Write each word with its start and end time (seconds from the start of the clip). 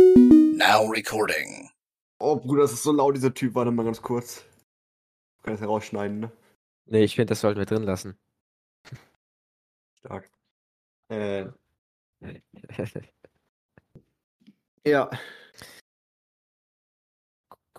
Now 0.00 0.86
recording. 0.90 1.70
Oh, 2.18 2.36
Bruder, 2.36 2.62
das 2.62 2.72
ist 2.72 2.82
so 2.82 2.92
laut, 2.92 3.14
dieser 3.16 3.32
Typ. 3.34 3.54
Warte 3.54 3.70
mal 3.70 3.84
ganz 3.84 4.02
kurz. 4.02 4.44
Ich 5.38 5.42
kann 5.44 5.54
das 5.54 5.60
herausschneiden, 5.60 6.20
ne? 6.20 6.32
Nee, 6.86 7.04
ich 7.04 7.14
finde, 7.14 7.30
das 7.30 7.40
sollten 7.40 7.58
wir 7.58 7.66
drin 7.66 7.82
lassen. 7.84 8.16
Stark. 9.98 10.30
Äh, 11.08 11.46
ja. 14.86 15.10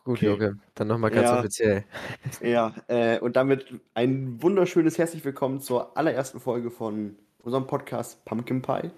Gut, 0.04 0.18
Okay. 0.18 0.26
Joge, 0.28 0.58
dann 0.76 0.88
nochmal 0.88 1.10
ganz 1.12 1.28
Ja. 1.30 1.40
offiziell. 1.40 1.84
Ja, 2.42 2.76
äh, 2.88 3.20
und 3.20 3.36
damit 3.36 3.74
ein 3.96 4.42
wunderschönes 4.42 4.98
herzlich 5.00 5.26
willkommen 5.26 5.62
zur 5.62 5.98
allerersten 5.98 6.40
Folge 6.40 6.70
von 6.70 7.18
unserem 7.40 7.66
Podcast 7.66 8.24
Pumpkin 8.26 8.62
Pie. 8.62 8.92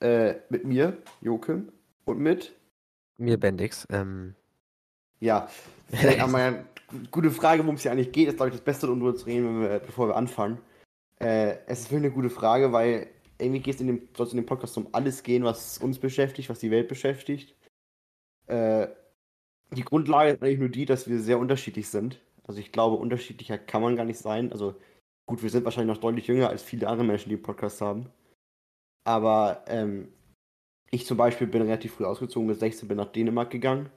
Äh, 0.00 0.34
mit 0.50 0.64
mir, 0.66 0.98
Joachim, 1.22 1.72
und 2.04 2.18
mit, 2.18 2.54
Mir 3.16 3.38
Bendix. 3.38 3.86
Ähm, 3.90 4.34
ja, 5.20 5.48
vielleicht 5.88 6.20
einmal 6.20 6.42
eine 6.42 6.64
gute 7.10 7.30
Frage, 7.30 7.62
worum 7.62 7.76
es 7.76 7.82
hier 7.82 7.92
eigentlich 7.92 8.12
geht, 8.12 8.28
ist, 8.28 8.36
glaube 8.36 8.48
ich, 8.50 8.56
das 8.56 8.64
Beste, 8.64 8.90
um 8.90 8.98
darüber 9.00 9.16
zu 9.16 9.26
reden, 9.26 9.46
wenn 9.46 9.60
wir, 9.60 9.78
bevor 9.78 10.08
wir 10.08 10.16
anfangen. 10.16 10.58
Äh, 11.20 11.58
es 11.66 11.80
ist 11.80 11.90
wirklich 11.90 12.06
eine 12.06 12.14
gute 12.14 12.30
Frage, 12.30 12.72
weil 12.72 13.08
irgendwie 13.38 13.60
geht 13.60 13.76
es 13.76 13.80
in 13.80 13.86
dem, 13.86 14.08
soll 14.16 14.26
es 14.26 14.32
in 14.32 14.38
dem 14.38 14.46
Podcast 14.46 14.76
um 14.76 14.88
alles 14.92 15.22
gehen, 15.22 15.44
was 15.44 15.78
uns 15.78 15.98
beschäftigt, 15.98 16.48
was 16.48 16.58
die 16.58 16.70
Welt 16.70 16.88
beschäftigt. 16.88 17.54
Äh, 18.46 18.88
die 19.70 19.84
Grundlage 19.84 20.32
ist 20.32 20.42
eigentlich 20.42 20.58
nur 20.58 20.68
die, 20.68 20.84
dass 20.84 21.08
wir 21.08 21.20
sehr 21.20 21.38
unterschiedlich 21.38 21.88
sind. 21.88 22.20
Also 22.46 22.60
ich 22.60 22.72
glaube, 22.72 22.96
unterschiedlicher 22.96 23.58
kann 23.58 23.82
man 23.82 23.96
gar 23.96 24.04
nicht 24.04 24.18
sein. 24.18 24.52
Also 24.52 24.74
gut, 25.26 25.42
wir 25.42 25.50
sind 25.50 25.64
wahrscheinlich 25.64 25.94
noch 25.94 26.02
deutlich 26.02 26.26
jünger 26.26 26.50
als 26.50 26.62
viele 26.62 26.88
andere 26.88 27.06
Menschen, 27.06 27.28
die 27.28 27.36
einen 27.36 27.42
Podcast 27.42 27.80
haben. 27.80 28.10
Aber 29.04 29.64
ähm, 29.66 30.08
ich 30.94 31.06
zum 31.06 31.16
Beispiel 31.16 31.46
bin 31.46 31.62
relativ 31.62 31.94
früh 31.94 32.04
ausgezogen, 32.04 32.46
bis 32.48 32.60
16 32.60 32.88
bin 32.88 32.96
nach 32.96 33.10
Dänemark 33.12 33.50
gegangen, 33.50 33.90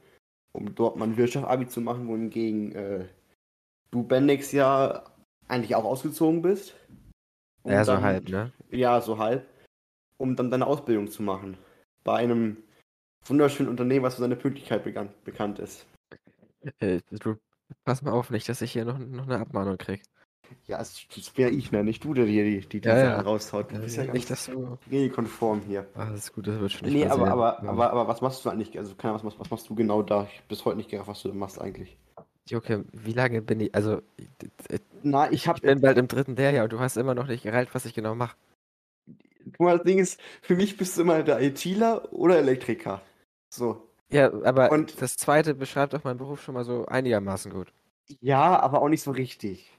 um 0.52 0.74
dort 0.74 0.96
mein 0.96 1.16
Wirtschaft-Abi 1.16 1.68
zu 1.68 1.80
machen, 1.80 2.08
wohingegen 2.08 2.72
äh, 2.72 3.06
du, 3.90 4.02
Bendix, 4.02 4.52
ja 4.52 5.04
eigentlich 5.46 5.74
auch 5.74 5.84
ausgezogen 5.84 6.42
bist. 6.42 6.74
Um 7.62 7.72
ja, 7.72 7.84
so 7.84 7.92
dann- 7.92 8.02
halb, 8.02 8.28
ne? 8.28 8.52
Ja, 8.70 9.00
so 9.00 9.18
halb. 9.18 9.46
Um 10.18 10.34
dann 10.34 10.50
deine 10.50 10.66
Ausbildung 10.66 11.08
zu 11.08 11.22
machen. 11.22 11.56
Bei 12.02 12.16
einem 12.16 12.56
wunderschönen 13.24 13.68
Unternehmen, 13.68 14.04
was 14.04 14.16
für 14.16 14.22
seine 14.22 14.36
Pünktlichkeit 14.36 14.82
bekannt, 15.24 15.58
ist. 15.58 15.86
Äh, 16.80 17.00
du, 17.10 17.36
pass 17.84 18.02
mal 18.02 18.10
auf, 18.10 18.30
nicht, 18.30 18.48
dass 18.48 18.62
ich 18.62 18.72
hier 18.72 18.84
noch, 18.84 18.98
noch 18.98 19.24
eine 19.24 19.38
Abmahnung 19.38 19.78
krieg. 19.78 20.02
Ja, 20.66 20.78
das 20.78 21.06
bin 21.34 21.44
ja 21.44 21.50
ich, 21.50 21.72
ne? 21.72 21.82
Nicht 21.84 22.04
du, 22.04 22.14
der 22.14 22.26
hier 22.26 22.44
die, 22.44 22.60
die, 22.60 22.80
die 22.80 22.88
Ja, 22.88 22.94
Sachen 22.96 23.08
ja. 23.10 23.20
raushaut. 23.20 23.72
Du 23.72 23.78
bist 23.80 23.96
ja 23.96 24.02
nicht, 24.04 24.28
ganz 24.28 24.46
dass 24.46 24.46
du. 24.46 24.78
regelkonform 24.90 25.62
hier. 25.66 25.86
Ah, 25.94 26.06
das 26.10 26.24
ist 26.26 26.34
gut, 26.34 26.46
das 26.46 26.58
wird 26.60 26.72
schon 26.72 26.88
nicht 26.88 26.94
Nee, 26.94 27.06
aber, 27.06 27.28
aber, 27.28 27.60
Ja. 27.62 27.70
aber, 27.70 27.90
aber 27.92 28.08
was 28.08 28.20
machst 28.20 28.44
du 28.44 28.50
eigentlich? 28.50 28.76
Also, 28.78 28.94
keine 28.94 29.14
Ahnung, 29.14 29.26
was, 29.26 29.38
was 29.40 29.50
machst 29.50 29.68
du 29.68 29.74
genau 29.74 30.02
da? 30.02 30.26
Ich 30.32 30.42
bis 30.48 30.64
heute 30.64 30.76
nicht 30.76 30.90
gerafft, 30.90 31.08
was 31.08 31.22
du 31.22 31.28
da 31.28 31.34
machst 31.34 31.60
eigentlich. 31.60 31.96
Joke, 32.46 32.84
wie 32.92 33.12
lange 33.12 33.42
bin 33.42 33.60
ich. 33.60 33.74
Also, 33.74 34.00
ich 34.16 34.28
Na, 35.02 35.30
ich 35.30 35.48
hab. 35.48 35.60
bin 35.60 35.80
bald 35.80 35.98
im 35.98 36.08
dritten 36.08 36.36
Lehrjahr 36.36 36.64
und 36.64 36.72
du 36.72 36.80
hast 36.80 36.96
immer 36.96 37.14
noch 37.14 37.26
nicht 37.26 37.42
gereilt, 37.42 37.68
was 37.72 37.84
ich 37.84 37.94
genau 37.94 38.14
mache. 38.14 38.36
Guck 39.52 39.60
mal, 39.60 39.76
das 39.78 39.86
Ding 39.86 39.98
ist, 39.98 40.20
für 40.42 40.56
mich 40.56 40.76
bist 40.76 40.96
du 40.96 41.02
immer 41.02 41.22
der 41.22 41.40
ITler 41.40 42.12
oder 42.12 42.38
Elektriker. 42.38 43.00
So. 43.50 43.82
Ja, 44.10 44.32
aber 44.44 44.70
Und- 44.72 45.00
das 45.00 45.16
zweite 45.16 45.54
beschreibt 45.54 45.92
doch 45.92 46.04
meinen 46.04 46.18
Beruf 46.18 46.42
schon 46.42 46.54
mal 46.54 46.64
so 46.64 46.86
einigermaßen 46.86 47.52
gut. 47.52 47.72
Ja, 48.20 48.58
aber 48.60 48.80
auch 48.80 48.88
nicht 48.88 49.02
so 49.02 49.10
richtig. 49.10 49.70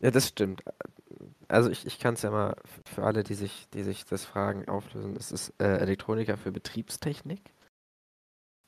Ja, 0.00 0.10
das 0.10 0.28
stimmt. 0.28 0.62
Also 1.48 1.70
ich, 1.70 1.86
ich 1.86 1.98
kann 1.98 2.14
es 2.14 2.22
ja 2.22 2.30
mal 2.30 2.56
für 2.84 3.04
alle, 3.04 3.22
die 3.22 3.34
sich, 3.34 3.68
die 3.70 3.82
sich 3.82 4.04
das 4.04 4.24
fragen, 4.24 4.68
auflösen. 4.68 5.16
Es 5.16 5.32
ist 5.32 5.54
äh, 5.60 5.76
Elektroniker 5.78 6.36
für 6.36 6.52
Betriebstechnik. 6.52 7.40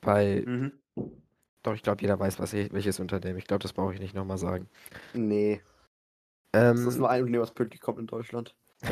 Bei, 0.01 0.43
Mhm. 0.45 0.71
doch, 1.63 1.73
ich 1.73 1.83
glaube, 1.83 2.01
jeder 2.01 2.19
weiß, 2.19 2.39
was 2.39 2.53
ich, 2.53 2.71
welches 2.71 2.99
Unternehmen. 2.99 3.37
Ich 3.37 3.45
glaube, 3.45 3.63
das 3.63 3.73
brauche 3.73 3.93
ich 3.93 3.99
nicht 3.99 4.15
nochmal 4.15 4.37
sagen. 4.37 4.69
Nee. 5.13 5.61
Das 6.51 6.79
Ähm, 6.79 6.87
ist 6.87 6.97
nur 6.97 7.09
ein 7.09 7.21
Unternehmen, 7.21 7.43
was 7.43 7.53
pünktlich 7.53 7.81
kommt 7.81 7.99
in 7.99 8.07
Deutschland. 8.07 8.55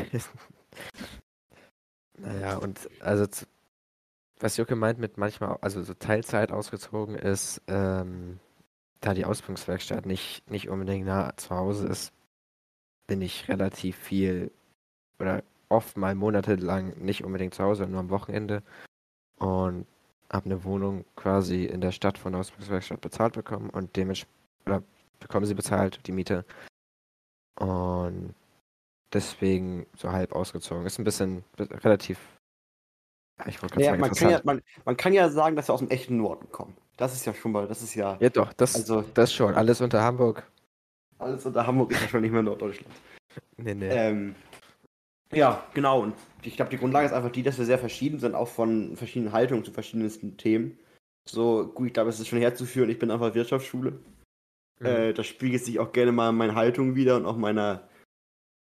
naja, 2.18 2.56
und 2.58 2.88
also 3.00 3.26
z- 3.26 3.48
was 4.38 4.56
Jucke 4.58 4.76
meint 4.76 4.98
mit 4.98 5.16
manchmal, 5.16 5.56
also 5.62 5.82
so 5.82 5.94
Teilzeit 5.94 6.52
ausgezogen 6.52 7.14
ist, 7.14 7.62
ähm, 7.68 8.38
da 9.00 9.14
die 9.14 9.24
Ausbildungswerkstatt 9.24 10.04
nicht, 10.06 10.48
nicht 10.50 10.68
unbedingt 10.68 11.06
nah 11.06 11.34
zu 11.36 11.50
Hause 11.50 11.86
ist, 11.88 12.12
bin 13.06 13.22
ich 13.22 13.48
relativ 13.48 13.96
viel 13.96 14.50
oder 15.18 15.42
oft 15.68 15.96
mal 15.96 16.14
monatelang 16.14 16.96
nicht 16.98 17.24
unbedingt 17.24 17.54
zu 17.54 17.64
Hause, 17.64 17.86
nur 17.86 18.00
am 18.00 18.10
Wochenende 18.10 18.62
und 19.38 19.86
habe 20.32 20.46
eine 20.46 20.64
Wohnung 20.64 21.04
quasi 21.14 21.64
in 21.64 21.80
der 21.80 21.92
Stadt 21.92 22.18
von 22.18 22.32
der 22.32 22.40
Ausbildungswerkstatt 22.40 23.00
bezahlt 23.00 23.34
bekommen 23.34 23.70
und 23.70 23.96
dementsprechend 23.96 24.36
oder 24.66 24.82
bekommen 25.20 25.46
sie 25.46 25.54
bezahlt, 25.54 26.00
die 26.06 26.12
Miete. 26.12 26.44
Und 27.58 28.34
deswegen 29.12 29.86
so 29.96 30.10
halb 30.10 30.32
ausgezogen. 30.32 30.84
Ist 30.86 30.98
ein 30.98 31.04
bisschen 31.04 31.44
relativ. 31.58 32.18
Ich 33.46 33.62
wollte 33.62 33.76
Naja, 33.76 33.90
sagen, 33.90 34.00
man, 34.00 34.10
kann 34.12 34.30
ja, 34.30 34.40
man, 34.44 34.62
man 34.84 34.96
kann 34.96 35.12
ja 35.12 35.28
sagen, 35.28 35.56
dass 35.56 35.68
wir 35.68 35.74
aus 35.74 35.80
dem 35.80 35.90
echten 35.90 36.16
Norden 36.16 36.50
kommen. 36.50 36.76
Das 36.96 37.14
ist 37.14 37.26
ja 37.26 37.34
schon 37.34 37.52
mal, 37.52 37.68
das 37.68 37.82
ist 37.82 37.94
ja, 37.94 38.16
Ja, 38.20 38.30
doch, 38.30 38.52
das, 38.54 38.74
also 38.74 39.02
das 39.02 39.32
schon. 39.32 39.54
Alles 39.54 39.80
unter 39.80 40.02
Hamburg. 40.02 40.50
Alles 41.18 41.46
unter 41.46 41.66
Hamburg 41.66 41.92
ist 41.92 42.02
ja 42.02 42.08
schon 42.08 42.22
nicht 42.22 42.32
mehr 42.32 42.42
Norddeutschland. 42.42 42.94
Nee, 43.56 43.74
nee. 43.74 43.88
Ähm, 43.88 44.34
ja, 45.32 45.66
genau. 45.74 46.02
Und 46.02 46.14
ich 46.42 46.56
glaube, 46.56 46.70
die 46.70 46.78
Grundlage 46.78 47.06
ist 47.06 47.12
einfach 47.12 47.32
die, 47.32 47.42
dass 47.42 47.58
wir 47.58 47.64
sehr 47.64 47.78
verschieden 47.78 48.20
sind, 48.20 48.34
auch 48.34 48.48
von 48.48 48.96
verschiedenen 48.96 49.32
Haltungen 49.32 49.64
zu 49.64 49.72
verschiedensten 49.72 50.36
Themen. 50.36 50.78
So, 51.28 51.66
gut, 51.66 51.88
ich 51.88 51.92
glaube, 51.92 52.10
es 52.10 52.20
ist 52.20 52.28
schon 52.28 52.38
herzuführen. 52.38 52.88
Ich 52.90 52.98
bin 52.98 53.10
einfach 53.10 53.34
Wirtschaftsschule. 53.34 53.98
Mhm. 54.80 54.86
Äh, 54.86 55.12
das 55.12 55.26
spiegelt 55.26 55.64
sich 55.64 55.78
auch 55.78 55.92
gerne 55.92 56.12
mal 56.12 56.30
in 56.30 56.36
meiner 56.36 56.54
Haltung 56.54 56.94
wieder 56.94 57.16
und 57.16 57.26
auch 57.26 57.36
meiner 57.36 57.88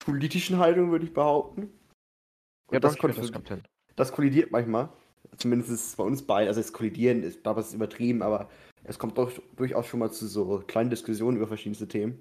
politischen 0.03 0.57
Haltung, 0.57 0.91
würde 0.91 1.05
ich 1.05 1.13
behaupten. 1.13 1.61
Und 1.61 2.73
ja, 2.73 2.79
das, 2.79 2.97
kon- 2.97 3.13
das 3.15 3.31
kommt 3.31 3.47
hin. 3.47 3.63
das 3.95 4.11
kollidiert 4.11 4.51
manchmal. 4.51 4.89
Zumindest 5.37 5.71
ist 5.71 5.87
es 5.87 5.95
bei 5.95 6.03
uns 6.03 6.23
beiden. 6.23 6.47
Also, 6.47 6.59
es 6.59 6.73
kollidieren 6.73 7.23
ist, 7.23 7.43
glaube 7.43 7.61
ich, 7.61 7.67
ist 7.67 7.73
übertrieben, 7.73 8.21
aber 8.21 8.49
es 8.83 8.97
kommt 8.99 9.17
doch 9.17 9.31
durchaus 9.55 9.85
schon 9.85 9.99
mal 9.99 10.11
zu 10.11 10.27
so 10.27 10.63
kleinen 10.65 10.89
Diskussionen 10.89 11.37
über 11.37 11.47
verschiedenste 11.47 11.87
Themen. 11.87 12.19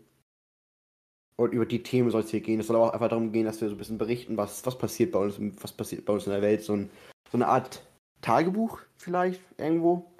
Und 1.40 1.54
über 1.54 1.64
die 1.64 1.82
Themen 1.82 2.10
soll 2.10 2.20
es 2.20 2.30
hier 2.30 2.42
gehen. 2.42 2.60
Es 2.60 2.66
soll 2.66 2.76
aber 2.76 2.88
auch 2.88 2.92
einfach 2.92 3.08
darum 3.08 3.32
gehen, 3.32 3.46
dass 3.46 3.62
wir 3.62 3.68
so 3.70 3.74
ein 3.74 3.78
bisschen 3.78 3.96
berichten, 3.96 4.36
was, 4.36 4.66
was 4.66 4.76
passiert 4.76 5.10
bei 5.10 5.20
uns, 5.20 5.40
was 5.62 5.72
passiert 5.72 6.04
bei 6.04 6.12
uns 6.12 6.26
in 6.26 6.32
der 6.32 6.42
Welt. 6.42 6.62
So, 6.62 6.74
ein, 6.74 6.90
so 7.32 7.38
eine 7.38 7.48
Art 7.48 7.82
Tagebuch 8.20 8.82
vielleicht 8.98 9.40
irgendwo 9.56 10.12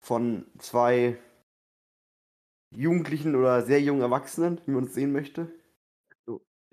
von 0.00 0.46
zwei 0.56 1.18
Jugendlichen 2.70 3.36
oder 3.36 3.60
sehr 3.60 3.82
jungen 3.82 4.00
Erwachsenen, 4.00 4.58
wie 4.64 4.70
man 4.70 4.84
es 4.84 4.94
sehen 4.94 5.12
möchte. 5.12 5.52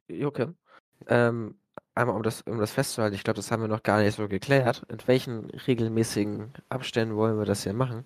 Jucke, 0.07 0.55
ähm, 1.07 1.59
einmal 1.93 2.15
um 2.15 2.23
das, 2.23 2.43
um 2.43 2.59
das 2.59 2.71
festzuhalten, 2.71 3.15
ich 3.15 3.25
glaube, 3.25 3.39
das 3.39 3.51
haben 3.51 3.61
wir 3.61 3.67
noch 3.67 3.83
gar 3.83 4.01
nicht 4.01 4.15
so 4.15 4.29
geklärt. 4.29 4.85
In 4.87 5.05
welchen 5.05 5.49
regelmäßigen 5.49 6.53
Abständen 6.69 7.17
wollen 7.17 7.37
wir 7.37 7.45
das 7.45 7.63
hier 7.63 7.73
machen? 7.73 8.05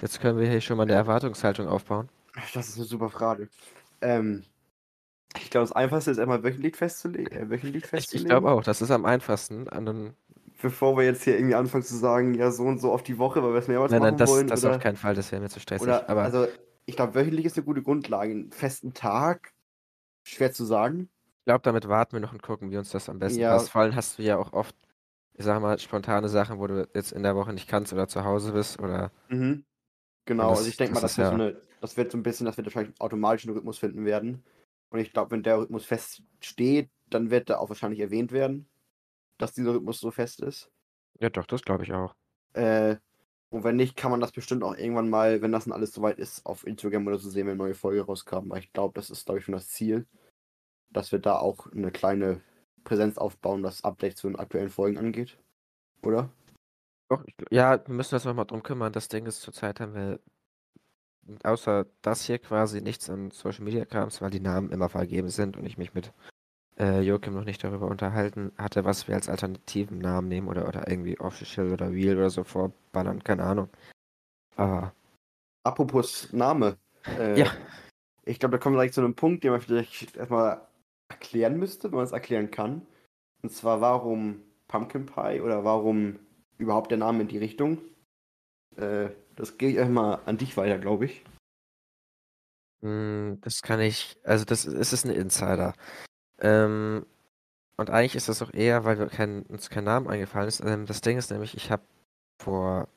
Jetzt 0.00 0.22
können 0.22 0.38
wir 0.38 0.48
hier 0.48 0.62
schon 0.62 0.78
mal 0.78 0.84
eine 0.84 0.94
Erwartungshaltung 0.94 1.68
aufbauen. 1.68 2.08
Das 2.54 2.70
ist 2.70 2.78
eine 2.78 2.86
super 2.86 3.10
Frage. 3.10 3.50
Ähm, 4.00 4.44
ich 5.36 5.50
glaube, 5.50 5.64
das 5.66 5.72
Einfachste 5.72 6.10
ist 6.10 6.18
einmal 6.18 6.42
wöchentlich 6.42 6.76
festzulegen. 6.76 7.32
Äh, 7.36 7.50
wöchentlich 7.50 7.84
Ich, 7.84 7.90
festzulegen. 7.90 8.26
ich 8.26 8.30
glaube 8.30 8.50
auch, 8.50 8.62
das 8.62 8.82
ist 8.82 8.90
am 8.90 9.04
einfachsten. 9.04 9.68
An 9.68 10.14
Bevor 10.62 10.96
wir 10.96 11.04
jetzt 11.04 11.22
hier 11.24 11.36
irgendwie 11.36 11.54
anfangen 11.54 11.84
zu 11.84 11.96
sagen, 11.96 12.34
ja, 12.34 12.50
so 12.50 12.64
und 12.64 12.80
so 12.80 12.92
auf 12.92 13.02
die 13.02 13.16
Woche, 13.16 13.42
weil 13.42 13.52
wir 13.52 13.58
es 13.60 13.68
mehrmals 13.68 13.92
nein, 13.92 14.00
machen 14.00 14.10
nein, 14.10 14.18
das, 14.18 14.30
wollen. 14.30 14.46
das 14.48 14.64
oder, 14.64 14.76
auf 14.76 14.82
keinen 14.82 14.96
Fall, 14.96 15.14
das 15.14 15.32
wäre 15.32 15.40
mir 15.40 15.48
zu 15.48 15.58
stressig. 15.60 15.82
oder 15.86 16.08
aber 16.08 16.22
also, 16.22 16.46
ich 16.84 16.96
glaube, 16.96 17.14
wöchentlich 17.14 17.46
ist 17.46 17.56
eine 17.56 17.64
gute 17.64 17.82
Grundlage. 17.82 18.32
Einen 18.32 18.52
festen 18.52 18.92
Tag, 18.92 19.52
schwer 20.22 20.52
zu 20.52 20.64
sagen. 20.64 21.08
ich 21.38 21.44
glaube, 21.46 21.62
damit 21.62 21.88
warten 21.88 22.12
wir 22.12 22.20
noch 22.20 22.32
und 22.32 22.42
gucken, 22.42 22.70
wie 22.70 22.76
uns 22.76 22.90
das 22.90 23.08
am 23.08 23.18
besten 23.18 23.40
Ja. 23.40 23.52
passt. 23.52 23.70
Vor 23.70 23.80
allem 23.82 23.94
hast 23.94 24.18
du 24.18 24.22
ja 24.22 24.36
auch 24.36 24.52
oft, 24.52 24.76
ich 25.34 25.44
sag 25.46 25.60
mal, 25.62 25.78
spontane 25.78 26.28
Sachen, 26.28 26.58
wo 26.58 26.66
du 26.66 26.86
jetzt 26.94 27.12
in 27.12 27.22
der 27.22 27.34
Woche 27.36 27.54
nicht 27.54 27.68
kannst 27.68 27.92
oder 27.94 28.06
zu 28.08 28.24
Hause 28.24 28.52
bist 28.52 28.78
oder 28.80 29.12
Mhm. 29.28 29.64
Genau, 30.26 30.50
das- 30.50 30.58
also 30.58 30.70
ich 30.70 30.76
denke 30.76 30.94
mal, 30.94 31.00
das 31.00 31.12
das, 31.12 31.16
ja- 31.16 31.28
so 31.30 31.34
eine, 31.34 31.56
das 31.80 31.96
wird 31.96 32.12
so 32.12 32.18
ein 32.18 32.22
bisschen, 32.22 32.44
dass 32.44 32.58
wir 32.58 32.64
wahrscheinlich 32.66 32.94
automatisch 33.00 33.46
einen 33.46 33.56
Rhythmus 33.56 33.78
finden 33.78 34.04
werden. 34.04 34.44
Und 34.90 34.98
ich 34.98 35.12
glaube, 35.12 35.30
wenn 35.30 35.42
der 35.42 35.58
Rhythmus 35.58 35.84
feststeht, 35.84 36.90
dann 37.08 37.30
wird 37.30 37.50
er 37.50 37.60
auch 37.60 37.68
wahrscheinlich 37.68 38.00
erwähnt 38.00 38.32
werden, 38.32 38.68
dass 39.38 39.52
dieser 39.52 39.74
Rhythmus 39.74 40.00
so 40.00 40.10
fest 40.10 40.40
ist. 40.40 40.70
ja 41.18 41.30
doch, 41.30 41.46
das 41.46 41.62
glaube 41.62 41.84
ich 41.84 41.92
auch. 41.92 42.14
Äh, 42.52 42.96
und 43.50 43.64
wenn 43.64 43.76
nicht, 43.76 43.96
kann 43.96 44.12
man 44.12 44.20
das 44.20 44.32
bestimmt 44.32 44.62
auch 44.62 44.76
irgendwann 44.76 45.10
mal, 45.10 45.42
wenn 45.42 45.52
das 45.52 45.64
dann 45.64 45.72
alles 45.72 45.92
soweit 45.92 46.18
ist, 46.18 46.46
auf 46.46 46.66
Instagram 46.66 47.06
oder 47.06 47.18
so 47.18 47.28
sehen, 47.28 47.46
wenn 47.46 47.54
eine 47.54 47.64
neue 47.64 47.74
Folge 47.74 48.02
rauskam. 48.02 48.48
Weil 48.48 48.60
ich 48.60 48.72
glaube, 48.72 48.94
das 48.94 49.10
ist, 49.10 49.26
glaube 49.26 49.38
ich, 49.38 49.44
schon 49.44 49.54
das 49.54 49.68
Ziel, 49.68 50.06
dass 50.90 51.10
wir 51.10 51.18
da 51.18 51.38
auch 51.38 51.66
eine 51.72 51.90
kleine 51.90 52.40
Präsenz 52.84 53.18
aufbauen, 53.18 53.62
was 53.62 53.84
Updates 53.84 54.20
zu 54.20 54.28
den 54.28 54.38
aktuellen 54.38 54.70
Folgen 54.70 54.98
angeht. 54.98 55.36
Oder? 56.02 56.30
Doch, 57.08 57.24
ich, 57.26 57.34
ja, 57.50 57.84
wir 57.86 57.94
müssen 57.94 58.14
uns 58.14 58.24
nochmal 58.24 58.46
drum 58.46 58.62
kümmern. 58.62 58.92
Das 58.92 59.08
Ding 59.08 59.26
ist, 59.26 59.40
zurzeit 59.42 59.80
haben 59.80 59.94
wir 59.94 60.20
außer 61.44 61.86
das 62.02 62.24
hier 62.24 62.38
quasi 62.38 62.80
nichts 62.80 63.10
an 63.10 63.30
Social 63.30 63.64
Media 63.64 63.84
Krams, 63.84 64.20
weil 64.20 64.30
die 64.30 64.40
Namen 64.40 64.70
immer 64.70 64.88
vergeben 64.88 65.28
sind 65.28 65.56
und 65.56 65.66
ich 65.66 65.78
mich 65.78 65.94
mit 65.94 66.12
äh, 66.78 67.00
Joachim 67.00 67.34
noch 67.34 67.44
nicht 67.44 67.62
darüber 67.62 67.86
unterhalten 67.86 68.52
hatte, 68.56 68.84
was 68.84 69.06
wir 69.06 69.14
als 69.14 69.28
alternativen 69.28 69.98
Namen 69.98 70.28
nehmen 70.28 70.48
oder, 70.48 70.66
oder 70.66 70.88
irgendwie 70.88 71.20
Official 71.20 71.72
oder 71.72 71.90
Real 71.90 72.16
oder 72.16 72.30
so 72.30 72.44
vorballern, 72.44 73.22
keine 73.22 73.44
Ahnung. 73.44 73.68
Aber 74.56 74.92
Apropos 75.64 76.32
Name. 76.32 76.78
Äh, 77.18 77.38
Ja. 77.38 77.52
Ich 78.24 78.38
glaube, 78.38 78.52
da 78.52 78.58
kommen 78.58 78.76
wir 78.76 78.80
gleich 78.80 78.92
zu 78.92 79.00
einem 79.00 79.14
Punkt, 79.14 79.44
den 79.44 79.50
man 79.50 79.60
vielleicht 79.60 80.16
erstmal 80.16 80.60
erklären 81.08 81.58
müsste, 81.58 81.90
wenn 81.90 81.96
man 81.96 82.04
es 82.04 82.12
erklären 82.12 82.50
kann. 82.50 82.86
Und 83.42 83.50
zwar, 83.50 83.80
warum 83.80 84.42
Pumpkin 84.68 85.06
Pie 85.06 85.40
oder 85.40 85.64
warum 85.64 86.18
überhaupt 86.58 86.90
der 86.90 86.98
Name 86.98 87.22
in 87.22 87.28
die 87.28 87.38
Richtung? 87.38 87.78
Äh, 88.76 89.08
das 89.40 89.58
gehe 89.58 89.70
ich 89.70 89.76
erstmal 89.76 90.20
an 90.26 90.36
dich 90.38 90.56
weiter, 90.56 90.78
glaube 90.78 91.06
ich. 91.06 91.24
mh, 92.82 93.38
das 93.42 93.62
kann 93.62 93.80
ich, 93.80 94.16
also 94.24 94.44
das 94.44 94.64
es 94.64 94.92
ist 94.92 95.04
ein 95.04 95.10
Insider. 95.10 95.74
Ähm, 96.40 97.04
und 97.76 97.90
eigentlich 97.90 98.14
ist 98.16 98.28
das 98.28 98.42
auch 98.42 98.52
eher, 98.52 98.84
weil 98.84 98.98
wir 98.98 99.06
kein, 99.06 99.42
uns 99.44 99.70
kein 99.70 99.84
Namen 99.84 100.08
eingefallen 100.08 100.48
ist. 100.48 100.60
Ähm, 100.60 100.86
das 100.86 101.00
Ding 101.00 101.18
ist 101.18 101.30
nämlich, 101.30 101.56
ich 101.56 101.70
habe 101.70 101.82
vor, 102.42 102.88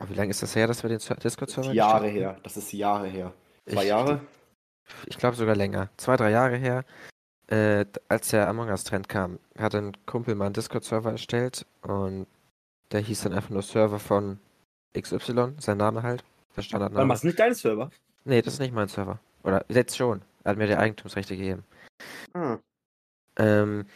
oh, 0.00 0.08
wie 0.08 0.14
lange 0.14 0.30
ist 0.30 0.42
das 0.42 0.54
her, 0.56 0.66
dass 0.66 0.82
wir 0.82 0.90
den 0.90 0.98
Discord-Server 0.98 1.70
ist 1.70 1.74
Jahre 1.76 2.06
haben? 2.06 2.12
her. 2.12 2.40
Das 2.42 2.56
ist 2.56 2.72
Jahre 2.72 3.08
her. 3.08 3.32
Zwei 3.66 3.82
Ich- 3.82 3.88
Jahre? 3.88 4.20
ich 5.06 5.16
glaube 5.16 5.36
sogar 5.36 5.54
länger, 5.56 5.90
zwei, 5.96 6.16
drei 6.16 6.30
Jahre 6.30 6.56
her, 6.56 6.84
äh, 7.46 7.84
als 8.08 8.28
der 8.30 8.48
Among 8.48 8.68
Us-Trend 8.68 9.08
kam, 9.08 9.38
hat 9.56 9.74
ein 9.76 9.92
Kumpel 10.06 10.34
mal 10.34 10.46
einen 10.46 10.54
Discord-Server 10.54 11.12
erstellt 11.12 11.64
und 11.82 12.26
der 12.90 13.00
hieß 13.00 13.22
dann 13.22 13.32
einfach 13.32 13.50
nur 13.50 13.62
Server 13.62 13.98
von 14.00 14.38
XY, 14.98 15.54
sein 15.58 15.78
Name 15.78 16.02
halt, 16.02 16.24
der 16.56 16.62
Standardname. 16.62 17.06
machst 17.06 17.22
du 17.22 17.28
nicht 17.28 17.38
deinen 17.38 17.54
Server? 17.54 17.90
Nee, 18.24 18.42
das 18.42 18.54
ist 18.54 18.60
nicht 18.60 18.74
mein 18.74 18.88
Server. 18.88 19.18
Oder 19.42 19.64
jetzt 19.68 19.96
schon. 19.96 20.22
Er 20.44 20.50
hat 20.52 20.58
mir 20.58 20.66
die 20.66 20.76
Eigentumsrechte 20.76 21.36
gegeben. 21.36 21.64
Ah. 22.34 22.58
Ähm, 23.36 23.86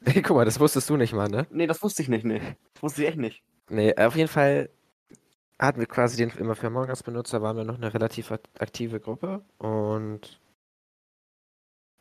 guck 0.04 0.30
mal, 0.30 0.44
das 0.44 0.60
wusstest 0.60 0.88
du 0.90 0.96
nicht 0.96 1.12
mal, 1.12 1.28
ne? 1.28 1.46
Nee, 1.50 1.66
das 1.66 1.82
wusste 1.82 2.02
ich 2.02 2.08
nicht, 2.08 2.24
nee. 2.24 2.40
Das 2.74 2.82
wusste 2.82 3.02
ich 3.02 3.08
echt 3.08 3.18
nicht. 3.18 3.42
Nee, 3.68 3.94
auf 3.96 4.14
jeden 4.16 4.28
Fall 4.28 4.70
hatten 5.58 5.80
wir 5.80 5.86
quasi 5.86 6.16
den 6.16 6.30
immer 6.38 6.54
für 6.54 6.66
Among 6.68 6.88
Us 6.88 7.02
benutzt, 7.02 7.32
da 7.32 7.42
waren 7.42 7.56
wir 7.56 7.64
noch 7.64 7.76
eine 7.76 7.92
relativ 7.92 8.30
ak- 8.30 8.48
aktive 8.58 9.00
Gruppe 9.00 9.42
und 9.58 10.38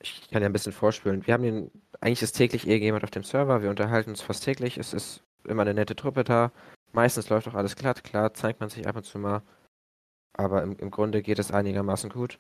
ich 0.02 0.30
kann 0.30 0.42
ja 0.42 0.50
ein 0.50 0.54
bisschen 0.54 0.74
vorspülen. 0.74 1.25
Wir 1.25 1.34
haben 1.34 1.44
den, 1.44 1.72
eigentlich 2.02 2.22
ist 2.22 2.34
täglich 2.34 2.68
irgendjemand 2.68 3.04
auf 3.06 3.12
dem 3.12 3.24
Server, 3.24 3.62
wir 3.63 3.69
unterhalten 3.69 4.12
uns 4.12 4.22
fast 4.22 4.44
täglich, 4.44 4.78
es 4.78 4.94
ist 4.94 5.24
immer 5.46 5.62
eine 5.63 5.74
nette 5.74 5.96
Truppe 5.96 6.24
da. 6.24 6.52
Meistens 6.95 7.27
läuft 7.30 7.47
auch 7.50 7.56
alles 7.56 7.75
glatt, 7.75 8.06
klar, 8.06 8.33
zeigt 8.33 8.62
man 8.62 8.69
sich 8.69 8.88
ab 8.88 8.95
und 8.95 9.03
zu 9.03 9.19
mal, 9.19 9.42
aber 10.31 10.63
im, 10.63 10.77
im 10.77 10.92
Grunde 10.92 11.21
geht 11.21 11.39
es 11.39 11.51
einigermaßen 11.51 12.09
gut. 12.09 12.39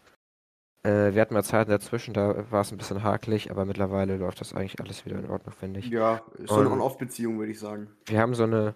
Äh, 0.83 1.13
wir 1.13 1.21
hatten 1.21 1.33
mal 1.33 1.43
Zeiten 1.43 1.71
dazwischen, 1.71 2.13
da 2.13 2.49
war 2.51 2.61
es 2.61 2.71
ein 2.71 2.77
bisschen 2.77 3.03
hakelig, 3.03 3.51
aber 3.51 3.65
mittlerweile 3.65 4.15
läuft 4.15 4.39
das 4.39 4.53
eigentlich 4.53 4.79
alles 4.79 5.05
wieder 5.05 5.19
in 5.19 5.29
Ordnung, 5.29 5.53
finde 5.53 5.81
ich. 5.81 5.87
Ja, 5.89 6.21
ist 6.37 6.49
so 6.49 6.55
eine 6.61 6.71
On-Off-Beziehung, 6.71 7.37
würde 7.37 7.51
ich 7.51 7.59
sagen. 7.59 7.89
Wir 8.05 8.21
haben 8.21 8.33
so 8.33 8.43
eine, 8.43 8.75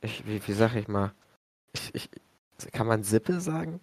ich, 0.00 0.26
wie, 0.26 0.44
wie 0.44 0.52
sag 0.52 0.74
ich 0.74 0.88
mal, 0.88 1.12
ich, 1.72 1.94
ich, 1.94 2.10
kann 2.72 2.88
man 2.88 3.04
Sippe 3.04 3.40
sagen? 3.40 3.78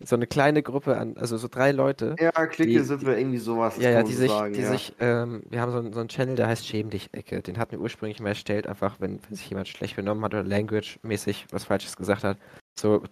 So 0.00 0.14
eine 0.14 0.28
kleine 0.28 0.62
Gruppe 0.62 0.96
an, 0.96 1.16
also 1.16 1.36
so 1.36 1.48
drei 1.48 1.72
Leute. 1.72 2.14
Ja, 2.20 2.30
Clique, 2.46 2.70
Die- 2.72 2.78
Sippe, 2.84 3.18
irgendwie 3.18 3.38
sowas. 3.38 3.76
Ja, 3.78 3.90
ja, 3.90 4.02
die 4.04 4.12
sich, 4.12 4.30
sagen, 4.30 4.52
die 4.54 4.60
ja. 4.60 4.70
sich, 4.70 4.94
ähm, 5.00 5.42
wir 5.50 5.60
haben 5.60 5.72
so, 5.72 5.78
einen- 5.78 5.92
so 5.92 5.98
einen 6.00 6.08
Channel, 6.08 6.36
der 6.36 6.46
heißt 6.46 6.64
Schäm 6.66 6.88
dich 6.90 7.08
Ecke. 7.12 7.42
Den 7.42 7.58
hatten 7.58 7.72
wir 7.72 7.80
ursprünglich 7.80 8.20
mal 8.20 8.28
erstellt, 8.28 8.68
einfach 8.68 9.00
wenn, 9.00 9.18
wenn 9.28 9.34
sich 9.36 9.48
jemand 9.50 9.66
schlecht 9.66 9.96
benommen 9.96 10.22
hat 10.24 10.34
oder 10.34 10.44
language-mäßig 10.44 11.46
was 11.50 11.64
Falsches 11.64 11.96
gesagt 11.96 12.22
hat, 12.22 12.38
so 12.78 13.02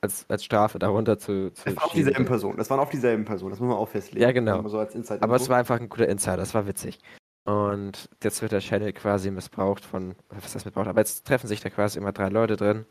als, 0.00 0.24
als 0.28 0.42
Strafe 0.44 0.78
darunter 0.78 1.18
zu, 1.18 1.50
zu 1.52 1.64
Das 1.64 1.76
waren 1.76 1.78
auch 1.84 1.90
schieben. 1.92 2.06
dieselben 2.06 2.24
Personen. 2.24 2.56
Das 2.56 2.70
waren 2.70 2.80
auch 2.80 2.90
dieselben 2.90 3.24
Personen. 3.26 3.50
Das 3.50 3.60
muss 3.60 3.68
man 3.68 3.76
auch 3.76 3.88
festlegen. 3.88 4.22
Ja, 4.22 4.32
genau. 4.32 4.66
So 4.68 4.78
Aber 5.20 5.36
es 5.36 5.48
war 5.50 5.58
einfach 5.58 5.78
ein 5.80 5.88
guter 5.90 6.08
Insider, 6.08 6.38
das 6.38 6.54
war 6.54 6.66
witzig. 6.66 6.98
Und 7.44 8.08
jetzt 8.24 8.40
wird 8.40 8.52
der 8.52 8.60
Channel 8.60 8.92
quasi 8.94 9.30
missbraucht 9.30 9.84
von, 9.84 10.14
was 10.30 10.54
heißt 10.54 10.64
missbraucht, 10.64 10.88
aber 10.88 11.00
jetzt 11.00 11.26
treffen 11.26 11.46
sich 11.46 11.60
da 11.60 11.68
quasi 11.68 11.98
immer 11.98 12.12
drei 12.12 12.28
Leute 12.30 12.56
drin. 12.56 12.86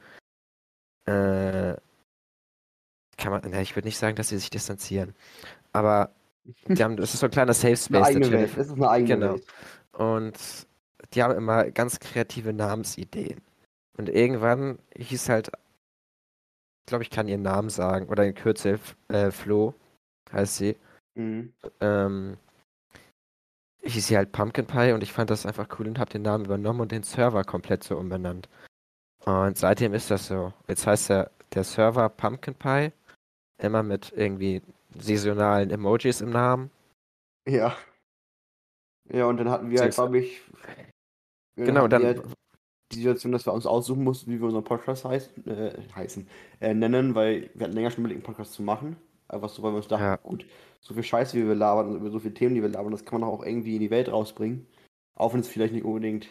Äh, 1.07 1.75
kann 3.17 3.31
man, 3.31 3.41
na, 3.49 3.61
ich 3.61 3.75
würde 3.75 3.87
nicht 3.87 3.97
sagen, 3.97 4.15
dass 4.15 4.29
sie 4.29 4.37
sich 4.37 4.49
distanzieren. 4.49 5.15
Aber 5.73 6.11
die 6.67 6.83
haben, 6.83 6.97
das 6.97 7.13
ist 7.13 7.19
so 7.21 7.27
ein 7.27 7.31
kleiner 7.31 7.53
Safe 7.53 7.67
eine 7.69 7.77
Space, 7.77 7.89
der 7.89 8.03
eigene. 8.05 8.43
Es 8.45 8.57
ist 8.57 8.71
eine 8.73 8.89
eigene 8.89 9.15
Genau. 9.15 9.33
Welt. 9.33 9.45
Und 9.93 10.37
die 11.13 11.23
haben 11.23 11.35
immer 11.35 11.69
ganz 11.71 11.99
kreative 11.99 12.53
Namensideen. 12.53 13.41
Und 13.97 14.09
irgendwann 14.09 14.79
hieß 14.97 15.29
halt, 15.29 15.47
ich 15.47 16.87
glaube, 16.87 17.03
ich 17.03 17.09
kann 17.09 17.27
ihren 17.27 17.41
Namen 17.41 17.69
sagen, 17.69 18.07
oder 18.09 18.25
in 18.25 18.35
Kürzel, 18.35 18.79
äh, 19.07 19.31
Flo 19.31 19.73
heißt 20.31 20.57
sie. 20.57 20.75
Mhm. 21.15 21.53
Ähm, 21.79 22.37
hieß 23.83 24.07
sie 24.07 24.17
halt 24.17 24.31
Pumpkin 24.31 24.65
Pie 24.65 24.91
und 24.91 25.03
ich 25.03 25.13
fand 25.13 25.29
das 25.29 25.45
einfach 25.45 25.67
cool 25.79 25.87
und 25.87 25.99
habe 25.99 26.11
den 26.11 26.23
Namen 26.23 26.45
übernommen 26.45 26.81
und 26.81 26.91
den 26.91 27.03
Server 27.03 27.43
komplett 27.43 27.83
so 27.83 27.97
umbenannt. 27.97 28.49
Und 29.25 29.57
seitdem 29.57 29.93
ist 29.93 30.11
das 30.11 30.27
so. 30.27 30.53
Jetzt 30.67 30.85
heißt 30.85 31.09
der, 31.09 31.31
der 31.53 31.63
Server 31.63 32.09
Pumpkin 32.09 32.55
Pie, 32.55 32.91
immer 33.57 33.83
mit 33.83 34.13
irgendwie 34.15 34.61
saisonalen 34.97 35.69
Emojis 35.71 36.21
im 36.21 36.29
Namen. 36.31 36.71
Ja. 37.47 37.75
Ja, 39.11 39.25
und 39.27 39.37
dann 39.37 39.49
hatten 39.49 39.69
wir 39.69 39.79
halt, 39.79 39.93
Siehst 39.93 39.97
glaube 39.97 40.19
ich. 40.19 40.41
Genau, 41.55 41.87
dann 41.87 42.03
halt 42.03 42.23
die 42.91 42.97
Situation, 42.97 43.31
dass 43.31 43.45
wir 43.45 43.53
uns 43.53 43.65
aussuchen 43.65 44.03
mussten, 44.03 44.31
wie 44.31 44.39
wir 44.39 44.45
unseren 44.45 44.63
Podcast 44.63 45.05
heißen, 45.05 45.47
äh, 45.47 45.73
heißen 45.95 46.27
äh, 46.59 46.73
nennen, 46.73 47.15
weil 47.15 47.49
wir 47.53 47.65
hatten 47.65 47.75
länger 47.75 47.91
schon 47.91 48.03
überlegt, 48.03 48.19
einen 48.19 48.35
Podcast 48.35 48.53
zu 48.53 48.63
machen. 48.63 48.97
Einfach 49.27 49.49
so, 49.49 49.63
weil 49.63 49.71
wir 49.71 49.77
uns 49.77 49.87
dachten, 49.87 50.03
Ja. 50.03 50.15
gut, 50.17 50.45
so 50.81 50.93
viel 50.93 51.03
Scheiße, 51.03 51.35
wie 51.37 51.47
wir 51.47 51.55
labern 51.55 51.87
und 51.89 51.95
über 51.97 52.11
so 52.11 52.19
viele 52.19 52.33
Themen, 52.33 52.55
die 52.55 52.61
wir 52.61 52.69
labern, 52.69 52.91
das 52.91 53.05
kann 53.05 53.21
man 53.21 53.29
auch 53.29 53.43
irgendwie 53.43 53.75
in 53.75 53.81
die 53.81 53.89
Welt 53.89 54.11
rausbringen. 54.11 54.67
Auch 55.15 55.33
wenn 55.33 55.39
es 55.39 55.47
vielleicht 55.47 55.73
nicht 55.73 55.85
unbedingt 55.85 56.29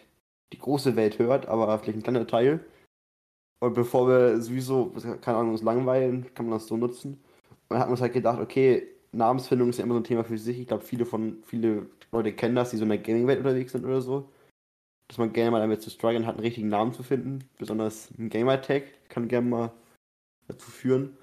die 0.53 0.59
große 0.59 0.95
Welt 0.95 1.19
hört, 1.19 1.47
aber 1.47 1.79
vielleicht 1.79 1.99
ein 1.99 2.03
kleiner 2.03 2.27
Teil. 2.27 2.61
Und 3.65 3.73
bevor 3.73 4.07
wir 4.07 4.43
sowieso, 4.43 4.93
keine 5.23 5.39
Ahnung, 5.39 5.53
uns 5.53 5.63
langweilen, 5.63 6.35
kann 6.35 6.45
man 6.45 6.59
das 6.59 6.67
so 6.67 6.77
nutzen. 6.77 7.15
Und 7.15 7.71
dann 7.71 7.79
hat 7.79 7.87
man 7.87 7.93
uns 7.93 8.03
halt 8.03 8.13
gedacht, 8.13 8.39
okay, 8.39 8.89
Namensfindung 9.13 9.71
ist 9.71 9.79
ja 9.79 9.85
immer 9.85 9.95
so 9.95 10.01
ein 10.01 10.05
Thema 10.05 10.23
für 10.23 10.37
sich. 10.37 10.61
Ich 10.61 10.67
glaube, 10.67 10.85
viele 10.85 11.07
von, 11.07 11.43
viele 11.47 11.87
Leute 12.13 12.35
kennen 12.35 12.57
das, 12.57 12.71
die 12.71 12.77
so 12.77 12.83
in 12.83 12.91
der 12.91 12.99
Gaming-Welt 12.99 13.39
unterwegs 13.39 13.73
sind 13.73 13.87
oder 13.87 14.03
so. 14.03 14.29
Dass 15.09 15.17
man 15.17 15.33
gerne 15.33 15.51
mal 15.51 15.61
damit 15.61 15.81
zu 15.81 15.89
strugglen 15.89 16.27
hat, 16.27 16.35
einen 16.35 16.45
richtigen 16.45 16.69
Namen 16.69 16.93
zu 16.93 17.03
finden. 17.03 17.49
Besonders 17.57 18.11
ein 18.19 18.29
Gamer-Tag 18.29 19.09
kann 19.09 19.29
gerne 19.29 19.49
mal 19.49 19.73
dazu 20.47 20.71
führen. 20.71 21.17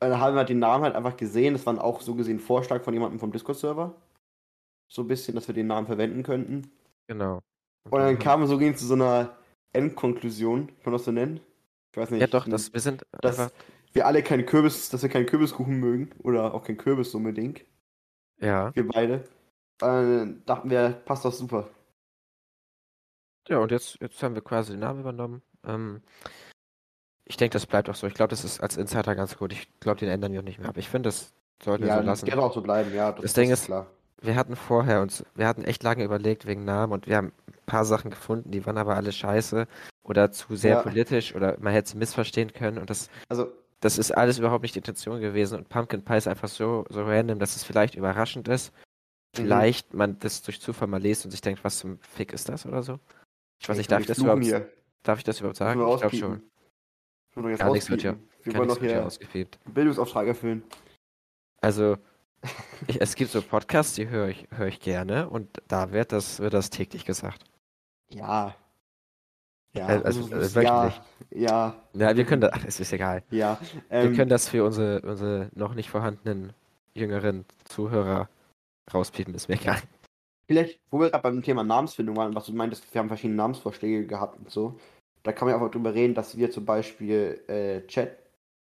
Und 0.00 0.10
dann 0.10 0.20
haben 0.20 0.34
wir 0.34 0.40
halt 0.40 0.50
den 0.50 0.58
Namen 0.58 0.84
halt 0.84 0.96
einfach 0.96 1.16
gesehen. 1.16 1.54
Das 1.54 1.64
war 1.64 1.82
auch 1.82 2.02
so 2.02 2.14
gesehen 2.14 2.36
ein 2.36 2.40
Vorschlag 2.40 2.84
von 2.84 2.92
jemandem 2.92 3.20
vom 3.20 3.32
Discord-Server. 3.32 3.94
So 4.92 5.00
ein 5.00 5.08
bisschen, 5.08 5.34
dass 5.34 5.48
wir 5.48 5.54
den 5.54 5.68
Namen 5.68 5.86
verwenden 5.86 6.22
könnten. 6.24 6.70
Genau. 7.06 7.40
Und 7.88 8.00
dann 8.00 8.18
kamen 8.18 8.42
wir 8.42 8.48
so 8.48 8.58
gehen 8.58 8.76
zu 8.76 8.84
so 8.84 8.92
einer 8.92 9.37
Endkonklusion, 9.72 10.66
kann 10.68 10.76
man 10.84 10.92
das 10.94 11.04
so 11.04 11.12
nennen? 11.12 11.40
Ich 11.92 11.96
weiß 11.98 12.10
nicht. 12.10 12.20
Ja 12.20 12.26
doch, 12.26 12.46
das, 12.48 12.72
wir 12.72 12.80
sind 12.80 13.04
dass 13.20 13.38
einfach, 13.38 13.54
wir 13.92 14.06
alle 14.06 14.22
keinen 14.22 14.46
Kürbis, 14.46 14.88
dass 14.90 15.02
wir 15.02 15.08
keinen 15.08 15.26
Kürbiskuchen 15.26 15.78
mögen 15.78 16.10
oder 16.22 16.54
auch 16.54 16.64
keinen 16.64 16.78
Kürbis 16.78 17.10
so 17.10 17.18
unbedingt. 17.18 17.62
ja. 18.40 18.74
Wir 18.74 18.86
beide. 18.86 19.24
Äh, 19.80 20.26
dachten 20.44 20.70
wir, 20.70 20.90
passt 21.04 21.24
doch 21.24 21.32
super. 21.32 21.68
Ja, 23.48 23.58
und 23.58 23.70
jetzt, 23.70 23.98
jetzt 24.00 24.22
haben 24.22 24.34
wir 24.34 24.42
quasi 24.42 24.72
den 24.72 24.80
Namen 24.80 25.00
übernommen. 25.00 25.42
Ähm, 25.64 26.02
ich 27.24 27.36
denke, 27.36 27.52
das 27.52 27.66
bleibt 27.66 27.88
auch 27.88 27.94
so. 27.94 28.06
Ich 28.06 28.14
glaube, 28.14 28.30
das 28.30 28.44
ist 28.44 28.60
als 28.60 28.76
Insider 28.76 29.14
ganz 29.14 29.36
gut. 29.38 29.52
Ich 29.52 29.68
glaube, 29.80 30.00
den 30.00 30.08
ändern 30.08 30.32
wir 30.32 30.40
auch 30.40 30.44
nicht 30.44 30.58
mehr. 30.58 30.68
Aber 30.68 30.78
ich 30.78 30.88
finde, 30.88 31.08
das 31.08 31.32
sollten 31.62 31.84
wir 31.84 31.88
Ja, 31.90 32.00
so 32.00 32.06
lassen. 32.06 32.26
gerne 32.26 32.42
auch 32.42 32.52
so 32.52 32.60
bleiben, 32.60 32.92
ja. 32.94 33.12
Das 33.12 33.32
Ding 33.32 33.50
ist- 33.50 33.66
klar. 33.66 33.86
Wir 34.20 34.34
hatten 34.34 34.56
vorher 34.56 35.00
uns, 35.00 35.24
wir 35.34 35.46
hatten 35.46 35.64
echt 35.64 35.82
lange 35.82 36.04
überlegt 36.04 36.46
wegen 36.46 36.64
Namen 36.64 36.92
und 36.92 37.06
wir 37.06 37.16
haben 37.16 37.32
ein 37.46 37.54
paar 37.66 37.84
Sachen 37.84 38.10
gefunden, 38.10 38.50
die 38.50 38.64
waren 38.66 38.78
aber 38.78 38.96
alle 38.96 39.12
scheiße 39.12 39.66
oder 40.02 40.32
zu 40.32 40.56
sehr 40.56 40.76
Ja. 40.76 40.82
politisch 40.82 41.34
oder 41.34 41.56
man 41.60 41.72
hätte 41.72 41.88
es 41.88 41.94
missverstehen 41.94 42.52
können 42.52 42.78
und 42.78 42.90
das, 42.90 43.10
Also, 43.28 43.52
das 43.80 43.96
ist 43.96 44.10
alles 44.10 44.38
überhaupt 44.38 44.62
nicht 44.62 44.74
die 44.74 44.80
Intention 44.80 45.20
gewesen 45.20 45.58
und 45.58 45.68
Pumpkin 45.68 46.04
Pie 46.04 46.16
ist 46.16 46.26
einfach 46.26 46.48
so, 46.48 46.84
so 46.88 47.04
random, 47.04 47.38
dass 47.38 47.54
es 47.54 47.62
vielleicht 47.62 47.94
überraschend 47.94 48.48
ist. 48.48 48.72
Mhm. 48.72 49.42
Vielleicht 49.42 49.94
man 49.94 50.18
das 50.18 50.42
durch 50.42 50.60
Zufall 50.60 50.88
mal 50.88 51.00
liest 51.00 51.24
und 51.24 51.30
sich 51.30 51.40
denkt, 51.40 51.62
was 51.62 51.78
zum 51.78 51.98
Fick 52.00 52.32
ist 52.32 52.48
das 52.48 52.66
oder 52.66 52.82
so? 52.82 52.98
Ich 53.60 53.68
weiß 53.68 53.76
nicht, 53.76 53.90
darf 53.90 54.00
ich 54.00 54.06
das 54.06 54.18
überhaupt, 54.18 54.42
hier. 54.42 54.68
darf 55.04 55.18
ich 55.18 55.24
das 55.24 55.38
überhaupt 55.38 55.56
sagen? 55.56 55.80
Ich 55.80 56.00
glaube 56.00 56.16
schon. 56.16 56.42
Jetzt 57.50 57.60
Gar 57.60 57.72
nichts 57.72 57.88
wird 57.88 58.04
rauspiepen. 58.04 58.28
Wir 58.42 58.54
wollen 58.56 58.68
ja 58.68 59.10
hier 59.30 59.48
Bildungsauftrag 59.72 60.26
erfüllen. 60.26 60.64
Also, 61.60 61.96
ich, 62.86 63.00
es 63.00 63.14
gibt 63.14 63.30
so 63.30 63.42
Podcasts, 63.42 63.94
die 63.94 64.08
höre 64.08 64.28
ich, 64.28 64.48
höre 64.50 64.66
ich 64.68 64.80
gerne 64.80 65.28
und 65.30 65.48
da 65.68 65.92
wird 65.92 66.12
das, 66.12 66.40
wird 66.40 66.54
das 66.54 66.70
täglich 66.70 67.04
gesagt. 67.04 67.44
Ja. 68.10 68.54
Ja, 69.74 69.86
also, 69.86 70.28
also, 70.32 70.58
äh, 70.60 70.64
ja, 70.64 70.94
ja, 71.30 71.74
Ja, 71.92 72.16
wir 72.16 72.24
können 72.24 72.40
das, 72.40 72.52
ach, 72.54 72.64
es 72.66 72.80
ist 72.80 72.92
egal. 72.92 73.22
ja. 73.30 73.58
Wir 74.00 74.10
Ähm, 74.10 74.12
können 74.12 74.30
das 74.30 74.48
für 74.48 74.64
unsere, 74.64 75.00
unsere 75.02 75.50
noch 75.54 75.74
nicht 75.74 75.90
vorhandenen 75.90 76.52
jüngeren 76.94 77.44
Zuhörer 77.64 78.28
rauspiepen, 78.92 79.34
ist 79.34 79.48
mir 79.48 79.56
egal. 79.56 79.80
Vielleicht, 80.46 80.80
wo 80.90 81.00
wir 81.00 81.10
gerade 81.10 81.22
beim 81.22 81.42
Thema 81.42 81.62
Namensfindung 81.62 82.16
waren, 82.16 82.34
was 82.34 82.46
du 82.46 82.52
meintest, 82.54 82.92
wir 82.94 82.98
haben 83.00 83.08
verschiedene 83.08 83.36
Namensvorschläge 83.36 84.06
gehabt 84.06 84.38
und 84.38 84.50
so. 84.50 84.78
Da 85.22 85.32
kann 85.32 85.46
man 85.46 85.54
einfach 85.54 85.70
drüber 85.70 85.92
reden, 85.94 86.14
dass 86.14 86.36
wir 86.38 86.50
zum 86.50 86.64
Beispiel 86.64 87.42
äh, 87.48 87.86
Chat 87.86 88.18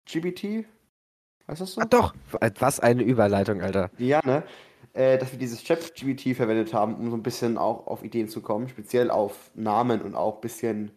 GBT, 0.05 0.65
heißt 1.47 1.61
das 1.61 1.73
so? 1.73 1.81
Ah, 1.81 1.85
doch! 1.85 2.13
Was 2.59 2.79
eine 2.79 3.03
Überleitung, 3.03 3.61
Alter. 3.61 3.89
Ja, 3.97 4.21
ne? 4.25 4.43
äh, 4.93 5.17
dass 5.17 5.31
wir 5.31 5.39
dieses 5.39 5.63
Chat-GBT 5.63 6.35
verwendet 6.35 6.73
haben, 6.73 6.95
um 6.95 7.09
so 7.09 7.15
ein 7.17 7.23
bisschen 7.23 7.57
auch 7.57 7.87
auf 7.87 8.03
Ideen 8.03 8.27
zu 8.27 8.41
kommen, 8.41 8.67
speziell 8.69 9.09
auf 9.09 9.51
Namen 9.55 10.01
und 10.01 10.15
auch 10.15 10.35
ein 10.35 10.41
bisschen, 10.41 10.91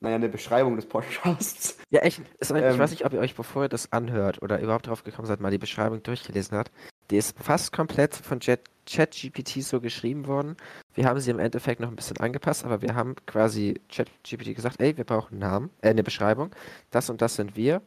naja, 0.00 0.16
eine 0.16 0.28
Beschreibung 0.28 0.76
des 0.76 0.86
Podcasts. 0.86 1.78
Ja, 1.90 2.00
echt. 2.00 2.22
Ich 2.40 2.50
Ähm. 2.50 2.78
weiß 2.78 2.90
nicht, 2.90 3.04
ob 3.04 3.12
ihr 3.12 3.20
euch, 3.20 3.34
bevor 3.34 3.64
ihr 3.64 3.68
das 3.68 3.92
anhört 3.92 4.42
oder 4.42 4.60
überhaupt 4.60 4.86
drauf 4.86 5.04
gekommen 5.04 5.26
seid, 5.26 5.40
mal 5.40 5.50
die 5.50 5.58
Beschreibung 5.58 6.02
durchgelesen 6.02 6.56
habt. 6.56 6.72
Die 7.10 7.16
ist 7.16 7.38
fast 7.38 7.72
komplett 7.72 8.14
von 8.14 8.40
ChatGPT 8.40 9.62
so 9.62 9.80
geschrieben 9.80 10.26
worden. 10.26 10.56
Wir 10.94 11.04
haben 11.04 11.20
sie 11.20 11.30
im 11.30 11.38
Endeffekt 11.38 11.80
noch 11.80 11.88
ein 11.88 11.96
bisschen 11.96 12.16
angepasst, 12.16 12.64
aber 12.64 12.80
wir 12.80 12.94
haben 12.94 13.14
quasi 13.26 13.80
ChatGPT 13.90 14.54
gesagt, 14.54 14.80
ey, 14.80 14.96
wir 14.96 15.04
brauchen 15.04 15.34
einen 15.34 15.40
Namen, 15.40 15.70
äh, 15.82 15.90
eine 15.90 16.02
Beschreibung. 16.02 16.50
Das 16.90 17.10
und 17.10 17.20
das 17.20 17.36
sind 17.36 17.56
wir. 17.56 17.82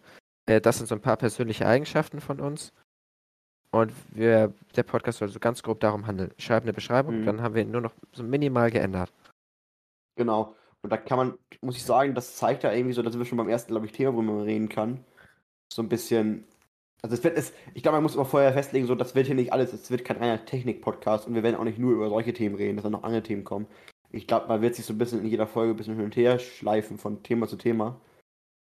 Äh, 0.47 0.59
das 0.61 0.77
sind 0.77 0.87
so 0.87 0.95
ein 0.95 1.01
paar 1.01 1.17
persönliche 1.17 1.67
Eigenschaften 1.67 2.19
von 2.19 2.39
uns. 2.39 2.73
Und 3.71 3.91
wir, 4.11 4.53
der 4.75 4.83
Podcast 4.83 5.19
soll 5.19 5.27
so 5.29 5.39
ganz 5.39 5.61
grob 5.61 5.79
darum 5.81 6.07
handeln. 6.07 6.31
Schreib 6.37 6.63
eine 6.63 6.73
Beschreibung, 6.73 7.21
Mhm. 7.21 7.25
dann 7.25 7.41
haben 7.41 7.53
wir 7.53 7.61
ihn 7.61 7.71
nur 7.71 7.81
noch 7.81 7.93
so 8.13 8.23
minimal 8.23 8.71
geändert. 8.71 9.11
Genau. 10.15 10.55
Und 10.81 10.89
da 10.91 10.97
kann 10.97 11.17
man, 11.17 11.37
muss 11.61 11.75
ich 11.75 11.83
sagen, 11.83 12.15
das 12.15 12.37
zeigt 12.37 12.63
ja 12.63 12.71
irgendwie 12.71 12.93
so, 12.93 13.01
dass 13.01 13.17
wir 13.17 13.25
schon 13.25 13.37
beim 13.37 13.49
ersten, 13.49 13.71
glaube 13.71 13.85
ich, 13.85 13.91
Thema, 13.91 14.13
worüber 14.13 14.33
man 14.33 14.43
reden 14.43 14.69
kann. 14.69 15.03
So 15.71 15.81
ein 15.81 15.89
bisschen. 15.89 16.45
Also 17.03 17.13
es 17.15 17.23
wird 17.23 17.37
es, 17.37 17.53
ich 17.75 17.83
glaube, 17.83 17.97
man 17.97 18.03
muss 18.03 18.15
immer 18.15 18.25
vorher 18.25 18.53
festlegen, 18.53 18.87
so 18.87 18.95
das 18.95 19.13
wird 19.13 19.27
hier 19.27 19.35
nicht 19.35 19.53
alles, 19.53 19.71
es 19.71 19.91
wird 19.91 20.03
kein 20.03 20.17
reiner 20.17 20.43
Technik-Podcast 20.45 21.27
und 21.27 21.35
wir 21.35 21.43
werden 21.43 21.55
auch 21.55 21.63
nicht 21.63 21.77
nur 21.77 21.93
über 21.93 22.09
solche 22.09 22.33
Themen 22.33 22.55
reden, 22.55 22.75
dass 22.77 22.83
dann 22.83 22.93
noch 22.93 23.03
andere 23.03 23.21
Themen 23.21 23.43
kommen. 23.43 23.67
Ich 24.09 24.25
glaube, 24.25 24.47
man 24.47 24.61
wird 24.61 24.73
sich 24.75 24.85
so 24.85 24.93
ein 24.93 24.97
bisschen 24.97 25.19
in 25.21 25.27
jeder 25.27 25.45
Folge 25.45 25.73
ein 25.73 25.77
bisschen 25.77 25.95
hin 25.95 26.05
und 26.05 26.15
her 26.15 26.39
schleifen 26.39 26.97
von 26.97 27.21
Thema 27.21 27.47
zu 27.47 27.55
Thema. 27.57 27.99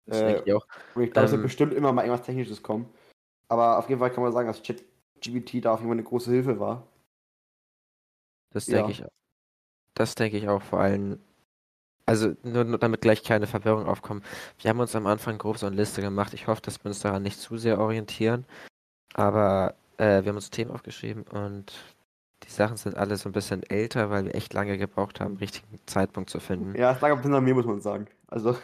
Das 0.09 0.21
Äh, 0.21 0.43
ich 0.43 0.53
auch. 0.53 0.67
Und 0.95 1.03
ich 1.03 1.12
glaube, 1.12 1.27
es 1.27 1.33
wird 1.33 1.41
Ähm, 1.41 1.47
bestimmt 1.47 1.75
immer 1.75 1.93
mal 1.93 2.03
irgendwas 2.05 2.27
Technisches 2.27 2.62
kommen. 2.62 2.88
Aber 3.49 3.79
auf 3.79 3.88
jeden 3.88 4.00
Fall 4.00 4.11
kann 4.11 4.23
man 4.23 4.33
sagen, 4.33 4.49
dass 4.49 4.62
ChatGPT 4.62 5.65
da 5.65 5.73
auf 5.75 5.81
jeden 5.81 5.91
Fall 5.91 5.99
eine 5.99 6.03
große 6.03 6.31
Hilfe 6.31 6.59
war. 6.61 6.87
Das 8.50 8.67
Ja. 8.67 8.79
denke 8.79 8.93
ich. 8.93 9.05
Das 9.95 10.15
denke 10.15 10.37
ich 10.38 10.49
auch 10.49 10.62
vor 10.62 10.81
allem. 10.81 11.19
Also 12.07 12.35
nur, 12.43 12.65
nur 12.65 12.79
damit 12.79 13.03
gleich 13.03 13.23
keine 13.23 13.47
Verwirrung 13.47 13.87
aufkommt. 13.87 14.25
Wir 14.61 14.71
haben 14.71 14.81
uns 14.81 14.97
am 14.97 15.07
Anfang 15.07 15.37
grob 15.38 15.59
so 15.59 15.67
eine 15.67 15.77
Liste 15.77 16.00
gemacht. 16.00 16.33
Ich 16.35 16.47
hoffe, 16.47 16.62
dass 16.62 16.83
wir 16.83 16.88
uns 16.88 17.00
daran 17.00 17.23
nicht 17.23 17.38
zu 17.38 17.59
sehr 17.59 17.79
orientieren. 17.79 18.47
Aber 19.15 19.75
äh, 19.99 20.23
wir 20.23 20.31
haben 20.31 20.37
uns 20.37 20.50
Themen 20.50 20.71
aufgeschrieben 20.71 21.25
und 21.25 21.73
die 22.45 22.50
Sachen 22.50 22.77
sind 22.77 22.97
alle 22.97 23.17
so 23.17 23.29
ein 23.29 23.33
bisschen 23.33 23.62
älter, 23.65 24.11
weil 24.11 24.27
wir 24.27 24.35
echt 24.35 24.55
lange 24.55 24.79
gebraucht 24.79 25.21
haben, 25.21 25.35
den 25.35 25.38
richtigen 25.41 25.79
Zeitpunkt 25.87 26.31
zu 26.31 26.41
finden. 26.41 26.77
Ja, 26.77 26.93
es 26.93 27.00
lag 27.00 27.11
ein 27.11 27.17
bisschen 27.19 27.35
an 27.35 27.45
mir, 27.45 27.55
muss 27.55 27.67
man 27.67 27.81
sagen. 27.81 28.07
Also, 28.29 28.57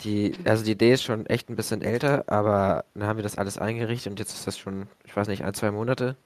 Die, 0.00 0.34
also 0.44 0.64
die 0.64 0.72
Idee 0.72 0.92
ist 0.92 1.02
schon 1.02 1.26
echt 1.26 1.48
ein 1.48 1.56
bisschen 1.56 1.82
älter, 1.82 2.24
aber 2.26 2.84
dann 2.94 3.04
haben 3.04 3.16
wir 3.18 3.22
das 3.22 3.38
alles 3.38 3.58
eingerichtet 3.58 4.10
und 4.10 4.18
jetzt 4.18 4.32
ist 4.32 4.46
das 4.46 4.58
schon, 4.58 4.88
ich 5.04 5.16
weiß 5.16 5.28
nicht, 5.28 5.44
ein, 5.44 5.54
zwei 5.54 5.70
Monate 5.70 6.16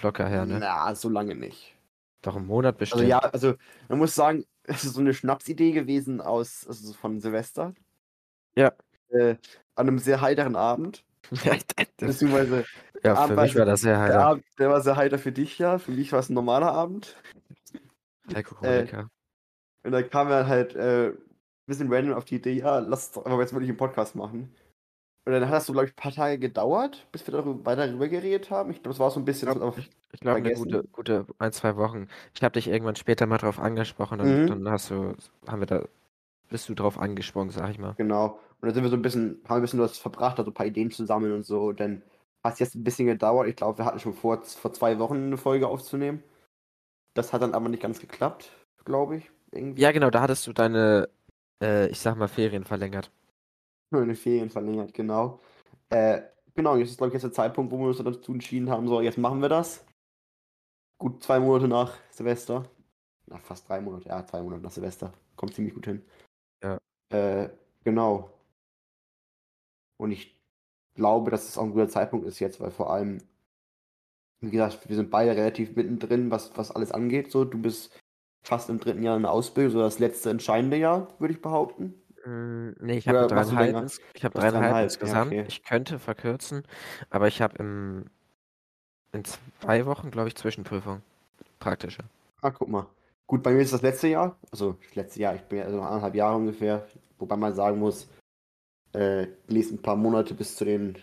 locker 0.00 0.26
her, 0.26 0.46
ne? 0.46 0.58
na, 0.60 0.94
so 0.94 1.08
lange 1.08 1.34
nicht. 1.34 1.76
Doch 2.22 2.36
einen 2.36 2.46
Monat 2.46 2.78
bestimmt. 2.78 3.02
Also 3.02 3.10
ja, 3.10 3.18
also 3.18 3.54
man 3.88 3.98
muss 3.98 4.14
sagen, 4.14 4.44
es 4.64 4.84
ist 4.84 4.94
so 4.94 5.00
eine 5.00 5.14
Schnapsidee 5.14 5.72
gewesen 5.72 6.20
aus, 6.20 6.66
also 6.66 6.88
so 6.88 6.92
von 6.94 7.20
Silvester. 7.20 7.74
Ja. 8.56 8.72
Äh, 9.10 9.36
an 9.74 9.88
einem 9.88 9.98
sehr 9.98 10.20
heiteren 10.20 10.56
Abend. 10.56 11.04
das, 11.30 11.86
Beziehungsweise 11.96 12.64
ja, 13.02 13.14
für 13.14 13.20
Abend, 13.20 13.40
mich 13.40 13.56
war 13.56 13.64
das 13.64 13.80
sehr 13.80 13.94
der 13.94 14.02
heiter. 14.02 14.26
Abend, 14.26 14.44
der 14.58 14.70
war 14.70 14.80
sehr 14.80 14.96
heiter 14.96 15.18
für 15.18 15.32
dich 15.32 15.58
ja, 15.58 15.78
für 15.78 15.92
mich 15.92 16.12
war 16.12 16.20
es 16.20 16.28
ein 16.28 16.34
normaler 16.34 16.72
Abend. 16.72 17.16
Alkoholiker. 18.32 19.10
Und 19.82 19.92
dann 19.92 20.08
kam 20.08 20.30
er 20.30 20.46
halt 20.46 20.74
äh, 20.74 21.12
bisschen 21.66 21.92
random 21.92 22.14
auf 22.14 22.24
die 22.24 22.36
Idee, 22.36 22.52
ja, 22.54 22.78
lass 22.78 23.06
es 23.08 23.12
doch 23.12 23.24
einfach 23.24 23.40
jetzt 23.40 23.52
wirklich 23.52 23.70
einen 23.70 23.78
Podcast 23.78 24.16
machen. 24.16 24.54
Und 25.26 25.32
dann 25.32 25.46
hat 25.46 25.54
das 25.54 25.66
so, 25.66 25.72
glaube 25.72 25.86
ich, 25.86 25.92
ein 25.92 25.96
paar 25.96 26.12
Tage 26.12 26.38
gedauert, 26.38 27.06
bis 27.10 27.26
wir 27.26 27.32
darüber, 27.32 27.64
weiter 27.64 27.86
darüber 27.86 28.08
geredet 28.08 28.50
haben. 28.50 28.70
Ich 28.70 28.82
glaube, 28.82 28.92
es 28.94 28.98
war 29.00 29.10
so 29.10 29.20
ein 29.20 29.24
bisschen 29.24 29.48
Ich 29.48 30.20
glaube, 30.20 30.38
eine 30.38 30.54
vergessen. 30.54 30.64
gute, 30.64 30.84
gute 30.92 31.26
ein, 31.38 31.52
zwei 31.52 31.76
Wochen. 31.76 32.08
Ich 32.34 32.42
habe 32.42 32.52
dich 32.52 32.68
irgendwann 32.68 32.96
später 32.96 33.26
mal 33.26 33.38
drauf 33.38 33.58
angesprochen 33.58 34.20
und 34.20 34.42
Mhm. 34.42 34.46
dann 34.48 34.68
hast 34.70 34.90
du, 34.90 35.14
haben 35.46 35.60
wir 35.60 35.66
da, 35.66 35.82
bist 36.50 36.68
du 36.68 36.74
drauf 36.74 36.98
angesprungen, 36.98 37.50
sag 37.50 37.70
ich 37.70 37.78
mal. 37.78 37.94
Genau. 37.96 38.38
Und 38.60 38.66
dann 38.68 38.74
sind 38.74 38.82
wir 38.84 38.90
so 38.90 38.96
ein 38.96 39.02
bisschen, 39.02 39.40
haben 39.44 39.48
wir 39.50 39.56
ein 39.56 39.62
bisschen 39.62 39.80
was 39.80 39.98
verbracht, 39.98 40.38
also 40.38 40.50
ein 40.50 40.54
paar 40.54 40.66
Ideen 40.66 40.90
zu 40.90 41.06
sammeln 41.06 41.32
und 41.32 41.44
so. 41.46 41.66
Und 41.68 41.80
dann 41.80 42.02
hat 42.44 42.54
es 42.54 42.58
jetzt 42.58 42.74
ein 42.74 42.84
bisschen 42.84 43.06
gedauert. 43.06 43.48
Ich 43.48 43.56
glaube, 43.56 43.78
wir 43.78 43.86
hatten 43.86 44.00
schon 44.00 44.14
vor, 44.14 44.42
vor 44.42 44.72
zwei 44.74 44.98
Wochen 44.98 45.16
eine 45.16 45.36
Folge 45.38 45.68
aufzunehmen. 45.68 46.22
Das 47.14 47.32
hat 47.32 47.42
dann 47.42 47.54
aber 47.54 47.68
nicht 47.68 47.82
ganz 47.82 48.00
geklappt, 48.00 48.50
glaube 48.84 49.16
ich. 49.16 49.30
Irgendwie. 49.52 49.80
Ja, 49.80 49.92
genau, 49.92 50.10
da 50.10 50.20
hattest 50.20 50.46
du 50.46 50.52
deine, 50.52 51.08
äh, 51.62 51.88
ich 51.88 51.98
sag 52.00 52.16
mal, 52.16 52.28
Ferien 52.28 52.64
verlängert. 52.64 53.10
Den 53.92 54.16
Ferien 54.16 54.50
verlängert, 54.50 54.92
genau. 54.92 55.40
Äh, 55.88 56.22
genau, 56.54 56.76
jetzt 56.76 56.90
ist, 56.90 56.96
glaube 56.98 57.08
ich, 57.08 57.14
jetzt 57.14 57.22
der 57.22 57.32
Zeitpunkt, 57.32 57.70
wo 57.70 57.78
wir 57.78 57.86
uns 57.86 57.98
dazu 57.98 58.32
entschieden 58.32 58.70
haben, 58.70 58.88
so, 58.88 59.00
jetzt 59.00 59.18
machen 59.18 59.40
wir 59.40 59.48
das. 59.48 59.84
Gut 60.98 61.22
zwei 61.22 61.38
Monate 61.38 61.68
nach 61.68 61.96
Silvester. 62.10 62.64
Na, 63.26 63.38
fast 63.38 63.68
drei 63.68 63.80
Monate, 63.80 64.08
ja, 64.08 64.26
zwei 64.26 64.42
Monate 64.42 64.62
nach 64.62 64.70
Silvester. 64.70 65.12
Kommt 65.36 65.54
ziemlich 65.54 65.74
gut 65.74 65.86
hin. 65.86 66.04
Ja. 66.62 66.78
Äh, 67.10 67.50
genau. 67.84 68.30
Und 69.96 70.12
ich 70.12 70.40
glaube, 70.94 71.30
dass 71.30 71.48
es 71.48 71.58
auch 71.58 71.64
ein 71.64 71.72
guter 71.72 71.88
Zeitpunkt 71.88 72.26
ist 72.26 72.38
jetzt, 72.40 72.60
weil 72.60 72.70
vor 72.70 72.92
allem, 72.92 73.18
wie 74.40 74.50
gesagt, 74.50 74.88
wir 74.88 74.96
sind 74.96 75.10
beide 75.10 75.36
relativ 75.36 75.74
mittendrin, 75.76 76.30
was, 76.30 76.56
was 76.56 76.70
alles 76.70 76.92
angeht. 76.92 77.30
So, 77.30 77.44
du 77.44 77.60
bist 77.60 77.98
fast 78.44 78.68
im 78.68 78.78
dritten 78.78 79.02
Jahr 79.02 79.16
in 79.16 79.22
der 79.22 79.32
Ausbildung, 79.32 79.72
so 79.72 79.80
das 79.80 79.98
letzte 79.98 80.30
entscheidende 80.30 80.76
Jahr, 80.76 81.08
würde 81.18 81.34
ich 81.34 81.42
behaupten. 81.42 81.94
Mm, 82.24 82.70
nee, 82.80 82.98
ich 82.98 83.08
habe 83.08 83.26
dreieinhalb, 83.26 83.90
ich 84.14 84.24
hab 84.24 84.32
dreieinhalb 84.34 84.52
dreieinhalb, 84.54 84.74
ja, 84.76 84.82
insgesamt. 84.82 85.32
okay. 85.32 85.44
Ich 85.48 85.64
könnte 85.64 85.98
verkürzen, 85.98 86.62
aber 87.10 87.28
ich 87.28 87.42
habe 87.42 87.56
im, 87.58 88.04
in 89.12 89.24
zwei 89.24 89.86
Wochen, 89.86 90.10
glaube 90.10 90.28
ich, 90.28 90.36
Zwischenprüfung. 90.36 91.02
Praktische. 91.58 92.02
Ah, 92.42 92.50
guck 92.50 92.68
mal. 92.68 92.86
Gut, 93.26 93.42
bei 93.42 93.52
mir 93.52 93.62
ist 93.62 93.72
das 93.72 93.82
letzte 93.82 94.08
Jahr, 94.08 94.36
also 94.52 94.76
das 94.84 94.94
letzte 94.94 95.20
Jahr, 95.20 95.34
ich 95.34 95.42
bin 95.42 95.58
ja 95.58 95.64
also 95.64 95.78
noch 95.78 95.86
anderthalb 95.86 96.14
Jahre 96.14 96.36
ungefähr, 96.36 96.86
wobei 97.18 97.36
man 97.36 97.54
sagen 97.54 97.78
muss, 97.78 98.06
äh, 98.92 99.26
die 99.48 99.54
nächsten 99.54 99.80
paar 99.80 99.96
Monate 99.96 100.34
bis 100.34 100.56
zu 100.56 100.66
den 100.66 100.98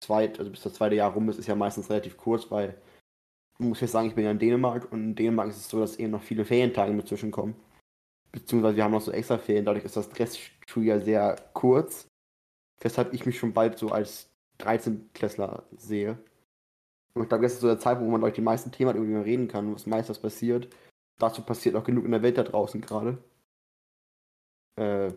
zweit, 0.00 0.38
also 0.38 0.52
bis 0.52 0.62
das 0.62 0.74
zweite 0.74 0.94
Jahr 0.94 1.12
rum 1.12 1.28
ist, 1.28 1.38
ist 1.38 1.48
ja 1.48 1.56
meistens 1.56 1.90
relativ 1.90 2.16
kurz, 2.16 2.48
weil 2.50 2.76
muss 3.58 3.80
jetzt 3.80 3.92
sagen, 3.92 4.08
ich 4.08 4.14
bin 4.14 4.24
ja 4.24 4.30
in 4.30 4.38
Dänemark 4.38 4.90
und 4.92 5.02
in 5.02 5.14
Dänemark 5.14 5.48
ist 5.48 5.56
es 5.56 5.68
so, 5.68 5.80
dass 5.80 5.96
eben 5.96 6.12
noch 6.12 6.22
viele 6.22 6.44
Ferientage 6.44 6.92
mit 6.92 7.08
zwischenkommen. 7.08 7.56
Beziehungsweise 8.30 8.76
wir 8.76 8.84
haben 8.84 8.92
noch 8.92 9.00
so 9.00 9.10
extra 9.10 9.38
Ferien, 9.38 9.64
dadurch 9.64 9.84
ist 9.84 9.96
das 9.96 10.16
Restschuljahr 10.18 11.00
sehr 11.00 11.36
kurz, 11.54 12.06
weshalb 12.80 13.12
ich 13.14 13.26
mich 13.26 13.38
schon 13.38 13.52
bald 13.52 13.78
so 13.78 13.88
als 13.88 14.30
13-Klässler 14.60 15.64
sehe. 15.76 16.18
Und 17.14 17.22
ich 17.22 17.28
glaube, 17.28 17.42
das 17.42 17.54
ist 17.54 17.60
so 17.60 17.66
der 17.66 17.78
Zeitpunkt, 17.78 18.08
wo 18.08 18.12
man 18.12 18.22
euch 18.22 18.34
die 18.34 18.40
meisten 18.40 18.70
Themen 18.70 18.90
hat, 18.90 18.96
über 18.96 19.24
reden 19.24 19.48
kann, 19.48 19.74
was 19.74 19.86
meistens 19.86 20.18
passiert. 20.18 20.68
Dazu 21.18 21.42
passiert 21.42 21.74
auch 21.74 21.84
genug 21.84 22.04
in 22.04 22.12
der 22.12 22.22
Welt 22.22 22.38
da 22.38 22.44
draußen 22.44 22.80
gerade. 22.80 23.18
Äh, 24.76 25.12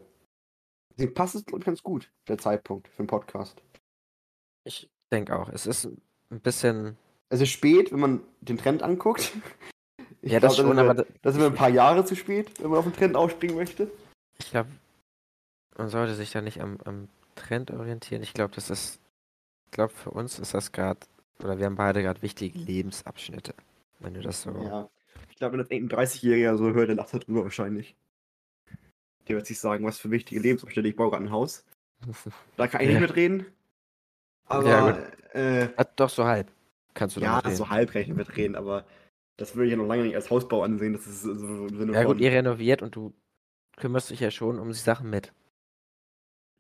deswegen 0.91 1.13
passt 1.13 1.36
es, 1.36 1.43
ich, 1.45 1.63
ganz 1.63 1.83
gut, 1.83 2.12
der 2.27 2.39
Zeitpunkt 2.39 2.88
für 2.88 3.00
einen 3.00 3.07
Podcast. 3.07 3.62
Ich 4.63 4.89
denke 5.12 5.38
auch. 5.38 5.50
Es 5.50 5.67
ist 5.67 5.86
ein 6.31 6.39
bisschen. 6.39 6.98
Es 7.31 7.39
ist 7.39 7.50
spät, 7.50 7.91
wenn 7.91 8.00
man 8.00 8.21
den 8.41 8.57
Trend 8.57 8.83
anguckt. 8.83 9.31
Ich 10.21 10.31
ja, 10.33 10.39
das 10.39 10.55
glaub, 10.55 10.67
schon, 10.67 10.75
da 10.77 10.81
sind 10.83 10.89
aber 10.89 11.00
wir, 11.00 11.03
da- 11.05 11.13
da 11.21 11.31
sind 11.31 11.41
wir 11.41 11.47
ein 11.47 11.55
paar 11.55 11.69
Jahre 11.69 12.03
zu 12.05 12.15
spät, 12.15 12.51
wenn 12.61 12.69
man 12.69 12.79
auf 12.79 12.85
den 12.85 12.93
Trend 12.93 13.15
aufspringen 13.15 13.55
möchte. 13.55 13.89
ich 14.38 14.51
glaube, 14.51 14.69
man 15.77 15.89
sollte 15.89 16.13
sich 16.13 16.31
da 16.31 16.41
nicht 16.41 16.61
am, 16.61 16.77
am 16.83 17.07
Trend 17.35 17.71
orientieren. 17.71 18.21
Ich 18.21 18.33
glaube, 18.33 18.53
das 18.53 18.69
ist. 18.69 19.00
Ich 19.65 19.71
glaube, 19.71 19.93
für 19.93 20.11
uns 20.11 20.38
ist 20.39 20.53
das 20.53 20.71
gerade. 20.73 21.00
Oder 21.39 21.57
wir 21.57 21.65
haben 21.65 21.75
beide 21.75 22.01
gerade 22.03 22.21
wichtige 22.21 22.59
Lebensabschnitte. 22.59 23.53
Wenn 24.00 24.13
du 24.13 24.21
das 24.21 24.41
so. 24.41 24.51
Ja. 24.51 24.89
Ich 25.29 25.38
glaube, 25.38 25.53
wenn 25.53 25.59
das 25.59 25.71
irgendein 25.71 26.05
30-Jähriger 26.05 26.57
so 26.57 26.71
hört, 26.73 26.89
der 26.89 26.95
lacht 26.97 27.13
darüber 27.13 27.43
wahrscheinlich. 27.43 27.95
Der 29.27 29.38
wird 29.38 29.47
sich 29.47 29.59
sagen, 29.59 29.85
was 29.85 29.97
für 29.97 30.11
wichtige 30.11 30.41
Lebensumstände, 30.41 30.89
ich 30.89 30.95
baue 30.95 31.09
gerade 31.11 31.23
ein 31.23 31.31
Haus. 31.31 31.63
Da 32.57 32.67
kann 32.67 32.81
ich 32.81 32.89
nicht 32.89 33.00
mitreden. 33.00 33.45
Aber, 34.47 34.67
Ja, 34.69 34.89
äh, 35.33 35.69
Ah, 35.77 35.85
doch, 35.95 36.09
so 36.09 36.25
halb. 36.25 36.51
Kannst 36.93 37.15
du 37.15 37.21
ja, 37.21 37.41
so 37.51 37.69
halb 37.69 37.93
rechnen 37.93 38.17
mitreden, 38.17 38.55
aber 38.55 38.86
das 39.38 39.55
würde 39.55 39.65
ich 39.67 39.71
ja 39.71 39.77
noch 39.77 39.88
lange 39.88 40.03
nicht 40.03 40.15
als 40.15 40.29
Hausbau 40.29 40.63
ansehen. 40.63 40.93
Das 40.93 41.07
ist 41.07 41.24
so 41.24 41.31
im 41.31 41.77
Sinne 41.77 41.93
Ja 41.93 42.03
gut, 42.03 42.19
ihr 42.19 42.31
renoviert 42.31 42.81
und 42.81 42.95
du 42.95 43.13
kümmerst 43.77 44.10
dich 44.10 44.19
ja 44.19 44.31
schon 44.31 44.60
um 44.60 44.67
die 44.67 44.74
Sachen 44.75 45.10
mit. 45.10 45.33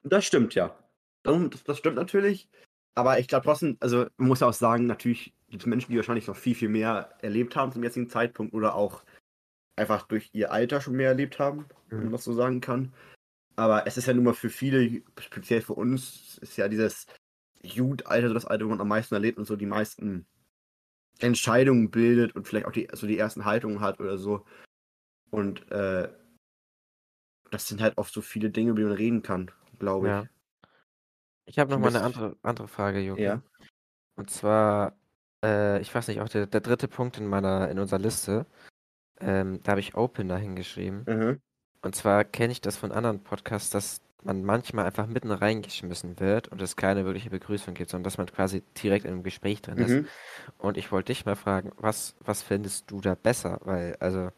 Das 0.03 0.25
stimmt, 0.25 0.55
ja. 0.55 0.75
Das, 1.23 1.63
das 1.63 1.77
stimmt 1.77 1.95
natürlich. 1.95 2.49
Aber 2.95 3.19
ich 3.19 3.27
glaube 3.27 3.45
trotzdem, 3.45 3.77
also 3.79 4.07
man 4.17 4.27
muss 4.27 4.39
ja 4.39 4.47
auch 4.47 4.53
sagen, 4.53 4.87
natürlich 4.87 5.33
gibt 5.49 5.63
es 5.63 5.67
Menschen, 5.67 5.91
die 5.91 5.97
wahrscheinlich 5.97 6.27
noch 6.27 6.35
viel, 6.35 6.55
viel 6.55 6.69
mehr 6.69 7.13
erlebt 7.21 7.55
haben 7.55 7.71
zum 7.71 7.83
jetzigen 7.83 8.09
Zeitpunkt 8.09 8.53
oder 8.53 8.75
auch 8.75 9.03
einfach 9.75 10.07
durch 10.07 10.29
ihr 10.33 10.51
Alter 10.51 10.81
schon 10.81 10.95
mehr 10.95 11.09
erlebt 11.09 11.39
haben, 11.39 11.65
wenn 11.89 11.99
man 11.99 12.07
Mhm. 12.07 12.11
das 12.13 12.23
so 12.23 12.33
sagen 12.33 12.61
kann. 12.61 12.93
Aber 13.55 13.85
es 13.85 13.97
ist 13.97 14.07
ja 14.07 14.13
nun 14.13 14.23
mal 14.23 14.33
für 14.33 14.49
viele, 14.49 15.03
speziell 15.19 15.61
für 15.61 15.73
uns, 15.73 16.37
ist 16.39 16.57
ja 16.57 16.67
dieses 16.67 17.05
Jugendalter 17.63 18.27
so 18.29 18.33
das 18.33 18.45
Alter, 18.45 18.65
wo 18.65 18.69
man 18.69 18.81
am 18.81 18.87
meisten 18.87 19.13
erlebt 19.13 19.37
und 19.37 19.45
so 19.45 19.55
die 19.55 19.65
meisten 19.65 20.25
Entscheidungen 21.19 21.91
bildet 21.91 22.35
und 22.35 22.47
vielleicht 22.47 22.65
auch 22.65 22.71
die, 22.71 22.89
also 22.89 23.07
die 23.07 23.17
ersten 23.17 23.45
Haltungen 23.45 23.81
hat 23.81 23.99
oder 23.99 24.17
so. 24.17 24.45
Und 25.29 25.71
äh, 25.71 26.09
das 27.51 27.67
sind 27.67 27.81
halt 27.81 27.97
oft 27.97 28.13
so 28.13 28.21
viele 28.21 28.49
Dinge, 28.49 28.71
über 28.71 28.79
die 28.79 28.85
man 28.85 28.95
reden 28.95 29.21
kann, 29.21 29.51
glaube 29.77 30.07
ich. 30.07 30.11
Ja. 30.11 30.25
Ich 31.45 31.59
habe 31.59 31.69
noch 31.69 31.77
Du 31.77 31.83
mal 31.83 31.95
eine 31.95 32.03
andere, 32.03 32.37
andere 32.41 32.67
Frage, 32.67 32.99
Jogi. 32.99 33.23
Ja. 33.23 33.41
Und 34.15 34.29
zwar, 34.29 34.95
äh, 35.43 35.81
ich 35.81 35.93
weiß 35.93 36.07
nicht, 36.07 36.21
auch 36.21 36.29
der, 36.29 36.47
der 36.47 36.61
dritte 36.61 36.87
Punkt 36.87 37.17
in 37.17 37.27
meiner, 37.27 37.69
in 37.69 37.79
unserer 37.79 37.99
Liste, 37.99 38.45
ähm, 39.19 39.61
da 39.63 39.71
habe 39.71 39.81
ich 39.81 39.95
Open 39.95 40.27
da 40.27 40.37
hingeschrieben. 40.37 41.03
Mhm. 41.07 41.41
Und 41.81 41.95
zwar 41.95 42.23
kenne 42.23 42.51
ich 42.51 42.61
das 42.61 42.77
von 42.77 42.91
anderen 42.91 43.23
Podcasts, 43.23 43.69
dass 43.69 44.01
man 44.23 44.43
manchmal 44.43 44.85
einfach 44.85 45.07
mitten 45.07 45.31
reingeschmissen 45.31 46.19
wird 46.19 46.47
und 46.49 46.61
es 46.61 46.75
keine 46.75 47.05
wirkliche 47.05 47.29
Begrüßung 47.29 47.73
gibt, 47.73 47.89
sondern 47.89 48.03
dass 48.05 48.17
man 48.17 48.27
quasi 48.27 48.61
direkt 48.81 49.05
in 49.05 49.11
einem 49.11 49.23
Gespräch 49.23 49.61
drin 49.61 49.79
ist. 49.79 49.99
Mhm. 50.01 50.07
Und 50.57 50.77
ich 50.77 50.91
wollte 50.91 51.13
dich 51.13 51.25
mal 51.25 51.35
fragen, 51.35 51.71
was, 51.77 52.15
was 52.19 52.41
findest 52.41 52.91
du 52.91 53.01
da 53.01 53.15
besser? 53.15 53.59
Weil, 53.63 53.95
also, 53.99 54.29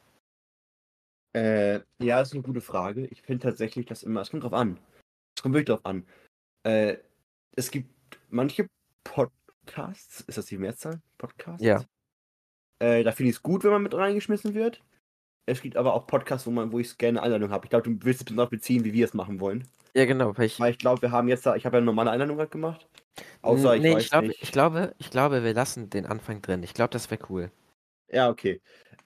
Äh, 1.35 1.81
ja, 1.99 2.21
ist 2.21 2.33
eine 2.33 2.43
gute 2.43 2.61
Frage. 2.61 3.07
Ich 3.07 3.21
finde 3.23 3.47
tatsächlich 3.47 3.85
das 3.87 4.03
immer, 4.03 4.21
es 4.21 4.29
kommt 4.29 4.43
drauf 4.43 4.53
an. 4.53 4.79
Es 5.35 5.41
kommt 5.41 5.55
wirklich 5.55 5.75
drauf 5.75 5.85
an. 5.85 6.05
Äh, 6.63 6.97
es 7.55 7.71
gibt 7.71 7.89
manche 8.29 8.67
Podcasts, 9.03 10.21
ist 10.21 10.37
das 10.37 10.45
die 10.45 10.57
Mehrzahl? 10.57 11.01
Podcasts? 11.17 11.63
Ja. 11.65 11.83
Äh, 12.79 13.03
da 13.03 13.11
finde 13.11 13.31
ich 13.31 13.37
es 13.37 13.43
gut, 13.43 13.63
wenn 13.63 13.71
man 13.71 13.83
mit 13.83 13.95
reingeschmissen 13.95 14.53
wird. 14.53 14.83
Es 15.45 15.61
gibt 15.61 15.75
aber 15.75 15.93
auch 15.93 16.07
Podcasts, 16.07 16.47
wo 16.47 16.51
man, 16.51 16.71
wo 16.71 16.79
ich 16.79 16.97
gerne 16.97 17.21
Einladung 17.21 17.51
habe. 17.51 17.65
Ich 17.65 17.69
glaube, 17.69 17.89
du 17.89 18.05
willst 18.05 18.21
es 18.21 18.25
besonders 18.25 18.49
beziehen, 18.49 18.83
wie 18.85 18.93
wir 18.93 19.05
es 19.05 19.13
machen 19.13 19.39
wollen. 19.39 19.67
ja 19.93 20.05
genau, 20.05 20.37
weil 20.37 20.45
ich, 20.45 20.59
Weil 20.59 20.71
ich 20.71 20.77
glaube, 20.77 21.01
wir 21.01 21.11
haben 21.11 21.27
jetzt 21.27 21.45
da, 21.45 21.55
ich 21.55 21.65
habe 21.65 21.75
ja 21.75 21.77
eine 21.79 21.85
normale 21.85 22.11
Einladung 22.11 22.37
gerade 22.37 22.49
gemacht. 22.49 22.87
Außer 23.41 23.75
ich 23.75 23.81
nee, 23.81 23.93
weiß 23.93 24.03
ich 24.03 24.09
glaube, 24.09 24.27
nicht. 24.27 24.41
ich 24.41 24.51
glaube, 24.51 24.95
ich 24.97 25.09
glaube, 25.09 25.43
wir 25.43 25.53
lassen 25.53 25.89
den 25.89 26.05
Anfang 26.05 26.41
drin. 26.41 26.63
Ich 26.63 26.73
glaube, 26.73 26.91
das 26.91 27.11
wäre 27.11 27.21
cool. 27.29 27.51
Ja, 28.09 28.29
okay. 28.29 28.61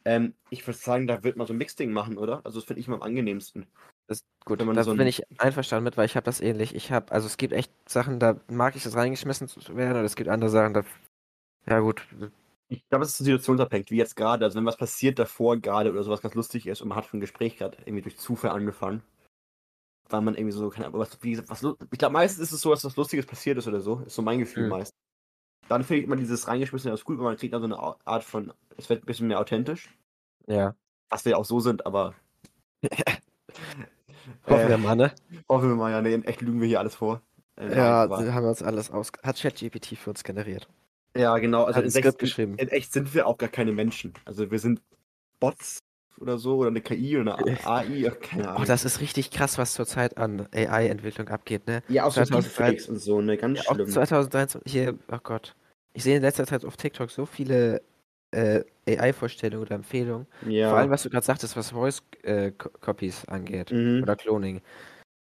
Ähm, 0.05 0.35
ich 0.49 0.65
würde 0.65 0.77
sagen, 0.77 1.07
da 1.07 1.23
wird 1.23 1.35
man 1.35 1.47
so 1.47 1.53
ein 1.53 1.57
Mixding 1.57 1.91
machen, 1.91 2.17
oder? 2.17 2.41
Also 2.45 2.59
das 2.59 2.65
finde 2.65 2.79
ich 2.79 2.87
mal 2.87 2.95
am 2.95 3.01
angenehmsten. 3.01 3.67
Das, 4.07 4.23
gut, 4.45 4.61
da 4.61 4.83
so 4.83 4.95
bin 4.95 5.07
ich 5.07 5.23
einverstanden 5.37 5.83
mit, 5.83 5.97
weil 5.97 6.05
ich 6.05 6.15
habe 6.15 6.23
das 6.23 6.39
ähnlich. 6.39 6.73
Ich 6.73 6.93
habe, 6.93 7.11
also 7.11 7.27
es 7.27 7.35
gibt 7.35 7.51
echt 7.51 7.71
Sachen, 7.89 8.19
da 8.19 8.39
mag 8.47 8.77
ich 8.77 8.85
es 8.85 8.95
reingeschmissen 8.95 9.49
zu 9.49 9.75
werden, 9.75 9.97
und 9.97 10.05
es 10.05 10.15
gibt 10.15 10.29
andere 10.29 10.49
Sachen, 10.49 10.73
da, 10.73 10.83
ja 11.65 11.79
gut, 11.79 12.07
Ich 12.69 12.87
glaube, 12.89 13.05
es 13.05 13.11
ist 13.11 13.17
situationsabhängig, 13.19 13.91
wie 13.91 13.97
jetzt 13.97 14.15
gerade. 14.15 14.43
Also 14.45 14.57
wenn 14.57 14.65
was 14.65 14.77
passiert 14.77 15.19
davor 15.19 15.57
gerade 15.57 15.91
oder 15.91 16.03
sowas 16.03 16.21
ganz 16.21 16.35
lustig 16.35 16.67
ist 16.67 16.81
und 16.81 16.89
man 16.89 16.97
hat 16.97 17.05
schon 17.05 17.17
ein 17.17 17.21
Gespräch 17.21 17.57
gerade 17.57 17.77
irgendwie 17.85 18.01
durch 18.01 18.17
Zufall 18.17 18.51
angefangen, 18.51 19.01
weil 20.09 20.21
man 20.21 20.35
irgendwie 20.35 20.51
so, 20.51 20.69
keine 20.69 20.87
Ahnung, 20.87 20.99
was, 20.99 21.21
wie, 21.23 21.37
was, 21.49 21.63
ich 21.63 21.99
glaube, 21.99 22.13
meistens 22.13 22.43
ist 22.43 22.51
es 22.51 22.61
so, 22.61 22.71
dass 22.71 22.83
was 22.83 22.95
Lustiges 22.97 23.25
passiert 23.25 23.57
ist 23.57 23.67
oder 23.67 23.79
so. 23.81 23.99
Ist 24.05 24.15
so 24.15 24.21
mein 24.21 24.39
Gefühl 24.39 24.63
Mhm. 24.63 24.69
meist. 24.69 24.93
Dann 25.69 25.83
finde 25.83 25.99
ich 25.99 26.05
immer 26.05 26.15
dieses 26.15 26.47
reingeschmissene 26.47 26.91
das 26.91 27.03
gut, 27.03 27.17
weil 27.17 27.25
man 27.25 27.37
kriegt 27.37 27.53
dann 27.53 27.61
so 27.61 27.65
eine 27.65 27.77
Art 28.05 28.23
von, 28.23 28.53
es 28.77 28.89
wird 28.89 29.03
ein 29.03 29.05
bisschen 29.05 29.27
mehr 29.27 29.39
authentisch. 29.39 29.89
ja. 30.47 30.75
Was 31.09 31.23
wir 31.23 31.31
ja 31.31 31.37
auch 31.37 31.45
so 31.45 31.61
sind, 31.61 31.85
aber. 31.85 32.15
Hoffen 34.45 34.69
wir 34.69 34.77
mal, 34.77 34.95
ne? 34.95 35.13
hoffen 35.49 35.69
wir 35.69 35.75
mal, 35.75 35.91
ja, 35.91 35.99
in 35.99 36.23
echt 36.25 36.41
lügen 36.41 36.59
wir 36.59 36.67
hier 36.67 36.79
alles 36.79 36.95
vor. 36.95 37.21
Äh, 37.55 37.75
Ja, 37.77 38.09
haben 38.09 38.43
wir 38.43 38.49
uns 38.49 38.61
alles 38.61 38.91
aus. 38.91 39.11
Hat 39.23 39.37
ChatGPT 39.37 39.97
für 39.97 40.09
uns 40.09 40.23
generiert. 40.23 40.67
Ja, 41.15 41.37
genau. 41.37 41.63
Also 41.63 41.81
in, 41.81 41.89
Skript 41.91 42.05
echt, 42.07 42.19
geschrieben. 42.19 42.55
in 42.57 42.67
echt 42.69 42.93
sind 42.93 43.13
wir 43.13 43.27
auch 43.27 43.37
gar 43.37 43.49
keine 43.49 43.71
Menschen. 43.71 44.13
Also 44.25 44.49
wir 44.51 44.59
sind 44.59 44.81
Bots 45.39 45.79
oder 46.19 46.37
so 46.37 46.57
oder 46.57 46.69
eine 46.69 46.81
KI 46.81 47.17
oder 47.17 47.37
eine 47.37 47.59
AI, 47.65 48.09
keine 48.21 48.47
Ahnung. 48.49 48.63
Oh, 48.63 48.65
das 48.65 48.85
ist 48.85 48.99
richtig 49.01 49.31
krass, 49.31 49.57
was 49.57 49.73
zurzeit 49.73 50.17
an 50.17 50.47
AI-Entwicklung 50.53 51.29
abgeht, 51.29 51.67
ne? 51.67 51.81
Ja, 51.89 52.05
auch 52.05 52.11
so 52.11 52.21
2003 52.21 52.65
Deepfakes 52.65 52.89
und 52.89 52.97
so, 52.97 53.21
ne, 53.21 53.37
ganz 53.37 53.59
Ja, 53.59 53.73
schlimm. 53.73 53.87
2023, 53.87 54.61
hier, 54.71 54.97
oh 55.11 55.17
Gott. 55.21 55.55
Ich 55.93 56.03
sehe 56.03 56.15
in 56.17 56.21
letzter 56.21 56.45
Zeit 56.45 56.65
auf 56.65 56.77
TikTok 56.77 57.09
so 57.09 57.25
viele 57.25 57.81
äh, 58.31 58.63
AI-Vorstellungen 58.87 59.61
oder 59.63 59.75
Empfehlungen. 59.75 60.27
Ja. 60.47 60.69
Vor 60.69 60.77
allem, 60.79 60.89
was 60.91 61.03
du 61.03 61.09
gerade 61.09 61.25
sagtest, 61.25 61.55
was 61.55 61.71
Voice-Copies 61.71 63.25
angeht 63.25 63.71
Mhm. 63.71 64.03
oder 64.03 64.15
Cloning. 64.15 64.61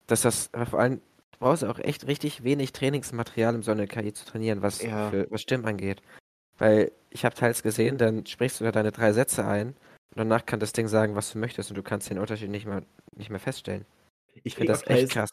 Dass 0.08 0.22
das, 0.22 0.50
aber 0.54 0.66
vor 0.66 0.80
allem, 0.80 1.02
du 1.40 1.46
brauchst 1.46 1.64
auch 1.64 1.80
echt 1.80 2.08
richtig 2.08 2.44
wenig 2.44 2.72
Trainingsmaterial, 2.74 3.56
um 3.56 3.64
so 3.64 3.72
eine 3.72 3.88
KI 3.88 4.14
zu 4.14 4.26
trainieren, 4.26 4.62
was, 4.62 4.82
Ja. 4.82 5.10
für, 5.10 5.28
was 5.30 5.42
Stimmen 5.42 5.66
angeht. 5.66 6.02
Weil 6.58 6.92
ich 7.10 7.24
habe 7.26 7.36
teils 7.36 7.62
gesehen, 7.64 7.98
dann 7.98 8.26
sprichst 8.26 8.60
du 8.60 8.64
da 8.64 8.72
deine 8.72 8.92
drei 8.92 9.14
Sätze 9.14 9.46
ein 9.46 9.70
und 9.70 10.18
danach 10.18 10.46
kann 10.46 10.60
das 10.60 10.74
Ding 10.74 10.88
sagen, 10.88 11.16
was 11.16 11.32
du 11.32 11.38
möchtest 11.38 11.70
und 11.70 11.78
du 11.78 11.84
kannst 11.84 12.10
den 12.10 12.18
Unterschied 12.20 12.50
nicht 12.50 12.66
mehr, 12.66 12.82
nicht 13.16 13.30
mehr 13.30 13.40
feststellen. 13.40 13.86
ich 14.44 14.56
finde 14.56 14.74
das 14.74 14.88
echt 14.88 15.12
krass. 15.12 15.30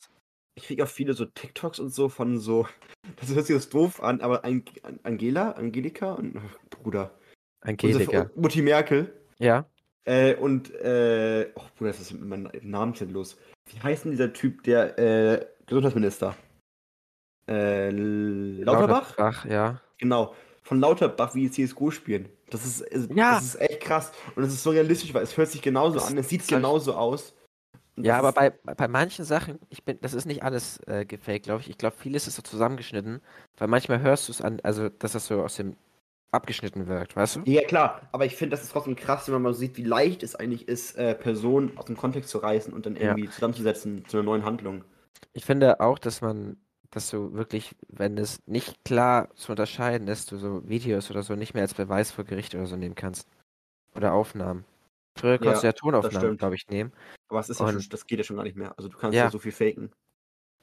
Ich 0.56 0.64
krieg 0.64 0.80
auch 0.82 0.88
viele 0.88 1.14
so 1.14 1.24
TikToks 1.24 1.80
und 1.80 1.92
so 1.92 2.08
von 2.08 2.38
so, 2.38 2.68
das 3.20 3.34
hört 3.34 3.46
sich 3.46 3.56
jetzt 3.56 3.74
doof 3.74 4.02
an, 4.02 4.20
aber 4.20 4.44
An 4.44 4.62
Angela, 5.02 5.52
Angelika 5.52 6.12
und 6.12 6.38
Bruder. 6.70 7.18
Angelika. 7.62 8.30
Mutti 8.36 8.62
Merkel. 8.62 9.12
Ja? 9.38 9.66
Äh, 10.04 10.34
und, 10.36 10.70
äh, 10.74 11.50
oh 11.54 11.62
Bruder, 11.76 11.90
das 11.92 12.00
ist 12.00 12.12
mit 12.12 12.22
meinem 12.28 12.50
Namen 12.62 12.92
denn 12.92 13.10
los. 13.10 13.38
Wie 13.70 13.80
heißt 13.80 14.04
denn 14.04 14.10
dieser 14.12 14.32
Typ, 14.34 14.62
der, 14.64 14.98
äh, 14.98 15.46
Gesundheitsminister? 15.66 16.34
Äh, 17.48 17.90
Lauterbach? 17.90 19.14
Ach, 19.18 19.44
ja. 19.44 19.80
Genau. 19.98 20.34
Von 20.62 20.80
Lauterbach, 20.80 21.34
wie 21.34 21.48
die 21.48 21.66
CSGO 21.66 21.90
spielen. 21.90 22.28
Das 22.50 22.64
ist, 22.64 22.80
ist- 22.80 23.10
Ja. 23.14 23.34
das 23.34 23.44
ist 23.44 23.60
echt 23.60 23.80
krass. 23.80 24.12
Und 24.34 24.44
es 24.44 24.52
ist 24.52 24.62
so 24.62 24.70
realistisch, 24.70 25.12
weil 25.12 25.22
es 25.22 25.36
hört 25.36 25.48
sich 25.50 25.60
genauso 25.60 25.94
Das- 25.96 26.08
an, 26.08 26.16
es 26.18 26.28
sieht 26.28 26.46
genauso 26.48 26.94
aus. 26.94 27.34
Und 27.96 28.04
Ja, 28.04 28.18
aber 28.18 28.32
bei, 28.32 28.50
bei 28.50 28.88
manchen 28.88 29.24
Sachen, 29.24 29.58
ich 29.68 29.84
bin, 29.84 29.98
das 30.00 30.14
ist 30.14 30.24
nicht 30.26 30.42
alles 30.42 30.78
äh, 30.86 31.04
gefaked, 31.04 31.44
glaube 31.44 31.60
ich. 31.60 31.70
Ich 31.70 31.78
glaube, 31.78 31.94
vieles 31.96 32.26
ist 32.26 32.36
so 32.36 32.42
zusammengeschnitten, 32.42 33.20
weil 33.58 33.68
manchmal 33.68 34.00
hörst 34.00 34.28
du 34.28 34.32
es 34.32 34.40
an, 34.40 34.58
also 34.64 34.88
dass 34.88 35.12
das 35.12 35.26
so 35.26 35.42
aus 35.42 35.56
dem 35.56 35.76
abgeschnitten 36.32 36.88
wirkt, 36.88 37.14
weißt 37.14 37.36
du? 37.36 37.40
Ja, 37.44 37.62
klar, 37.62 38.08
aber 38.10 38.24
ich 38.24 38.34
finde, 38.34 38.56
das 38.56 38.64
ist 38.64 38.72
trotzdem 38.72 38.96
krass, 38.96 39.28
wenn 39.28 39.34
man 39.34 39.42
mal 39.42 39.54
sieht, 39.54 39.76
wie 39.76 39.84
leicht 39.84 40.24
es 40.24 40.34
eigentlich 40.34 40.66
ist, 40.66 40.96
äh, 40.96 41.14
Personen 41.14 41.76
aus 41.78 41.84
dem 41.84 41.96
Kontext 41.96 42.30
zu 42.30 42.38
reißen 42.38 42.72
und 42.72 42.86
dann 42.86 42.96
Ja. 42.96 43.02
irgendwie 43.14 43.28
zusammenzusetzen 43.30 44.04
zu 44.08 44.16
einer 44.16 44.24
neuen 44.24 44.44
Handlung. 44.44 44.82
Ich 45.32 45.44
finde 45.44 45.80
auch, 45.80 45.98
dass 45.98 46.20
man, 46.20 46.56
dass 46.90 47.10
du 47.10 47.32
wirklich, 47.34 47.74
wenn 47.88 48.18
es 48.18 48.40
nicht 48.46 48.84
klar 48.84 49.34
zu 49.34 49.52
unterscheiden 49.52 50.08
ist, 50.08 50.30
du 50.32 50.38
so 50.38 50.68
Videos 50.68 51.10
oder 51.10 51.22
so 51.22 51.34
nicht 51.34 51.54
mehr 51.54 51.62
als 51.62 51.74
Beweis 51.74 52.10
vor 52.12 52.24
Gericht 52.24 52.54
oder 52.54 52.66
so 52.66 52.76
nehmen 52.76 52.94
kannst. 52.94 53.28
Oder 53.94 54.12
Aufnahmen. 54.12 54.64
Früher 55.16 55.38
konntest 55.38 55.62
du 55.62 55.66
ja 55.68 55.72
Tonaufnahmen, 55.72 56.36
glaube 56.36 56.56
ich, 56.56 56.66
nehmen. 56.68 56.92
Aber 57.28 57.38
es 57.40 57.48
ist 57.48 57.60
ja 57.60 57.66
Und- 57.66 57.80
schon, 57.82 57.90
das 57.90 58.06
geht 58.06 58.18
ja 58.18 58.24
schon 58.24 58.36
gar 58.36 58.42
nicht 58.42 58.56
mehr. 58.56 58.74
Also 58.76 58.88
du 58.88 58.98
kannst 58.98 59.14
Ja. 59.16 59.24
ja, 59.24 59.30
so 59.30 59.38
viel 59.38 59.52
faken. 59.52 59.92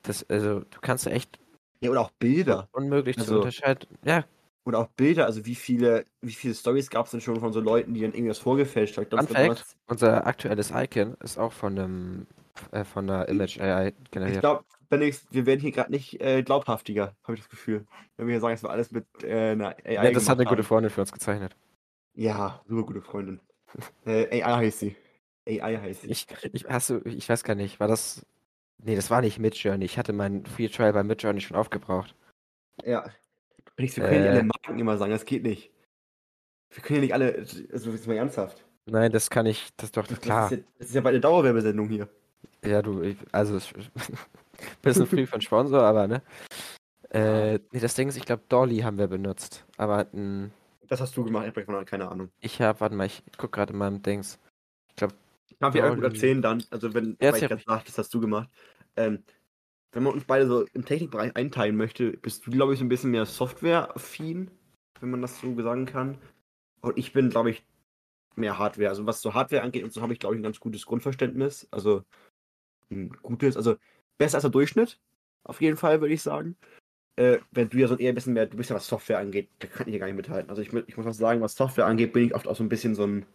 Das, 0.04 0.30
also, 0.30 0.60
du 0.62 0.80
kannst 0.82 1.06
ja 1.06 1.12
echt 1.14 1.40
Ja, 1.80 1.90
oder 1.92 2.02
auch 2.02 2.12
Bilder. 2.12 2.68
unmöglich 2.74 3.16
zu 3.16 3.22
Also- 3.24 3.36
unterscheiden. 3.38 3.88
Ja, 4.04 4.26
Oder 4.64 4.78
auch 4.80 4.88
Bilder, 4.90 5.26
also 5.26 5.44
wie 5.46 5.56
viele, 5.56 6.06
wie 6.22 6.34
viele 6.34 6.54
Stories 6.54 6.90
gab 6.92 7.06
es 7.06 7.12
denn 7.12 7.22
schon 7.22 7.40
von 7.40 7.52
so 7.52 7.60
Leuten, 7.62 7.96
die 7.96 8.02
dann 8.02 8.14
irgendwas 8.14 8.38
vorgefälscht 8.38 8.96
haben? 8.98 9.08
Fun 9.10 9.28
Fact, 9.28 9.76
unser 9.88 10.28
aktuelles 10.28 10.72
Icon 10.72 11.16
ist 11.24 11.40
auch 11.40 11.52
von 11.52 11.80
einem, 11.80 12.28
äh, 12.72 12.84
von 12.84 13.08
der 13.08 13.28
Image 13.30 13.60
AI 13.60 13.94
Ich 14.04 14.12
generiert. 14.12 14.40
glaube, 14.42 14.64
Benix, 14.90 15.26
wir 15.32 15.46
werden 15.46 15.62
hier 15.62 15.72
gerade 15.72 15.92
nicht 15.92 16.20
äh, 16.22 16.44
glaubhaftiger, 16.44 17.16
habe 17.24 17.36
ich 17.36 17.40
das 17.42 17.50
Gefühl. 17.50 17.86
Wenn 18.18 18.28
wir 18.28 18.34
hier 18.34 18.42
sagen, 18.42 18.54
es 18.56 18.64
war 18.64 18.72
alles 18.72 18.92
mit 18.92 19.06
äh, 19.24 19.52
einer 19.52 19.76
AI 19.86 19.94
Ja, 19.94 20.12
das 20.12 20.28
hat 20.30 20.40
eine 20.40 20.48
gute. 20.50 20.64
Freundin 20.64 20.90
für 20.90 21.02
uns 21.02 21.12
gezeichnet. 21.12 21.56
Ja, 22.14 22.62
super 22.68 22.84
gute 22.88 23.02
Freundin. 23.02 23.40
äh, 24.06 24.42
AI 24.44 24.66
heißt 24.66 24.80
sie. 24.80 24.96
AI 25.48 25.78
heißt 25.78 26.02
sie. 26.02 26.12
Ich, 26.12 26.28
ich, 26.52 26.66
hast 26.66 26.90
du, 26.90 27.02
ich 27.06 27.28
weiß 27.30 27.44
gar 27.44 27.56
nicht, 27.56 27.80
war 27.80 27.88
das. 27.88 28.26
Nee, 28.84 28.96
das 28.96 29.10
war 29.10 29.22
nicht 29.22 29.40
Midjourney. 29.40 29.86
Ich 29.86 29.98
hatte 29.98 30.12
meinen 30.12 30.46
Free 30.46 30.68
Trial 30.68 30.92
bei 30.94 31.04
Midjourney 31.04 31.40
schon 31.42 31.56
aufgebraucht. 31.56 32.16
Ja. 32.84 33.06
Wir 33.06 33.64
können 33.76 33.86
nicht 33.86 33.98
Äh. 33.98 34.30
alle 34.30 34.44
Marken 34.44 34.78
immer 34.80 34.98
sagen, 34.98 35.12
das 35.12 35.24
geht 35.26 35.44
nicht. 35.44 35.72
Wir 36.72 36.84
können 36.84 36.98
ja 36.98 37.02
nicht 37.02 37.14
alle, 37.14 37.46
also 37.72 37.92
jetzt 37.92 38.08
mal 38.08 38.16
ernsthaft. 38.18 38.66
Nein, 38.88 39.12
das 39.12 39.30
kann 39.30 39.46
ich, 39.46 39.70
das 39.78 39.86
ist 39.90 39.98
doch 39.98 40.08
Das, 40.08 40.20
klar. 40.20 40.50
Das 40.50 40.52
ist, 40.54 40.58
ja, 40.66 40.72
das 40.80 40.88
ist 40.88 40.96
ja 40.96 41.02
bald 41.02 41.14
eine 41.14 41.22
Dauerwerbesendung 41.22 41.88
hier. 41.90 42.10
Ja, 42.64 42.82
du, 42.82 43.02
ich, 43.02 43.18
also, 43.32 43.58
bisschen 44.82 45.08
früh 45.08 45.26
von 45.26 45.42
Sponsor, 45.42 45.82
aber 45.82 46.08
ne. 46.08 46.22
Äh, 47.10 47.60
nee, 47.72 47.80
das 47.80 47.96
Ding 47.96 48.08
ist, 48.08 48.18
ich 48.18 48.26
glaube, 48.26 48.44
Dolly 48.48 48.80
haben 48.80 48.98
wir 48.98 49.08
benutzt. 49.08 49.66
Aber 49.78 50.08
n, 50.14 50.52
Das 50.88 51.02
hast 51.02 51.16
du 51.18 51.24
gemacht, 51.24 51.48
ich 51.48 51.66
habe 51.66 51.86
keine 51.86 52.10
Ahnung. 52.10 52.30
ich 52.40 52.62
habe, 52.62 52.80
warte 52.80 52.96
mal, 52.96 53.06
ich 53.06 53.24
guck 53.38 53.52
gerade 53.52 53.74
in 53.74 53.80
meinem 53.80 54.02
Dings. 54.02 54.40
Ich 54.96 55.60
kann 55.60 55.74
dir 55.74 55.86
auch 55.86 55.96
gut 55.96 56.04
Dolly. 56.04 56.16
erzählen 56.16 56.42
dann, 56.42 56.64
also 56.70 56.94
wenn, 56.94 57.18
Ja, 57.22 57.36
ich 57.36 57.42
gerade 57.48 57.62
sagte, 57.66 57.88
das 57.88 57.98
hast 57.98 58.14
du 58.14 58.22
gemacht. 58.22 58.50
Ähm, 58.96 59.24
wenn 59.92 60.04
man 60.04 60.14
uns 60.14 60.24
beide 60.24 60.48
so 60.48 60.66
im 60.74 60.86
Technikbereich 60.86 61.36
einteilen 61.36 61.76
möchte, 61.76 62.12
bist 62.12 62.48
du, 62.48 62.52
glaube 62.52 62.74
ich, 62.74 62.80
so 62.80 62.86
ein 62.86 62.90
bisschen 62.90 63.12
mehr 63.12 63.26
Software-affin, 63.26 64.50
wenn 65.02 65.10
man 65.10 65.22
das 65.22 65.42
so 65.42 65.62
sagen 65.62 65.86
kann. 65.86 66.18
Und 66.82 66.98
ich 66.98 67.12
bin, 67.12 67.30
glaube 67.30 67.52
ich, 67.52 67.66
mehr 68.36 68.58
Hardware. 68.58 68.90
Also 68.90 69.06
was 69.06 69.22
so 69.22 69.34
Hardware 69.34 69.64
angeht 69.64 69.84
und 69.84 69.92
so 69.92 70.02
habe 70.02 70.14
ich, 70.14 70.20
glaube 70.20 70.36
ich, 70.36 70.40
ein 70.40 70.44
ganz 70.44 70.60
gutes 70.60 70.86
Grundverständnis. 70.86 71.68
Also 71.72 72.04
ein 72.92 73.10
gutes, 73.22 73.58
also 73.58 73.76
besser 74.18 74.36
als 74.38 74.44
der 74.44 74.52
Durchschnitt, 74.52 75.00
auf 75.44 75.62
jeden 75.62 75.78
Fall, 75.78 76.02
würde 76.02 76.14
ich 76.14 76.22
sagen. 76.22 76.56
Äh, 77.18 77.40
wenn 77.52 77.70
du 77.70 77.78
ja 77.78 77.88
so 77.88 77.98
eher 77.98 78.12
ein 78.12 78.16
bisschen 78.16 78.34
mehr, 78.34 78.46
du 78.46 78.58
bist 78.58 78.70
ja 78.70 78.76
was 78.76 78.88
Software 78.88 79.20
angeht, 79.20 79.50
da 79.60 79.68
kann 79.68 79.88
ich 79.88 79.94
ja 79.94 80.00
gar 80.00 80.06
nicht 80.08 80.16
mithalten. 80.16 80.50
Also 80.50 80.62
ich, 80.62 80.74
ich 80.74 80.98
muss 80.98 81.06
auch 81.08 81.14
sagen, 81.14 81.42
was 81.42 81.56
Software 81.56 81.86
angeht, 81.86 82.14
bin 82.14 82.26
ich 82.26 82.36
oft 82.36 82.48
auch 82.48 82.56
so 82.56 82.64
ein 82.64 82.70
bisschen 82.70 82.96
so 82.96 83.06
ein 83.06 83.26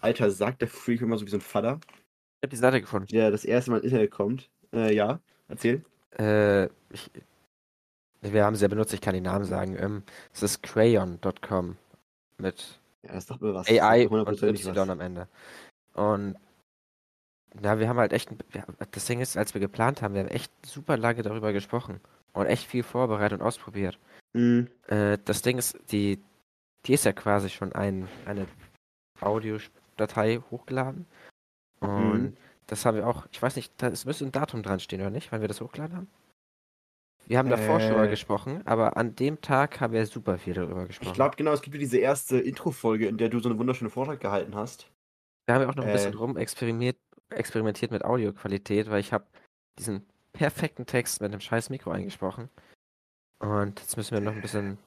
alter 0.00 0.30
Sack, 0.30 0.58
der 0.58 0.68
fühle 0.68 0.96
ich 0.96 1.02
immer 1.02 1.16
so 1.16 1.24
wie 1.26 1.30
so 1.30 1.36
ein 1.36 1.42
Vater 1.42 1.78
Ich 1.86 2.42
habe 2.42 2.48
die 2.50 2.56
Seite 2.56 2.80
gefunden. 2.80 3.06
der 3.08 3.30
das 3.30 3.44
erste 3.44 3.70
Mal 3.70 3.76
ins 3.78 3.84
Internet 3.86 4.10
kommt. 4.10 4.50
Äh, 4.72 4.94
ja, 4.94 5.20
erzähl. 5.48 5.84
Äh, 6.18 6.64
ich, 6.90 7.10
wir 8.20 8.44
haben 8.44 8.56
sie 8.56 8.62
ja 8.62 8.68
benutzt, 8.68 8.92
ich 8.94 9.00
kann 9.00 9.14
die 9.14 9.20
Namen 9.20 9.44
sagen. 9.44 9.76
Ähm, 9.78 10.02
es 10.32 10.42
ist 10.42 10.62
crayon.com 10.62 11.76
mit 12.38 12.80
Ja, 13.02 13.12
das 13.12 13.26
sagt 13.26 13.40
mir 13.42 13.54
was. 13.54 13.68
AI 13.68 14.08
und 14.08 14.42
Y 14.42 14.90
am 14.90 15.00
Ende. 15.00 15.28
Und 15.94 16.36
ja, 17.60 17.78
wir 17.78 17.88
haben 17.88 17.98
halt 17.98 18.12
echt, 18.12 18.30
ja, 18.54 18.64
das 18.90 19.04
Ding 19.06 19.20
ist, 19.20 19.36
als 19.36 19.54
wir 19.54 19.60
geplant 19.60 20.00
haben, 20.02 20.14
wir 20.14 20.22
haben 20.22 20.28
echt 20.30 20.52
super 20.64 20.96
lange 20.96 21.22
darüber 21.22 21.52
gesprochen 21.52 22.00
und 22.32 22.46
echt 22.46 22.66
viel 22.66 22.82
vorbereitet 22.82 23.40
und 23.40 23.46
ausprobiert. 23.46 23.98
Mhm. 24.32 24.68
Äh, 24.86 25.18
das 25.24 25.42
Ding 25.42 25.58
ist, 25.58 25.78
die, 25.90 26.18
die 26.86 26.94
ist 26.94 27.04
ja 27.04 27.12
quasi 27.12 27.50
schon 27.50 27.72
ein, 27.72 28.08
eine 28.26 28.46
Audiodatei 29.20 30.40
hochgeladen. 30.50 31.06
Und 31.80 32.22
Mhm. 32.22 32.36
das 32.66 32.86
haben 32.86 32.96
wir 32.96 33.06
auch, 33.06 33.26
ich 33.32 33.40
weiß 33.42 33.56
nicht, 33.56 33.80
ist- 33.82 34.06
müsste 34.06 34.24
ein 34.24 34.32
Datum 34.32 34.62
dran 34.62 34.80
stehen, 34.80 35.00
oder 35.00 35.10
nicht, 35.10 35.32
wann 35.32 35.40
wir 35.40 35.48
das 35.48 35.60
hochgeladen 35.60 35.96
haben? 35.96 36.10
Wir 37.26 37.38
haben 37.38 37.48
davor 37.50 37.80
schon 37.80 37.96
mal 37.96 38.06
Äh. 38.06 38.10
gesprochen, 38.10 38.66
aber 38.66 38.96
an 38.96 39.14
dem 39.14 39.40
Tag 39.40 39.80
haben 39.80 39.92
wir 39.92 40.04
super 40.06 40.38
viel 40.38 40.54
darüber 40.54 40.86
gesprochen. 40.86 41.08
Ich 41.08 41.14
glaube, 41.14 41.36
genau, 41.36 41.52
es 41.52 41.62
gibt 41.62 41.74
ja 41.74 41.78
diese 41.80 41.98
erste 41.98 42.38
Intro-Folge, 42.40 43.06
in 43.06 43.16
der 43.16 43.28
du 43.28 43.38
so 43.38 43.48
einen 43.48 43.58
wunderschönen 43.58 43.90
Vortrag 43.90 44.20
gehalten 44.20 44.54
hast. 44.56 44.90
Da 45.46 45.54
haben 45.54 45.60
wir 45.62 45.68
auch 45.70 45.76
noch 45.76 45.84
ein 45.84 45.92
bisschen 45.92 46.14
Äh. 46.14 46.16
rum 46.16 46.36
experimentiert, 46.36 46.96
experimentiert 47.36 47.90
mit 47.90 48.04
Audioqualität, 48.04 48.90
weil 48.90 49.00
ich 49.00 49.12
habe 49.12 49.24
diesen 49.78 50.04
perfekten 50.32 50.86
Text 50.86 51.20
mit 51.20 51.30
einem 51.32 51.40
scheiß 51.40 51.70
Mikro 51.70 51.90
eingesprochen. 51.90 52.48
Und 53.38 53.80
jetzt 53.80 53.96
müssen 53.96 54.12
wir 54.14 54.20
noch 54.20 54.32
ein 54.34 54.40
bisschen. 54.40 54.78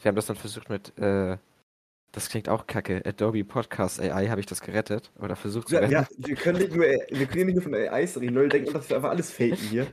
Wir 0.00 0.08
haben 0.08 0.16
das 0.16 0.26
dann 0.26 0.36
versucht 0.36 0.68
mit, 0.70 0.96
äh, 0.98 1.36
das 2.12 2.28
klingt 2.28 2.48
auch 2.48 2.66
kacke, 2.66 3.02
Adobe 3.06 3.44
Podcast 3.44 4.00
AI 4.00 4.28
habe 4.28 4.40
ich 4.40 4.46
das 4.46 4.60
gerettet 4.60 5.10
oder 5.18 5.34
versucht 5.34 5.68
zu 5.68 5.76
retten. 5.76 5.92
ja, 5.92 6.06
wir 6.18 6.36
können 6.36 6.58
nicht 6.58 6.74
nur, 6.74 6.84
wir 6.84 7.26
können 7.26 7.46
nicht 7.46 7.54
nur 7.54 7.62
von 7.62 7.74
AIs 7.74 8.20
reden. 8.20 8.34
Leute 8.34 8.50
denken, 8.58 8.72
dass 8.74 8.88
wir 8.90 8.96
einfach 8.96 9.10
alles 9.10 9.30
faken 9.30 9.56
hier. 9.56 9.86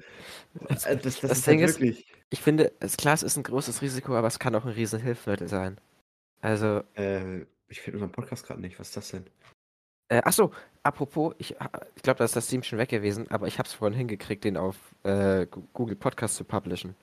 Das- 0.67 0.85
Äh, 0.85 0.97
Das, 0.97 1.19
das, 1.21 1.21
das 1.21 1.37
ist 1.39 1.47
Ding 1.47 1.59
halt 1.61 1.69
ist- 1.69 1.79
wirklich. 1.79 2.05
Ich 2.31 2.41
finde, 2.41 2.71
es, 2.79 2.97
klar, 2.97 3.15
es 3.15 3.23
ist 3.23 3.37
ein 3.37 3.43
großes 3.43 3.81
Risiko, 3.81 4.15
aber 4.15 4.27
es 4.27 4.37
kann 4.37 4.53
auch 4.55 4.63
ein 4.65 4.71
riesen 4.73 4.99
Hilfsmittel 4.99 5.47
sein. 5.47 5.79
Also, 6.41 6.83
Äh, 6.95 7.45
ich 7.69 7.81
finde 7.81 7.97
unseren 7.97 8.11
Podcast 8.11 8.45
gerade 8.45 8.61
nicht. 8.61 8.79
Was 8.79 8.89
ist 8.89 8.97
das 8.97 9.09
denn? 9.09 9.25
Äh, 10.09 10.21
ach 10.23 10.33
so, 10.33 10.51
apropos, 10.83 11.33
ich, 11.37 11.51
ich 11.95 12.03
glaube, 12.03 12.17
da 12.17 12.25
ist 12.25 12.35
das 12.35 12.47
Team 12.47 12.63
schon 12.63 12.77
weg 12.79 12.89
gewesen, 12.89 13.29
aber 13.31 13.47
ich 13.47 13.57
habe 13.59 13.67
es 13.67 13.73
vorhin 13.73 13.97
hingekriegt, 13.97 14.43
den 14.43 14.57
auf 14.57 14.75
äh, 15.03 15.47
Google 15.73 15.95
Podcast 15.95 16.35
zu 16.35 16.43
publishen. 16.43 16.95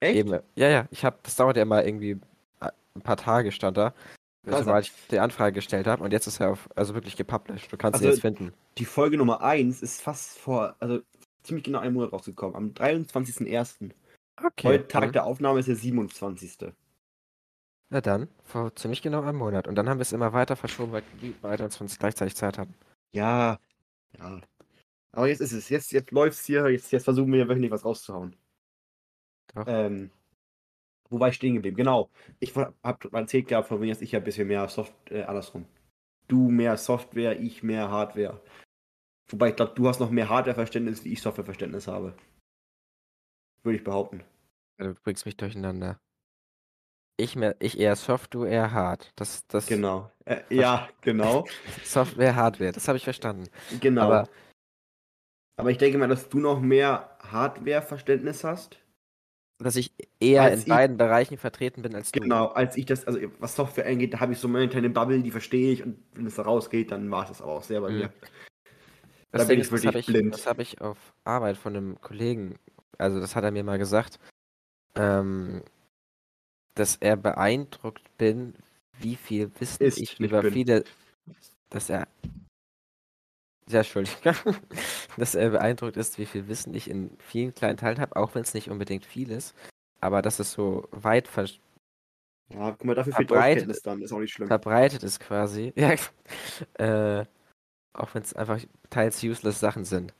Echt? 0.00 0.16
Eben, 0.16 0.40
ja, 0.54 0.68
ja, 0.68 0.86
ich 0.90 1.04
habe, 1.04 1.18
das 1.22 1.36
dauert 1.36 1.56
ja 1.56 1.62
immer 1.62 1.84
irgendwie 1.84 2.20
äh, 2.60 2.70
ein 2.94 3.02
paar 3.02 3.16
Tage 3.16 3.50
stand 3.52 3.76
da, 3.76 3.94
Also- 4.46 4.58
sobald 4.64 4.86
ich 4.86 4.92
die 5.10 5.18
Anfrage 5.18 5.54
gestellt 5.54 5.86
habe 5.86 6.04
und 6.04 6.12
jetzt 6.12 6.26
ist 6.26 6.40
er 6.40 6.50
auf, 6.52 6.68
also 6.76 6.94
wirklich 6.94 7.16
gepublished. 7.16 7.72
Du 7.72 7.76
kannst 7.76 8.00
ihn 8.00 8.06
Also- 8.06 8.08
jetzt 8.16 8.20
finden. 8.20 8.52
Die 8.78 8.84
Folge 8.84 9.16
Nummer 9.16 9.42
1 9.42 9.82
ist 9.82 10.00
fast 10.02 10.38
vor, 10.38 10.76
also 10.78 11.00
ziemlich 11.42 11.64
genau 11.64 11.80
einen 11.80 11.94
Monat 11.94 12.12
rausgekommen. 12.12 12.54
Am 12.54 12.68
23.01. 12.74 13.90
Okay. 14.40 14.68
Heute 14.68 14.86
Tag 14.86 15.02
dann, 15.02 15.12
der 15.12 15.24
Aufnahme 15.24 15.58
ist 15.58 15.66
der 15.68 15.74
27. 15.74 16.72
na 17.90 18.00
dann, 18.00 18.28
vor 18.44 18.74
ziemlich 18.76 19.02
genau 19.02 19.22
einem 19.22 19.38
Monat. 19.38 19.66
Und 19.66 19.74
dann 19.74 19.88
haben 19.88 19.98
wir 19.98 20.02
es 20.02 20.12
immer 20.12 20.32
weiter 20.32 20.56
verschoben, 20.56 20.92
weil 20.92 21.02
die 21.22 21.34
beide 21.40 21.64
uns 21.64 21.98
gleichzeitig 21.98 22.36
Zeit 22.36 22.58
hatten. 22.58 22.74
Ja, 23.12 23.58
ja. 24.18 24.40
Aber 25.12 25.28
jetzt 25.28 25.40
ist 25.40 25.52
es. 25.52 25.68
Jetzt, 25.68 25.92
jetzt 25.92 26.10
läuft's 26.10 26.44
hier. 26.44 26.68
Jetzt, 26.68 26.92
jetzt 26.92 27.04
versuchen 27.04 27.32
wir 27.32 27.48
wöchentlich 27.48 27.70
was 27.70 27.84
rauszuhauen. 27.84 28.36
Doch. 29.54 29.64
Ähm, 29.66 30.10
wo 31.08 31.18
war 31.18 31.28
ich 31.28 31.36
stehen 31.36 31.54
geblieben? 31.54 31.76
Genau. 31.76 32.10
Ich 32.38 32.54
habe 32.54 33.08
erzählt 33.12 33.48
gehabt, 33.48 33.68
von 33.68 33.80
mir, 33.80 33.92
dass 33.92 34.02
ich 34.02 34.12
ja 34.12 34.18
ein 34.18 34.24
bisschen 34.24 34.48
mehr 34.48 34.68
Soft, 34.68 34.94
äh, 35.10 35.22
andersrum. 35.22 35.64
Du 36.28 36.50
mehr 36.50 36.76
Software, 36.76 37.40
ich 37.40 37.62
mehr 37.62 37.90
Hardware. 37.90 38.40
Wobei 39.30 39.50
ich 39.50 39.56
glaube, 39.56 39.72
du 39.74 39.88
hast 39.88 40.00
noch 40.00 40.10
mehr 40.10 40.28
Hardware-Verständnis, 40.28 41.04
wie 41.04 41.12
ich 41.12 41.22
Software-Verständnis 41.22 41.88
habe. 41.88 42.14
Würde 43.62 43.78
ich 43.78 43.84
behaupten. 43.84 44.22
Du 44.76 44.94
bringst 44.94 45.24
mich 45.24 45.36
durcheinander. 45.36 45.98
Ich, 47.20 47.34
mehr, 47.34 47.56
ich 47.58 47.78
eher 47.80 47.96
Soft, 47.96 48.32
du 48.34 48.44
eher 48.44 48.70
Hard. 48.72 49.10
Das, 49.16 49.44
das 49.48 49.66
Genau. 49.66 50.10
Äh, 50.24 50.38
ja, 50.50 50.88
genau. 51.00 51.44
Software, 51.84 52.36
Hardware, 52.36 52.70
das 52.70 52.86
habe 52.86 52.96
ich 52.96 53.02
verstanden. 53.04 53.48
Genau. 53.80 54.02
Aber 54.02 54.28
Aber 55.56 55.70
ich 55.72 55.78
denke 55.78 55.98
mal, 55.98 56.06
dass 56.06 56.28
du 56.28 56.38
noch 56.38 56.60
mehr 56.60 57.10
Hardware-Verständnis 57.20 58.44
hast. 58.44 58.78
dass 59.60 59.74
ich 59.74 59.92
eher 60.20 60.52
in 60.52 60.60
ich- 60.60 60.66
beiden 60.66 60.96
Bereichen 60.96 61.38
vertreten 61.38 61.82
bin 61.82 61.96
als 61.96 62.12
du. 62.12 62.20
Genau, 62.20 62.46
als 62.46 62.76
ich 62.76 62.86
das, 62.86 63.04
also 63.08 63.18
was 63.40 63.56
Software 63.56 63.86
angeht, 63.86 64.14
da 64.14 64.20
habe 64.20 64.32
ich 64.32 64.38
so 64.38 64.46
meine 64.46 64.68
kleine 64.68 64.88
Bubble, 64.88 65.20
die 65.20 65.32
verstehe 65.32 65.72
ich 65.72 65.82
und 65.82 65.98
wenn 66.14 66.26
es 66.26 66.36
da 66.36 66.42
rausgeht, 66.42 66.92
dann 66.92 67.10
war 67.10 67.24
es 67.24 67.30
das 67.30 67.42
aber 67.42 67.54
auch 67.54 67.64
sehr 67.64 67.80
bei 67.80 67.90
mir. 67.90 68.12
Das, 69.32 69.42
Da 69.42 69.48
bin 69.48 69.58
ich 69.60 69.68
das 69.68 69.72
wirklich 69.72 69.88
habe 69.88 69.98
ich, 69.98 70.06
blind. 70.06 70.34
das 70.34 70.46
hab 70.46 70.60
ich 70.60 70.80
auf 70.80 70.96
Arbeit 71.24 71.56
von 71.56 71.74
einem 71.76 72.00
Kollegen, 72.00 72.54
also 72.96 73.18
das 73.18 73.34
hat 73.34 73.42
er 73.42 73.50
mir 73.50 73.64
mal 73.64 73.78
gesagt, 73.78 74.20
ähm, 74.94 75.62
dass 76.78 76.96
er 76.96 77.16
beeindruckt 77.16 78.16
bin, 78.18 78.54
wie 79.00 79.16
viel 79.16 79.50
Wissen 79.58 79.82
Ist, 79.84 79.98
ich 79.98 80.18
über 80.20 80.42
bin. 80.42 80.52
viele, 80.52 80.84
dass 81.70 81.90
er, 81.90 82.08
ja, 83.68 83.78
Entschuldigung, 83.80 84.16
dass 85.16 85.34
er 85.34 85.50
beeindruckt 85.50 85.96
ist, 85.96 86.18
wie 86.18 86.26
viel 86.26 86.48
Wissen 86.48 86.74
ich 86.74 86.88
in 86.88 87.16
vielen 87.18 87.54
kleinen 87.54 87.76
Teilen 87.76 88.00
habe, 88.00 88.16
auch 88.16 88.34
wenn 88.34 88.42
es 88.42 88.54
nicht 88.54 88.70
unbedingt 88.70 89.04
viel 89.04 89.30
ist, 89.30 89.54
aber 90.00 90.22
dass 90.22 90.38
es 90.38 90.52
so 90.52 90.88
weit 90.90 91.28
ver 91.28 91.46
Ja, 92.50 92.70
guck 92.70 92.84
mal, 92.84 92.94
dafür 92.94 93.12
fehlt 93.12 93.28
Verbreitet- 93.28 93.68
Deutschkenntnis 93.68 93.82
dann, 93.82 94.02
ist 94.02 94.12
auch 94.12 94.20
nicht 94.20 94.32
schlimm. 94.32 94.48
verbreitet 94.48 95.02
ist 95.02 95.20
quasi, 95.20 95.72
ja, 95.76 95.94
äh, 96.74 97.26
auch 97.92 98.14
wenn 98.14 98.22
es 98.22 98.32
einfach 98.34 98.60
teils 98.90 99.22
useless 99.22 99.60
Sachen 99.60 99.84
sind. 99.84 100.14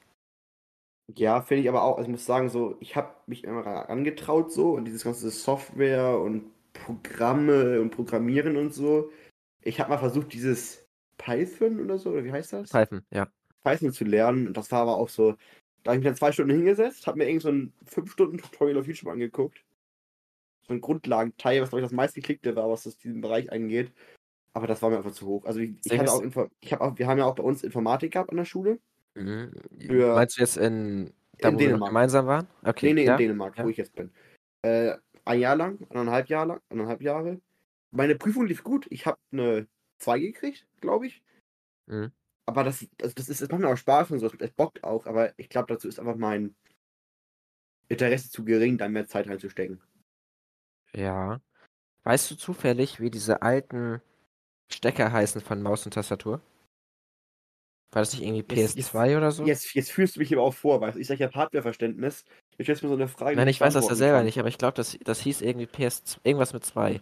Ja, 1.17 1.41
finde 1.41 1.63
ich 1.63 1.69
aber 1.69 1.83
auch, 1.83 1.97
also 1.97 2.09
ich 2.09 2.13
muss 2.13 2.27
sagen, 2.27 2.51
so, 2.51 2.77
ich 2.81 2.95
habe 2.95 3.15
mich 3.27 3.45
immer 3.45 3.89
angetraut 3.89 4.53
so 4.53 4.73
und 4.73 4.85
dieses 4.85 5.05
ganze 5.05 5.31
Software 5.31 6.19
und 6.19 6.51
Programme 6.75 7.81
und 7.81 7.91
Programmieren 7.91 8.57
und 8.57 8.75
so. 8.75 9.11
Ich 9.63 9.81
habe 9.81 9.91
mal 9.91 9.99
versucht, 9.99 10.33
dieses 10.33 10.87
Python 11.17 11.81
oder 11.81 11.99
so, 11.99 12.11
oder 12.11 12.25
wie 12.25 12.33
heißt 12.33 12.53
das? 12.53 12.71
Python, 12.71 13.03
ja. 13.11 13.29
Python 13.63 13.93
zu 13.93 14.05
lernen. 14.05 14.49
Und 14.49 14.57
das 14.57 14.71
war 14.71 14.83
aber 14.83 14.97
auch 14.97 15.09
so, 15.09 15.33
da 15.83 15.91
habe 15.91 15.97
ich 15.97 16.01
mich 16.01 16.07
dann 16.07 16.17
zwei 16.17 16.33
Stunden 16.33 16.53
hingesetzt, 16.53 17.07
habe 17.07 17.19
mir 17.19 17.27
irgend 17.27 17.43
so 17.43 17.49
ein 17.49 17.73
5-Stunden-Tutorial 17.87 18.79
auf 18.79 18.87
YouTube 18.87 19.11
angeguckt. 19.11 19.65
So 20.67 20.75
ein 20.75 20.81
Grundlagenteil, 20.81 21.63
was 21.63 21.71
glaube 21.71 21.81
ich 21.81 21.87
das 21.87 21.97
meistgeklickte 21.97 22.55
war, 22.55 22.69
was 22.69 22.85
das 22.85 22.99
diesen 22.99 23.21
Bereich 23.21 23.51
angeht. 23.51 23.93
Aber 24.53 24.67
das 24.67 24.83
war 24.83 24.91
mir 24.91 24.99
einfach 24.99 25.13
zu 25.13 25.27
hoch. 25.27 25.45
Also 25.45 25.61
ich, 25.61 25.75
ich 25.85 25.99
hatte 25.99 26.13
auch, 26.13 26.21
Info 26.21 26.49
ich 26.61 26.73
hab 26.73 26.81
auch, 26.81 26.99
wir 26.99 27.07
haben 27.07 27.19
ja 27.19 27.25
auch 27.25 27.35
bei 27.35 27.43
uns 27.43 27.63
Informatik 27.63 28.13
gehabt 28.13 28.31
an 28.31 28.37
der 28.37 28.45
Schule. 28.45 28.79
Mhm. 29.19 29.53
Für- 29.81 30.15
Meinst 30.15 30.37
du 30.37 30.41
jetzt 30.41 30.57
in, 30.57 31.13
da 31.39 31.49
In 31.49 31.55
wo 31.55 31.59
wir 31.59 31.67
noch 31.67 31.73
Dänemark. 31.73 31.91
gemeinsam 31.91 32.27
waren? 32.27 32.47
Okay, 32.65 32.87
nee, 32.87 32.95
nee, 32.95 33.05
ja. 33.05 33.13
in 33.13 33.19
Dänemark, 33.19 33.57
ja. 33.59 33.65
wo 33.65 33.69
ich 33.69 33.77
jetzt 33.77 33.95
bin. 33.95 34.11
Äh, 34.63 34.97
ein 35.25 35.41
Jahr 35.41 35.57
lang, 35.57 35.79
eineinhalb 35.91 36.29
Jahre 36.29 36.49
lang, 36.49 36.61
eineinhalb 36.71 37.03
Jahre. 37.03 37.41
Meine 37.91 38.17
Prüfung 38.17 38.47
lief 38.47 38.63
gut. 38.63 38.87
Ich 38.91 39.07
habe 39.07 39.19
eine 39.33 39.67
2 39.99 40.19
gekriegt, 40.21 40.67
glaube 40.81 41.07
ich. 41.07 41.23
Mhm. 41.87 42.13
Aber 42.47 42.65
das, 42.65 42.87
also 43.03 43.15
das 43.15 43.29
ist, 43.29 43.43
das 43.43 43.49
macht 43.51 43.61
mir 43.61 43.69
auch 43.69 43.77
Spaß 43.77 44.11
und 44.11 44.21
so, 44.21 44.31
es 44.39 44.51
bockt 44.53 44.83
auch, 44.83 45.07
aber 45.07 45.39
ich 45.39 45.51
glaube, 45.51 45.67
dazu 45.73 45.87
ist 45.87 45.99
einfach 46.01 46.17
mein 46.17 46.55
Interesse 47.89 48.31
zu 48.31 48.45
gering, 48.45 48.79
da 48.79 48.89
mehr 48.89 49.07
Zeit 49.07 49.29
reinzustecken. 49.29 49.81
Ja. 50.95 51.41
Weißt 52.05 52.31
du 52.31 52.37
zufällig, 52.37 53.01
wie 53.01 53.11
diese 53.11 53.43
alten 53.43 54.01
Stecker 54.73 55.13
heißen 55.13 55.41
von 55.43 55.61
Maus 55.63 55.85
und 55.85 55.93
Tastatur? 55.93 56.41
War 57.91 58.03
das 58.03 58.13
nicht 58.13 58.23
irgendwie 58.23 58.55
Jetzt- 58.55 58.77
PS2 58.77 59.17
oder 59.17 59.31
so? 59.31 59.45
Jetzt, 59.47 59.75
jetzt 59.75 59.91
führst 59.91 60.17
du 60.17 60.21
mich 60.21 60.33
aber 60.33 60.43
auch 60.43 60.53
vor, 60.55 60.81
weil 60.81 60.99
ich 60.99 61.07
sage, 61.07 61.19
ich 61.19 61.23
habe 61.27 61.35
Hardware-Verständnis. 61.35 62.25
Ich 62.59 62.65
stellst 62.67 62.83
mir 62.83 62.89
so 62.91 62.95
eine 62.97 63.09
Frage. 63.09 63.37
Nein, 63.37 63.49
ich 63.49 63.61
weiß 63.61 63.73
das 63.75 63.89
ja 63.89 63.95
selber 63.95 64.19
kann. 64.19 64.27
nicht, 64.27 64.39
aber 64.39 64.49
ich 64.49 64.59
glaube, 64.59 64.75
das, 64.75 64.99
das 65.05 65.21
hieß 65.21 65.41
irgendwie 65.43 65.67
PS, 65.67 66.19
irgendwas 66.23 66.53
mit 66.53 66.65
2. 66.65 67.01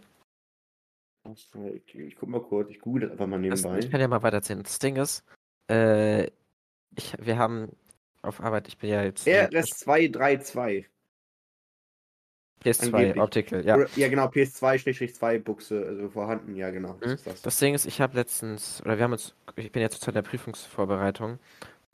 Ich, 1.33 1.93
ich 1.93 2.15
guck 2.15 2.29
mal 2.29 2.41
kurz, 2.41 2.69
ich 2.69 2.79
google 2.79 3.01
das 3.01 3.11
einfach 3.11 3.27
mal 3.27 3.41
Das, 3.41 3.61
nebenbei. 3.63 3.79
ich 3.79 3.91
kann 3.91 3.99
ja 3.99 4.07
mal 4.07 4.23
weiterzählen. 4.23 4.63
Das 4.63 4.79
Ding 4.79 4.95
ist, 4.95 5.23
äh, 5.69 6.27
ich, 6.95 7.13
wir 7.19 7.37
haben 7.37 7.75
auf 8.21 8.39
Arbeit, 8.39 8.69
ich 8.69 8.77
bin 8.77 8.89
ja 8.91 9.03
jetzt 9.03 9.27
äh, 9.27 9.45
RS232. 9.47 10.85
PS2 12.71 12.93
angeblich. 12.93 13.21
Optical, 13.23 13.65
ja. 13.65 13.75
Oder, 13.75 13.87
ja, 13.95 14.07
genau, 14.09 14.25
PS2-2 14.25 15.39
Buchse, 15.39 15.85
also 15.87 16.09
vorhanden, 16.09 16.55
ja, 16.55 16.69
genau. 16.71 16.95
Das 16.99 17.07
Mhm. 17.07 17.15
ist 17.15 17.27
das. 17.27 17.41
Das 17.41 17.57
Ding 17.57 17.73
ist, 17.73 17.85
ich 17.85 18.01
habe 18.01 18.15
letztens, 18.15 18.81
oder 18.81 18.97
wir 18.97 19.03
haben 19.03 19.13
uns, 19.13 19.35
ich 19.55 19.71
bin 19.71 19.81
jetzt 19.81 20.01
zu 20.01 20.11
der 20.11 20.21
Prüfungsvorbereitung 20.21 21.39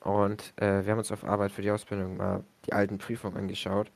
und 0.01 0.53
äh, 0.57 0.83
wir 0.86 0.91
haben 0.91 0.99
uns 0.99 1.12
auf 1.12 1.23
Arbeit 1.23 1.51
für 1.51 1.62
die 1.62 1.71
Ausbildung 1.71 2.17
mal 2.17 2.43
die 2.65 2.73
alten 2.73 2.97
Prüfungen 2.97 3.38
angeschaut. 3.38 3.91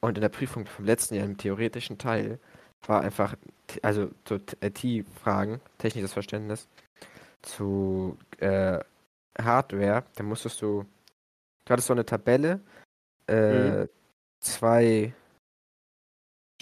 Und 0.00 0.18
in 0.18 0.20
der 0.22 0.28
Prüfung 0.28 0.66
vom 0.66 0.84
letzten 0.84 1.14
Jahr 1.14 1.24
im 1.24 1.38
theoretischen 1.38 1.96
Teil 1.98 2.38
war 2.86 3.00
einfach, 3.00 3.34
also 3.80 4.10
so 4.28 4.36
T-Fragen, 4.38 5.60
technisches 5.78 6.12
Verständnis 6.12 6.68
zu 7.40 8.18
äh, 8.38 8.78
Hardware. 9.40 10.04
Da 10.16 10.22
musstest 10.22 10.60
du, 10.60 10.84
du 11.64 11.70
hattest 11.72 11.88
so 11.88 11.94
eine 11.94 12.04
Tabelle, 12.04 12.60
äh, 13.26 13.86
zwei 14.40 15.14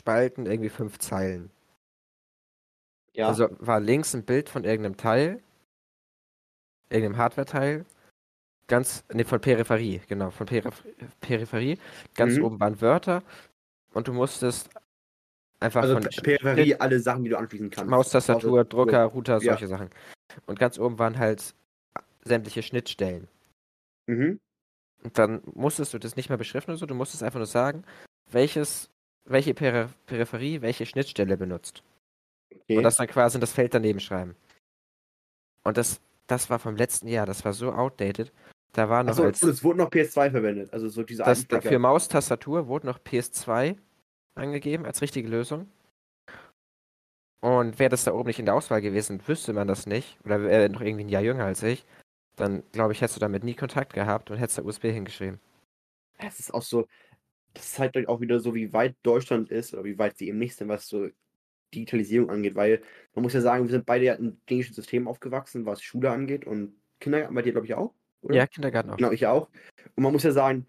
Spalten, 0.07 0.47
irgendwie 0.47 0.69
fünf 0.69 0.99
Zeilen. 0.99 1.51
ja, 3.13 3.29
Also 3.29 3.49
war 3.61 3.79
links 3.79 4.15
ein 4.15 4.25
Bild 4.25 4.49
von 4.49 4.65
irgendeinem 4.65 4.97
Teil, 4.97 5.41
irgendeinem 6.91 7.19
Hardware-Teil, 7.19 7.85
ganz, 8.67 9.05
ne, 9.13 9.25
von 9.25 9.41
Peripherie, 9.41 10.01
genau, 10.09 10.31
von 10.31 10.47
Perif 10.47 10.83
Peripherie. 11.21 11.79
Ganz 12.15 12.37
Mhm. 12.37 12.45
oben 12.45 12.61
waren 12.61 12.81
Wörter 12.81 13.23
und 13.95 14.09
du 14.09 14.13
musstest 14.13 14.71
einfach 15.61 15.83
also 15.83 15.95
von 15.95 16.03
Peripherie, 16.03 16.75
alle 16.81 16.99
Sachen, 16.99 17.23
die 17.23 17.31
du 17.31 17.39
anschließen 17.39 17.71
kannst. 17.71 17.89
Maustastatur, 17.89 18.63
Außer- 18.63 18.65
Drucker, 18.69 19.05
Router, 19.05 19.35
Ja. 19.35 19.53
solche 19.53 19.69
Sachen. 19.69 19.91
Und 20.47 20.59
ganz 20.59 20.79
oben 20.81 20.99
waren 20.99 21.17
halt 21.19 21.55
sämtliche 22.25 22.63
Schnittstellen. 22.65 23.29
Mhm. 24.09 24.41
Und 25.05 25.19
dann 25.19 25.43
musstest 25.55 25.95
du 25.95 25.99
das 25.99 26.17
nicht 26.17 26.29
mehr 26.29 26.39
beschriften 26.39 26.73
oder 26.73 26.79
so, 26.79 26.87
du 26.87 26.95
musstest 26.95 27.23
einfach 27.23 27.39
nur 27.39 27.47
sagen, 27.47 27.85
welches, 28.31 28.89
welche 29.25 29.55
Peri 29.55 29.89
Peripherie 30.07 30.61
welche 30.63 30.87
Schnittstelle 30.87 31.37
benutzt. 31.37 31.83
Okay. 32.55 32.77
Und 32.77 32.83
das 32.83 32.97
dann 32.97 33.07
quasi 33.07 33.37
in 33.37 33.41
das 33.41 33.53
Feld 33.53 33.75
daneben 33.75 34.01
schreiben. 34.01 34.37
Und 35.65 35.77
das, 35.77 36.01
das 36.27 36.51
war 36.51 36.59
vom 36.59 36.77
letzten 36.77 37.09
Jahr, 37.09 37.27
das 37.27 37.45
war 37.45 37.53
so 37.53 37.73
outdated. 37.73 38.33
Da 38.73 38.89
war 38.89 39.03
noch 39.03 39.11
Achso, 39.13 39.25
als 39.25 39.43
es 39.43 39.63
wurde 39.63 39.79
noch 39.79 39.91
PS2 39.91 40.31
verwendet. 40.31 40.73
Also 40.73 40.89
so 40.89 41.03
diese 41.03 41.23
das, 41.23 41.45
für 41.45 41.79
Maustastatur 41.79 42.69
wurde 42.69 42.87
noch 42.87 42.99
PS2 42.99 43.77
angegeben 44.35 44.87
als 44.87 45.03
richtige 45.03 45.29
Lösung. 45.29 45.71
Und 47.41 47.79
wäre 47.79 47.91
das 47.91 48.05
da 48.05 48.13
oben 48.15 48.29
nicht 48.29 48.39
in 48.39 48.47
der 48.47 48.55
Auswahl 48.55 48.81
gewesen, 48.81 49.21
wüsste 49.27 49.53
man 49.53 49.67
das 49.67 49.87
nicht, 49.87 50.17
oder 50.25 50.43
wäre 50.43 50.69
noch 50.69 50.81
irgendwie 50.81 51.05
ein 51.05 51.09
Jahr 51.09 51.23
jünger 51.23 51.45
als 51.45 51.63
ich, 51.65 51.85
dann 52.37 52.63
glaube 52.71 52.93
ich, 52.93 53.01
hättest 53.01 53.17
du 53.17 53.21
damit 53.21 53.43
nie 53.43 53.55
Kontakt 53.55 53.93
gehabt 53.93 54.31
und 54.31 54.39
hättest 54.39 54.59
da 54.59 54.63
USB 54.63 54.85
hingeschrieben. 54.85 55.41
Das 56.21 56.39
ist 56.39 56.55
auch 56.55 56.63
so, 56.63 56.87
das 57.55 57.73
zeigt 57.73 57.97
euch 57.97 58.09
auch 58.09 58.21
wieder 58.21 58.41
so, 58.41 58.55
wie 58.55 58.73
weit 58.73 58.97
Deutschland 59.03 59.51
ist 59.51 59.75
oder 59.75 59.85
wie 59.85 59.99
weit 59.99 60.19
sie 60.19 60.29
eben 60.29 60.39
nicht 60.39 60.57
sind, 60.57 60.69
was 60.69 60.87
so 60.89 61.09
Digitalisierung 61.75 62.31
angeht, 62.31 62.55
weil 62.55 62.83
man 63.15 63.23
muss 63.23 63.33
ja 63.33 63.41
sagen, 63.41 63.65
wir 63.65 63.71
sind 63.71 63.87
beide 63.87 64.05
ja 64.05 64.15
in 64.15 64.41
dänischen 64.49 64.75
System 64.75 65.09
aufgewachsen, 65.09 65.67
was 65.67 65.83
Schule 65.83 66.11
angeht 66.11 66.47
und 66.47 66.75
Kindergarten 67.01 67.35
bei 67.35 67.43
dir, 67.43 67.53
glaube 67.53 67.67
ich, 67.67 67.75
auch, 67.75 67.95
oder? 68.21 68.37
Ja, 68.37 68.47
Kindergarten 68.47 68.91
auch. 68.91 68.97
Genau, 68.97 69.11
ich 69.11 69.27
auch. 69.27 69.49
Und 69.97 70.03
man 70.03 70.13
muss 70.13 70.23
ja 70.23 70.33
sagen, 70.33 70.67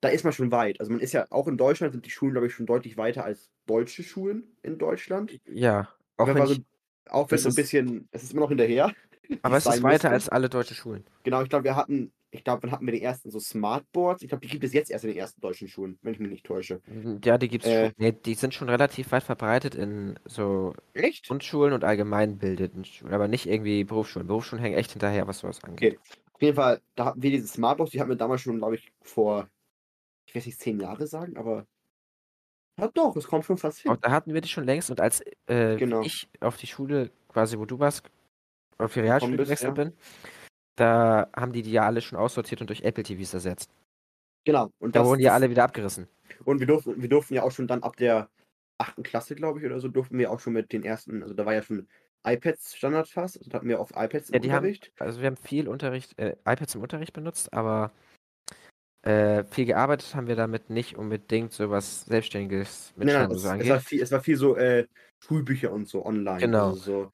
da 0.00 0.08
ist 0.08 0.24
man 0.24 0.32
schon 0.32 0.52
weit. 0.52 0.80
Also 0.80 0.92
man 0.92 1.00
ist 1.00 1.12
ja 1.12 1.26
auch 1.30 1.48
in 1.48 1.56
Deutschland 1.56 1.92
sind 1.92 2.04
die 2.06 2.10
Schulen, 2.10 2.32
glaube 2.32 2.46
ich, 2.46 2.54
schon 2.54 2.66
deutlich 2.66 2.96
weiter 2.96 3.24
als 3.24 3.50
deutsche 3.66 4.02
Schulen 4.02 4.56
in 4.62 4.78
Deutschland. 4.78 5.38
Ja, 5.46 5.88
auch 6.16 6.26
Wenn 6.28 6.36
wenn 6.36 6.46
so, 6.46 6.56
auch 7.08 7.30
wenn 7.30 7.38
so 7.38 7.48
ein 7.48 7.54
bisschen, 7.54 8.08
es 8.12 8.22
ist 8.22 8.32
immer 8.32 8.42
noch 8.42 8.48
hinterher. 8.50 8.92
aber 9.42 9.56
es 9.56 9.66
ist 9.66 9.82
weiter 9.82 9.90
müsste. 9.90 10.10
als 10.10 10.28
alle 10.28 10.48
deutschen 10.48 10.76
Schulen. 10.76 11.04
Genau, 11.24 11.42
ich 11.42 11.48
glaube, 11.48 11.64
wir 11.64 11.76
hatten, 11.76 12.12
ich 12.30 12.44
glaube, 12.44 12.62
wann 12.62 12.72
hatten 12.72 12.84
wir 12.86 12.92
die 12.92 13.02
ersten 13.02 13.30
so 13.30 13.40
Smartboards? 13.40 14.22
Ich 14.22 14.28
glaube, 14.28 14.42
die 14.44 14.50
gibt 14.52 14.64
es 14.64 14.72
jetzt 14.74 14.90
erst 14.90 15.04
in 15.04 15.10
den 15.10 15.18
ersten 15.18 15.40
deutschen 15.40 15.66
Schulen, 15.68 15.98
wenn 16.02 16.12
ich 16.12 16.18
mich 16.20 16.30
nicht 16.30 16.44
täusche. 16.46 16.80
Ja, 17.24 17.38
die 17.38 17.48
gibt's 17.48 17.66
Äh. 17.66 17.86
schon. 17.86 17.94
Nee, 17.96 18.12
die 18.12 18.34
sind 18.34 18.52
schon 18.54 18.68
relativ 18.68 19.10
weit 19.12 19.22
verbreitet 19.22 19.74
in 19.74 20.18
so 20.26 20.74
Echt? 20.92 21.26
Grundschulen 21.28 21.72
und 21.72 21.84
allgemeinbildenden 21.84 22.84
Schulen, 22.84 23.14
aber 23.14 23.28
nicht 23.28 23.46
irgendwie 23.46 23.84
Berufsschulen. 23.84 24.28
Berufsschulen 24.28 24.62
hängen 24.62 24.76
echt 24.76 24.92
hinterher, 24.92 25.26
was 25.26 25.38
sowas 25.38 25.64
angeht. 25.64 25.98
Okay. 25.98 26.18
Auf 26.34 26.42
jeden 26.42 26.56
Fall, 26.56 26.80
da 26.94 27.06
hatten 27.06 27.22
wir 27.22 27.30
diese 27.30 27.48
Smartbox, 27.48 27.90
die 27.90 28.00
hatten 28.00 28.10
wir 28.10 28.16
damals 28.16 28.42
schon, 28.42 28.58
glaube 28.58 28.76
ich, 28.76 28.92
vor, 29.02 29.48
ich 30.26 30.34
weiß 30.34 30.46
nicht, 30.46 30.60
zehn 30.60 30.78
Jahre 30.78 31.06
sagen, 31.06 31.36
aber 31.36 31.66
ja 32.78 32.88
doch, 32.94 33.16
es 33.16 33.26
kommt 33.26 33.44
schon 33.44 33.56
fast 33.58 33.80
hin. 33.80 33.90
Auch 33.90 33.96
da 33.96 34.10
hatten 34.12 34.34
wir 34.34 34.40
die 34.40 34.48
schon 34.48 34.64
längst 34.64 34.90
und 34.90 35.00
als 35.00 35.20
äh, 35.46 35.76
Genau. 35.76 36.02
ich 36.02 36.28
auf 36.40 36.56
die 36.56 36.68
Schule, 36.68 37.10
quasi 37.28 37.58
wo 37.58 37.64
du 37.64 37.78
warst, 37.80 38.02
auf 38.76 38.92
die 38.94 39.00
Realschule 39.00 39.36
gewechselt 39.36 39.76
ja. 39.76 39.84
bin, 39.84 39.92
da 40.78 41.28
haben 41.36 41.52
die 41.52 41.62
die 41.62 41.72
ja 41.72 41.84
alle 41.86 42.00
schon 42.00 42.18
aussortiert 42.18 42.60
und 42.60 42.68
durch 42.70 42.82
Apple 42.82 43.04
TVs 43.04 43.34
ersetzt. 43.34 43.70
Genau. 44.44 44.70
Und 44.78 44.94
Da 44.94 45.00
das, 45.00 45.08
wurden 45.08 45.20
ja 45.20 45.30
das- 45.30 45.36
alle 45.36 45.50
wieder 45.50 45.64
abgerissen. 45.64 46.08
Und 46.44 46.60
wir 46.60 46.66
durften, 46.66 47.00
wir 47.00 47.08
durften 47.08 47.34
ja 47.34 47.42
auch 47.42 47.50
schon 47.50 47.66
dann 47.66 47.82
ab 47.82 47.96
der 47.96 48.28
achten 48.78 49.02
Klasse, 49.02 49.34
glaube 49.34 49.58
ich, 49.60 49.66
oder 49.66 49.80
so, 49.80 49.88
durften 49.88 50.18
wir 50.18 50.30
auch 50.30 50.40
schon 50.40 50.52
mit 50.52 50.72
den 50.72 50.84
ersten, 50.84 51.22
also 51.22 51.34
da 51.34 51.44
war 51.46 51.54
ja 51.54 51.62
schon 51.62 51.88
iPads 52.24 52.76
Standard 52.76 53.08
fast, 53.08 53.38
also 53.38 53.50
da 53.50 53.56
hatten 53.58 53.68
wir 53.68 53.80
auf 53.80 53.90
iPads 53.96 54.30
im 54.30 54.34
Ja, 54.34 54.40
die 54.40 54.48
haben, 54.52 54.56
Unterricht. 54.58 54.92
also 54.98 55.20
wir 55.20 55.26
haben 55.26 55.36
viel 55.36 55.68
Unterricht, 55.68 56.18
äh, 56.18 56.36
iPads 56.46 56.74
im 56.76 56.82
Unterricht 56.82 57.12
benutzt, 57.12 57.52
aber 57.52 57.90
äh, 59.02 59.44
viel 59.44 59.64
gearbeitet 59.64 60.14
haben 60.14 60.26
wir 60.26 60.36
damit 60.36 60.70
nicht 60.70 60.96
unbedingt 60.96 61.52
so 61.52 61.70
was 61.70 62.04
Selbstständiges 62.04 62.92
mit 62.96 63.06
Nein, 63.06 63.28
nein, 63.28 63.30
es, 63.32 63.42
so 63.42 63.48
es, 63.50 63.68
war 63.68 63.80
viel, 63.80 64.02
es 64.02 64.12
war 64.12 64.20
viel 64.20 64.36
so 64.36 64.56
äh, 64.56 64.86
Schulbücher 65.20 65.72
und 65.72 65.88
so 65.88 66.04
online. 66.04 66.38
Genau. 66.40 66.70
Also 66.70 66.76
so, 66.76 67.12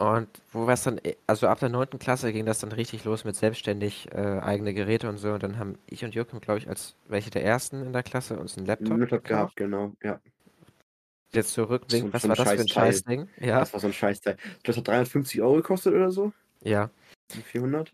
Und 0.00 0.28
wo 0.52 0.66
war 0.66 0.72
es 0.74 0.82
dann, 0.82 0.96
äh, 0.98 1.14
also 1.26 1.46
ab 1.46 1.60
der 1.60 1.68
9. 1.68 1.98
Klasse 1.98 2.32
ging 2.32 2.46
das 2.46 2.58
dann 2.60 2.72
richtig 2.72 3.04
los 3.04 3.24
mit 3.24 3.36
selbstständig 3.36 4.08
äh, 4.12 4.38
eigene 4.40 4.72
Geräte 4.72 5.08
und 5.10 5.18
so. 5.18 5.32
Und 5.32 5.42
dann 5.42 5.58
haben 5.58 5.78
ich 5.86 6.02
und 6.04 6.14
Joachim, 6.14 6.40
glaube 6.40 6.58
ich, 6.58 6.68
als 6.68 6.96
welche 7.06 7.28
der 7.30 7.44
ersten 7.44 7.82
in 7.84 7.92
der 7.92 8.02
Klasse 8.02 8.38
uns 8.38 8.56
einen 8.56 8.66
Laptop, 8.66 8.92
einen 8.92 9.00
Laptop 9.00 9.24
gehabt, 9.24 9.56
genau. 9.56 9.92
Ja, 10.02 10.18
Jetzt 11.32 11.52
zurückblickend, 11.52 12.08
So- 12.08 12.14
was 12.14 12.22
so 12.22 12.28
war 12.30 12.36
das 12.36 12.48
für 12.48 12.60
ein. 12.60 12.68
Scheißding? 12.68 13.28
Ja, 13.40 13.60
das 13.60 13.72
war 13.74 13.80
so 13.80 13.86
ein 13.88 13.92
Scheißteil. 13.92 14.36
Das 14.64 14.76
hat 14.76 14.88
350 14.88 15.40
Euro 15.42 15.56
gekostet 15.56 15.94
oder 15.94 16.10
so. 16.10 16.32
ja. 16.62 16.90
400. 17.44 17.92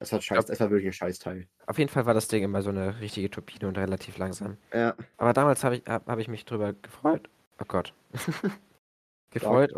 Das 0.00 0.10
hat 0.12 0.24
Scheiß, 0.24 0.46
das 0.46 0.58
war 0.58 0.68
wirklich 0.70 0.88
ein 0.88 0.92
Scheißteil. 0.92 1.46
Auf 1.66 1.78
jeden 1.78 1.88
Fall 1.90 2.06
war 2.06 2.14
das 2.14 2.26
Ding 2.26 2.42
immer 2.42 2.60
so 2.62 2.70
eine 2.70 2.98
richtige 3.00 3.30
Turbine 3.30 3.68
und 3.68 3.78
relativ 3.78 4.18
langsam. 4.18 4.56
Ja. 4.74 4.96
Aber 5.18 5.32
damals 5.32 5.62
habe 5.62 5.76
ich, 5.76 5.82
hab, 5.86 6.08
hab 6.08 6.18
ich 6.18 6.26
mich 6.26 6.44
drüber 6.44 6.72
gefreut. 6.72 7.28
Oh 7.60 7.64
Gott. 7.68 7.92
gefreut. 9.30 9.72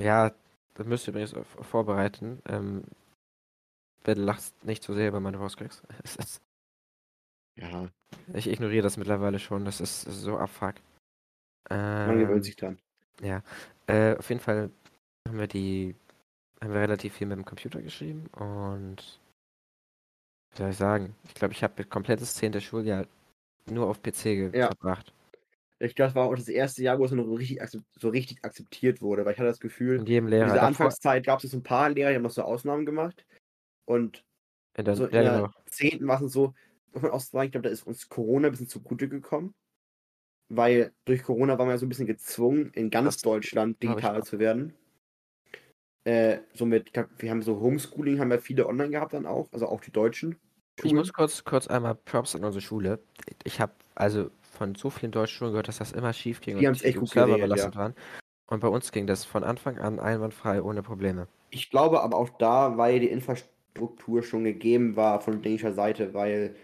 Ja, 0.00 0.32
das 0.78 0.86
müsst 0.86 1.06
ihr 1.06 1.10
übrigens 1.12 1.34
vorbereiten. 1.62 2.40
Ähm, 2.48 2.84
bitte 4.04 4.22
lachst 4.22 4.64
nicht 4.64 4.82
zu 4.82 4.94
sehr 4.94 5.08
über 5.08 5.20
meine 5.20 5.38
ist- 6.16 6.40
Ja, 7.56 7.88
Ich 8.32 8.46
ignoriere 8.48 8.82
das 8.84 8.96
mittlerweile 8.96 9.38
schon. 9.38 9.64
Das 9.64 9.80
ist 9.80 10.02
so 10.02 10.38
abfuck. 10.38 10.74
man 11.68 12.10
Ähm, 12.10 12.18
gewöhnt 12.20 12.44
sich 12.44 12.56
dann. 12.56 12.78
Äh, 13.88 14.16
auf 14.16 14.28
jeden 14.28 14.40
Fall 14.40 14.70
haben 15.26 15.38
wir 15.38 15.48
die, 15.48 15.94
haben 16.62 16.72
wir 16.72 16.80
relativ 16.80 17.14
viel 17.14 17.26
mit 17.26 17.36
dem 17.36 17.44
Computer 17.44 17.82
geschrieben 17.82 18.26
und 18.28 19.18
wie 20.52 20.58
soll 20.58 20.70
ich 20.70 20.76
sagen? 20.76 21.14
Ich 21.24 21.34
glaube, 21.34 21.52
ich 21.52 21.62
habe 21.62 21.84
komplettes 21.84 22.34
10. 22.34 22.60
Schuljahr 22.60 23.06
nur 23.66 23.86
auf 23.88 24.00
PC 24.02 24.50
Ja. 24.54 24.68
verbracht. 24.68 25.12
Ich 25.80 25.94
glaube, 25.94 26.08
das 26.08 26.14
war 26.16 26.26
auch 26.28 26.34
das 26.34 26.48
erste 26.48 26.82
Jahr, 26.82 26.98
wo 26.98 27.04
es 27.04 27.12
noch 27.12 27.24
so 27.24 27.34
richtig, 27.34 27.60
so 27.96 28.08
richtig 28.08 28.44
akzeptiert 28.44 29.00
wurde, 29.00 29.24
weil 29.24 29.32
ich 29.34 29.38
hatte 29.38 29.48
das 29.48 29.60
Gefühl, 29.60 30.00
In 30.00 30.06
jedem 30.06 30.24
in 30.26 30.30
Lehrer. 30.30 30.44
dieser 30.46 30.56
davor- 30.56 30.66
Anfangszeit 30.68 31.24
gab 31.24 31.42
es 31.42 31.50
so 31.50 31.56
ein 31.56 31.62
paar 31.62 31.90
Lehrer, 31.90 32.10
die 32.10 32.16
haben 32.16 32.22
noch 32.22 32.30
so 32.30 32.42
Ausnahmen 32.42 32.84
gemacht. 32.84 33.24
Und 33.84 34.24
in 34.76 34.84
der, 34.84 34.96
so 34.96 35.04
in 35.06 35.12
der 35.12 35.22
genau. 35.22 35.50
10. 35.70 36.06
war 36.08 36.20
es 36.20 36.32
so, 36.32 36.52
muss 36.92 37.02
man 37.02 37.12
auch 37.12 37.20
sagen, 37.20 37.46
ich 37.46 37.52
glaube, 37.52 37.68
da 37.68 37.72
ist 37.72 37.86
uns 37.86 38.08
Corona 38.08 38.48
ein 38.48 38.50
bisschen 38.52 38.68
zugute 38.68 39.08
gekommen. 39.08 39.54
Weil 40.50 40.92
durch 41.04 41.22
Corona 41.22 41.58
waren 41.58 41.68
wir 41.68 41.78
so 41.78 41.84
ein 41.86 41.90
bisschen 41.90 42.06
gezwungen, 42.06 42.70
in 42.72 42.90
ganz 42.90 43.16
Das 43.16 43.22
Deutschland 43.22 43.76
ich 43.80 43.88
digitaler 43.88 44.22
zu 44.22 44.38
werden. 44.38 44.74
Äh, 46.04 46.38
somit, 46.54 46.86
ich 46.86 46.92
glaub, 46.94 47.08
wir 47.18 47.30
haben 47.30 47.42
so 47.42 47.60
Homeschooling, 47.60 48.18
haben 48.18 48.30
wir 48.30 48.40
viele 48.40 48.66
online 48.66 48.90
gehabt 48.90 49.12
dann 49.12 49.26
auch, 49.26 49.52
also 49.52 49.66
auch 49.66 49.80
die 49.80 49.92
Deutschen. 49.92 50.36
Ich 50.76 50.82
Schulen. 50.82 50.96
muss 50.96 51.12
kurz, 51.12 51.44
kurz 51.44 51.66
einmal 51.66 51.96
Props 51.96 52.34
an 52.34 52.44
unsere 52.44 52.62
Schule. 52.62 52.98
Ich 53.44 53.60
habe 53.60 53.74
also 53.94 54.30
von 54.58 54.74
so 54.74 54.90
vielen 54.90 55.12
deutschen 55.12 55.36
Schulen 55.38 55.52
gehört, 55.52 55.68
dass 55.68 55.78
das 55.78 55.92
immer 55.92 56.12
schief 56.12 56.40
ging 56.40 56.58
Die 56.58 56.66
und 56.66 56.82
die 56.84 56.92
gut 56.92 57.08
Server 57.08 57.38
belastet 57.38 57.76
waren. 57.76 57.94
Und 58.50 58.60
bei 58.60 58.68
uns 58.68 58.92
ging 58.92 59.06
das 59.06 59.24
von 59.24 59.44
Anfang 59.44 59.78
an 59.78 60.00
einwandfrei, 60.00 60.60
ohne 60.62 60.82
Probleme. 60.82 61.28
Ich 61.50 61.70
glaube 61.70 62.02
aber 62.02 62.16
auch 62.16 62.28
da, 62.38 62.76
weil 62.76 63.00
die 63.00 63.08
Infrastruktur 63.08 64.22
schon 64.22 64.44
gegeben 64.44 64.96
war 64.96 65.20
von 65.20 65.40
dänischer 65.42 65.72
Seite, 65.72 66.12
weil 66.12 66.56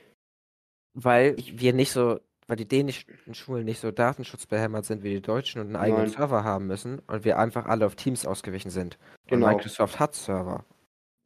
Weil 0.96 1.34
Ich- 1.38 1.58
wir 1.60 1.72
nicht 1.72 1.90
so, 1.90 2.20
weil 2.46 2.56
die 2.56 2.68
dänischen 2.68 3.04
Schulen 3.32 3.64
nicht 3.64 3.80
so 3.80 3.90
datenschutzbehämmert 3.90 4.84
sind 4.84 5.02
wie 5.02 5.10
die 5.10 5.20
deutschen 5.22 5.60
und 5.60 5.68
einen 5.68 5.76
eigenen 5.76 6.02
Nein. 6.04 6.10
Server 6.12 6.44
haben 6.44 6.66
müssen 6.66 7.00
und 7.08 7.24
wir 7.24 7.38
einfach 7.38 7.66
alle 7.66 7.84
auf 7.86 7.96
Teams 7.96 8.24
ausgewichen 8.26 8.70
sind. 8.70 8.98
Genau. 9.26 9.46
Und 9.48 9.56
Microsoft 9.56 9.98
hat 9.98 10.14
Server. 10.14 10.64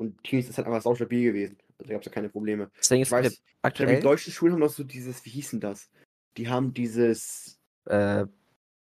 und 0.01 0.23
Teams 0.23 0.49
ist 0.49 0.57
halt 0.57 0.69
einfach 0.69 0.81
sau 0.83 0.95
stabil 0.95 1.25
gewesen. 1.25 1.59
Also 1.79 1.89
da 1.89 1.95
gab 1.95 2.03
es 2.03 2.07
ja 2.07 2.13
keine 2.13 2.29
Probleme. 2.29 2.71
Deswegen 2.79 3.03
ist 3.03 3.11
weiß, 3.13 3.27
ich 3.27 3.33
glaube, 3.35 3.59
aktuell 3.63 3.97
die 3.97 4.03
deutschen 4.03 4.33
Schulen 4.33 4.53
haben 4.55 4.61
noch 4.61 4.71
so 4.71 4.85
dieses, 4.85 5.25
wie 5.25 5.31
hieß 5.31 5.51
denn 5.51 5.61
das? 5.61 5.91
Die 6.39 6.49
haben 6.49 6.73
dieses 6.73 7.59
äh, 7.87 8.25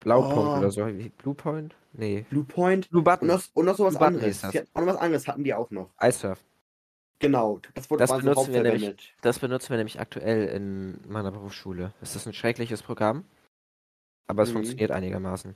Blaupunkt 0.01 0.37
Oh. 0.55 0.57
oder 0.59 0.71
so. 0.71 0.85
Wie, 0.87 1.09
Bluepoint? 1.09 1.75
Nee. 1.93 2.25
Blue 2.29 2.43
Point 2.43 2.89
Blue 2.89 2.99
und 2.99 3.05
Button. 3.05 3.27
noch, 3.27 3.41
und 3.53 3.65
noch 3.65 3.77
sowas 3.77 3.95
Blue 3.95 4.07
anderes. 4.07 4.41
das. 4.41 4.55
Auch 4.73 4.81
noch 4.81 4.87
was 4.87 4.97
anderes 4.97 5.27
hatten 5.27 5.43
die 5.45 5.53
auch 5.53 5.71
noch. 5.71 5.89
iSurf. 6.01 6.43
Genau, 7.19 7.61
das 7.73 7.89
wurde 7.89 8.01
Das 8.05 8.11
benutzen 8.17 8.53
wir 8.53 8.61
nämlich-. 8.63 9.15
Das 9.21 9.39
benutzen 9.39 9.69
wir 9.69 9.77
nämlich 9.77 10.01
aktuell 10.01 10.49
in 10.49 10.99
meiner 11.07 11.31
Berufsschule. 11.31 11.93
Es 12.01 12.13
ist 12.17 12.27
ein 12.27 12.33
schreckliches 12.33 12.83
Programm, 12.83 13.23
aber 14.27 14.43
es 14.43 14.49
Mhm. 14.49 14.55
funktioniert 14.55 14.91
einigermaßen. 14.91 15.55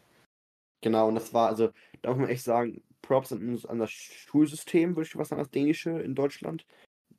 Genau, 0.82 1.10
und 1.10 1.16
das 1.16 1.34
war, 1.34 1.50
also, 1.50 1.72
da 2.02 2.12
muss 2.12 2.20
man 2.20 2.30
echt 2.30 2.44
sagen, 2.46 2.82
Props 3.02 3.34
an 3.34 3.80
das 3.80 3.92
Schulsystem, 3.92 4.96
würde 4.96 5.08
ich 5.08 5.18
was 5.18 5.28
sagen, 5.28 5.42
das 5.42 5.52
dänische 5.52 5.90
in 6.00 6.16
Deutschland. 6.16 6.66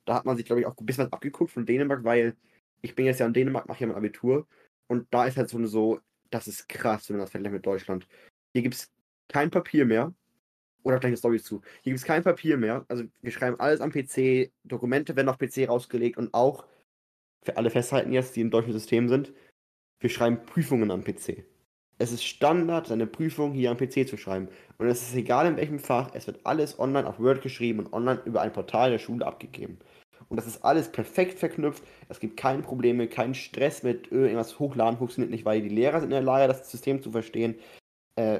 Da 0.05 0.15
hat 0.15 0.25
man 0.25 0.35
sich, 0.35 0.47
glaube 0.47 0.61
ich, 0.61 0.65
auch 0.65 0.75
ein 0.75 0.85
bisschen 0.87 1.05
was 1.05 1.13
abgeguckt 1.13 1.51
von 1.51 1.67
Dänemark, 1.67 2.03
weil 2.03 2.35
ich 2.81 2.95
bin 2.95 3.05
jetzt 3.05 3.19
ja 3.19 3.27
in 3.27 3.33
Dänemark, 3.33 3.67
mache 3.67 3.81
ja 3.81 3.87
mein 3.87 3.95
Abitur. 3.97 4.47
Und 4.91 5.07
da 5.09 5.25
ist 5.25 5.37
halt 5.37 5.47
so 5.47 5.57
eine 5.57 5.67
so, 5.67 6.01
das 6.31 6.49
ist 6.49 6.67
krass, 6.67 7.07
wenn 7.07 7.15
man 7.15 7.23
das 7.23 7.31
vergleicht 7.31 7.53
mit 7.53 7.65
Deutschland. 7.65 8.05
Hier 8.51 8.61
gibt 8.61 8.75
es 8.75 8.91
kein 9.29 9.49
Papier 9.49 9.85
mehr. 9.85 10.13
Oder 10.83 10.99
kleine 10.99 11.15
Story 11.15 11.39
zu. 11.41 11.61
Hier 11.81 11.93
gibt 11.93 11.99
es 11.99 12.03
kein 12.03 12.23
Papier 12.23 12.57
mehr. 12.57 12.83
Also 12.89 13.05
wir 13.21 13.31
schreiben 13.31 13.57
alles 13.57 13.79
am 13.79 13.89
PC, 13.89 14.51
Dokumente 14.65 15.15
werden 15.15 15.29
auf 15.29 15.37
PC 15.37 15.69
rausgelegt 15.69 16.17
und 16.17 16.33
auch, 16.33 16.65
für 17.41 17.55
alle 17.55 17.69
festhalten 17.69 18.11
jetzt, 18.11 18.35
die 18.35 18.41
im 18.41 18.51
deutschen 18.51 18.73
System 18.73 19.07
sind, 19.07 19.31
wir 20.01 20.09
schreiben 20.09 20.45
Prüfungen 20.45 20.91
am 20.91 21.05
PC. 21.05 21.45
Es 21.97 22.11
ist 22.11 22.25
Standard, 22.25 22.87
seine 22.87 23.07
Prüfung 23.07 23.53
hier 23.53 23.71
am 23.71 23.77
PC 23.77 24.05
zu 24.05 24.17
schreiben. 24.17 24.49
Und 24.77 24.87
es 24.87 25.03
ist 25.03 25.15
egal 25.15 25.47
in 25.47 25.55
welchem 25.55 25.79
Fach, 25.79 26.13
es 26.15 26.27
wird 26.27 26.45
alles 26.45 26.77
online 26.79 27.07
auf 27.07 27.17
Word 27.17 27.41
geschrieben 27.41 27.79
und 27.79 27.93
online 27.93 28.21
über 28.25 28.41
ein 28.41 28.51
Portal 28.51 28.91
der 28.91 28.99
Schule 28.99 29.25
abgegeben. 29.25 29.79
Und 30.31 30.37
das 30.37 30.47
ist 30.47 30.63
alles 30.63 30.89
perfekt 30.89 31.39
verknüpft. 31.39 31.83
Es 32.07 32.21
gibt 32.21 32.37
keine 32.37 32.63
Probleme, 32.63 33.07
keinen 33.09 33.35
Stress 33.35 33.83
mit 33.83 34.11
äh, 34.13 34.15
irgendwas 34.23 34.59
hochladen, 34.59 34.97
funktioniert 34.97 35.29
nicht, 35.29 35.43
weil 35.43 35.61
die 35.61 35.67
Lehrer 35.67 35.99
sind 35.99 36.07
in 36.07 36.11
der 36.15 36.21
Lage, 36.21 36.47
das 36.47 36.71
System 36.71 37.01
zu 37.01 37.11
verstehen. 37.11 37.55
Äh, 38.15 38.39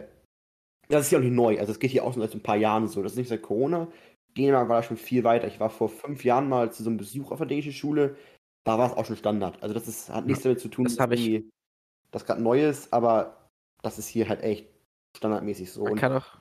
das 0.87 1.05
ist 1.05 1.11
ja 1.11 1.19
auch 1.19 1.23
nicht 1.23 1.33
neu. 1.33 1.59
Also 1.59 1.73
es 1.73 1.79
geht 1.79 1.91
hier 1.91 2.05
auch 2.05 2.13
schon 2.13 2.21
seit 2.21 2.33
ein 2.33 2.41
paar 2.43 2.55
Jahren 2.55 2.87
so. 2.87 3.03
Das 3.03 3.11
ist 3.11 3.17
nicht 3.17 3.27
seit 3.27 3.41
Corona. 3.41 3.89
Dänemark 4.37 4.69
war 4.69 4.77
da 4.77 4.83
schon 4.83 4.95
viel 4.95 5.25
weiter. 5.25 5.47
Ich 5.47 5.59
war 5.59 5.69
vor 5.69 5.89
fünf 5.89 6.23
Jahren 6.23 6.47
mal 6.47 6.71
zu 6.71 6.81
so 6.83 6.89
einem 6.89 6.97
Besuch 6.97 7.31
auf 7.31 7.39
der 7.39 7.47
dänischen 7.47 7.73
Schule. 7.73 8.15
Da 8.63 8.79
war 8.79 8.89
es 8.89 8.97
auch 8.97 9.05
schon 9.05 9.17
Standard. 9.17 9.61
Also 9.61 9.73
das 9.73 9.89
ist, 9.89 10.09
hat 10.09 10.25
nichts 10.25 10.43
damit 10.43 10.61
zu 10.61 10.69
tun, 10.69 10.85
Das 10.85 10.97
hab 10.97 11.11
ich- 11.11 11.43
das 12.11 12.25
gerade 12.25 12.41
neu 12.41 12.65
ist, 12.69 12.93
aber 12.93 13.49
das 13.81 13.99
ist 13.99 14.07
hier 14.07 14.29
halt 14.29 14.43
echt 14.43 14.67
standardmäßig 15.17 15.71
so. 15.71 15.83
Man 15.83 15.95
kann 15.95 16.13
auch, 16.13 16.37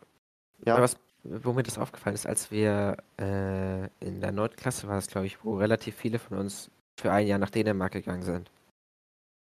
ja, 0.64 0.80
was, 0.80 0.96
wo 1.24 1.52
mir 1.52 1.62
das 1.62 1.78
aufgefallen 1.78 2.14
ist, 2.14 2.26
als 2.26 2.50
wir 2.50 2.96
äh, 3.18 3.84
in 4.04 4.20
der 4.20 4.32
9. 4.32 4.50
Klasse 4.56 4.88
war 4.88 4.98
es, 4.98 5.06
glaube 5.06 5.26
ich, 5.26 5.44
wo 5.44 5.56
relativ 5.56 5.96
viele 5.96 6.18
von 6.18 6.38
uns 6.38 6.70
für 6.98 7.12
ein 7.12 7.26
Jahr 7.26 7.38
nach 7.38 7.50
Dänemark 7.50 7.92
gegangen 7.92 8.22
sind. 8.22 8.50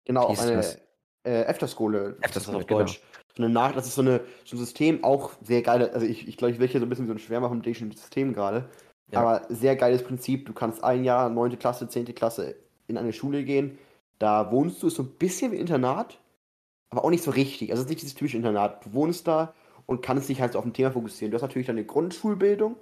genau, 0.04 0.28
hieß 0.28 0.40
eine 0.40 0.64
äh, 1.24 1.46
Afterschule, 1.46 1.98
ist 1.98 2.18
das 2.20 2.24
Afterschule, 2.24 2.58
auf 2.58 2.66
genau. 2.66 2.80
Deutsch. 2.80 3.00
So 3.36 3.42
eine 3.42 3.52
Nach 3.52 3.72
das 3.72 3.86
ist 3.86 3.94
so, 3.94 4.02
eine, 4.02 4.20
so 4.44 4.56
ein 4.56 4.58
System, 4.58 5.04
auch 5.04 5.32
sehr 5.42 5.62
geil. 5.62 5.88
Also 5.90 6.06
ich, 6.06 6.26
ich 6.26 6.36
glaube, 6.36 6.52
ich 6.52 6.60
will 6.60 6.68
hier 6.68 6.80
so 6.80 6.86
ein 6.86 6.88
bisschen 6.88 7.06
so 7.06 7.12
ein 7.12 7.18
Schwärmer 7.18 7.48
vom 7.48 7.62
dänischen 7.62 7.90
System 7.92 8.32
gerade. 8.32 8.68
Ja. 9.12 9.20
Aber 9.20 9.46
sehr 9.48 9.76
geiles 9.76 10.02
Prinzip. 10.02 10.46
Du 10.46 10.52
kannst 10.52 10.82
ein 10.82 11.04
Jahr, 11.04 11.28
9. 11.30 11.58
Klasse, 11.58 11.88
10. 11.88 12.14
Klasse 12.14 12.56
in 12.86 12.96
eine 12.96 13.12
Schule 13.12 13.44
gehen. 13.44 13.78
Da 14.18 14.50
wohnst 14.50 14.82
du, 14.82 14.88
ist 14.88 14.96
so 14.96 15.02
ein 15.02 15.10
bisschen 15.10 15.52
wie 15.52 15.56
Internat, 15.56 16.18
aber 16.90 17.04
auch 17.04 17.10
nicht 17.10 17.24
so 17.24 17.30
richtig. 17.30 17.70
Also 17.70 17.80
es 17.80 17.86
ist 17.86 17.90
nicht 17.90 18.02
dieses 18.02 18.14
typische 18.14 18.36
Internat. 18.36 18.84
Du 18.84 18.92
wohnst 18.92 19.26
da 19.26 19.54
und 19.90 20.02
kannst 20.02 20.28
dich 20.28 20.40
halt 20.40 20.52
so 20.52 20.60
auf 20.60 20.64
ein 20.64 20.72
Thema 20.72 20.92
fokussieren. 20.92 21.32
Du 21.32 21.34
hast 21.34 21.42
natürlich 21.42 21.66
deine 21.66 21.84
Grundschulbildung, 21.84 22.76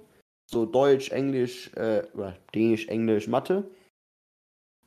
so 0.45 0.67
Deutsch, 0.67 1.09
Englisch, 1.11 1.73
äh, 1.73 2.03
oder 2.13 2.37
Dänisch, 2.53 2.87
Englisch, 2.87 3.27
Mathe. 3.27 3.67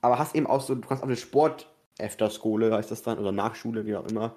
Aber 0.01 0.19
hast 0.21 0.37
eben 0.37 0.47
auch 0.47 0.61
so, 0.61 0.77
du 0.77 0.87
kannst 0.87 1.03
auch 1.03 1.09
eine 1.09 1.17
Sport 1.17 1.69
Afterschule 2.01 2.73
heißt 2.75 2.91
das 2.91 3.03
dann, 3.03 3.19
oder 3.19 3.33
Nachschule, 3.33 3.85
wie 3.85 3.97
auch 3.97 4.07
immer. 4.07 4.37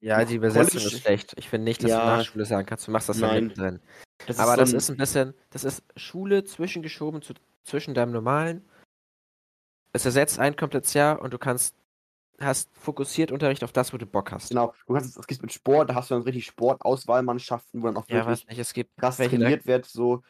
Ja, 0.00 0.24
die 0.24 0.36
Übersetzung 0.36 0.78
College- 0.80 0.94
ist 0.96 1.02
schlecht. 1.02 1.34
Ich 1.36 1.48
finde 1.48 1.64
nicht, 1.64 1.82
dass 1.82 1.90
du 1.90 1.96
Ja. 1.96 2.16
Nachschule 2.16 2.44
sagen 2.44 2.66
kannst. 2.66 2.86
Du 2.86 2.92
machst 2.92 3.08
das 3.08 3.20
ja 3.20 3.26
Nein. 3.28 3.48
mittendrin. 3.48 3.80
Das 4.26 4.38
Aber 4.38 4.52
so 4.52 4.56
das 4.58 4.70
ein- 4.72 4.76
ist 4.76 4.90
ein 4.90 4.96
bisschen, 4.96 5.34
das 5.50 5.64
ist 5.64 5.82
Schule 5.96 6.44
zwischengeschoben 6.44 7.20
zu, 7.20 7.34
zwischen 7.64 7.94
deinem 7.94 8.12
normalen. 8.12 8.64
Es 9.92 10.04
ersetzt 10.04 10.38
ein 10.38 10.56
komplettes 10.56 10.94
Jahr 10.94 11.20
und 11.20 11.32
du 11.34 11.38
kannst, 11.38 11.74
hast 12.40 12.68
fokussiert 12.76 13.32
Unterricht 13.32 13.64
auf 13.64 13.72
das, 13.72 13.92
wo 13.92 13.98
du 13.98 14.06
Bock 14.06 14.32
hast. 14.32 14.50
Genau, 14.50 14.74
du 14.86 14.94
kannst 14.94 15.16
es 15.18 15.26
gibt 15.26 15.42
mit 15.42 15.52
Sport, 15.52 15.90
da 15.90 15.94
hast 15.94 16.10
du 16.10 16.14
dann 16.14 16.22
richtig 16.22 16.46
Sportauswahlmannschaften, 16.46 17.82
wo 17.82 17.86
dann 17.86 17.96
auch 17.96 18.08
Ja, 18.08 18.26
wirklich 18.26 18.42
weiß 18.42 18.46
nicht, 18.46 18.58
es 18.58 18.72
gibt 18.74 18.90
krass 18.98 19.16
ich 19.20 19.28
trainiert 19.28 19.66
wird, 19.66 19.86
so. 19.86 20.22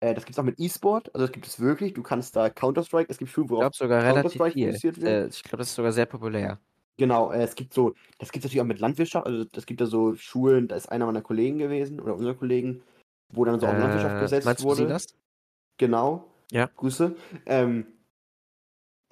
Äh, 0.00 0.14
das 0.14 0.24
gibt 0.24 0.34
es 0.36 0.38
auch 0.38 0.44
mit 0.44 0.58
E-Sport, 0.60 1.14
also 1.14 1.26
das 1.26 1.32
gibt 1.32 1.46
es 1.46 1.58
wirklich. 1.60 1.94
Du 1.94 2.02
kannst 2.02 2.36
da 2.36 2.50
Counter-Strike, 2.50 3.10
es 3.10 3.18
gibt 3.18 3.30
Schulen, 3.30 3.48
worauf 3.50 3.64
glaube 3.64 3.76
sogar 3.76 4.02
relativ 4.02 4.32
Counter-Strike 4.34 4.52
viel. 4.52 4.68
fokussiert 4.68 5.00
wird. 5.00 5.22
Äh, 5.24 5.26
ich 5.28 5.42
glaube, 5.42 5.58
das 5.58 5.68
ist 5.68 5.74
sogar 5.76 5.92
sehr 5.92 6.06
populär. 6.06 6.58
Genau, 6.98 7.32
äh, 7.32 7.42
es 7.42 7.54
gibt 7.54 7.72
so, 7.74 7.94
das 8.18 8.30
gibt 8.32 8.44
es 8.44 8.50
natürlich 8.50 8.60
auch 8.60 8.66
mit 8.66 8.78
Landwirtschaft, 8.80 9.26
also 9.26 9.44
es 9.54 9.66
gibt 9.66 9.80
da 9.80 9.86
so 9.86 10.14
Schulen, 10.14 10.68
da 10.68 10.76
ist 10.76 10.90
einer 10.90 11.06
meiner 11.06 11.22
Kollegen 11.22 11.58
gewesen 11.58 12.00
oder 12.00 12.14
unserer 12.14 12.34
Kollegen, 12.34 12.82
wo 13.32 13.44
dann 13.44 13.58
so 13.60 13.66
auf 13.66 13.78
Landwirtschaft 13.78 14.16
Äh, 14.16 14.18
gesetzt 14.18 14.44
meinst 14.44 14.62
du 14.64 14.64
wurde. 14.64 14.86
das? 14.86 15.06
Genau. 15.78 16.26
Ja. 16.50 16.70
Grüße. 16.76 17.16
Ähm, 17.46 17.86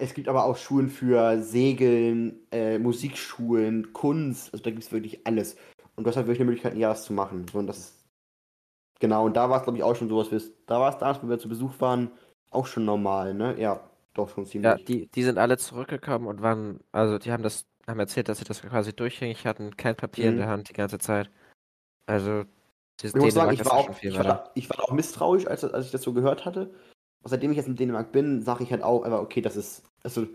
es 0.01 0.13
gibt 0.13 0.27
aber 0.27 0.45
auch 0.45 0.57
Schulen 0.57 0.89
für 0.89 1.41
Segeln, 1.41 2.39
äh, 2.51 2.79
Musikschulen, 2.79 3.93
Kunst, 3.93 4.51
also 4.51 4.63
da 4.63 4.71
gibt 4.71 4.83
es 4.83 4.91
wirklich 4.91 5.25
alles. 5.27 5.55
Und 5.95 6.03
du 6.03 6.09
hast 6.09 6.15
halt 6.17 6.25
wirklich 6.27 6.39
eine 6.39 6.45
Möglichkeit, 6.47 6.73
ein 6.73 6.79
Jahr 6.79 6.93
das 6.93 7.03
zu 7.03 7.13
machen. 7.13 7.45
So, 7.51 7.59
und 7.59 7.67
das 7.67 7.77
ist. 7.77 7.95
Genau, 8.99 9.25
und 9.25 9.35
da 9.35 9.49
war 9.49 9.57
es, 9.57 9.63
glaube 9.63 9.77
ich, 9.77 9.83
auch 9.83 9.95
schon 9.95 10.09
sowas, 10.09 10.31
wie 10.31 10.53
da 10.67 10.79
war 10.79 10.89
es 10.91 10.97
damals, 10.97 11.23
wo 11.23 11.29
wir 11.29 11.39
zu 11.39 11.49
Besuch 11.49 11.73
waren, 11.79 12.11
auch 12.51 12.67
schon 12.67 12.85
normal, 12.85 13.33
ne? 13.33 13.59
Ja, 13.59 13.89
doch 14.13 14.29
schon 14.29 14.45
Ja, 14.45 14.51
ziemlich. 14.51 14.85
die, 14.85 15.07
die 15.07 15.23
sind 15.23 15.37
alle 15.37 15.57
zurückgekommen 15.57 16.27
und 16.27 16.41
waren, 16.41 16.79
also 16.91 17.17
die 17.17 17.31
haben 17.31 17.43
das, 17.43 17.65
haben 17.87 17.99
erzählt, 17.99 18.29
dass 18.29 18.39
sie 18.39 18.45
das 18.45 18.61
quasi 18.61 18.93
durchgängig 18.93 19.45
hatten, 19.45 19.75
kein 19.77 19.95
Papier 19.95 20.29
in 20.29 20.35
Mhm. 20.35 20.39
der 20.39 20.47
Hand 20.49 20.69
die 20.69 20.73
ganze 20.73 20.99
Zeit. 20.99 21.29
Also, 22.05 22.43
dieses 23.01 23.15
Ich 23.15 23.21
muss 23.21 23.33
sagen, 23.33 23.53
ich 23.53 23.65
war, 23.65 23.73
auch, 23.73 23.89
ich, 24.01 24.13
war 24.13 24.23
da, 24.23 24.51
ich 24.55 24.69
war 24.69 24.83
auch 24.83 24.91
misstrauisch, 24.91 25.47
als, 25.47 25.63
als 25.63 25.85
ich 25.85 25.91
das 25.91 26.01
so 26.01 26.13
gehört 26.13 26.45
hatte. 26.45 26.73
Seitdem 27.23 27.51
ich 27.51 27.57
jetzt 27.57 27.67
in 27.67 27.75
Dänemark 27.75 28.11
bin, 28.11 28.41
sage 28.41 28.63
ich 28.63 28.71
halt 28.71 28.83
auch, 28.83 29.05
aber 29.05 29.21
okay, 29.21 29.41
das 29.41 29.55
ist, 29.55 29.83
also 30.03 30.27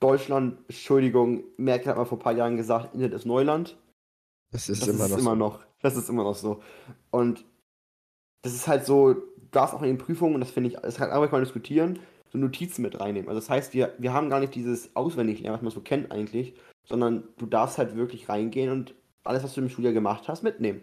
Deutschland, 0.00 0.58
Entschuldigung, 0.68 1.44
Merkel 1.56 1.88
hat 1.88 1.96
mal 1.96 2.04
vor 2.04 2.18
ein 2.18 2.22
paar 2.22 2.36
Jahren 2.36 2.56
gesagt, 2.56 2.94
Internet 2.94 3.14
ist 3.14 3.24
Neuland. 3.24 3.78
Das 4.50 4.68
Das 5.10 5.10
ist 5.10 5.18
immer 5.18 5.36
noch. 5.36 5.64
Das 5.80 5.96
ist 5.96 6.08
immer 6.08 6.24
noch 6.24 6.34
so. 6.34 6.62
Und 7.10 7.44
das 8.42 8.54
ist 8.54 8.68
halt 8.68 8.84
so, 8.84 9.14
du 9.14 9.22
darfst 9.50 9.74
auch 9.74 9.82
in 9.82 9.88
den 9.88 9.98
Prüfungen, 9.98 10.34
und 10.34 10.40
das 10.40 10.50
finde 10.50 10.70
ich, 10.70 10.76
das 10.76 10.96
kann 10.96 11.08
man 11.08 11.30
mal 11.30 11.40
diskutieren, 11.40 11.98
so 12.30 12.38
Notizen 12.38 12.82
mit 12.82 13.00
reinnehmen. 13.00 13.28
Also 13.28 13.40
das 13.40 13.50
heißt, 13.50 13.74
wir, 13.74 13.94
wir 13.98 14.12
haben 14.12 14.30
gar 14.30 14.40
nicht 14.40 14.54
dieses 14.54 14.94
Auswendiglernen, 14.94 15.56
was 15.56 15.62
man 15.62 15.72
so 15.72 15.80
kennt 15.80 16.12
eigentlich, 16.12 16.54
sondern 16.84 17.24
du 17.38 17.46
darfst 17.46 17.78
halt 17.78 17.96
wirklich 17.96 18.28
reingehen 18.28 18.70
und 18.70 18.94
alles, 19.24 19.42
was 19.42 19.54
du 19.54 19.60
im 19.60 19.68
Schuljahr 19.68 19.92
gemacht 19.92 20.28
hast, 20.28 20.42
mitnehmen. 20.42 20.82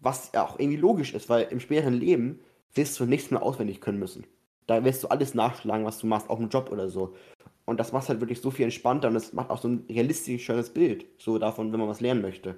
Was 0.00 0.32
ja 0.32 0.44
auch 0.46 0.58
irgendwie 0.58 0.78
logisch 0.78 1.14
ist, 1.14 1.28
weil 1.28 1.48
im 1.50 1.60
späteren 1.60 1.94
Leben 1.94 2.40
wirst 2.74 2.98
du 2.98 3.04
nichts 3.04 3.30
mehr 3.30 3.42
auswendig 3.42 3.80
können 3.80 3.98
müssen. 3.98 4.26
Da 4.68 4.84
wirst 4.84 5.02
du 5.02 5.08
alles 5.08 5.34
nachschlagen, 5.34 5.86
was 5.86 5.98
du 5.98 6.06
machst, 6.06 6.28
auch 6.28 6.38
im 6.38 6.50
Job 6.50 6.70
oder 6.70 6.88
so. 6.90 7.16
Und 7.64 7.80
das 7.80 7.92
macht 7.92 8.08
halt 8.08 8.20
wirklich 8.20 8.40
so 8.40 8.50
viel 8.50 8.64
entspannter 8.64 9.08
und 9.08 9.14
das 9.14 9.32
macht 9.32 9.50
auch 9.50 9.60
so 9.60 9.68
ein 9.68 9.84
realistisch 9.88 10.44
schönes 10.44 10.72
Bild, 10.72 11.06
so 11.18 11.38
davon, 11.38 11.72
wenn 11.72 11.80
man 11.80 11.88
was 11.88 12.00
lernen 12.00 12.22
möchte, 12.22 12.56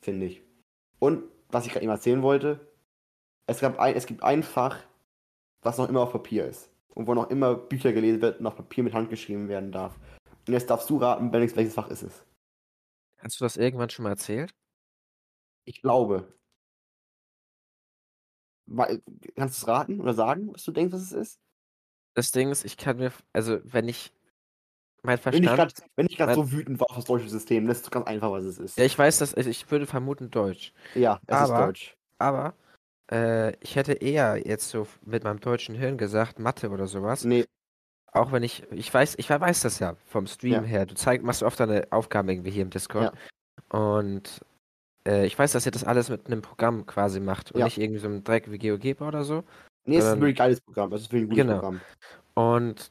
finde 0.00 0.26
ich. 0.26 0.42
Und 1.00 1.24
was 1.48 1.66
ich 1.66 1.72
gerade 1.72 1.84
eben 1.84 1.92
erzählen 1.92 2.22
wollte, 2.22 2.60
es, 3.46 3.60
gab 3.60 3.78
ein, 3.78 3.94
es 3.94 4.06
gibt 4.06 4.22
ein 4.22 4.42
Fach, 4.42 4.78
was 5.62 5.78
noch 5.78 5.88
immer 5.88 6.00
auf 6.02 6.12
Papier 6.12 6.46
ist. 6.46 6.70
Und 6.94 7.06
wo 7.06 7.14
noch 7.14 7.30
immer 7.30 7.54
Bücher 7.54 7.92
gelesen 7.92 8.22
werden 8.22 8.38
und 8.38 8.46
auf 8.46 8.56
Papier 8.56 8.84
mit 8.84 8.94
Hand 8.94 9.10
geschrieben 9.10 9.48
werden 9.48 9.72
darf. 9.72 9.98
Und 10.46 10.52
jetzt 10.52 10.70
darfst 10.70 10.88
du 10.90 10.98
raten, 10.98 11.30
Bennings, 11.30 11.56
welches 11.56 11.74
Fach 11.74 11.90
ist 11.90 12.02
es? 12.02 12.24
Hast 13.18 13.40
du 13.40 13.44
das 13.44 13.56
irgendwann 13.56 13.90
schon 13.90 14.04
mal 14.04 14.10
erzählt? 14.10 14.54
Ich 15.64 15.82
glaube. 15.82 16.32
Kannst 18.68 19.02
du 19.36 19.42
es 19.42 19.66
raten 19.66 20.00
oder 20.00 20.14
sagen, 20.14 20.52
was 20.52 20.64
du 20.64 20.72
denkst, 20.72 20.92
was 20.92 21.02
es 21.02 21.12
ist? 21.12 21.40
Das 22.18 22.32
Ding 22.32 22.50
ist, 22.50 22.64
ich 22.64 22.76
kann 22.76 22.96
mir, 22.96 23.12
also 23.32 23.60
wenn 23.62 23.86
ich 23.88 24.12
mein 25.04 25.20
Wenn 25.24 25.34
ich 25.34 25.48
Verstand, 25.48 25.76
grad, 25.76 25.90
wenn 25.94 26.06
ich 26.06 26.16
gerade 26.16 26.34
so 26.34 26.50
wütend 26.50 26.80
war 26.80 26.90
auf 26.90 26.96
das 26.96 27.04
deutsche 27.04 27.28
System, 27.28 27.68
das 27.68 27.80
ist 27.82 27.90
ganz 27.92 28.08
einfach, 28.08 28.32
was 28.32 28.42
es 28.42 28.58
ist. 28.58 28.76
ja, 28.76 28.84
ich 28.84 28.98
weiß, 28.98 29.18
dass 29.18 29.34
ich, 29.36 29.46
ich 29.46 29.70
würde 29.70 29.86
vermuten 29.86 30.28
Deutsch, 30.28 30.72
Ja, 30.96 31.20
es 31.28 31.36
ist 31.36 31.42
Aber- 31.50 31.66
Deutsch. 31.66 31.96
aber 32.18 32.54
äh, 33.12 33.52
ich 33.60 33.76
hätte 33.76 33.92
eher 33.92 34.36
jetzt 34.44 34.68
so 34.68 34.88
mit 35.02 35.22
meinem 35.22 35.38
deutschen 35.38 35.76
Hirn 35.76 35.96
gesagt 35.96 36.40
Mathe 36.40 36.70
oder 36.70 36.88
sowas. 36.88 37.22
Nee, 37.24 37.44
Auch 38.10 38.32
wenn 38.32 38.42
ich, 38.42 38.64
ich 38.72 38.92
weiß, 38.92 39.14
ich 39.18 39.30
weiß 39.30 39.60
das 39.60 39.78
ja 39.78 39.94
vom 40.06 40.26
Stream 40.26 40.54
Ja. 40.54 40.62
her. 40.62 40.86
Du 40.86 40.94
zeig, 40.96 41.22
machst 41.22 41.44
oft 41.44 41.60
deine 41.60 41.86
Aufgaben 41.90 42.28
irgendwie 42.30 42.50
hier 42.50 42.62
im 42.62 42.70
Discord. 42.70 43.12
Und 43.68 44.40
äh, 45.06 45.24
ich 45.24 45.38
weiß, 45.38 45.52
dass 45.52 45.66
ihr 45.66 45.72
das 45.72 45.84
alles 45.84 46.08
mit 46.08 46.26
einem 46.26 46.42
Programm 46.42 46.84
quasi 46.86 47.20
macht 47.20 47.52
und 47.52 47.60
Ja. 47.60 47.66
nicht 47.66 47.78
irgendwie 47.78 48.00
so 48.00 48.08
einem 48.08 48.24
Dreck 48.24 48.50
wie 48.50 48.58
GeoGebra 48.58 49.06
oder 49.06 49.22
so. 49.24 49.44
Nee, 49.88 49.98
es 49.98 50.04
ist 50.04 50.10
ein 50.12 50.20
wirklich 50.20 50.36
geiles 50.38 50.60
Programm. 50.60 50.92
Es 50.92 51.02
ist 51.02 51.12
wirklich 51.12 51.24
ein 51.24 51.28
gutes 51.30 51.44
genau. 51.44 51.54
Programm. 51.60 51.80
Und 52.34 52.90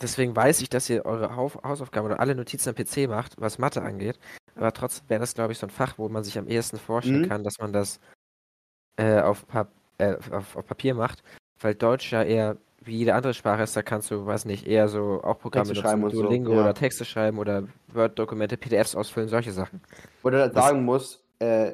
deswegen 0.00 0.34
weiß 0.34 0.60
ich, 0.60 0.68
dass 0.68 0.90
ihr 0.90 1.04
eure 1.04 1.36
Haus 1.36 1.54
Hausaufgaben 1.62 2.06
oder 2.06 2.20
alle 2.20 2.34
Notizen 2.34 2.70
am 2.70 2.74
PC 2.74 3.08
macht, 3.08 3.40
was 3.40 3.58
Mathe 3.58 3.82
angeht. 3.82 4.18
Aber 4.56 4.72
trotzdem 4.72 5.08
wäre 5.08 5.20
das, 5.20 5.34
glaube 5.34 5.52
ich, 5.52 5.58
so 5.58 5.66
ein 5.66 5.70
Fach, 5.70 5.98
wo 5.98 6.08
man 6.08 6.24
sich 6.24 6.38
am 6.38 6.48
ehesten 6.48 6.78
vorstellen 6.78 7.22
Mhm. 7.22 7.28
kann, 7.28 7.44
dass 7.44 7.58
man 7.58 7.72
das 7.72 8.00
äh, 8.96 9.20
auf, 9.20 9.46
Pap 9.46 9.68
äh, 9.98 10.14
auf, 10.30 10.56
auf 10.56 10.66
Papier 10.66 10.94
macht. 10.94 11.22
Weil 11.60 11.74
Deutsch 11.74 12.12
ja 12.12 12.22
eher 12.22 12.56
wie 12.80 12.98
jede 12.98 13.14
andere 13.14 13.32
Sprache 13.32 13.62
ist, 13.62 13.74
da 13.76 13.82
kannst 13.82 14.10
du, 14.10 14.26
weiß 14.26 14.44
nicht, 14.44 14.66
eher 14.66 14.88
so 14.88 15.22
auch 15.22 15.38
Programme 15.38 15.68
Texte 15.68 15.74
nutzen, 15.80 15.88
schreiben 15.88 16.04
und 16.04 16.10
so, 16.10 16.22
Duolingo 16.22 16.52
ja. 16.52 16.60
oder 16.60 16.74
Texte 16.74 17.04
schreiben 17.06 17.38
oder 17.38 17.64
Word-Dokumente, 17.88 18.58
PDFs 18.58 18.94
ausfüllen, 18.94 19.28
solche 19.30 19.52
Sachen. 19.52 19.80
Ich 20.18 20.24
halt 20.24 20.54
Das- 20.54 20.64
sagen 20.66 20.84
muss, 20.84 21.24
äh, 21.38 21.72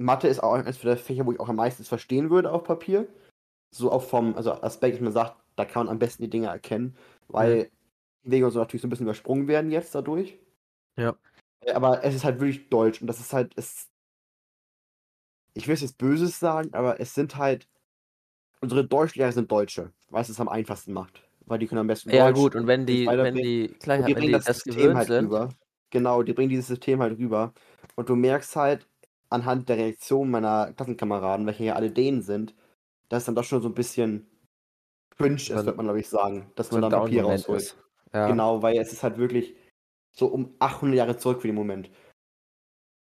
Mathe 0.00 0.28
ist 0.28 0.42
auch 0.42 0.54
eines 0.54 0.80
der 0.80 0.96
Fächer, 0.96 1.26
wo 1.26 1.32
ich 1.32 1.40
auch 1.40 1.48
am 1.48 1.56
meisten 1.56 1.84
verstehen 1.84 2.30
würde 2.30 2.50
auf 2.52 2.64
Papier. 2.64 3.06
So 3.70 3.92
auch 3.92 4.02
vom 4.02 4.34
also 4.34 4.52
Aspekt, 4.52 4.96
dass 4.96 5.02
man 5.02 5.12
sagt, 5.12 5.36
da 5.56 5.64
kann 5.64 5.86
man 5.86 5.92
am 5.92 5.98
besten 5.98 6.22
die 6.22 6.30
Dinge 6.30 6.48
erkennen, 6.48 6.96
weil 7.28 7.70
die 8.24 8.30
Wege 8.32 8.46
und 8.46 8.52
so 8.52 8.58
natürlich 8.58 8.82
so 8.82 8.88
ein 8.88 8.90
bisschen 8.90 9.06
übersprungen 9.06 9.46
werden 9.46 9.70
jetzt 9.70 9.94
dadurch. 9.94 10.38
Ja. 10.96 11.16
Äh, 11.60 11.72
Aber 11.72 12.02
es 12.02 12.14
ist 12.14 12.24
halt 12.24 12.40
wirklich 12.40 12.68
Deutsch 12.68 13.00
und 13.00 13.06
das 13.06 13.20
ist 13.20 13.32
halt, 13.32 13.52
es, 13.56 13.88
ich 15.54 15.68
will 15.68 15.74
es 15.74 15.82
jetzt 15.82 15.98
Böses 15.98 16.40
sagen, 16.40 16.72
aber 16.72 16.98
es 16.98 17.14
sind 17.14 17.36
halt, 17.36 17.68
unsere 18.60 18.84
Deutschlehrer 18.84 19.32
sind 19.32 19.52
Deutsche, 19.52 19.92
weil 20.08 20.22
es 20.22 20.28
es 20.28 20.40
am 20.40 20.48
einfachsten 20.48 20.92
macht. 20.92 21.22
Weil 21.46 21.58
die 21.58 21.66
können 21.66 21.80
am 21.80 21.86
besten 21.86 22.10
Ja 22.10 22.30
Deutsch 22.30 22.40
gut, 22.40 22.54
und 22.56 22.66
wenn 22.66 22.86
die, 22.86 23.06
wenn 23.06 23.34
die, 23.34 23.68
klar, 23.80 24.02
die 24.02 24.14
bringen 24.14 24.32
das, 24.32 24.44
das 24.44 24.58
System 24.60 24.96
halt 24.96 25.08
sind, 25.08 25.26
rüber. 25.26 25.50
Genau, 25.90 26.22
die 26.22 26.32
bringen 26.32 26.48
dieses 26.48 26.68
System 26.68 27.00
halt 27.00 27.18
rüber. 27.18 27.52
Und 27.96 28.08
du 28.08 28.14
merkst 28.14 28.54
halt 28.54 28.86
anhand 29.30 29.68
der 29.68 29.76
Reaktion 29.78 30.30
meiner 30.30 30.72
Klassenkameraden, 30.72 31.46
welche 31.46 31.64
ja 31.64 31.74
alle 31.74 31.90
Dänen 31.90 32.22
sind, 32.22 32.54
dass 33.08 33.24
dann 33.24 33.34
doch 33.34 33.44
schon 33.44 33.62
so 33.62 33.68
ein 33.68 33.74
bisschen 33.74 34.28
cringe 35.16 35.36
ist, 35.36 35.50
ein- 35.50 35.66
wird 35.66 35.76
man 35.76 35.86
glaube 35.86 36.00
ich 36.00 36.08
sagen, 36.08 36.50
dass 36.56 36.68
so 36.68 36.74
man 36.76 36.84
ein 36.84 36.90
dann 36.90 37.00
Papier 37.02 37.24
rausholt. 37.24 37.76
Ja. 38.12 38.26
Genau, 38.28 38.62
weil 38.62 38.76
es 38.78 38.92
ist 38.92 39.02
halt 39.02 39.18
wirklich 39.18 39.54
so 40.12 40.26
um 40.26 40.54
800 40.58 40.96
Jahre 40.96 41.16
zurück 41.16 41.40
für 41.40 41.46
den 41.48 41.54
Moment. 41.56 41.88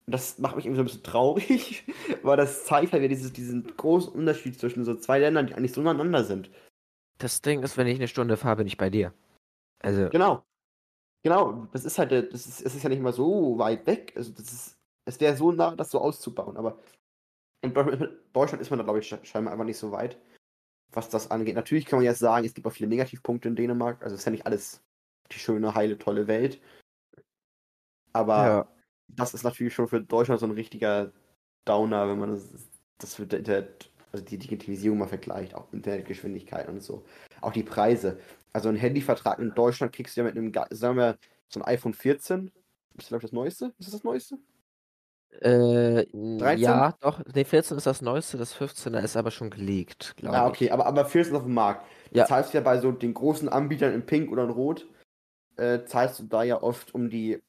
Und 0.08 0.12
Das 0.14 0.40
macht 0.40 0.56
mich 0.56 0.66
irgendwie 0.66 0.78
so 0.78 0.84
ein 0.84 0.86
bisschen 0.86 1.04
traurig, 1.04 1.84
weil 2.24 2.38
das 2.38 2.66
zeigt 2.66 2.94
halt 2.94 3.02
wieder 3.02 3.10
dieses, 3.14 3.34
diesen 3.34 3.76
großen 3.76 4.14
Unterschied 4.14 4.58
zwischen 4.60 4.86
so 4.86 4.96
zwei 4.96 5.20
Ländern, 5.20 5.48
die 5.48 5.56
eigentlich 5.56 5.74
so 5.74 5.82
aneinander 5.82 6.24
sind. 6.24 6.50
Das 7.18 7.42
Ding 7.42 7.64
ist, 7.64 7.78
wenn 7.78 7.88
ich 7.88 7.96
eine 7.96 8.08
Stunde 8.08 8.38
fahre, 8.38 8.58
bin 8.58 8.68
ich 8.68 8.78
bei 8.78 8.90
dir. 8.90 9.14
Also, 9.80 10.10
Genau. 10.10 10.44
Genau, 11.24 11.68
das 11.74 11.86
ist 11.86 11.98
halt, 11.98 12.12
das 12.12 12.46
ist, 12.46 12.62
es 12.62 12.76
ist 12.76 12.84
ja 12.84 12.90
nicht 12.90 13.02
mal 13.02 13.12
so 13.14 13.58
weit 13.58 13.88
weg. 13.88 14.14
Also 14.16 14.32
das 14.32 14.54
ist, 14.54 14.78
es 15.06 15.20
wäre 15.20 15.38
so 15.38 15.52
nah, 15.52 15.76
das 15.76 15.92
so 15.92 16.00
auszubauen, 16.00 16.58
aber 16.58 16.80
in 17.62 17.74
Deu- 17.74 18.10
Deutschland 18.34 18.62
ist 18.62 18.70
man 18.70 18.80
da, 18.80 18.84
glaube 18.84 19.00
ich, 19.00 19.12
sche- 19.12 19.24
scheinbar 19.24 19.54
einfach 19.54 19.66
nicht 19.66 19.78
so 19.78 19.92
weit, 19.92 20.18
was 20.92 21.10
das 21.10 21.32
angeht. 21.32 21.56
Natürlich 21.56 21.86
kann 21.86 22.00
man 22.00 22.06
jetzt 22.06 22.20
sagen, 22.20 22.46
es 22.46 22.54
gibt 22.54 22.68
auch 22.68 22.72
viele 22.72 22.90
Negativpunkte 22.90 23.48
in 23.48 23.56
Dänemark. 23.56 24.02
Also 24.04 24.16
es 24.16 24.22
ist 24.22 24.26
ja 24.26 24.32
nicht 24.32 24.46
alles 24.46 24.82
die 25.32 25.40
schöne, 25.40 25.74
heile, 25.74 25.98
tolle 25.98 26.28
Welt. 26.28 26.62
Aber 28.14 28.46
ja. 28.46 28.68
das 29.08 29.34
ist 29.34 29.44
natürlich 29.44 29.74
schon 29.74 29.88
für 29.88 30.02
Deutschland 30.02 30.40
so 30.40 30.46
ein 30.46 30.52
richtiger 30.52 31.12
Downer, 31.66 32.08
wenn 32.08 32.20
man 32.20 32.32
das, 32.32 32.70
das 32.98 33.20
mit 33.20 33.32
der 33.32 33.40
Internet, 33.40 33.92
also 34.12 34.24
die 34.24 34.38
Digitalisierung 34.38 35.00
mal 35.00 35.08
vergleicht, 35.08 35.56
auch 35.56 35.72
Internetgeschwindigkeit 35.74 36.70
und 36.70 36.82
so. 36.82 37.04
Auch 37.42 37.52
die 37.52 37.64
Preise. 37.64 38.20
Also 38.54 38.70
ein 38.70 38.76
Handyvertrag 38.76 39.40
in 39.40 39.54
Deutschland 39.54 39.92
kriegst 39.92 40.16
du 40.16 40.22
ja 40.22 40.26
mit 40.26 40.38
einem, 40.38 40.54
sagen 40.70 40.98
wir, 40.98 41.18
so 41.50 41.60
ein 41.60 41.66
iPhone 41.66 41.94
14. 41.94 42.48
Ist 42.48 42.54
das, 43.00 43.08
glaube 43.08 43.26
ich, 43.26 43.30
das 43.30 43.34
Neueste? 43.34 43.74
Ist 43.78 43.88
das 43.88 43.96
das 43.96 44.04
Neueste? 44.04 44.38
Äh, 45.42 46.06
13? 46.14 46.60
ja, 46.60 46.94
doch. 47.00 47.22
Nee, 47.34 47.44
14 47.46 47.78
ist 47.78 47.86
das 47.88 48.02
Neueste, 48.02 48.38
das 48.38 48.56
15er 48.56 49.00
ist 49.00 49.18
aber 49.18 49.32
schon 49.32 49.50
geleakt, 49.50 50.16
glaube 50.18 50.38
Ah, 50.38 50.48
okay, 50.48 50.72
aber, 50.72 50.86
aber 50.86 51.06
14 51.06 51.34
ist 51.34 51.38
auf 51.38 51.44
dem 51.46 51.54
Markt. 51.54 51.86
Du 52.12 52.20
Ja. 52.20 52.26
zahlst 52.26 52.54
ja 52.54 52.62
bei 52.62 52.80
so 52.80 52.92
den 52.92 53.14
großen 53.14 53.50
Anbietern 53.50 53.94
in 53.94 54.06
Pink 54.06 54.32
oder 54.32 54.44
in 54.44 54.50
Rot, 54.50 54.88
äh, 55.58 55.84
zahlst 55.86 56.20
du 56.20 56.24
da 56.24 56.44
ja 56.44 56.62
oft 56.62 56.94
um 56.94 57.10
die 57.10 57.42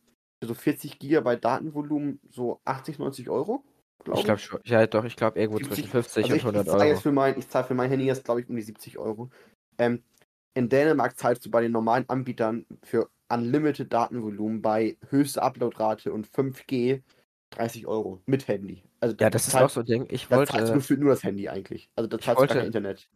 so 0.44 0.54
40 0.54 0.98
Gigabyte 0.98 1.44
Datenvolumen 1.44 2.20
so 2.30 2.60
80, 2.64 2.98
90 2.98 3.30
Euro. 3.30 3.64
ich. 4.04 4.14
Ich 4.14 4.24
glaube 4.24 4.38
schon. 4.38 4.60
Ja, 4.64 4.86
doch, 4.86 5.04
ich 5.04 5.16
glaube 5.16 5.38
irgendwo 5.38 5.58
zwischen 5.58 5.88
50 5.88 6.24
also 6.24 6.32
und 6.34 6.38
ich, 6.38 6.44
100 6.44 6.66
ich 6.66 6.70
zahle 6.70 6.82
Euro. 6.82 6.92
jetzt 6.92 7.02
für 7.02 7.12
mein, 7.12 7.38
ich 7.38 7.48
zahle 7.48 7.64
für 7.64 7.74
mein 7.74 7.90
Handy 7.90 8.06
jetzt, 8.06 8.24
glaube 8.24 8.40
ich, 8.40 8.48
um 8.48 8.56
die 8.56 8.62
70 8.62 8.98
Euro. 8.98 9.30
Ähm, 9.78 10.02
in 10.54 10.68
Dänemark 10.68 11.18
zahlst 11.18 11.44
du 11.44 11.50
bei 11.50 11.60
den 11.60 11.72
normalen 11.72 12.08
Anbietern 12.08 12.66
für 12.82 13.10
Unlimited 13.28 13.92
Datenvolumen 13.92 14.62
bei 14.62 14.96
höchster 15.10 15.42
Uploadrate 15.42 16.12
und 16.12 16.26
5G 16.28 17.02
30 17.50 17.86
Euro 17.86 18.20
mit 18.26 18.48
Handy. 18.48 18.82
Also 19.00 19.14
Ja, 19.20 19.30
das 19.30 19.46
ist 19.48 19.54
auch 19.54 19.70
so 19.70 19.80
ein 19.80 19.86
Ding. 19.86 20.06
Ich 20.10 20.28
Da 20.28 20.44
zahlst 20.46 20.70
du 20.70 20.74
wollte, 20.74 20.98
nur 20.98 21.10
das 21.10 21.22
Handy 21.22 21.48
eigentlich. 21.48 21.88
Also 21.96 22.08
da 22.08 22.18
zahlst 22.18 22.36
du 22.36 22.40
wollte- 22.40 22.54
kein 22.54 22.66
Internet. 22.66 23.08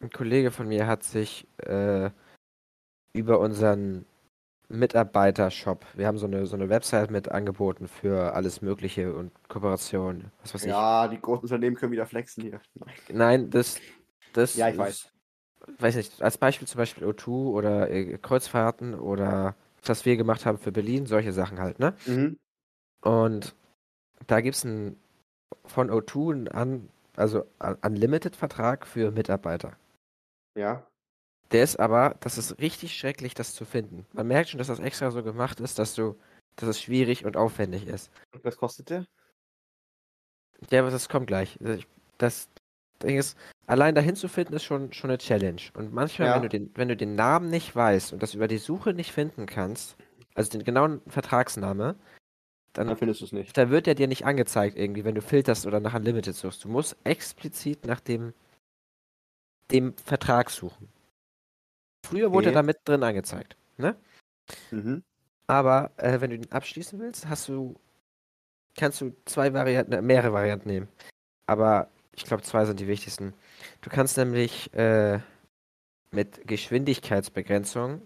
ein 0.00 0.10
Kollege 0.10 0.50
von 0.50 0.68
mir 0.68 0.86
hat 0.86 1.02
sich 1.04 1.46
äh, 1.58 2.10
über 3.12 3.40
unseren 3.40 4.04
Mitarbeiter-Shop, 4.68 5.84
wir 5.94 6.06
haben 6.08 6.18
so 6.18 6.26
eine, 6.26 6.44
so 6.46 6.56
eine 6.56 6.68
Website 6.68 7.10
mit 7.10 7.30
Angeboten 7.30 7.86
für 7.86 8.34
alles 8.34 8.62
Mögliche 8.62 9.14
und 9.14 9.30
Kooperation, 9.48 10.32
was 10.42 10.54
weiß 10.54 10.62
ich. 10.64 10.68
Ja, 10.70 11.06
die 11.08 11.20
großen 11.20 11.44
Unternehmen 11.44 11.76
können 11.76 11.92
wieder 11.92 12.06
flexen 12.06 12.42
hier. 12.42 12.60
Nein. 12.74 12.94
Nein, 13.12 13.50
das, 13.50 13.80
das 14.32 14.56
Ja, 14.56 14.66
ich 14.68 14.74
ist- 14.74 14.78
weiß. 14.80 15.12
weiß 15.78 15.96
nicht, 15.96 16.20
als 16.22 16.36
Beispiel 16.38 16.66
zum 16.66 16.78
Beispiel 16.78 17.04
O2 17.06 17.28
oder 17.52 17.90
äh, 17.90 18.18
Kreuzfahrten 18.18 18.94
oder 18.94 19.54
was 19.84 20.04
wir 20.04 20.16
gemacht 20.16 20.44
haben 20.46 20.58
für 20.58 20.72
Berlin, 20.72 21.06
solche 21.06 21.32
Sachen 21.32 21.60
halt, 21.60 21.78
ne? 21.78 21.94
Mhm. 22.06 22.38
Und 23.02 23.54
da 24.26 24.40
gibt 24.40 24.56
es 24.56 24.62
von 24.62 25.90
O2 25.90 26.32
einen 26.32 26.48
an, 26.48 26.88
also 27.16 27.44
Un- 27.62 27.78
Unlimited-Vertrag 27.84 28.86
für 28.86 29.10
Mitarbeiter. 29.10 29.76
Ja. 30.56 30.86
Der 31.52 31.62
ist 31.62 31.78
aber, 31.78 32.16
das 32.20 32.38
ist 32.38 32.58
richtig 32.60 32.96
schrecklich, 32.96 33.34
das 33.34 33.54
zu 33.54 33.64
finden. 33.64 34.04
Man 34.12 34.26
merkt 34.26 34.50
schon, 34.50 34.58
dass 34.58 34.66
das 34.66 34.80
extra 34.80 35.10
so 35.10 35.22
gemacht 35.22 35.60
ist, 35.60 35.78
dass 35.78 35.94
du, 35.94 36.16
dass 36.56 36.68
es 36.68 36.82
schwierig 36.82 37.24
und 37.24 37.36
aufwendig 37.36 37.86
ist. 37.86 38.10
Und 38.32 38.44
was 38.44 38.56
kostet 38.56 38.90
der? 38.90 39.06
Ja, 40.70 40.80
aber 40.80 40.90
das 40.90 41.08
kommt 41.08 41.26
gleich. 41.26 41.58
Ich- 41.60 41.86
Das 42.18 42.48
Ding 43.02 43.18
ist, 43.18 43.36
allein 43.66 43.94
dahin 43.94 44.16
zu 44.16 44.26
finden, 44.28 44.54
ist 44.54 44.64
schon, 44.64 44.90
schon 44.94 45.10
eine 45.10 45.18
Challenge. 45.18 45.60
Und 45.74 45.92
manchmal, 45.92 46.28
Ja. 46.28 46.34
wenn 46.36 46.42
du 46.42 46.48
den, 46.48 46.70
wenn 46.74 46.88
du 46.88 46.96
den 46.96 47.14
Namen 47.14 47.50
nicht 47.50 47.76
weißt 47.76 48.14
und 48.14 48.22
das 48.22 48.32
über 48.34 48.48
die 48.48 48.56
Suche 48.56 48.94
nicht 48.94 49.12
finden 49.12 49.44
kannst, 49.44 49.96
also 50.34 50.50
den 50.50 50.64
genauen 50.64 51.02
Vertragsname, 51.06 51.94
Dann 52.76 52.88
dann, 52.88 52.96
findest 52.96 53.20
du 53.20 53.24
es 53.26 53.32
nicht. 53.32 53.56
da 53.56 53.70
wird 53.70 53.86
der 53.86 53.94
dir 53.94 54.06
nicht 54.08 54.24
angezeigt 54.26 54.76
irgendwie, 54.76 55.04
wenn 55.04 55.14
du 55.14 55.22
filterst 55.22 55.66
oder 55.66 55.80
nach 55.80 55.94
Unlimited 55.94 56.34
suchst. 56.34 56.64
Du 56.64 56.68
musst 56.68 56.96
explizit 57.04 57.86
nach 57.86 58.00
dem, 58.00 58.34
dem 59.70 59.96
Vertrag 59.96 60.50
suchen. 60.50 60.88
Früher 62.06 62.30
wurde 62.32 62.48
Okay. 62.48 62.56
er 62.56 62.60
da 62.60 62.62
mit 62.62 62.78
drin 62.84 63.02
angezeigt, 63.02 63.56
ne? 63.78 63.96
Mhm. 64.70 65.02
Aber 65.48 65.90
äh, 65.96 66.20
wenn 66.20 66.30
du 66.30 66.38
den 66.38 66.52
abschließen 66.52 66.98
willst, 67.00 67.28
hast 67.28 67.48
du, 67.48 67.74
kannst 68.76 69.00
du 69.00 69.14
zwei 69.24 69.52
Varianten, 69.52 69.92
äh, 69.92 70.02
mehrere 70.02 70.32
Varianten 70.32 70.68
nehmen. 70.68 70.88
Aber 71.46 71.88
ich 72.14 72.24
glaube, 72.24 72.42
zwei 72.42 72.64
sind 72.64 72.80
die 72.80 72.86
wichtigsten. 72.88 73.32
Du 73.80 73.90
kannst 73.90 74.16
nämlich 74.16 74.72
äh, 74.74 75.20
mit 76.10 76.46
Geschwindigkeitsbegrenzung 76.46 78.02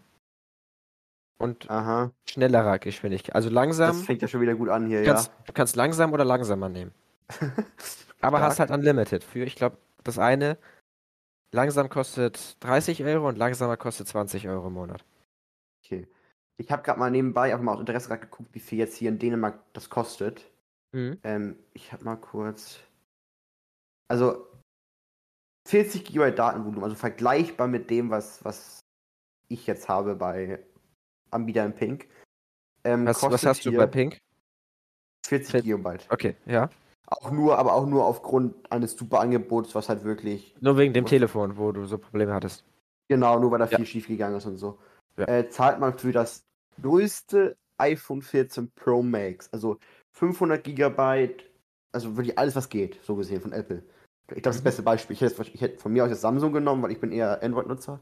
und 1.41 1.69
Aha. 1.71 2.13
schnellerer 2.29 2.79
Geschwindigkeit, 2.79 3.35
also 3.35 3.49
langsam, 3.51 3.97
Das 3.97 4.03
fängt 4.03 4.23
ja 4.23 4.29
schon 4.29 4.41
wieder 4.41 4.55
gut 4.55 4.69
an 4.69 4.87
hier, 4.87 5.01
du 5.01 5.07
kannst, 5.07 5.33
du 5.47 5.53
kannst 5.53 5.77
langsam 5.77 6.13
oder 6.13 6.25
langsamer 6.25 6.69
nehmen. 6.69 6.93
ja. 7.41 7.49
Aber 8.23 8.37
Stark. 8.37 8.51
hast 8.51 8.61
halt 8.61 8.71
Unlimited 8.71 9.25
für, 9.25 9.45
ich 9.45 9.57
glaube, 9.57 9.79
das 10.05 10.19
eine 10.19 10.59
langsam 11.53 11.89
kostet 11.89 12.63
30 12.63 13.03
Euro 13.05 13.29
und 13.29 13.39
langsamer 13.39 13.77
kostet 13.77 14.09
20 14.09 14.47
Euro 14.49 14.67
im 14.69 14.75
Monat. 14.75 15.05
Okay. 15.85 16.07
Ich 16.59 16.71
habe 16.71 16.83
gerade 16.83 16.99
mal 16.99 17.11
nebenbei 17.11 17.53
einfach 17.53 17.65
mal 17.65 17.73
aus 17.73 17.81
Interesse 17.81 18.09
gerade 18.09 18.21
geguckt, 18.21 18.51
wie 18.53 18.61
viel 18.61 18.79
jetzt 18.79 18.97
hier 18.97 19.09
in 19.09 19.19
Dänemark 19.19 19.61
das 19.73 19.89
kostet. 19.89 20.51
Ähm, 20.93 21.59
ich 21.73 21.93
habe 21.93 22.05
mal 22.05 22.17
kurz. 22.17 22.81
Also 24.09 24.47
40 25.69 26.05
GB 26.05 26.33
Datenvolumen, 26.33 26.85
also 26.85 26.97
vergleichbar 26.97 27.69
mit 27.69 27.91
dem, 27.91 28.11
was, 28.11 28.45
was 28.45 28.81
ich 29.49 29.67
jetzt 29.67 29.89
habe 29.89 30.17
bei 30.17 30.61
Anbietern 31.31 31.75
Pink. 31.75 32.09
Ähm, 32.85 33.07
Was, 33.07 33.23
was 33.23 33.45
hast 33.45 33.65
du 33.67 33.73
bei 33.73 33.87
Pink? 33.87 34.19
40 35.27 35.65
GB. 35.65 35.99
Okay, 36.09 36.37
ja. 36.47 36.71
Auch 37.07 37.31
nur, 37.31 37.59
aber 37.59 37.75
auch 37.75 37.87
nur 37.87 38.05
aufgrund 38.05 38.71
eines 38.71 38.93
super 38.97 39.21
Angebots, 39.21 39.75
was 39.75 39.89
halt 39.89 40.05
wirklich 40.05 40.55
Nur 40.61 40.77
wegen 40.79 40.95
dem? 40.95 41.07
Telefon, 41.07 41.57
wo 41.57 41.73
du 41.73 41.85
so 41.85 41.99
Probleme 41.99 42.33
hattest. 42.33 42.65
Genau, 43.09 43.39
nur 43.41 43.51
weil 43.51 43.59
da 43.59 43.67
Ja. 43.67 43.77
viel 43.77 43.87
schief 43.87 44.07
gegangen 44.07 44.37
ist 44.37 44.47
und 44.47 44.57
so. 44.57 44.79
Ja. 45.17 45.27
Äh, 45.27 45.49
zahlt 45.49 45.81
man 45.81 45.99
für 45.99 46.13
das 46.13 46.45
größte 46.81 47.57
iPhone 47.79 48.23
14 48.23 48.71
Pro 48.73 49.03
Max, 49.03 49.49
also 49.53 49.79
500 50.13 50.63
Gigabyte, 50.63 51.45
also 51.93 52.17
wirklich 52.17 52.39
alles, 52.39 52.55
was 52.55 52.69
geht, 52.69 53.01
so 53.03 53.17
gesehen 53.17 53.41
von 53.41 53.53
Apple. 53.53 53.83
Ich 54.29 54.43
glaube, 54.43 54.43
das 54.43 54.61
Mhm. 54.61 54.65
beste 54.65 54.83
Beispiel. 54.83 55.15
Ich 55.15 55.21
hätte, 55.23 55.43
ich 55.43 55.61
hätte 55.61 55.79
von 55.81 55.93
mir 55.93 56.05
aus 56.05 56.11
jetzt 56.11 56.21
Samsung 56.21 56.53
genommen, 56.53 56.83
weil 56.83 56.93
ich 56.93 57.01
bin 57.01 57.11
eher 57.11 57.43
Android-Nutzer. 57.43 57.99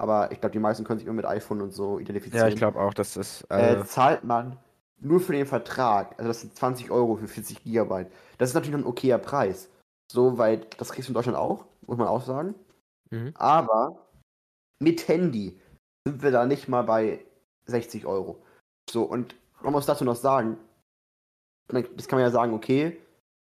Aber 0.00 0.32
ich 0.32 0.40
glaube, 0.40 0.54
die 0.54 0.58
meisten 0.58 0.82
können 0.82 0.98
sich 0.98 1.06
immer 1.06 1.16
mit 1.16 1.26
iPhone 1.26 1.60
und 1.60 1.72
so 1.72 1.98
identifizieren. 1.98 2.46
Ja, 2.46 2.48
ich 2.48 2.56
glaube 2.56 2.80
auch, 2.80 2.94
dass 2.94 3.14
das. 3.14 3.42
äh, 3.50 3.74
Äh, 3.74 3.84
zahlt 3.84 4.24
man 4.24 4.56
nur 4.98 5.20
für 5.20 5.34
den 5.34 5.44
Vertrag, 5.44 6.18
also 6.18 6.28
das 6.28 6.40
sind 6.40 6.56
20 6.56 6.90
Euro 6.90 7.16
für 7.16 7.28
40 7.28 7.62
Gigabyte. 7.62 8.10
Das 8.38 8.48
ist 8.48 8.54
natürlich 8.54 8.76
noch 8.76 8.86
ein 8.86 8.90
okayer 8.90 9.18
Preis. 9.18 9.68
So, 10.10 10.38
weil 10.38 10.66
das 10.78 10.90
kriegst 10.92 11.08
du 11.08 11.10
in 11.10 11.14
Deutschland 11.14 11.36
auch, 11.36 11.66
muss 11.86 11.98
man 11.98 12.08
auch 12.08 12.22
sagen. 12.22 12.54
mhm. 13.10 13.34
Aber 13.36 14.08
mit 14.78 15.06
Handy 15.06 15.60
sind 16.06 16.22
wir 16.22 16.30
da 16.30 16.46
nicht 16.46 16.66
mal 16.66 16.82
bei 16.82 17.22
60 17.66 18.06
Euro. 18.06 18.42
So, 18.88 19.02
und 19.02 19.34
man 19.62 19.72
muss 19.72 19.84
dazu 19.84 20.04
noch 20.04 20.16
sagen, 20.16 20.56
das 21.68 22.08
kann 22.08 22.18
man 22.18 22.26
ja 22.26 22.30
sagen, 22.30 22.54
okay, 22.54 22.98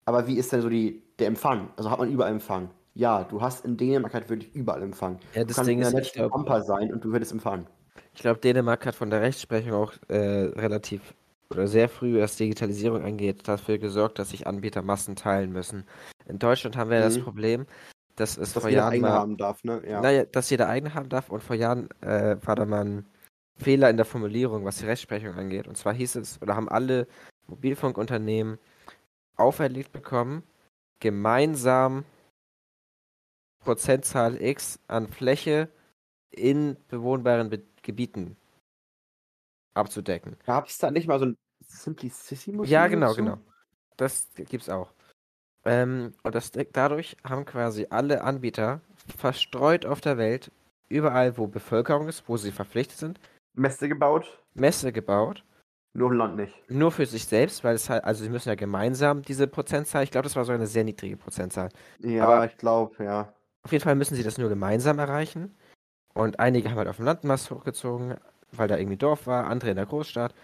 aber 0.07 0.29
wie 0.29 0.39
ist 0.39 0.53
denn 0.53 0.63
so 0.63 0.69
die, 0.69 1.03
der 1.19 1.27
Empfang? 1.27 1.71
Also 1.77 1.91
hat 1.91 1.99
man 1.99 2.11
überall 2.11 2.31
Empfang? 2.31 2.71
Ja, 2.95 3.25
du 3.25 3.41
hast 3.41 3.65
in 3.65 3.77
Dänemark 3.77 4.15
halt 4.15 4.29
wirklich 4.29 4.53
überall 4.55 4.83
Empfang. 4.83 5.19
ja, 5.35 5.45
Du 5.47 5.47
das 5.49 5.57
kannst 5.57 5.69
Ding 5.69 5.79
in 5.81 5.83
ist, 5.83 5.93
der 5.93 6.03
ich 6.03 6.13
glaube, 6.13 6.31
Pampa 6.31 6.61
sein 6.63 6.93
und 6.93 7.05
du 7.05 7.13
würdest 7.13 7.33
empfangen. 7.33 7.67
ich 8.15 8.21
glaub, 8.23 8.41
Dänemark 8.41 8.87
hat 8.87 8.95
von 8.95 9.11
der 9.11 9.21
Rechtsprechung 9.23 9.73
auch 9.73 9.93
äh, 10.09 10.17
relativ 10.17 11.15
oder 11.51 11.67
sehr 11.69 11.89
früh, 11.89 12.21
was 12.21 12.37
Digitalisierung 12.37 13.05
angeht, 13.05 13.47
dafür 13.47 13.79
gesorgt, 13.79 14.19
dass 14.19 14.31
sich 14.31 14.47
Anbieter 14.47 14.83
Massen 14.83 15.17
teilen 15.17 15.53
müssen. 15.53 15.85
In 16.27 16.39
Deutschland 16.39 16.77
haben 16.77 16.91
wir 16.91 17.01
das 17.01 17.19
Mhm. 17.19 17.23
Problem, 17.23 17.67
dass 18.17 18.37
es 18.39 18.53
Dass 18.53 18.63
vor 18.63 18.71
jeder 18.71 18.83
Jahren 18.83 18.93
eigene 18.93 19.11
mal, 19.11 19.13
haben 19.13 19.37
darf, 19.37 19.63
ne? 19.65 19.83
Ja. 19.89 20.01
naja, 20.01 20.25
dass 20.25 20.51
jeder 20.51 20.69
eigene 20.69 20.95
haben 20.95 21.09
darf 21.09 21.29
und 21.31 21.43
vor 21.43 21.57
Jahren 21.57 21.89
äh, 22.01 22.37
war 22.45 22.57
da 22.57 22.65
mal 22.65 22.85
ein 22.85 23.07
Fehler 23.57 23.91
in 23.91 23.97
der 23.97 24.07
Formulierung, 24.07 24.65
was 24.65 24.79
die 24.79 24.87
Rechtsprechung 24.87 25.35
angeht. 25.35 25.69
Und 25.69 25.77
zwar 25.77 25.95
hieß 25.95 26.17
es, 26.17 26.41
oder 26.43 26.57
haben 26.57 26.69
alle 26.69 27.07
Mobilfunkunternehmen 27.49 28.59
auferlegt 29.37 29.93
bekommen, 29.93 30.43
gemeinsam 31.01 32.05
Prozentzahl 33.65 34.41
X 34.41 34.79
an 34.89 35.09
Fläche 35.09 35.69
in 36.31 36.77
bewohnbaren 36.89 37.51
Be 37.51 37.63
Gebieten 37.83 38.37
abzudecken. 39.75 40.37
Gab 40.47 40.69
es 40.69 40.79
da 40.79 40.91
nicht 40.91 41.07
mal 41.07 41.19
so 41.19 41.27
ein 41.27 41.37
Simplicissimus? 41.67 42.69
Ja, 42.69 42.87
genau, 42.87 43.11
so? 43.11 43.17
genau. 43.17 43.39
Das 43.97 44.29
gibt's 44.35 44.69
auch. 44.69 44.93
Ähm, 45.65 46.13
und 46.23 46.35
das, 46.35 46.53
dadurch 46.73 47.17
haben 47.25 47.45
quasi 47.45 47.87
alle 47.91 48.23
Anbieter 48.23 48.81
verstreut 49.17 49.87
auf 49.87 50.01
der 50.01 50.19
Welt, 50.19 50.51
überall 50.89 51.37
wo 51.39 51.47
Bevölkerung 51.47 52.09
ist, 52.09 52.29
wo 52.29 52.37
sie 52.37 52.53
verpflichtet 52.53 52.99
sind, 52.99 53.21
Messe 53.55 53.89
gebaut, 53.89 54.43
Messe 54.55 54.93
gebaut. 54.93 55.45
nur 55.93 56.11
im 56.11 56.17
Land 56.19 56.37
nicht. 56.37 56.55
Nur 56.71 56.91
für 56.91 57.07
sich 57.07 57.27
selbst, 57.27 57.63
weil 57.65 57.75
es 57.77 57.89
halt, 57.89 58.05
also 58.05 58.25
sie 58.25 58.31
müssen 58.31 58.49
ja 58.49 58.55
gemeinsam 58.57 59.23
diese 59.23 59.47
Prozentzahl, 59.47 60.03
ich 60.05 60.11
glaube, 60.11 60.25
das 60.25 60.37
war 60.37 60.45
sogar 60.45 60.59
eine 60.59 60.67
sehr 60.67 60.85
niedrige 60.85 61.17
Prozentzahl. 61.17 61.69
Ja, 62.01 62.25
Aber- 62.25 62.47
ich 62.47 62.57
glaube, 62.57 63.05
ja. 63.05 63.33
Auf 63.65 63.73
jeden 63.73 63.83
Fall 63.83 63.95
müssen 63.95 64.15
sie 64.15 64.23
das 64.23 64.39
nur 64.39 64.49
gemeinsam 64.49 64.99
erreichen. 64.99 65.55
Und 66.15 66.39
einige 66.39 66.71
haben 66.71 66.77
halt 66.79 66.89
auf 66.89 66.97
dem 66.97 67.07
Landmaß 67.07 67.51
hochgezogen, 67.51 68.15
weil 68.53 68.69
da 68.69 68.77
irgendwie 68.77 68.97
Dorf 68.97 69.27
war, 69.27 69.47
andere 69.47 69.71
in 69.71 69.77
der 69.77 69.87
Großstadt. 69.87 70.35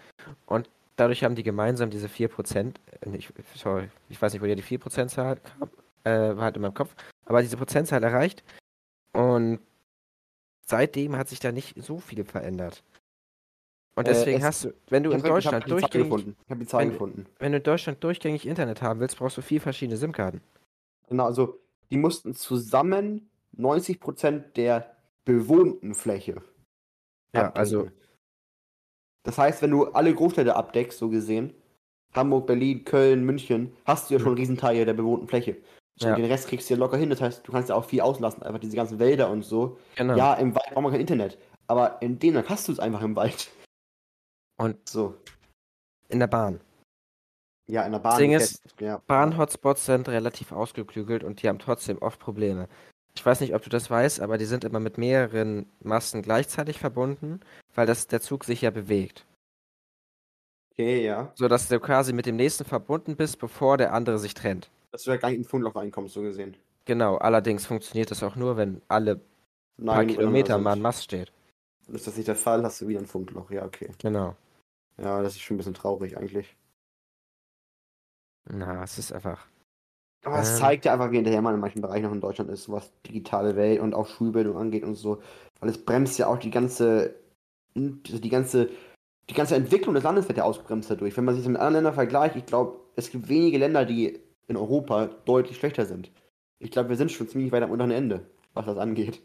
Und 0.45 0.69
dadurch 0.97 1.23
haben 1.23 1.35
die 1.35 1.43
gemeinsam 1.43 1.89
diese 1.89 2.07
4%, 2.09 2.75
äh, 3.01 3.09
nicht, 3.09 3.31
sorry, 3.55 3.89
ich 4.09 4.21
weiß 4.21 4.33
nicht, 4.33 4.41
woher 4.41 4.55
die 4.55 4.63
4%-Zahl 4.63 5.37
kam, 5.37 5.69
äh, 6.03 6.35
war 6.35 6.45
halt 6.45 6.55
in 6.57 6.61
meinem 6.63 6.73
Kopf, 6.73 6.93
aber 7.25 7.41
diese 7.41 7.57
Prozentzahl 7.57 8.03
erreicht. 8.03 8.43
Und 9.13 9.59
seitdem 10.65 11.15
hat 11.15 11.29
sich 11.29 11.39
da 11.39 11.51
nicht 11.51 11.81
so 11.81 11.99
viel 11.99 12.25
verändert. 12.25 12.83
Und 13.95 14.07
Äh, 14.07 14.11
deswegen 14.13 14.39
es- 14.39 14.43
hast 14.45 14.63
du, 14.65 14.73
wenn 14.89 15.03
du 15.03 15.11
Ich 15.11 15.17
in 15.17 15.23
hab- 15.23 15.37
ich 15.39 15.45
hab 15.47 15.65
Deutschland 15.65 15.69
durchgängig. 15.69 16.27
Ich 16.45 16.49
habe 16.49 16.59
die 16.59 16.67
Zahl 16.67 16.81
wenn- 16.81 16.91
gefunden. 16.91 17.25
wenn 17.39 17.51
du 17.51 17.57
in 17.59 17.63
Deutschland 17.63 18.03
durchgängig 18.03 18.45
Internet 18.47 18.81
haben 18.81 18.99
willst, 18.99 19.17
brauchst 19.17 19.37
du 19.37 19.41
vier 19.41 19.61
verschiedene 19.61 19.97
SIM-Karten. 19.97 20.41
Genau, 21.09 21.25
also 21.25 21.59
die 21.91 21.97
mussten 21.97 22.33
zusammen 22.33 23.29
90% 23.57 24.53
der 24.55 24.95
bewohnten 25.25 25.93
Fläche. 25.93 26.41
Ja, 27.33 27.47
abdecken. 27.47 27.57
also- 27.59 27.89
Das 29.23 29.37
heißt, 29.37 29.61
wenn 29.61 29.71
du 29.71 29.85
alle 29.91 30.13
Großstädte 30.13 30.55
abdeckst, 30.55 30.97
so 30.97 31.09
gesehen, 31.09 31.53
Hamburg, 32.13 32.47
Berlin, 32.47 32.83
Köln, 32.83 33.23
München, 33.23 33.71
hast 33.85 34.09
du 34.09 34.15
ja 34.15 34.19
schon 34.19 34.29
einen 34.29 34.37
Riesenteil 34.37 34.83
der 34.83 34.93
bewohnten 34.93 35.27
Fläche. 35.27 35.57
So, 35.99 36.07
Ja. 36.07 36.15
Den 36.15 36.25
Rest 36.25 36.47
kriegst 36.47 36.69
du 36.69 36.73
ja 36.73 36.79
locker 36.79 36.97
hin. 36.97 37.09
Das 37.09 37.21
heißt, 37.21 37.47
du 37.47 37.51
kannst 37.51 37.69
ja 37.69 37.75
auch 37.75 37.85
viel 37.85 38.01
auslassen, 38.01 38.41
einfach 38.43 38.59
diese 38.59 38.75
ganzen 38.75 38.97
Wälder 38.99 39.29
und 39.29 39.43
so. 39.43 39.77
Genau. 39.95 40.15
Ja, 40.17 40.33
im 40.35 40.55
Wald 40.55 40.65
braucht 40.73 40.83
man 40.83 40.91
kein 40.91 41.01
Internet. 41.01 41.37
Aber 41.67 42.01
in 42.01 42.17
Dänemark 42.19 42.49
hast 42.49 42.67
du 42.67 42.71
es 42.71 42.79
einfach 42.79 43.01
im 43.03 43.15
Wald. 43.15 43.51
Und 44.57 44.89
So. 44.89 45.15
in 46.09 46.19
der 46.19 46.27
Bahn. 46.27 46.59
Ja, 47.67 47.85
in 47.85 47.91
der 47.91 47.99
Bahn. 47.99 48.17
Ding 48.17 48.33
ist, 48.33 48.61
ja. 48.79 49.01
Bahn-Hotspots 49.07 49.85
sind 49.85 50.09
relativ 50.09 50.51
ausgeklügelt 50.51 51.23
und 51.23 51.41
die 51.41 51.47
haben 51.47 51.59
trotzdem 51.59 51.97
oft 51.99 52.19
Probleme. 52.19 52.67
Ich 53.15 53.25
weiß 53.25 53.41
nicht, 53.41 53.53
ob 53.55 53.61
du 53.61 53.69
das 53.69 53.89
weißt, 53.89 54.21
aber 54.21 54.37
die 54.37 54.45
sind 54.45 54.63
immer 54.63 54.79
mit 54.79 54.97
mehreren 54.97 55.69
Masten 55.81 56.21
gleichzeitig 56.21 56.79
verbunden, 56.79 57.41
weil 57.75 57.85
das, 57.85 58.07
der 58.07 58.21
Zug 58.21 58.45
sich 58.45 58.61
ja 58.61 58.71
bewegt. 58.71 59.25
Okay, 60.73 61.05
ja. 61.05 61.31
Sodass 61.35 61.67
du 61.67 61.79
quasi 61.79 62.13
mit 62.13 62.25
dem 62.25 62.37
nächsten 62.37 62.65
verbunden 62.65 63.15
bist, 63.15 63.39
bevor 63.39 63.77
der 63.77 63.93
andere 63.93 64.17
sich 64.17 64.33
trennt. 64.33 64.69
Dass 64.91 65.03
du 65.03 65.11
ja 65.11 65.17
gar 65.17 65.29
nicht 65.29 65.37
in 65.37 65.43
den 65.43 65.49
Funkloch 65.49 65.75
reinkommst, 65.75 66.13
so 66.13 66.21
gesehen. 66.21 66.55
Genau, 66.85 67.17
allerdings 67.17 67.65
funktioniert 67.65 68.11
das 68.11 68.23
auch 68.23 68.35
nur, 68.35 68.57
wenn 68.57 68.81
alle 68.87 69.17
paar 69.17 69.97
Nein, 69.97 70.07
Kilometer 70.07 70.57
miteinander 70.57 70.63
mal 70.63 70.75
ein. 70.75 70.81
Mast 70.81 71.03
steht. 71.03 71.31
Ist 71.87 72.07
das 72.07 72.15
nicht 72.15 72.27
der 72.27 72.35
Fall, 72.35 72.63
hast 72.63 72.81
du 72.81 72.87
wieder 72.87 72.99
ein 72.99 73.05
Funkloch. 73.05 73.51
Ja, 73.51 73.65
okay. 73.65 73.89
Genau. 73.99 74.35
Ja, 74.97 75.21
das 75.21 75.33
ist 75.33 75.41
schon 75.41 75.55
ein 75.55 75.57
bisschen 75.57 75.73
traurig 75.73 76.17
eigentlich. 76.17 76.55
Na, 78.49 78.83
es 78.83 78.97
ist 78.97 79.11
einfach. 79.13 79.47
Aber 80.23 80.39
es 80.39 80.51
Ähm. 80.53 80.57
zeigt 80.59 80.85
ja 80.85 80.93
einfach, 80.93 81.11
wie 81.11 81.15
hinterher 81.17 81.41
man 81.41 81.55
in 81.55 81.59
manchen 81.61 81.81
Bereichen 81.81 82.05
noch 82.05 82.11
in 82.13 82.21
Deutschland 82.21 82.49
ist, 82.51 82.69
was 82.69 82.91
digitale 83.03 83.55
Welt 83.55 83.79
und 83.79 83.93
auch 83.93 84.07
Schulbildung 84.07 84.57
angeht 84.57 84.83
und 84.83 84.95
so. 84.95 85.21
Weil 85.59 85.69
es 85.69 85.83
bremst 85.83 86.17
ja 86.19 86.27
auch 86.27 86.37
die 86.37 86.51
ganze, 86.51 87.15
also 87.75 88.19
die 88.19 88.29
ganze, 88.29 88.69
die 89.29 89.33
ganze 89.33 89.55
Entwicklung 89.55 89.95
des 89.95 90.03
Landes 90.03 90.27
wird 90.27 90.37
ja 90.37 90.43
ausgebremst 90.43 90.89
dadurch. 90.91 91.15
Wenn 91.17 91.25
man 91.25 91.35
sich 91.35 91.43
das 91.43 91.51
mit 91.51 91.59
anderen 91.59 91.75
Ländern 91.75 91.93
vergleicht, 91.93 92.35
ich 92.35 92.45
glaube, 92.45 92.79
es 92.95 93.09
gibt 93.11 93.29
wenige 93.29 93.57
Länder, 93.57 93.85
die 93.85 94.19
in 94.47 94.57
Europa 94.57 95.07
deutlich 95.25 95.57
schlechter 95.57 95.85
sind. 95.85 96.11
Ich 96.59 96.71
glaube, 96.71 96.89
wir 96.89 96.97
sind 96.97 97.11
schon 97.11 97.27
ziemlich 97.27 97.51
weit 97.51 97.63
am 97.63 97.71
unteren 97.71 97.91
Ende, 97.91 98.29
was 98.53 98.65
das 98.65 98.77
angeht. 98.77 99.21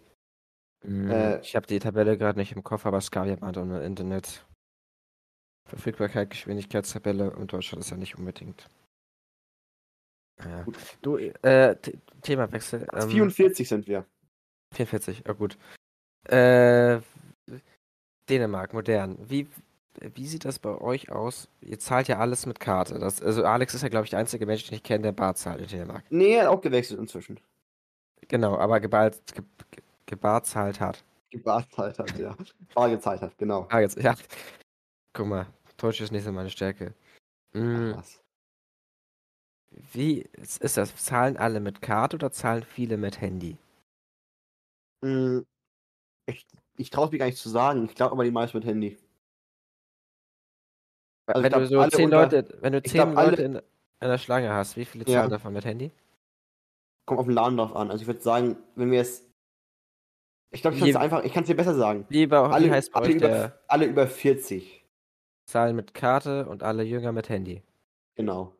Mm, 0.85 1.11
Äh, 1.11 1.41
ich 1.41 1.55
habe 1.57 1.67
die 1.67 1.79
Tabelle 1.79 2.17
gerade 2.19 2.39
nicht 2.39 2.53
im 2.53 2.65
Kopf, 2.65 2.87
aber 2.87 3.01
Skavia-Band 3.01 3.57
und 3.59 3.71
Internet. 3.73 4.47
Verfügbarkeit, 5.69 6.31
Geschwindigkeitstabelle 6.31 7.31
und 7.37 7.53
Deutschland 7.53 7.85
ist 7.85 7.91
ja 7.91 7.97
nicht 7.97 8.17
unbedingt. 8.19 8.69
Ja. 10.45 10.63
Gut. 10.63 10.77
Du, 11.03 11.17
äh, 11.17 11.33
Th- 11.43 11.95
Themawechsel. 12.23 12.89
Als 12.91 13.05
Ähm, 13.05 13.11
44 13.11 13.69
sind 13.69 13.87
wir. 13.87 14.05
44, 14.75 15.23
ja 15.27 15.33
gut. 15.33 15.57
Äh, 16.25 17.01
Dänemark, 18.29 18.73
modern. 18.75 19.17
Wie, 19.29 19.49
wie 20.01 20.27
sieht 20.27 20.45
das 20.45 20.59
bei 20.59 20.79
euch 20.81 21.11
aus? 21.11 21.49
Ihr 21.61 21.79
zahlt 21.79 22.09
ja 22.09 22.19
alles 22.19 22.45
mit 22.47 22.61
Karte. 22.61 22.99
Das, 22.99 23.23
also 23.23 23.45
Alex 23.45 23.75
ist 23.75 23.83
ja, 23.83 23.89
glaube 23.89 24.05
ich, 24.05 24.11
der 24.11 24.19
einzige 24.19 24.45
Mensch, 24.47 24.65
den 24.67 24.75
ich 24.75 24.83
kenne, 24.83 25.03
der 25.05 25.13
Bar 25.13 25.35
zahlt 25.37 25.61
in 25.61 25.69
Dänemark. 25.69 26.05
Nee, 26.11 26.35
er 26.35 26.43
hat 26.43 26.49
auch 26.49 26.61
gewechselt 26.61 26.99
inzwischen. 27.01 27.39
Genau, 28.29 28.59
aber 28.59 28.81
gebar, 28.81 29.11
ge, 29.11 29.21
ge, 29.71 29.83
gebar 30.07 30.43
zahlt 30.43 30.81
hat. 30.81 31.05
Barzeit 31.45 31.99
hat, 31.99 32.19
ja. 32.19 32.35
Bar 32.75 32.89
gezahlt 32.89 33.21
hat, 33.21 33.37
genau. 33.37 33.67
Ah, 33.71 33.81
jetzt, 33.81 33.99
ja. 33.99 34.15
Guck 35.13 35.27
mal, 35.27 35.47
Deutsch 35.77 36.01
ist 36.01 36.11
nicht 36.11 36.25
so 36.25 36.33
meine 36.33 36.49
Stärke. 36.49 36.95
Mm, 37.53 37.93
Ach, 37.93 37.99
was. 37.99 38.23
Wie 39.71 40.21
ist 40.41 40.77
das? 40.77 40.97
Zahlen 40.97 41.37
alle 41.37 41.61
mit 41.61 41.83
Karte 41.83 42.17
oder 42.17 42.31
zahlen 42.33 42.63
viele 42.63 42.97
mit 42.97 43.21
Handy? 43.21 43.57
Mm, 45.03 45.41
Ich, 46.29 46.47
ich 46.77 46.91
traue 46.91 47.07
es 47.07 47.13
mir 47.13 47.19
gar 47.19 47.27
nicht 47.27 47.39
zu 47.39 47.49
sagen. 47.49 47.85
Ich 47.87 47.95
glaube 47.95 48.13
aber 48.13 48.25
die 48.25 48.31
meisten 48.31 48.57
mit 48.59 48.67
Handy. 48.67 48.97
Also 51.27 51.43
wenn 51.43 51.53
du 51.53 51.67
so 51.67 51.87
zehn 51.89 52.05
unter- 52.07 52.23
Leute, 52.23 52.59
wenn 52.61 52.73
du 52.73 52.83
zehn 52.83 52.93
glaub, 52.93 53.15
Leute 53.15 53.43
in 53.43 53.63
einer 54.01 54.19
Schlange 54.19 54.51
hast, 54.53 54.77
wie 54.77 54.85
viele 54.85 55.05
Ja. 55.07 55.15
zahlen 55.21 55.31
davon 55.31 55.53
mit 55.53 55.65
Handy? 55.65 55.91
Kommt 57.07 57.21
auf 57.21 57.27
den 57.27 57.35
Laden 57.35 57.57
drauf 57.57 57.75
an. 57.75 57.91
Also 57.91 58.03
ich 58.03 58.07
würde 58.07 58.21
sagen, 58.21 58.57
wenn 58.77 58.91
wir 58.91 59.01
es. 59.01 59.25
Ich 60.53 60.63
glaube, 60.63 60.75
ich 60.77 60.81
kann 60.81 60.89
es 60.91 60.97
einfach, 60.97 61.25
ich 61.25 61.33
kann 61.33 61.43
es 61.43 61.49
dir 61.49 61.57
besser 61.57 61.75
sagen. 61.75 62.07
Lieber, 62.09 62.51
Alle, 62.51 62.71
heißt 62.71 62.95
alle, 62.95 63.13
über, 63.13 63.59
alle 63.69 63.87
über 63.87 64.07
40. 64.07 64.85
Zahlen 65.49 65.77
mit 65.77 65.95
Karte 65.95 66.47
und 66.49 66.63
alle 66.63 66.83
Jünger 66.83 67.13
mit 67.13 67.29
Handy? 67.29 67.63
Genau. 68.17 68.56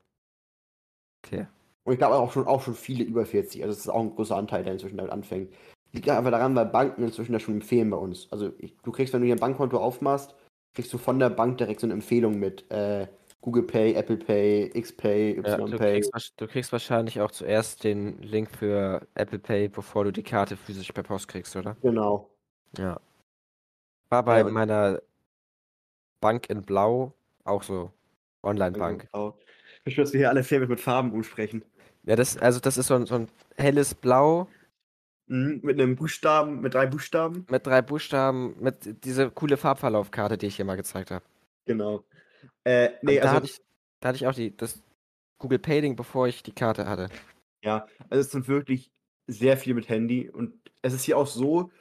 Okay. 1.27 1.47
Und 1.85 1.93
ich 1.93 1.99
glaube 1.99 2.17
auch 2.17 2.33
schon, 2.33 2.47
auch 2.47 2.63
schon 2.63 2.75
viele 2.75 3.05
über 3.05 3.25
40. 3.27 3.63
Also 3.63 3.73
das 3.75 3.81
ist 3.87 3.89
auch 3.89 4.01
ein 4.01 4.15
großer 4.15 4.37
Anteil, 4.37 4.65
der 4.65 4.73
inzwischen 4.73 4.97
damit 4.97 5.13
anfängt. 5.13 5.53
Liegt 5.93 6.09
einfach 6.09 6.31
daran, 6.31 6.55
weil 6.57 6.67
Banken 6.67 7.05
inzwischen 7.05 7.33
das 7.33 7.43
schon 7.43 7.55
empfehlen 7.55 7.91
bei 7.91 7.97
uns. 7.97 8.31
Also 8.33 8.53
ich, 8.59 8.77
du 8.83 8.91
kriegst, 8.91 9.15
wenn 9.15 9.21
du 9.21 9.27
hier 9.27 9.37
ein 9.37 9.41
Bankkonto 9.41 9.79
aufmachst, 9.79 10.35
kriegst 10.75 10.93
du 10.93 10.99
von 10.99 11.19
der 11.19 11.31
Bank 11.31 11.59
direkt 11.59 11.81
so 11.81 11.87
eine 11.87 11.95
Empfehlung 11.95 12.39
mit 12.39 12.71
äh, 12.71 13.07
Google 13.41 13.63
Pay, 13.63 13.95
Apple 13.95 14.17
Pay, 14.17 14.71
XPay, 14.71 15.41
Ja, 15.43 15.57
du, 15.59 15.67
YPay. 15.75 16.01
kriegst, 16.01 16.33
du 16.37 16.47
kriegst 16.49 16.73
wahrscheinlich 16.73 17.21
auch 17.21 17.31
zuerst 17.31 17.85
den 17.85 18.21
Link 18.21 18.51
für 18.51 19.07
Apple 19.15 19.39
Pay, 19.39 19.69
bevor 19.69 20.05
du 20.05 20.13
die 20.13 20.25
Karte 20.25 20.57
physisch 20.57 20.91
per 20.93 21.05
Post 21.05 21.29
kriegst, 21.29 21.55
oder? 21.55 21.77
Genau. 21.83 22.29
Ja. 22.77 23.01
War 24.09 24.25
bei 24.25 24.45
und- 24.45 24.53
meiner 24.53 25.01
Bank 26.21 26.51
in 26.51 26.63
Blau 26.63 27.13
auch 27.45 27.63
so. 27.63 27.93
Online-Bank. 28.43 29.09
Genau. 29.13 29.37
Ich 29.87 29.95
schwöre, 29.95 30.05
dass 30.05 30.13
wir 30.13 30.19
hier 30.19 30.31
alle 30.31 30.45
Filme 30.45 30.67
mit 30.67 30.81
Farben 30.81 31.13
umsprechen. 31.13 31.65
Ja, 32.05 32.17
das, 32.17 32.37
also 32.37 32.61
das 32.61 32.77
ist 32.77 32.89
so 32.89 32.95
ein, 32.95 33.07
so 33.07 33.15
ein 33.15 33.29
helles 33.57 33.95
Blau 33.95 34.49
Mhm, 35.29 35.61
mit 35.63 35.81
einem 35.81 35.97
Buchstaben, 35.97 36.61
mit 36.61 36.75
drei 36.75 36.87
Buchstaben. 36.87 37.47
mit 37.51 37.67
drei 37.67 37.83
Buchstaben, 37.83 38.55
mit 38.61 39.05
diese 39.05 39.31
coole 39.31 39.57
Farbverlaufkarte, 39.57 40.39
die 40.39 40.47
ich 40.47 40.57
hier 40.57 40.65
mal 40.65 40.77
gezeigt 40.77 41.11
habe. 41.11 41.25
Genau. 41.67 42.05
Äh, 42.63 42.91
nee, 43.03 43.17
da, 43.17 43.23
also, 43.23 43.37
hatte 43.37 43.47
ich, 43.47 43.61
da 44.01 44.09
hatte 44.09 44.17
ich 44.17 44.27
auch 44.27 44.35
die, 44.35 44.57
das 44.57 44.81
Google 45.39 45.59
Pay-Ding, 45.59 45.97
bevor 45.97 46.29
ich 46.29 46.43
die 46.43 46.53
Karte 46.53 46.89
hatte. 46.89 47.09
ja, 47.65 47.87
also 48.09 48.21
es 48.21 48.31
sind 48.31 48.47
wirklich 48.47 48.93
sehr 49.27 49.57
viel 49.57 49.75
mit 49.75 49.89
Handy 49.89 50.31
und 50.31 50.55
es 50.83 50.95
ist 50.95 51.03
hier 51.03 51.19
auch 51.19 51.27
so, 51.27 51.73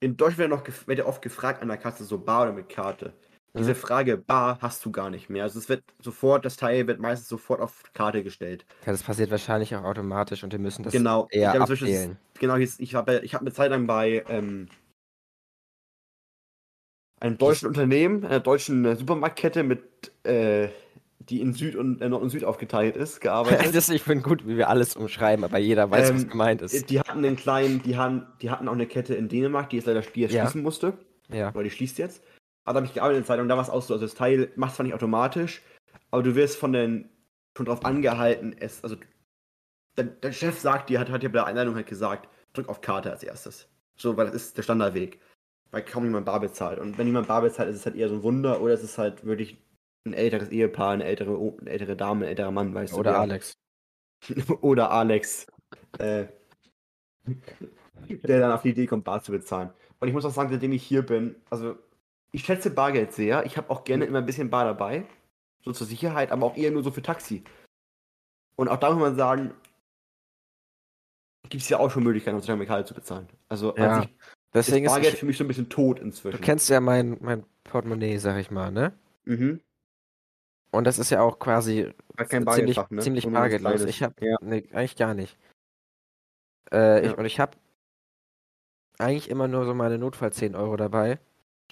in 0.00 0.18
Deutschland 0.18 0.50
wird 0.50 0.50
noch 0.50 0.86
wird 0.86 0.98
ja 0.98 1.06
oft 1.06 1.22
gefragt 1.22 1.62
an 1.62 1.68
der 1.68 1.78
Kasse, 1.78 2.04
so 2.04 2.18
bar 2.18 2.42
oder 2.42 2.52
mit 2.52 2.68
Karte. 2.68 3.14
Diese 3.58 3.72
Mhm. 3.72 3.76
Frage 3.76 4.16
bar 4.16 4.58
hast 4.62 4.82
du 4.84 4.90
gar 4.90 5.10
nicht 5.10 5.28
mehr. 5.28 5.42
Also 5.42 5.58
es 5.58 5.68
wird 5.68 5.84
sofort, 6.00 6.44
das 6.46 6.56
Teil 6.56 6.86
wird 6.86 7.00
meistens 7.00 7.28
sofort 7.28 7.60
auf 7.60 7.82
Karte 7.92 8.22
gestellt. 8.22 8.64
Ja, 8.86 8.92
das 8.92 9.02
passiert 9.02 9.30
wahrscheinlich 9.30 9.76
auch 9.76 9.84
automatisch 9.84 10.42
und 10.42 10.52
wir 10.52 10.58
müssen 10.58 10.82
das 10.84 10.92
genau. 10.94 11.28
eher 11.30 11.60
abwählen. 11.60 12.16
Genau, 12.40 12.56
ich, 12.56 12.72
ich 12.78 12.94
habe 12.94 13.20
ich 13.22 13.34
hab 13.34 13.42
eine 13.42 13.52
Zeit 13.52 13.70
lang 13.70 13.86
bei 13.86 14.24
ähm, 14.28 14.68
einem 17.20 17.36
deutschen 17.38 17.68
Unternehmen, 17.68 18.24
einer 18.24 18.40
deutschen 18.40 18.84
äh, 18.86 18.96
Supermarktkette 18.96 19.62
mit, 19.62 19.82
äh, 20.24 20.68
die 21.20 21.40
in 21.42 21.52
Süd 21.52 21.76
und 21.76 22.00
äh, 22.00 22.08
Nord 22.08 22.22
und 22.22 22.30
Süd 22.30 22.44
aufgeteilt 22.44 22.96
ist, 22.96 23.20
gearbeitet. 23.20 23.74
das, 23.74 23.90
ich 23.90 24.02
finde 24.02 24.24
gut, 24.24 24.46
wie 24.46 24.56
wir 24.56 24.70
alles 24.70 24.96
umschreiben, 24.96 25.44
aber 25.44 25.58
jeder 25.58 25.90
weiß, 25.90 26.12
was 26.14 26.22
Ähm, 26.22 26.30
gemeint 26.30 26.62
ist. 26.62 26.88
die 26.88 26.98
hatten 27.00 27.18
einen 27.24 27.36
kleinen, 27.36 27.82
die 27.82 27.98
hatten, 27.98 28.26
die 28.40 28.50
hatten 28.50 28.66
auch 28.66 28.72
eine 28.72 28.86
Kette 28.86 29.14
in 29.14 29.28
Dänemark, 29.28 29.68
die 29.70 29.76
jetzt 29.76 29.86
leider 29.86 30.00
die 30.00 30.20
jetzt 30.22 30.32
Ja. 30.32 30.44
schließen 30.44 30.62
musste. 30.62 30.94
Ja. 31.28 31.50
Oder 31.54 31.64
die 31.64 31.70
schließt 31.70 31.98
jetzt. 31.98 32.22
Aber 32.64 32.74
da 32.74 32.76
habe 32.78 32.86
ich 32.86 32.94
gearbeitet 32.94 33.18
in 33.18 33.22
der 33.22 33.26
Zeit 33.26 33.40
und 33.40 33.48
da 33.48 33.56
war 33.56 33.62
es 33.62 33.70
auch 33.70 33.82
so. 33.82 33.94
Also 33.94 34.06
das 34.06 34.14
Teil 34.14 34.52
macht 34.56 34.74
zwar 34.74 34.84
nicht 34.84 34.94
automatisch, 34.94 35.62
aber 36.10 36.22
du 36.22 36.34
wirst 36.34 36.56
von 36.56 36.72
den 36.72 37.08
schon 37.56 37.66
drauf 37.66 37.84
angehalten, 37.84 38.56
es, 38.58 38.82
also 38.82 38.96
der, 39.96 40.04
der 40.04 40.32
Chef 40.32 40.58
sagt 40.58 40.88
dir, 40.88 41.00
hat, 41.00 41.10
hat 41.10 41.22
dir 41.22 41.28
bei 41.28 41.38
der 41.38 41.46
Einladung 41.46 41.74
halt 41.74 41.86
gesagt, 41.86 42.28
drück 42.54 42.68
auf 42.68 42.80
Karte 42.80 43.10
als 43.10 43.22
erstes. 43.22 43.68
So, 43.96 44.16
weil 44.16 44.26
das 44.26 44.34
ist 44.34 44.56
der 44.56 44.62
Standardweg. 44.62 45.20
Weil 45.70 45.84
kaum 45.84 46.04
jemand 46.04 46.26
bar 46.26 46.40
bezahlt. 46.40 46.78
Und 46.78 46.98
wenn 46.98 47.06
jemand 47.06 47.28
bar 47.28 47.42
bezahlt, 47.42 47.68
ist 47.68 47.76
es 47.76 47.86
halt 47.86 47.96
eher 47.96 48.08
so 48.08 48.16
ein 48.16 48.22
Wunder 48.22 48.60
oder 48.60 48.74
es 48.74 48.82
ist 48.82 48.98
halt 48.98 49.24
wirklich 49.24 49.56
ein 50.04 50.12
älteres 50.14 50.50
Ehepaar, 50.50 50.92
eine 50.92 51.04
ältere, 51.04 51.36
eine 51.60 51.70
ältere 51.70 51.96
Dame, 51.96 52.24
ein 52.24 52.28
älterer 52.30 52.50
Mann, 52.50 52.74
weißt 52.74 52.94
Oder 52.94 53.10
du. 53.10 53.14
der- 53.14 53.20
Alex. 53.20 53.52
oder 54.60 54.90
Alex, 54.90 55.46
äh, 55.98 56.26
der 58.06 58.40
dann 58.40 58.52
auf 58.52 58.62
die 58.62 58.70
Idee 58.70 58.86
kommt, 58.86 59.04
Bar 59.04 59.22
zu 59.22 59.32
bezahlen. 59.32 59.70
Und 60.00 60.08
ich 60.08 60.14
muss 60.14 60.24
auch 60.24 60.32
sagen, 60.32 60.50
seitdem 60.50 60.72
ich 60.72 60.82
hier 60.82 61.02
bin, 61.02 61.36
also 61.50 61.76
ich 62.32 62.44
schätze 62.44 62.70
Bargeld 62.70 63.12
sehr. 63.12 63.44
Ich 63.46 63.56
habe 63.56 63.70
auch 63.70 63.84
gerne 63.84 64.04
immer 64.06 64.18
ein 64.18 64.26
bisschen 64.26 64.50
Bar 64.50 64.64
dabei, 64.64 65.06
so 65.62 65.72
zur 65.72 65.86
Sicherheit, 65.86 66.32
aber 66.32 66.46
auch 66.46 66.56
eher 66.56 66.70
nur 66.70 66.82
so 66.82 66.90
für 66.90 67.02
Taxi. 67.02 67.44
Und 68.56 68.68
auch 68.68 68.78
da 68.78 68.90
muss 68.90 69.00
man 69.00 69.16
sagen, 69.16 69.54
gibt 71.48 71.62
es 71.62 71.68
ja 71.68 71.78
auch 71.78 71.90
schon 71.90 72.02
Möglichkeiten, 72.02 72.36
heutzutage 72.36 72.84
zu 72.84 72.94
bezahlen. 72.94 73.28
Also 73.48 73.76
Ja, 73.76 73.90
an 73.90 74.02
sich 74.02 74.10
Deswegen 74.54 74.84
ist 74.84 74.92
ist 74.92 74.96
Bargeld 74.96 75.14
ich, 75.14 75.20
für 75.20 75.26
mich 75.26 75.38
so 75.38 75.44
ein 75.44 75.48
bisschen 75.48 75.68
tot 75.68 75.98
du 75.98 76.04
inzwischen. 76.04 76.40
kennst 76.40 76.68
ja 76.68 76.80
mein, 76.80 77.16
mein 77.20 77.44
Portemonnaie, 77.64 78.18
sag 78.18 78.38
ich 78.38 78.50
mal, 78.50 78.70
ne? 78.70 78.92
mhm. 79.24 79.60
Und 80.70 80.84
das 80.84 80.98
ist 80.98 81.10
ja 81.10 81.20
auch 81.20 81.38
quasi 81.38 81.92
ziemlich, 82.28 82.78
ne? 82.88 83.02
ziemlich 83.02 83.30
bargeldlos. 83.30 83.82
Ich 83.84 84.02
habe, 84.02 84.14
Ja. 84.24 84.36
nee, 84.40 84.68
eigentlich 84.72 84.96
gar 84.96 85.12
nicht. 85.14 85.36
Äh, 86.70 87.04
Ja. 87.04 87.10
ich, 87.12 87.18
und 87.18 87.24
ich 87.26 87.40
habe 87.40 87.58
eigentlich 88.98 89.28
immer 89.28 89.48
nur 89.48 89.66
so 89.66 89.74
meine 89.74 89.98
Notfall 89.98 90.32
10 90.32 90.54
Euro 90.54 90.76
dabei. 90.76 91.18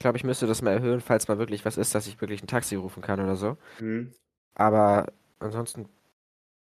Glaube, 0.00 0.18
ich 0.18 0.24
müsste 0.24 0.46
das 0.48 0.62
mal 0.62 0.72
erhöhen, 0.72 1.00
falls 1.02 1.28
mal 1.28 1.38
wirklich 1.38 1.64
was 1.66 1.78
ist, 1.78 1.94
dass 1.94 2.08
ich 2.08 2.20
wirklich 2.22 2.42
ein 2.42 2.48
Taxi 2.48 2.76
rufen 2.76 3.02
kann 3.02 3.20
oder 3.20 3.36
so. 3.36 3.58
Mhm. 3.80 4.12
Aber 4.54 5.06
ansonsten 5.40 5.88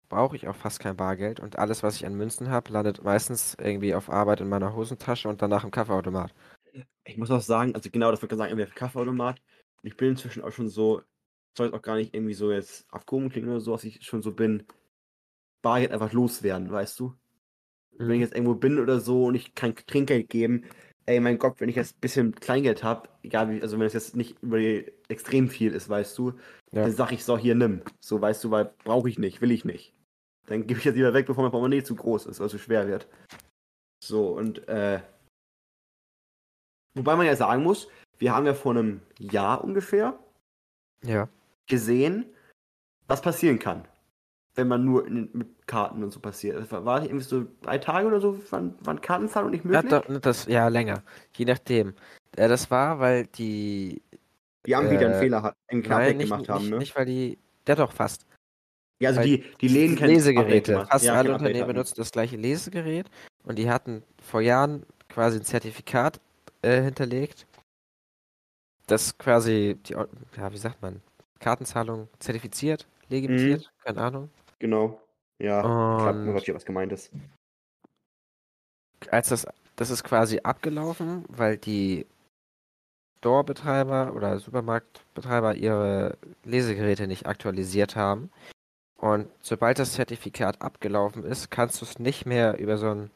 brauche 0.09 0.37
ich 0.37 0.49
auch 0.49 0.57
fast 0.57 0.81
kein 0.81 0.97
Bargeld 0.97 1.41
und 1.41 1.59
alles, 1.59 1.83
was 1.85 1.97
ich 1.97 2.07
an 2.07 2.15
Münzen 2.17 2.51
habe, 2.51 2.73
landet 2.73 3.05
meistens 3.05 3.57
irgendwie 3.61 3.95
auf 3.95 4.11
Arbeit 4.11 4.41
in 4.43 4.49
meiner 4.51 4.75
Hosentasche 4.75 5.29
und 5.29 5.43
danach 5.43 5.65
im 5.65 5.71
Kaffeeautomat. 5.73 6.35
Ich 7.05 7.17
muss 7.17 7.31
auch 7.31 7.41
sagen, 7.41 7.75
also 7.75 7.91
genau, 7.91 8.11
das 8.11 8.21
wird 8.23 8.31
gesagt, 8.31 8.51
irgendwie 8.51 8.71
Kaffeeautomat. 8.73 9.41
Ich 9.83 9.97
bin 9.97 10.11
inzwischen 10.11 10.43
auch 10.43 10.51
schon 10.53 10.69
so, 10.69 11.03
soll 11.57 11.67
jetzt 11.69 11.75
auch 11.75 11.83
gar 11.83 11.97
nicht 11.97 12.15
irgendwie 12.15 12.35
so 12.35 12.51
jetzt 12.53 12.87
abgehoben 12.93 13.31
klingen 13.31 13.49
oder 13.49 13.61
so, 13.61 13.73
dass 13.73 13.85
ich 13.85 14.05
schon 14.05 14.23
so 14.23 14.33
bin, 14.33 14.67
Bargeld 15.63 15.93
einfach 15.93 16.13
loswerden, 16.13 16.71
weißt 16.71 17.01
du? 17.01 17.15
Wenn 17.99 18.17
ich 18.17 18.21
Mhm. 18.21 18.23
jetzt 18.23 18.35
irgendwo 18.35 18.55
bin 18.57 18.81
oder 18.81 19.01
so 19.01 19.27
und 19.27 19.37
ich 19.37 19.55
kann 19.55 19.75
Trinkgeld 19.77 20.29
geben, 20.31 20.65
ey, 21.07 21.21
mein 21.21 21.39
Gott, 21.39 21.61
wenn 21.61 21.69
ich 21.69 21.77
jetzt 21.77 21.97
ein 21.97 22.01
bisschen 22.01 22.35
Kleingeld 22.35 22.83
habe, 22.83 23.09
egal 23.23 23.51
wie, 23.51 23.63
also 23.63 23.79
wenn 23.79 23.87
es 23.87 23.93
jetzt 23.93 24.17
nicht 24.17 24.43
über 24.43 24.59
extrem 25.09 25.49
viel 25.49 25.73
ist, 25.73 25.89
weißt 25.89 26.17
du, 26.19 26.33
Ja. 26.73 26.83
dann 26.83 26.93
sag 26.93 27.13
ich 27.13 27.25
so, 27.25 27.39
hier 27.39 27.55
nimm. 27.55 27.83
So, 28.01 28.21
weißt 28.21 28.43
du, 28.45 28.51
weil 28.51 28.73
brauche 28.85 29.09
ich 29.09 29.19
nicht, 29.19 29.41
will 29.41 29.53
ich 29.53 29.65
nicht. 29.65 29.95
Dann 30.47 30.67
gebe 30.67 30.79
ich 30.79 30.85
das 30.85 30.95
lieber 30.95 31.15
weg, 31.15 31.27
bevor 31.27 31.43
mein 31.43 31.51
Portemonnaie 31.51 31.83
zu 31.83 31.95
groß 31.97 32.27
ist 32.27 32.41
oder 32.41 32.49
zu 32.51 32.59
schwer 32.59 32.87
wird. 32.87 33.09
So, 34.05 34.29
und 34.37 34.69
äh. 34.69 35.01
Wobei 36.95 37.17
man 37.17 37.27
ja 37.27 37.37
sagen 37.37 37.63
muss, 37.63 37.89
wir 38.19 38.35
haben 38.35 38.47
ja 38.47 38.55
vor 38.55 38.73
einem 38.73 39.03
Jahr 39.19 39.63
ungefähr 39.63 40.19
Ja. 41.05 41.29
gesehen, 41.67 42.27
was 43.07 43.21
passieren 43.23 43.59
kann, 43.59 43.87
wenn 44.57 44.69
man 44.69 44.85
nur 44.85 45.07
in, 45.07 45.31
mit 45.33 45.67
Karten 45.67 46.03
und 46.03 46.11
so 46.13 46.21
passiert. 46.21 46.57
Das 46.57 46.71
war, 46.73 46.85
war 46.85 47.01
nicht 47.01 47.11
irgendwie 47.11 47.25
so 47.25 47.47
drei 47.63 47.79
Tage 47.79 48.07
oder 48.09 48.21
so, 48.21 48.39
waren, 48.51 48.75
waren 48.81 49.01
Kartenzahlungen 49.01 49.53
nicht 49.53 49.65
Ja, 49.65 49.83
möglich? 49.83 49.91
doch, 49.91 50.21
das, 50.21 50.47
ja, 50.47 50.69
länger. 50.69 51.03
Je 51.37 51.45
nachdem. 51.45 51.95
Äh, 52.37 52.49
das 52.49 52.71
war, 52.71 52.99
weil 52.99 53.27
die. 53.27 54.03
die 54.65 54.75
Anbieter 54.75 55.07
einen 55.07 55.15
äh, 55.15 55.19
Fehler 55.19 55.43
hat, 55.43 55.57
einen 55.69 55.81
Nein, 55.81 55.87
Knappdeck 55.89 56.17
nicht, 56.17 56.31
gemacht 56.31 56.49
haben, 56.49 56.63
nicht, 56.63 56.71
ne? 56.71 56.79
nicht, 56.79 56.97
weil 56.97 57.07
die. 57.07 57.39
Ja, 57.69 57.75
doch, 57.75 57.93
fast. 57.93 58.27
ja, 59.01 59.11
also 59.11 59.21
weil 59.21 59.27
die, 59.27 59.45
die 59.61 59.69
Läden 59.69 59.97
kennen 59.97 60.15
Lesegeräte. 60.15 60.87
Fast 60.87 61.05
ja, 61.05 61.13
alle 61.15 61.35
Update 61.35 61.49
Unternehmen 61.49 61.67
benutzen 61.67 61.95
das 61.97 62.13
gleiche 62.13 62.37
Lesegerät 62.37 63.11
und 63.45 63.59
die 63.59 63.71
hatten 63.71 64.03
vor 64.23 64.41
Jahren 64.41 64.85
quasi 65.09 65.39
ein 65.39 65.45
Zertifikat 65.45 66.21
äh, 66.63 66.83
hinterlegt, 66.83 67.47
das 68.87 69.19
quasi 69.19 69.79
die, 69.87 69.93
ja, 69.93 70.53
wie 70.53 70.59
sagt 70.59 70.81
man, 70.81 71.03
Kartenzahlung 71.41 72.09
zertifiziert, 72.19 72.87
legitimiert, 73.09 73.71
keine 73.85 74.01
Ahnung. 74.01 74.31
Genau. 74.59 75.01
Ja, 75.39 75.61
ich 75.61 76.17
Und 76.17 76.31
versteht, 76.33 76.55
was 76.55 76.65
gemeint 76.65 76.93
ist. 76.93 77.13
als 79.11 79.29
das, 79.29 79.47
das 79.77 79.91
ist 79.91 80.03
quasi 80.03 80.41
abgelaufen, 80.43 81.25
weil 81.29 81.59
die 81.59 82.07
Store-Betreiber 83.19 84.15
oder 84.15 84.39
Supermarktbetreiber 84.39 85.55
ihre 85.57 86.17
Lesegeräte 86.45 87.07
nicht 87.07 87.27
aktualisiert 87.27 87.97
haben. 87.97 88.31
Und 88.97 89.29
sobald 89.41 89.79
das 89.79 89.93
Zertifikat 89.93 90.63
abgelaufen 90.63 91.25
ist, 91.25 91.51
kannst 91.51 91.81
du 91.81 91.85
es 91.85 91.99
nicht 91.99 92.25
mehr 92.25 92.59
über 92.59 92.79
so 92.79 92.91
ein 92.91 93.11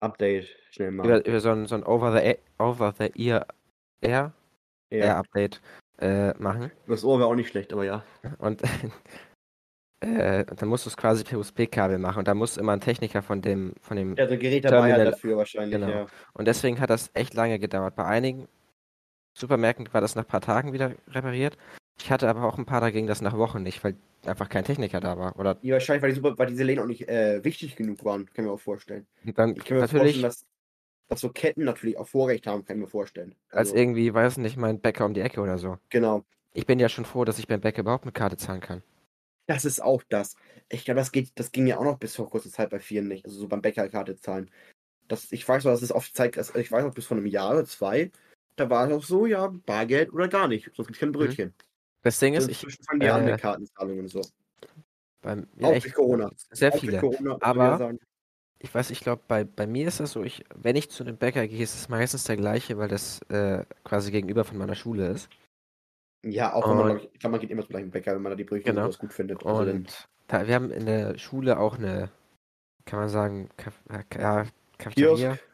Update 0.00 0.48
schnell 0.70 0.92
machen. 0.92 1.08
über, 1.08 1.26
über 1.26 1.40
so 1.40 1.50
ein, 1.50 1.66
so 1.66 1.74
ein 1.74 1.82
Over-the-Ear 1.84 2.36
Over 2.58 2.94
the 2.98 3.10
Ear 3.16 3.46
Air, 4.00 4.32
ja. 4.90 4.98
Air 4.98 5.16
Update 5.16 5.60
äh, 5.98 6.32
machen. 6.34 6.70
Das 6.86 7.04
Ohr 7.04 7.18
wäre 7.18 7.28
auch 7.28 7.34
nicht 7.34 7.48
schlecht, 7.48 7.72
aber 7.72 7.84
ja. 7.84 8.04
Und 8.38 8.62
äh, 10.00 10.44
dann 10.44 10.68
musst 10.68 10.86
du 10.86 10.90
es 10.90 10.96
quasi 10.96 11.24
per 11.24 11.38
USB-Kabel 11.38 11.98
machen. 11.98 12.20
Und 12.20 12.28
da 12.28 12.34
muss 12.34 12.56
immer 12.56 12.72
ein 12.72 12.80
Techniker 12.80 13.22
von 13.22 13.42
dem, 13.42 13.74
von 13.80 13.96
dem. 13.96 14.14
Ja, 14.16 14.28
so 14.28 14.36
Gerät 14.38 14.64
dabei 14.64 14.88
Terminal- 14.90 15.10
dafür 15.12 15.36
wahrscheinlich, 15.36 15.72
genau. 15.72 15.88
ja. 15.88 16.06
Und 16.34 16.46
deswegen 16.46 16.80
hat 16.80 16.90
das 16.90 17.10
echt 17.14 17.34
lange 17.34 17.58
gedauert. 17.58 17.96
Bei 17.96 18.04
einigen 18.04 18.48
Supermärkten 19.34 19.88
war 19.92 20.00
das 20.00 20.14
nach 20.14 20.24
ein 20.24 20.28
paar 20.28 20.40
Tagen 20.40 20.72
wieder 20.72 20.92
repariert. 21.08 21.56
Ich 22.00 22.10
hatte 22.10 22.28
aber 22.28 22.44
auch 22.44 22.58
ein 22.58 22.64
paar, 22.66 22.80
da 22.80 22.90
ging 22.90 23.06
das 23.06 23.20
nach 23.22 23.36
Wochen 23.36 23.62
nicht, 23.62 23.82
weil 23.82 23.96
einfach 24.24 24.48
kein 24.48 24.64
Techniker 24.64 25.00
da 25.00 25.18
war. 25.18 25.38
Oder 25.38 25.56
ja 25.62 25.74
wahrscheinlich, 25.74 26.02
weil, 26.02 26.10
die 26.10 26.16
Super, 26.16 26.38
weil 26.38 26.46
diese 26.46 26.62
Läden 26.64 26.80
auch 26.82 26.86
nicht 26.86 27.08
äh, 27.08 27.42
wichtig 27.44 27.74
genug 27.76 28.04
waren, 28.04 28.26
kann 28.26 28.44
ich 28.44 28.48
mir 28.48 28.52
auch 28.52 28.60
vorstellen. 28.60 29.06
dann 29.24 29.56
Ich 29.56 29.64
kann 29.64 29.76
mir 29.78 29.80
natürlich, 29.82 30.20
vorstellen, 30.20 30.22
dass, 30.22 30.46
dass 31.08 31.20
so 31.20 31.30
Ketten 31.30 31.64
natürlich 31.64 31.96
auch 31.98 32.06
Vorrecht 32.06 32.46
haben, 32.46 32.64
kann 32.64 32.76
ich 32.76 32.82
mir 32.82 32.88
vorstellen. 32.88 33.34
als 33.50 33.70
Also, 33.70 33.76
irgendwie, 33.76 34.12
weiß 34.14 34.36
nicht, 34.38 34.56
mein 34.56 34.80
Bäcker 34.80 35.06
um 35.06 35.14
die 35.14 35.20
Ecke 35.22 35.40
oder 35.40 35.58
so. 35.58 35.78
Genau. 35.90 36.24
Ich 36.52 36.66
bin 36.66 36.78
ja 36.78 36.88
schon 36.88 37.04
froh, 37.04 37.24
dass 37.24 37.38
ich 37.38 37.46
beim 37.48 37.60
Bäcker 37.60 37.80
überhaupt 37.80 38.04
mit 38.06 38.14
Karte 38.14 38.36
zahlen 38.36 38.60
kann. 38.60 38.82
Das 39.48 39.64
ist 39.64 39.82
auch 39.82 40.02
das. 40.10 40.36
Ich 40.68 40.84
glaube, 40.84 41.00
das 41.00 41.10
geht, 41.10 41.32
das 41.36 41.50
ging 41.52 41.66
ja 41.66 41.78
auch 41.78 41.84
noch 41.84 41.98
bis 41.98 42.14
vor 42.14 42.28
kurzer 42.28 42.50
Zeit 42.50 42.68
bei 42.68 42.78
vielen 42.78 43.08
nicht. 43.08 43.24
Also 43.24 43.40
so 43.40 43.48
beim 43.48 43.62
Bäckerkarte 43.62 44.14
zahlen. 44.16 44.50
Das, 45.08 45.32
ich 45.32 45.48
weiß 45.48 45.64
noch, 45.64 45.72
dass 45.72 45.80
es 45.80 45.90
oft 45.90 46.14
zeigt, 46.14 46.36
also 46.36 46.54
ich 46.58 46.70
weiß 46.70 46.84
noch 46.84 46.92
bis 46.92 47.06
vor 47.06 47.16
einem 47.16 47.24
Jahr 47.26 47.52
oder 47.52 47.64
zwei, 47.64 48.12
da 48.56 48.68
war 48.68 48.86
es 48.86 48.92
auch 48.92 49.02
so, 49.02 49.24
ja, 49.24 49.48
Bargeld 49.64 50.12
oder 50.12 50.28
gar 50.28 50.48
nicht. 50.48 50.66
Sonst 50.74 50.88
gibt 50.88 50.96
es 50.96 51.00
kein 51.00 51.12
Brötchen. 51.12 51.54
Das 52.02 52.18
Ding 52.18 52.34
ist, 52.34 52.44
Und 52.44 52.50
ich, 52.50 52.76
fangen 52.84 53.00
die 53.00 53.08
an 53.08 53.26
äh, 53.26 53.30
mit 53.32 53.40
Kartenzahlungen 53.40 54.00
und 54.00 54.08
so. 54.08 54.20
beim, 55.22 55.48
ja, 55.56 55.68
Auch 55.68 55.72
durch 55.72 55.94
Corona. 55.94 56.30
sehr 56.50 56.74
Auch 56.74 56.78
viele. 56.78 57.00
Corona, 57.00 57.36
ich 57.36 57.42
Aber-. 57.42 57.94
Ich 58.60 58.74
weiß, 58.74 58.90
ich 58.90 59.00
glaube, 59.00 59.22
bei, 59.28 59.44
bei 59.44 59.68
mir 59.68 59.86
ist 59.86 60.00
das 60.00 60.10
so, 60.10 60.24
ich, 60.24 60.44
wenn 60.56 60.74
ich 60.74 60.90
zu 60.90 61.04
einem 61.04 61.16
Bäcker 61.16 61.46
gehe, 61.46 61.62
ist 61.62 61.76
es 61.76 61.88
meistens 61.88 62.24
der 62.24 62.36
gleiche, 62.36 62.76
weil 62.76 62.88
das 62.88 63.22
äh, 63.28 63.64
quasi 63.84 64.10
gegenüber 64.10 64.44
von 64.44 64.58
meiner 64.58 64.74
Schule 64.74 65.06
ist. 65.06 65.28
Ja, 66.24 66.52
auch 66.52 66.68
wenn 66.68 66.76
man, 66.76 66.90
Und- 66.90 66.96
glaub 66.98 66.98
ich, 67.08 67.14
ich 67.14 67.20
glaube, 67.20 67.30
man 67.32 67.40
geht 67.40 67.50
immer 67.50 67.62
zum 67.62 67.68
gleichen 67.70 67.90
Bäcker, 67.90 68.14
wenn 68.14 68.22
man 68.22 68.30
da 68.32 68.36
die 68.36 68.44
Brötchen 68.44 68.64
Genau. 68.64 68.86
besonders 68.86 68.98
gut 68.98 69.12
findet. 69.12 69.44
Also 69.46 69.64
dann- 69.64 69.76
Und 69.76 70.08
da, 70.26 70.46
wir 70.46 70.54
haben 70.54 70.70
in 70.70 70.86
der 70.86 71.16
Schule 71.18 71.58
auch 71.58 71.78
eine, 71.78 72.10
kann 72.84 72.98
man 73.00 73.08
sagen, 73.08 73.48
Kaf 73.56 73.80
äh, 73.88 74.02
ja, 74.20 74.44
Cafeteria. 74.78 75.30
Kiosk? 75.36 75.48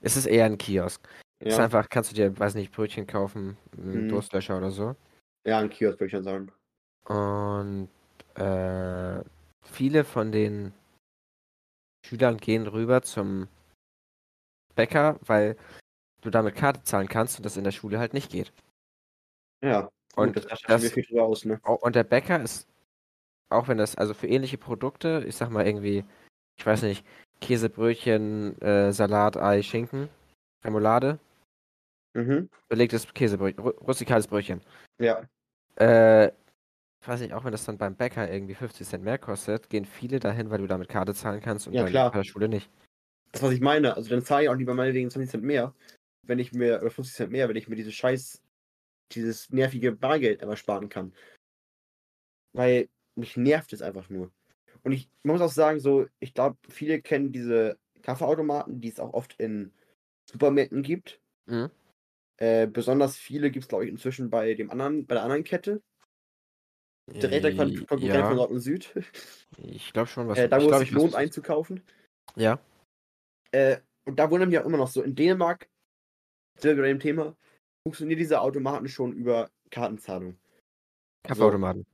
Es 0.00 0.16
ist 0.16 0.26
eher 0.26 0.46
ein 0.46 0.58
Kiosk. 0.58 1.06
Es 1.38 1.48
ist 1.52 1.58
ja, 1.58 1.64
einfach, 1.64 1.88
kannst 1.90 2.10
du 2.10 2.14
dir, 2.14 2.38
weiß 2.38 2.54
nicht, 2.54 2.72
Brötchen 2.72 3.06
kaufen, 3.06 3.56
einen 3.76 4.04
Mhm. 4.04 4.08
Durstlöscher 4.08 4.56
oder 4.56 4.70
so. 4.70 4.96
ja, 5.46 5.58
ein 5.58 5.68
Kiosk 5.70 6.00
würde 6.00 6.06
ich 6.06 6.12
schon 6.12 6.24
sagen. 6.24 6.50
Und 7.04 7.88
äh, 8.34 9.22
viele 9.62 10.04
von 10.04 10.32
den 10.32 10.72
Schülern 12.06 12.38
gehen 12.38 12.66
rüber 12.66 13.02
zum 13.02 13.48
Bäcker, 14.74 15.18
weil 15.22 15.56
du 16.22 16.30
damit 16.30 16.54
Karte 16.56 16.82
zahlen 16.82 17.08
kannst 17.08 17.38
und 17.38 17.44
das 17.46 17.56
in 17.56 17.64
der 17.64 17.70
Schule 17.72 17.98
halt 17.98 18.12
nicht 18.14 18.30
geht. 18.30 18.52
Ja, 19.62 19.90
Und 20.16 20.34
gut, 20.34 20.36
das 20.36 20.60
das- 20.66 20.82
wir 20.82 20.90
viel 20.90 21.04
drüber 21.04 21.24
aus, 21.24 21.44
ne? 21.44 21.60
Und 21.62 21.94
der 21.96 22.04
Bäcker 22.04 22.40
ist, 22.42 22.68
auch 23.50 23.68
wenn 23.68 23.78
das, 23.78 23.96
also 23.96 24.14
für 24.14 24.26
ähnliche 24.26 24.58
Produkte, 24.58 25.24
ich 25.26 25.36
sag 25.36 25.50
mal 25.50 25.66
irgendwie, 25.66 26.04
ich 26.58 26.66
weiß 26.66 26.82
nicht, 26.82 27.04
Käsebrötchen, 27.40 28.60
äh, 28.60 28.92
Salat, 28.92 29.36
Ei, 29.36 29.62
Schinken, 29.62 30.08
Remoulade, 30.64 31.18
Mhm. 32.14 32.48
belegtes 32.68 33.12
Käsebrötchen, 33.12 33.62
ru- 33.64 33.76
rustikales 33.84 34.26
Brötchen. 34.26 34.62
Ja. 34.98 35.28
Äh, 35.78 36.28
ich 36.28 37.08
weiß 37.08 37.20
nicht, 37.20 37.34
auch 37.34 37.44
wenn 37.44 37.52
das 37.52 37.64
dann 37.64 37.78
beim 37.78 37.94
Bäcker 37.94 38.30
irgendwie 38.30 38.54
50 38.54 38.86
Cent 38.88 39.04
mehr 39.04 39.18
kostet, 39.18 39.68
gehen 39.68 39.84
viele 39.84 40.18
dahin, 40.18 40.50
weil 40.50 40.58
du 40.58 40.66
damit 40.66 40.88
Karte 40.88 41.14
zahlen 41.14 41.40
kannst 41.40 41.66
und 41.66 41.74
Ja, 41.74 41.84
klar. 41.84 42.10
bei 42.10 42.18
der 42.18 42.24
Schule 42.24 42.48
nicht. 42.48 42.70
Das, 43.32 43.42
was 43.42 43.52
ich 43.52 43.60
meine. 43.60 43.94
Also 43.96 44.08
dann 44.08 44.22
zahle 44.24 44.44
ich 44.44 44.48
auch 44.48 44.54
lieber 44.54 44.74
meinetwegen 44.74 45.10
20 45.10 45.30
Cent 45.30 45.44
mehr, 45.44 45.74
wenn 46.22 46.38
ich 46.38 46.52
mir, 46.52 46.80
oder 46.80 46.90
50 46.90 47.14
Cent 47.14 47.32
mehr, 47.32 47.48
wenn 47.48 47.56
ich 47.56 47.68
mir 47.68 47.76
diese 47.76 47.92
scheiß, 47.92 48.42
dieses 49.12 49.50
nervige 49.50 49.92
Bargeld 49.92 50.42
aber 50.42 50.56
sparen 50.56 50.88
kann. 50.88 51.14
Weil 52.52 52.88
mich 53.14 53.36
nervt 53.36 53.72
es 53.72 53.82
einfach 53.82 54.08
nur. 54.10 54.32
Und 54.82 54.92
ich 54.92 55.10
muss 55.22 55.40
auch 55.40 55.50
sagen, 55.50 55.80
so, 55.80 56.06
ich 56.20 56.34
glaube, 56.34 56.56
viele 56.68 57.02
kennen 57.02 57.32
diese 57.32 57.78
Kaffeeautomaten, 58.02 58.80
die 58.80 58.88
es 58.88 59.00
auch 59.00 59.14
oft 59.14 59.34
in 59.40 59.72
Supermärkten 60.30 60.82
gibt. 60.82 61.20
Mhm. 61.46 61.70
Äh, 62.38 62.66
besonders 62.66 63.16
viele 63.16 63.50
gibt 63.50 63.64
es, 63.64 63.68
glaube 63.68 63.84
ich, 63.84 63.90
inzwischen 63.90 64.30
bei 64.30 64.54
dem 64.54 64.70
anderen, 64.70 65.06
bei 65.06 65.14
der 65.14 65.24
anderen 65.24 65.44
Kette. 65.44 65.82
Direkter 67.08 67.54
Kon 67.54 67.86
Konkurrent 67.86 68.14
ja, 68.14 68.26
von 68.26 68.36
Nord 68.36 68.50
und 68.50 68.60
Süd. 68.60 68.92
ich 69.58 69.92
glaube 69.92 70.08
schon, 70.08 70.26
was 70.28 70.38
äh, 70.38 70.48
da, 70.48 70.58
ich 70.58 70.64
wo 70.64 70.70
es 70.70 70.78
sich 70.80 70.90
lohnt 70.90 71.14
einzukaufen. 71.14 71.82
Ja, 72.34 72.60
Äh, 73.52 73.78
und 74.04 74.18
da 74.18 74.30
wundern 74.30 74.48
mich 74.48 74.58
auch 74.58 74.66
immer 74.66 74.76
noch 74.76 74.88
so, 74.88 75.02
in 75.02 75.14
Dänemark, 75.14 75.68
sehr 76.58 76.74
bei 76.74 76.82
dem 76.82 77.00
Thema, 77.00 77.36
funktionieren 77.86 78.18
diese 78.18 78.40
Automaten 78.40 78.88
schon 78.88 79.12
über 79.12 79.48
Kartenzahlung. 79.70 80.36
Kaffeeautomaten. 81.22 81.86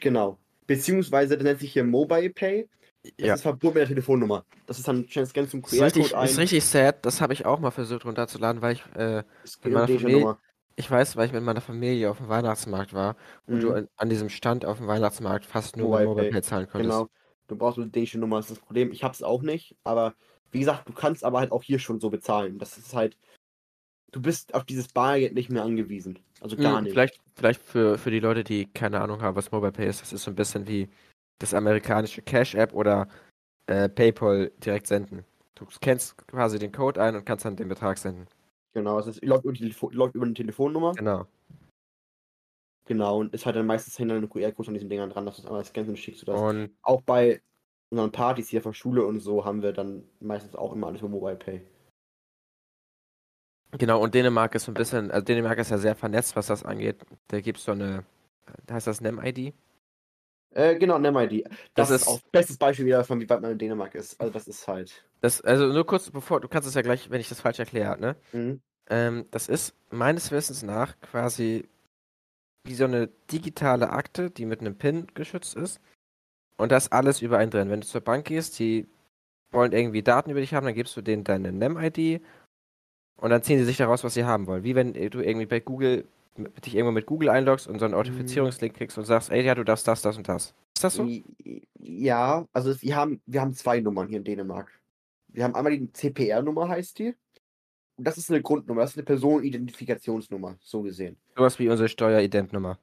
Genau. 0.00 0.38
Beziehungsweise, 0.68 1.36
das 1.36 1.42
nennt 1.42 1.58
sich 1.58 1.72
hier 1.72 1.82
Mobile 1.82 2.30
Pay. 2.30 2.68
Das 3.02 3.26
Ja. 3.26 3.34
ist 3.34 3.42
verbunden 3.42 3.74
mit 3.78 3.80
der 3.82 3.88
Telefonnummer. 3.88 4.44
Das 4.66 4.78
ist 4.78 4.86
dann 4.86 5.06
ganz 5.08 5.32
zum 5.50 5.62
Das 5.62 5.72
ist 5.72 5.82
richtig, 5.82 6.02
QR-Code 6.10 6.18
ein. 6.18 6.28
ist 6.28 6.38
richtig 6.38 6.64
sad, 6.64 7.04
das 7.04 7.20
habe 7.20 7.32
ich 7.32 7.46
auch 7.46 7.58
mal 7.58 7.70
versucht 7.72 8.04
runterzuladen, 8.04 8.62
weil 8.62 8.74
ich, 8.74 8.84
äh, 8.94 9.24
Das 9.42 9.58
mit 9.64 9.72
meiner 9.72 9.88
Familie- 9.88 10.36
ich 10.76 10.88
weiß, 10.90 11.16
weil 11.16 11.26
ich 11.26 11.32
mit 11.32 11.42
meiner 11.42 11.60
Familie 11.60 12.10
auf 12.10 12.18
dem 12.18 12.28
Weihnachtsmarkt 12.28 12.94
war 12.94 13.16
und 13.46 13.60
du 13.60 13.70
Mhm. 13.70 13.74
an, 13.74 13.88
an 13.96 14.08
diesem 14.08 14.28
Stand 14.28 14.64
auf 14.64 14.78
dem 14.78 14.86
Weihnachtsmarkt 14.86 15.44
fast 15.46 15.76
nur 15.76 15.88
Mobile 15.88 16.06
Mobile 16.06 16.24
Pay. 16.26 16.32
Pay 16.34 16.42
zahlen 16.42 16.68
konntest. 16.70 16.92
Genau. 16.96 17.08
Du 17.48 17.56
brauchst 17.56 17.78
eine 17.78 17.88
dänische 17.88 18.18
Nummer, 18.20 18.36
das 18.36 18.46
ist 18.50 18.58
das 18.58 18.64
Problem. 18.64 18.92
Ich 18.92 19.02
hab's 19.02 19.22
auch 19.22 19.42
nicht, 19.42 19.74
aber 19.82 20.14
wie 20.52 20.60
gesagt, 20.60 20.88
du 20.88 20.92
kannst 20.92 21.24
aber 21.24 21.40
halt 21.40 21.50
auch 21.52 21.62
hier 21.64 21.78
schon 21.80 21.98
so 22.00 22.08
bezahlen. 22.10 22.58
Das 22.58 22.78
ist 22.78 22.94
halt. 22.94 23.16
Du 24.12 24.20
bist 24.20 24.54
auf 24.54 24.64
dieses 24.64 24.88
Bargeld 24.88 25.34
nicht 25.34 25.50
mehr 25.50 25.62
angewiesen. 25.62 26.18
Also 26.40 26.56
gar 26.56 26.78
Hm, 26.78 26.84
nicht. 26.84 26.92
Vielleicht, 26.92 27.20
vielleicht 27.34 27.62
für, 27.62 27.98
für 27.98 28.10
die 28.10 28.20
Leute, 28.20 28.44
die 28.44 28.66
keine 28.66 29.00
Ahnung 29.00 29.22
haben, 29.22 29.36
was 29.36 29.52
Mobile 29.52 29.72
Pay 29.72 29.88
ist, 29.88 30.00
das 30.00 30.12
ist 30.12 30.24
so 30.24 30.30
ein 30.30 30.36
bisschen 30.36 30.66
wie 30.66 30.88
das 31.38 31.54
amerikanische 31.54 32.22
Cash 32.22 32.54
App 32.54 32.74
oder 32.74 33.08
äh, 33.66 33.88
PayPal 33.88 34.50
direkt 34.58 34.86
senden. 34.86 35.24
Du 35.54 35.66
kennst 35.80 36.16
quasi 36.26 36.58
den 36.58 36.72
Code 36.72 37.00
ein 37.00 37.14
und 37.14 37.24
kannst 37.24 37.44
dann 37.44 37.56
den 37.56 37.68
Betrag 37.68 37.98
senden. 37.98 38.26
Genau, 38.72 38.98
es 38.98 39.20
läuft 39.22 39.44
über, 39.44 39.52
die 39.52 39.74
läuft 39.90 40.14
über 40.14 40.24
eine 40.24 40.34
Telefonnummer. 40.34 40.92
Genau. 40.94 41.26
Genau, 42.86 43.20
und 43.20 43.34
es 43.34 43.46
hat 43.46 43.54
dann 43.54 43.66
meistens 43.66 43.96
hinter 43.96 44.16
einen 44.16 44.28
QR-Code 44.28 44.68
an 44.68 44.74
diesen 44.74 44.88
Dingern 44.88 45.10
dran, 45.10 45.26
dass 45.26 45.36
du 45.36 45.42
es 45.42 45.46
einmal 45.46 45.64
scannst 45.64 45.90
und 45.90 45.96
schickst 45.96 46.22
du 46.22 46.26
das. 46.26 46.40
Und 46.40 46.70
Auch 46.82 47.02
bei 47.02 47.40
unseren 47.90 48.10
Partys 48.10 48.48
hier 48.48 48.62
von 48.62 48.74
Schule 48.74 49.04
und 49.04 49.20
so 49.20 49.44
haben 49.44 49.62
wir 49.62 49.72
dann 49.72 50.02
meistens 50.20 50.56
auch 50.56 50.72
immer 50.72 50.88
alles 50.88 51.00
über 51.00 51.08
Mobile 51.08 51.36
Pay. 51.36 51.62
Genau, 53.78 54.00
und 54.02 54.14
Dänemark 54.14 54.54
ist 54.54 54.64
so 54.64 54.72
ein 54.72 54.74
bisschen, 54.74 55.10
also 55.10 55.24
Dänemark 55.24 55.58
ist 55.58 55.70
ja 55.70 55.78
sehr 55.78 55.94
vernetzt, 55.94 56.36
was 56.36 56.46
das 56.46 56.64
angeht. 56.64 57.04
Da 57.28 57.40
gibt 57.40 57.58
es 57.58 57.64
so 57.64 57.72
eine, 57.72 58.04
heißt 58.70 58.86
das 58.86 59.00
NEM-ID? 59.00 59.54
Äh, 60.52 60.76
genau, 60.76 60.98
NemID. 60.98 61.44
Das, 61.74 61.88
Das 61.88 62.02
ist 62.02 62.08
auch 62.08 62.20
bestes 62.32 62.56
Beispiel 62.56 62.86
wieder 62.86 63.04
von 63.04 63.20
wie 63.20 63.28
weit 63.28 63.40
man 63.40 63.52
in 63.52 63.58
Dänemark 63.58 63.94
ist. 63.94 64.20
Also 64.20 64.32
das 64.32 64.48
ist 64.48 64.66
halt. 64.66 65.04
Das, 65.20 65.40
also 65.40 65.66
nur 65.66 65.86
kurz 65.86 66.10
bevor, 66.10 66.40
du 66.40 66.48
kannst 66.48 66.68
es 66.68 66.74
ja 66.74 66.82
gleich, 66.82 67.10
wenn 67.10 67.20
ich 67.20 67.28
das 67.28 67.40
falsch 67.40 67.58
erkläre, 67.58 68.00
ne? 68.00 68.16
Mhm. 68.32 68.60
Ähm, 68.88 69.26
das 69.30 69.48
ist 69.48 69.74
meines 69.90 70.32
Wissens 70.32 70.62
nach 70.62 70.98
quasi 71.00 71.68
wie 72.64 72.74
so 72.74 72.84
eine 72.84 73.08
digitale 73.30 73.90
Akte, 73.90 74.30
die 74.30 74.44
mit 74.44 74.60
einem 74.60 74.76
PIN 74.76 75.06
geschützt 75.14 75.54
ist. 75.54 75.80
Und 76.56 76.72
da 76.72 76.76
ist 76.76 76.92
alles 76.92 77.22
über 77.22 77.38
einen 77.38 77.50
drin. 77.50 77.70
Wenn 77.70 77.80
du 77.80 77.86
zur 77.86 78.00
Bank 78.00 78.26
gehst, 78.26 78.58
die 78.58 78.88
wollen 79.50 79.72
irgendwie 79.72 80.02
Daten 80.02 80.30
über 80.30 80.40
dich 80.40 80.52
haben, 80.52 80.66
dann 80.66 80.74
gibst 80.74 80.96
du 80.96 81.00
denen 81.00 81.24
deine 81.24 81.52
NEM-ID 81.52 82.22
und 83.20 83.30
dann 83.30 83.42
ziehen 83.42 83.58
sie 83.58 83.64
sich 83.64 83.76
daraus, 83.76 84.04
was 84.04 84.14
sie 84.14 84.24
haben 84.24 84.46
wollen. 84.46 84.64
Wie 84.64 84.74
wenn 84.74 84.92
du 84.92 85.20
irgendwie 85.20 85.46
bei 85.46 85.60
Google 85.60 86.04
dich 86.64 86.74
irgendwo 86.74 86.92
mit 86.92 87.06
Google 87.06 87.28
einloggst 87.28 87.68
und 87.68 87.78
so 87.78 87.84
einen 87.84 87.94
Authentifizierungslink 87.94 88.74
kriegst 88.74 88.96
und 88.96 89.04
sagst, 89.04 89.30
ey, 89.30 89.42
ja, 89.42 89.54
du 89.54 89.64
darfst 89.64 89.86
das, 89.86 90.02
das 90.02 90.16
und 90.16 90.28
das. 90.28 90.54
Ist 90.74 90.84
das 90.84 90.94
so? 90.94 91.08
Ja, 91.78 92.46
also 92.52 92.80
wir 92.80 92.96
haben, 92.96 93.20
wir 93.26 93.40
haben 93.40 93.52
zwei 93.52 93.80
Nummern 93.80 94.08
hier 94.08 94.18
in 94.18 94.24
Dänemark. 94.24 94.70
Wir 95.28 95.44
haben 95.44 95.54
einmal 95.54 95.76
die 95.76 95.92
CPR-Nummer, 95.92 96.68
heißt 96.68 96.98
die. 96.98 97.14
Und 97.96 98.06
das 98.06 98.16
ist 98.16 98.30
eine 98.30 98.40
Grundnummer, 98.40 98.80
das 98.80 98.92
ist 98.92 98.96
eine 98.96 99.04
Personenidentifikationsnummer, 99.04 100.56
so 100.60 100.82
gesehen. 100.82 101.18
Sowas 101.36 101.58
wie 101.58 101.68
unsere 101.68 101.88
Steueridentnummer. 101.88 102.78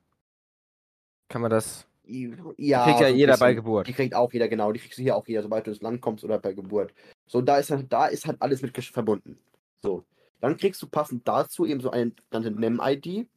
Kann 1.29 1.41
man 1.41 1.49
das? 1.49 1.87
Ja, 2.05 2.85
kriegt 2.85 3.01
ja 3.01 3.09
so 3.09 3.15
jeder 3.15 3.37
bei 3.37 3.47
bisschen. 3.47 3.55
Geburt. 3.55 3.87
Die 3.87 3.93
kriegt 3.93 4.13
auch 4.13 4.31
jeder, 4.31 4.47
genau. 4.47 4.71
Die 4.71 4.79
kriegst 4.79 4.97
du 4.97 5.01
hier 5.01 5.15
auch 5.15 5.27
jeder, 5.27 5.41
sobald 5.41 5.65
du 5.65 5.71
ins 5.71 5.81
Land 5.81 5.99
kommst 6.01 6.23
oder 6.23 6.37
bei 6.37 6.53
Geburt. 6.53 6.93
So, 7.25 7.41
da 7.41 7.57
ist 7.57 7.71
halt, 7.71 7.91
da 7.91 8.05
ist 8.05 8.27
halt 8.27 8.41
alles 8.41 8.61
mit 8.61 8.77
verbunden. 8.77 9.39
So. 9.81 10.05
Dann 10.39 10.57
kriegst 10.57 10.81
du 10.81 10.87
passend 10.87 11.27
dazu 11.27 11.65
eben 11.65 11.81
so 11.81 11.91
eine 11.91 12.11
ganze 12.29 12.51
NEM-ID. 12.51 13.27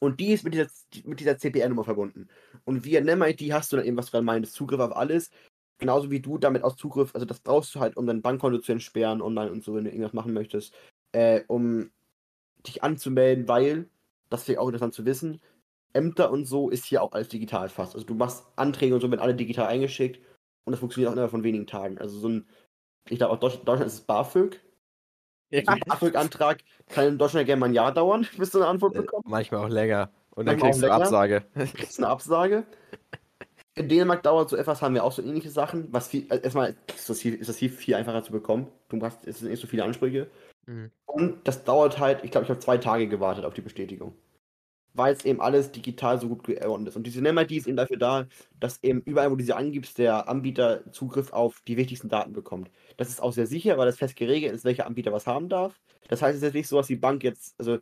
Und 0.00 0.18
die 0.20 0.32
ist 0.32 0.44
mit 0.44 0.54
dieser, 0.54 0.66
mit 1.04 1.20
dieser 1.20 1.38
CPR-Nummer 1.38 1.84
verbunden. 1.84 2.28
Und 2.64 2.84
via 2.84 3.00
NEM-ID 3.00 3.52
hast 3.52 3.72
du 3.72 3.76
dann 3.76 3.86
eben, 3.86 3.96
was 3.96 4.06
du 4.06 4.12
gerade 4.12 4.24
meintest, 4.24 4.54
Zugriff 4.54 4.80
auf 4.80 4.96
alles. 4.96 5.30
Genauso 5.78 6.10
wie 6.10 6.20
du 6.20 6.38
damit 6.38 6.62
aus 6.64 6.76
Zugriff, 6.76 7.14
also 7.14 7.26
das 7.26 7.40
brauchst 7.40 7.74
du 7.74 7.80
halt, 7.80 7.96
um 7.96 8.06
dein 8.06 8.22
Bankkonto 8.22 8.58
zu 8.58 8.72
entsperren 8.72 9.20
online 9.20 9.50
und 9.50 9.64
so, 9.64 9.74
wenn 9.74 9.84
du 9.84 9.90
irgendwas 9.90 10.12
machen 10.12 10.32
möchtest, 10.32 10.74
äh, 11.12 11.42
um 11.48 11.90
dich 12.66 12.82
anzumelden, 12.82 13.48
weil, 13.48 13.88
das 14.30 14.46
wäre 14.46 14.60
auch 14.60 14.68
interessant 14.68 14.94
zu 14.94 15.04
wissen, 15.04 15.40
Ämter 15.92 16.30
und 16.30 16.46
so 16.46 16.70
ist 16.70 16.84
hier 16.84 17.02
auch 17.02 17.12
alles 17.12 17.28
digital 17.28 17.68
fast. 17.68 17.94
Also 17.94 18.06
du 18.06 18.14
machst 18.14 18.46
Anträge 18.56 18.94
und 18.94 19.00
so, 19.00 19.10
werden 19.10 19.20
alle 19.20 19.34
digital 19.34 19.66
eingeschickt 19.66 20.24
und 20.64 20.72
das 20.72 20.80
funktioniert 20.80 21.08
auch 21.08 21.14
innerhalb 21.14 21.30
von 21.30 21.44
wenigen 21.44 21.66
Tagen. 21.66 21.98
Also 21.98 22.18
so 22.18 22.28
ein, 22.28 22.48
ich 23.08 23.18
glaube, 23.18 23.32
auch 23.34 23.40
Deutschland, 23.40 23.68
Deutschland 23.68 23.88
ist 23.88 23.98
es 23.98 24.06
BAföG. 24.06 24.60
Ein 25.52 25.80
BAföG-Antrag 25.86 26.58
kann 26.88 27.08
in 27.08 27.18
Deutschland 27.18 27.46
gerne 27.46 27.60
mal 27.60 27.66
ein 27.66 27.74
Jahr 27.74 27.92
dauern, 27.92 28.26
bis 28.38 28.50
du 28.50 28.58
eine 28.58 28.68
Antwort 28.68 28.94
Äh, 28.94 29.00
bekommst. 29.00 29.28
Manchmal 29.28 29.64
auch 29.64 29.68
länger. 29.68 30.10
Und 30.30 30.46
dann 30.46 30.58
kriegst 30.58 30.80
du 30.80 30.86
länger. 30.86 30.96
Absage. 30.96 31.44
Ist 31.54 31.98
eine 31.98 32.08
Absage. 32.08 32.64
In 33.74 33.88
Dänemark 33.88 34.22
dauert 34.22 34.50
so 34.50 34.56
etwas, 34.56 34.82
haben 34.82 34.94
wir 34.94 35.04
auch 35.04 35.12
so 35.12 35.22
ähnliche 35.22 35.48
Sachen. 35.50 35.88
Was 35.92 36.08
viel, 36.08 36.26
also 36.28 36.42
erstmal 36.42 36.76
ist 36.94 37.08
das, 37.08 37.20
hier, 37.20 37.38
ist 37.38 37.48
das 37.48 37.56
hier 37.56 37.70
viel 37.70 37.94
einfacher 37.94 38.22
zu 38.22 38.32
bekommen. 38.32 38.68
Du 38.88 39.00
hast 39.02 39.26
es 39.26 39.38
sind 39.38 39.50
nicht 39.50 39.60
so 39.60 39.66
viele 39.66 39.84
Ansprüche. 39.84 40.28
Mhm. 40.66 40.90
Und 41.06 41.46
das 41.48 41.64
dauert 41.64 41.98
halt, 41.98 42.22
ich 42.22 42.30
glaube, 42.30 42.44
ich 42.44 42.50
habe 42.50 42.60
zwei 42.60 42.78
Tage 42.78 43.08
gewartet 43.08 43.44
auf 43.44 43.54
die 43.54 43.62
Bestätigung. 43.62 44.14
Weil 44.94 45.14
es 45.14 45.24
eben 45.24 45.40
alles 45.40 45.72
digital 45.72 46.20
so 46.20 46.28
gut 46.28 46.44
geordnet 46.44 46.88
ist. 46.90 46.96
Und 46.96 47.06
diese 47.06 47.22
NEM-ID 47.22 47.52
ist 47.52 47.66
eben 47.66 47.76
dafür 47.78 47.96
da, 47.96 48.26
dass 48.60 48.82
eben 48.82 49.00
überall, 49.02 49.30
wo 49.30 49.36
du 49.36 49.44
sie 49.44 49.54
angibst, 49.54 49.96
der 49.98 50.28
Anbieter 50.28 50.90
Zugriff 50.92 51.32
auf 51.32 51.62
die 51.66 51.76
wichtigsten 51.78 52.08
Daten 52.10 52.32
bekommt. 52.34 52.70
Das 52.98 53.08
ist 53.08 53.22
auch 53.22 53.32
sehr 53.32 53.46
sicher, 53.46 53.78
weil 53.78 53.86
das 53.86 53.96
fest 53.98 54.16
geregelt 54.16 54.52
ist, 54.52 54.64
welcher 54.64 54.86
Anbieter 54.86 55.12
was 55.12 55.26
haben 55.26 55.48
darf. 55.48 55.80
Das 56.08 56.20
heißt, 56.20 56.32
es 56.36 56.42
ist 56.42 56.44
jetzt 56.48 56.54
nicht 56.54 56.68
so, 56.68 56.76
dass 56.76 56.88
die 56.88 56.96
Bank 56.96 57.24
jetzt, 57.24 57.54
also 57.58 57.78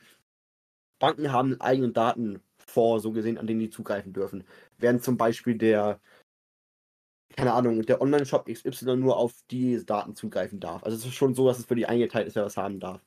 Banken 1.00 1.32
haben 1.32 1.52
einen 1.52 1.60
eigenen 1.60 1.92
Datenfonds, 1.92 3.02
so 3.02 3.12
gesehen, 3.12 3.38
an 3.38 3.46
den 3.46 3.58
die 3.58 3.70
zugreifen 3.70 4.12
dürfen. 4.12 4.44
Während 4.78 5.02
zum 5.02 5.16
Beispiel 5.16 5.56
der, 5.58 6.00
keine 7.36 7.52
Ahnung, 7.52 7.82
der 7.82 8.00
Online-Shop 8.00 8.46
XY 8.46 8.96
nur 8.96 9.16
auf 9.16 9.34
die 9.50 9.84
Daten 9.84 10.14
zugreifen 10.16 10.60
darf. 10.60 10.82
Also 10.84 10.96
es 10.96 11.04
ist 11.04 11.14
schon 11.14 11.34
so, 11.34 11.46
dass 11.46 11.58
es 11.58 11.64
für 11.66 11.76
die 11.76 11.86
eingeteilt 11.86 12.26
ist, 12.26 12.34
wer 12.36 12.44
was 12.44 12.56
haben 12.56 12.80
darf. 12.80 13.00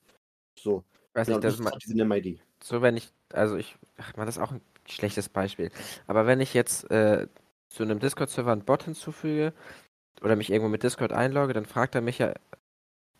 So. 0.59 0.83
Weiß 1.13 1.27
Genau, 1.27 1.37
nicht, 1.37 1.43
das 1.45 1.57
das 1.57 1.59
ist 1.59 1.67
auch 1.71 1.77
diese 1.77 1.95
NEM-ID. 1.97 2.41
So 2.63 2.81
wenn 2.81 2.97
ich, 2.97 3.11
also 3.33 3.57
ich, 3.57 3.75
ach 3.97 4.15
man, 4.15 4.25
das 4.25 4.37
ist 4.37 4.41
auch 4.41 4.51
ein 4.51 4.61
schlechtes 4.87 5.29
Beispiel. 5.29 5.69
Aber 6.07 6.25
wenn 6.25 6.39
ich 6.39 6.53
jetzt 6.53 6.89
äh, 6.89 7.27
zu 7.67 7.83
einem 7.83 7.99
Discord-Server 7.99 8.51
einen 8.53 8.63
Bot 8.63 8.83
hinzufüge 8.83 9.53
oder 10.21 10.35
mich 10.35 10.49
irgendwo 10.49 10.69
mit 10.69 10.83
Discord 10.83 11.11
einlogge, 11.11 11.53
dann 11.53 11.65
fragt 11.65 11.95
er 11.95 12.01
mich 12.01 12.19
ja, 12.19 12.33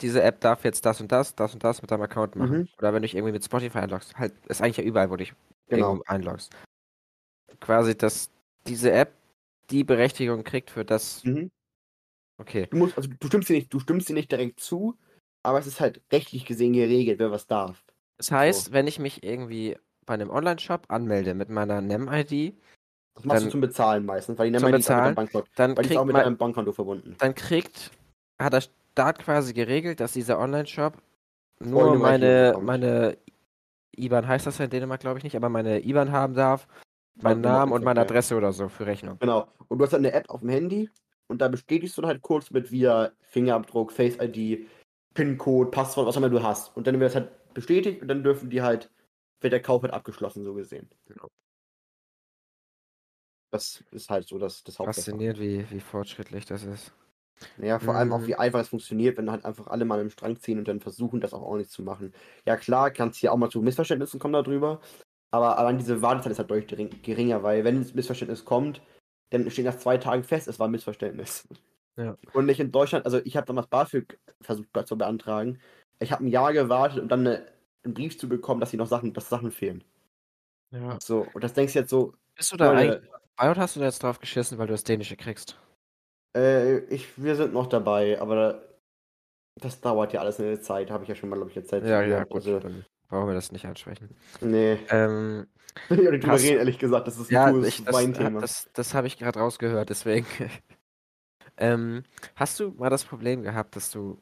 diese 0.01 0.23
App 0.23 0.39
darf 0.41 0.63
jetzt 0.63 0.85
das 0.85 1.01
und 1.01 1.11
das, 1.11 1.35
das 1.35 1.53
und 1.53 1.63
das 1.63 1.81
mit 1.81 1.91
deinem 1.91 2.03
Account 2.03 2.35
machen. 2.35 2.59
Mhm. 2.59 2.67
Oder 2.77 2.93
wenn 2.93 3.01
du 3.01 3.07
dich 3.07 3.15
irgendwie 3.15 3.33
mit 3.33 3.43
Spotify 3.43 3.79
einloggst, 3.79 4.17
halt, 4.17 4.33
ist 4.47 4.61
eigentlich 4.61 4.77
ja 4.77 4.83
überall, 4.83 5.09
wo 5.09 5.15
du 5.15 5.23
dich 5.25 5.33
Genau. 5.67 6.01
einloggst. 6.07 6.55
Quasi, 7.59 7.97
dass 7.97 8.29
diese 8.67 8.91
App 8.91 9.13
die 9.69 9.83
Berechtigung 9.83 10.43
kriegt 10.43 10.71
für 10.71 10.85
das, 10.85 11.23
Mhm. 11.23 11.51
okay. 12.37 12.67
Du 12.69 12.77
musst, 12.77 12.97
also 12.97 13.09
du 13.09 13.27
stimmst 13.27 13.49
dir 13.49 13.53
nicht, 13.53 13.73
du 13.73 13.79
stimmst 13.79 14.09
dir 14.09 14.13
nicht 14.13 14.31
direkt 14.31 14.59
zu, 14.59 14.97
aber 15.43 15.59
es 15.59 15.67
ist 15.67 15.79
halt 15.79 16.01
rechtlich 16.11 16.45
gesehen 16.45 16.73
geregelt, 16.73 17.19
wer 17.19 17.31
was 17.31 17.47
darf. 17.47 17.83
Das 18.23 18.31
heißt, 18.31 18.71
wenn 18.71 18.87
ich 18.87 18.99
mich 18.99 19.21
irgendwie 19.21 19.75
bei 20.05 20.13
einem 20.13 20.29
Online-Shop 20.29 20.85
anmelde 20.87 21.33
mit 21.33 21.49
meiner 21.49 21.81
NEM-ID, 21.81 22.55
Das 23.15 23.25
machst 23.25 23.41
Dann- 23.41 23.45
du 23.47 23.51
zum 23.51 23.61
Bezahlen 23.61 24.05
meistens, 24.05 24.39
weil 24.39 24.49
die 24.49 24.51
NEM-ID 24.57 24.63
ist 24.63 24.63
auch 24.63 24.71
mit 24.71 24.77
Bezahlen? 24.79 25.03
deinem 25.03 25.15
Bankkonto, 25.15 25.47
dann 25.55 25.77
weil 25.77 25.83
die 25.83 25.89
ist 25.91 25.97
auch 25.97 26.05
mit 26.05 26.15
deinem 26.15 26.37
Bankkonto 26.37 26.71
verbunden. 26.71 27.15
dann 27.19 27.35
kriegt, 27.35 27.91
hat 28.41 28.53
der 28.53 28.61
Staat 28.61 29.19
quasi 29.19 29.53
geregelt, 29.53 29.99
dass 29.99 30.13
dieser 30.13 30.39
Online-Shop 30.39 30.97
nur 31.59 31.95
meine, 31.97 32.57
meine 32.61 33.17
IBAN 33.97 34.25
heißt 34.27 34.47
das 34.47 34.57
ja 34.57 34.65
in 34.65 34.71
Dänemark, 34.71 35.01
glaube 35.01 35.17
ich 35.17 35.23
nicht, 35.25 35.35
aber 35.35 35.49
meine 35.49 35.85
IBAN 35.85 36.11
haben 36.13 36.33
darf, 36.33 36.65
meinen 37.21 37.41
genau, 37.43 37.55
Namen 37.55 37.71
und 37.73 37.83
meine. 37.83 37.99
Adresse 38.01 38.35
oder 38.35 38.51
so 38.53 38.69
für 38.69 38.85
Rechnung. 38.85 39.17
Genau. 39.19 39.47
Und 39.67 39.77
du 39.79 39.83
hast 39.83 39.91
dann 39.91 39.99
eine 40.05 40.13
App 40.13 40.29
auf 40.29 40.39
dem 40.39 40.49
Handy 40.49 40.89
und 41.27 41.41
da 41.41 41.49
bestätigst 41.49 41.97
du 41.97 42.01
dann 42.01 42.09
halt 42.09 42.21
kurz 42.21 42.49
mit 42.51 42.71
via 42.71 43.11
Fingerabdruck, 43.23 43.91
Face 43.91 44.17
ID, 44.19 44.65
PIN-Code, 45.13 45.69
Passwort, 45.69 46.07
was 46.07 46.15
auch 46.15 46.21
immer 46.21 46.29
du 46.29 46.41
hast. 46.41 46.75
Und 46.75 46.87
dann 46.87 46.99
wird 46.99 47.09
es 47.11 47.15
halt 47.15 47.29
bestätigt 47.53 48.01
und 48.01 48.07
dann 48.07 48.23
dürfen 48.23 48.49
die 48.49 48.61
halt, 48.61 48.89
wird 49.41 49.53
der 49.53 49.61
Kauf 49.61 49.83
halt 49.83 49.93
abgeschlossen, 49.93 50.43
so 50.43 50.53
gesehen. 50.53 50.89
Genau. 51.05 51.27
Das 53.51 53.83
ist 53.91 54.09
halt 54.09 54.27
so 54.27 54.39
das, 54.39 54.63
das 54.63 54.79
Hauptsache. 54.79 55.11
Faszinierend, 55.11 55.39
wie, 55.39 55.69
wie 55.69 55.79
fortschrittlich 55.79 56.45
das 56.45 56.63
ist. 56.63 56.91
Ja, 57.57 57.79
vor 57.79 57.95
allem 57.95 58.13
auch, 58.13 58.19
Mhm. 58.19 58.27
wie 58.27 58.35
einfach 58.35 58.59
es 58.61 58.69
funktioniert, 58.69 59.17
wenn 59.17 59.29
halt 59.29 59.43
einfach 59.43 59.67
alle 59.67 59.85
mal 59.85 59.99
im 59.99 60.09
Strang 60.09 60.39
ziehen 60.39 60.59
und 60.59 60.67
dann 60.67 60.79
versuchen, 60.79 61.19
das 61.19 61.33
auch 61.33 61.41
ordentlich 61.41 61.69
zu 61.69 61.83
machen. 61.83 62.13
Ja, 62.45 62.57
klar, 62.57 62.89
kann 62.91 63.09
es 63.09 63.17
hier 63.17 63.33
auch 63.33 63.37
mal 63.37 63.49
zu 63.49 63.61
Missverständnissen 63.61 64.19
kommen 64.19 64.33
darüber, 64.33 64.81
aber 65.31 65.57
allein 65.57 65.77
diese 65.77 66.01
Wartezeit 66.01 66.31
ist 66.31 66.39
halt 66.39 66.49
deutlich 66.51 66.69
gering- 66.79 67.01
geringer, 67.01 67.43
weil 67.43 67.63
wenn 67.63 67.81
ein 67.81 67.91
Missverständnis 67.93 68.45
kommt, 68.45 68.81
dann 69.31 69.49
steht 69.51 69.65
nach 69.65 69.77
zwei 69.77 69.97
Tagen 69.97 70.23
fest, 70.23 70.47
es 70.47 70.59
war 70.59 70.67
ein 70.67 70.71
Missverständnis. 70.71 71.47
Ja. 71.97 72.17
Und 72.33 72.45
nicht 72.45 72.59
in 72.59 72.71
Deutschland, 72.71 73.05
also 73.05 73.19
ich 73.23 73.35
habe 73.35 73.45
damals 73.45 73.67
BAföG 73.67 74.19
versucht 74.41 74.69
zu 74.85 74.97
beantragen. 74.97 75.59
Ich 75.99 76.11
habe 76.11 76.23
ein 76.25 76.27
Jahr 76.27 76.53
gewartet, 76.53 76.99
um 77.01 77.07
dann 77.07 77.21
eine, 77.27 77.45
einen 77.83 77.93
Brief 77.93 78.17
zu 78.19 78.27
bekommen, 78.29 78.59
dass 78.61 78.71
sie 78.71 78.77
noch 78.77 78.87
Sachen, 78.87 79.13
dass 79.13 79.29
Sachen 79.29 79.51
fehlen. 79.51 79.83
Ja. 80.71 80.97
So, 81.01 81.27
und 81.33 81.43
das 81.43 81.53
denkst 81.53 81.73
du 81.73 81.79
jetzt 81.79 81.89
so, 81.89 82.13
Bist 82.35 82.51
du 82.51 82.57
da 82.57 82.71
eigentlich 82.71 82.99
Leute, 83.01 83.09
dabei 83.37 83.51
oder 83.51 83.61
hast 83.61 83.75
du 83.75 83.79
da 83.79 83.85
jetzt 83.85 84.03
drauf 84.03 84.19
geschissen, 84.19 84.57
weil 84.57 84.67
du 84.67 84.73
das 84.73 84.83
Dänische 84.83 85.15
kriegst? 85.17 85.57
äh, 86.35 86.79
ich, 86.85 87.21
wir 87.21 87.35
sind 87.35 87.53
noch 87.53 87.67
dabei, 87.67 88.19
aber 88.19 88.63
das 89.55 89.81
dauert 89.81 90.13
ja 90.13 90.21
alles 90.21 90.39
eine 90.39 90.59
Zeit, 90.61 90.89
habe 90.91 91.03
ich 91.03 91.09
ja 91.09 91.15
schon 91.15 91.29
mal, 91.29 91.35
glaube 91.35 91.51
ich, 91.51 91.57
erzählt. 91.57 91.85
Ja, 91.85 92.01
ja, 92.01 92.23
gut, 92.23 92.35
Also, 92.35 92.59
dann 92.59 92.85
brauchen 93.07 93.27
wir 93.27 93.35
das 93.35 93.51
nicht 93.51 93.65
ansprechen. 93.65 94.15
nee. 94.41 94.79
Ähm, 94.89 95.47
Will 95.89 95.99
ich 96.01 96.07
auch 96.07 96.11
nicht 96.11 96.23
drüber 96.23 96.39
reden, 96.41 96.57
ehrlich 96.57 96.79
gesagt. 96.79 97.07
Das 97.07 97.17
ist 97.19 97.29
ein 97.29 97.33
ja, 97.33 97.51
cooles 97.51 97.67
ich, 97.67 97.83
das, 97.83 97.95
Weinthema. 97.95 98.41
das, 98.41 98.69
das 98.73 98.93
habe 98.93 99.07
ich 99.07 99.17
gerade 99.17 99.39
rausgehört, 99.39 99.89
deswegen. 99.89 100.25
ähm, 101.57 102.03
hast 102.35 102.59
du 102.59 102.71
mal 102.71 102.89
das 102.89 103.05
Problem 103.05 103.43
gehabt, 103.43 103.75
dass 103.75 103.91
du 103.91 104.19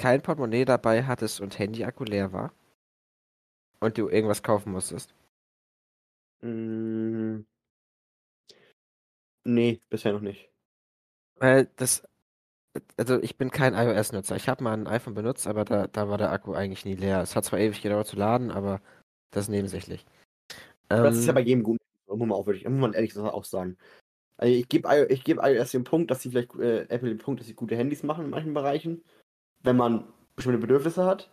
kein 0.00 0.22
Portemonnaie 0.22 0.64
dabei 0.64 1.04
hattest 1.04 1.40
und 1.40 1.58
Handy-Akku 1.60 2.04
leer 2.04 2.32
war? 2.32 2.52
Und 3.78 3.98
du 3.98 4.08
irgendwas 4.08 4.42
kaufen 4.42 4.72
musstest? 4.72 5.14
Mm, 6.42 7.44
nee, 9.44 9.80
bisher 9.90 10.12
noch 10.12 10.20
nicht. 10.22 10.50
Weil 11.36 11.66
das, 11.76 12.02
also 12.98 13.22
ich 13.22 13.38
bin 13.38 13.50
kein 13.50 13.74
iOS-Nutzer. 13.74 14.36
Ich 14.36 14.48
habe 14.48 14.64
mal 14.64 14.74
ein 14.74 14.86
iPhone 14.88 15.14
benutzt, 15.14 15.46
aber 15.46 15.64
da, 15.64 15.86
da 15.88 16.08
war 16.08 16.18
der 16.18 16.32
Akku 16.32 16.54
eigentlich 16.54 16.84
nie 16.84 16.96
leer. 16.96 17.22
Es 17.22 17.36
hat 17.36 17.44
zwar 17.44 17.60
ewig 17.60 17.82
gedauert 17.82 18.06
zu 18.08 18.16
laden, 18.16 18.50
aber 18.50 18.80
das 19.32 19.44
ist 19.44 19.50
nebensächlich. 19.50 20.06
das 21.00 21.18
ist 21.18 21.26
ja 21.26 21.32
Ähm, 21.32 21.34
bei 21.34 21.40
jedem 21.40 21.62
guten, 21.62 21.78
muss 22.06 22.18
man 22.18 22.32
auch 22.32 22.46
wirklich, 22.46 22.64
muss 22.68 22.80
man 22.80 22.92
ehrlich 22.92 23.10
gesagt 23.10 23.32
auch 23.32 23.44
sagen. 23.44 23.76
Also 24.38 24.54
ich 24.54 24.68
gebe 24.68 25.06
ich 25.10 25.24
geb 25.24 25.38
iOS 25.42 25.72
den 25.72 25.84
Punkt, 25.84 26.10
dass 26.10 26.22
sie 26.22 26.30
vielleicht, 26.30 26.54
äh, 26.56 26.82
Apple 26.88 27.10
den 27.10 27.18
Punkt, 27.18 27.40
dass 27.40 27.48
sie 27.48 27.54
gute 27.54 27.76
Handys 27.76 28.02
machen 28.02 28.26
in 28.26 28.30
manchen 28.30 28.54
Bereichen, 28.54 29.04
wenn 29.62 29.76
man 29.76 30.04
bestimmte 30.36 30.58
Bedürfnisse 30.58 31.04
hat. 31.04 31.30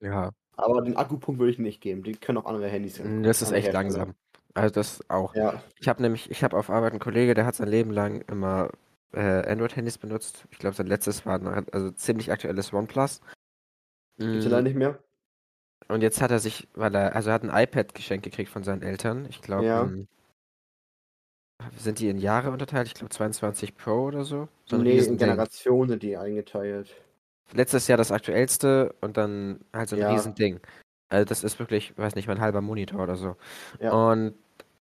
Ja, 0.00 0.30
Aber 0.56 0.82
den 0.82 0.96
Akkupunkt 0.96 1.38
würde 1.38 1.52
ich 1.52 1.58
nicht 1.58 1.80
geben. 1.80 2.02
Die 2.02 2.12
können 2.12 2.38
auch 2.38 2.46
andere 2.46 2.68
Handys 2.68 2.98
mm, 2.98 3.22
das 3.22 3.42
ist 3.42 3.52
echt 3.52 3.66
Hersteller. 3.72 3.72
langsam. 3.82 4.14
Also 4.54 4.74
das 4.74 5.10
auch. 5.10 5.34
Ja. 5.34 5.62
Ich 5.78 5.88
habe 5.88 6.02
nämlich, 6.02 6.30
ich 6.30 6.42
habe 6.42 6.56
auf 6.56 6.70
Arbeit 6.70 6.92
einen 6.92 7.00
Kollege, 7.00 7.34
der 7.34 7.46
hat 7.46 7.54
sein 7.54 7.68
Leben 7.68 7.90
lang 7.92 8.22
immer 8.22 8.70
äh, 9.12 9.20
Android-Handys 9.50 9.98
benutzt. 9.98 10.46
Ich 10.50 10.58
glaube, 10.58 10.74
sein 10.76 10.86
letztes 10.86 11.24
war 11.26 11.34
ein 11.38 11.66
also 11.72 11.90
ziemlich 11.92 12.32
aktuelles 12.32 12.72
OnePlus. 12.72 13.20
Gibt's 14.18 14.44
Mm, 14.46 14.48
leider 14.48 14.62
nicht 14.62 14.76
mehr. 14.76 14.98
Und 15.88 16.02
jetzt 16.02 16.20
hat 16.20 16.30
er 16.30 16.38
sich, 16.38 16.68
weil 16.74 16.94
er, 16.94 17.14
also 17.16 17.30
er 17.30 17.34
hat 17.34 17.42
ein 17.42 17.50
iPad 17.64 17.94
geschenkt 17.94 18.24
gekriegt 18.24 18.50
von 18.50 18.62
seinen 18.64 18.82
Eltern. 18.82 19.26
Ich 19.28 19.40
glaube, 19.42 19.64
Ja. 19.66 19.82
ähm, 19.82 20.08
sind 21.76 21.98
die 21.98 22.08
in 22.08 22.18
Jahre 22.18 22.50
unterteilt? 22.50 22.86
Ich 22.86 22.94
glaube 22.94 23.10
22 23.10 23.74
Pro 23.76 24.04
oder 24.06 24.24
so. 24.24 24.48
So 24.66 24.78
nee, 24.78 24.98
in. 24.98 25.16
Generationen 25.18 25.90
sind 25.90 26.02
die 26.02 26.16
eingeteilt. 26.16 26.94
Letztes 27.52 27.88
Jahr 27.88 27.98
das 27.98 28.12
aktuellste 28.12 28.94
und 29.00 29.16
dann 29.16 29.60
halt 29.72 29.88
so 29.88 29.96
ein 29.96 30.02
Ja. 30.02 30.10
Riesending. 30.12 30.60
Also 31.08 31.24
das 31.24 31.42
ist 31.42 31.58
wirklich, 31.58 31.96
weiß 31.98 32.14
nicht, 32.14 32.28
mein 32.28 32.40
halber 32.40 32.60
Monitor 32.60 33.02
oder 33.02 33.16
so. 33.16 33.36
Ja. 33.80 33.92
Und 33.92 34.34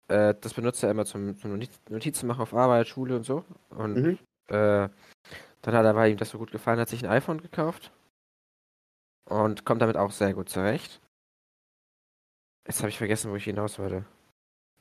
äh, 0.07 0.33
das 0.41 0.53
benutzt 0.53 0.81
er 0.83 0.89
immer 0.91 1.05
zum, 1.05 1.37
zum 1.37 1.51
Notiz 1.51 1.79
Notizen 1.89 2.27
machen 2.27 2.41
auf 2.41 2.53
Arbeit, 2.53 2.87
Schule 2.87 3.15
und 3.15 3.23
so. 3.23 3.45
Und 3.69 3.95
Mhm. 3.95 4.17
äh, 4.47 4.89
dann 5.61 5.73
hat 5.75 5.85
er, 5.85 5.95
weil 5.95 6.11
ihm 6.11 6.17
das 6.17 6.29
so 6.29 6.37
gut 6.37 6.51
gefallen 6.51 6.79
hat, 6.79 6.89
sich 6.89 7.03
ein 7.03 7.11
iPhone 7.11 7.41
gekauft. 7.41 7.91
Und 9.29 9.65
kommt 9.65 9.81
damit 9.81 9.97
auch 9.97 10.11
sehr 10.11 10.33
gut 10.33 10.49
zurecht. 10.49 11.01
Jetzt 12.67 12.79
habe 12.79 12.89
ich 12.89 12.97
vergessen, 12.97 13.31
wo 13.31 13.35
ich 13.35 13.43
hinaus 13.43 13.77
wollte. 13.79 14.05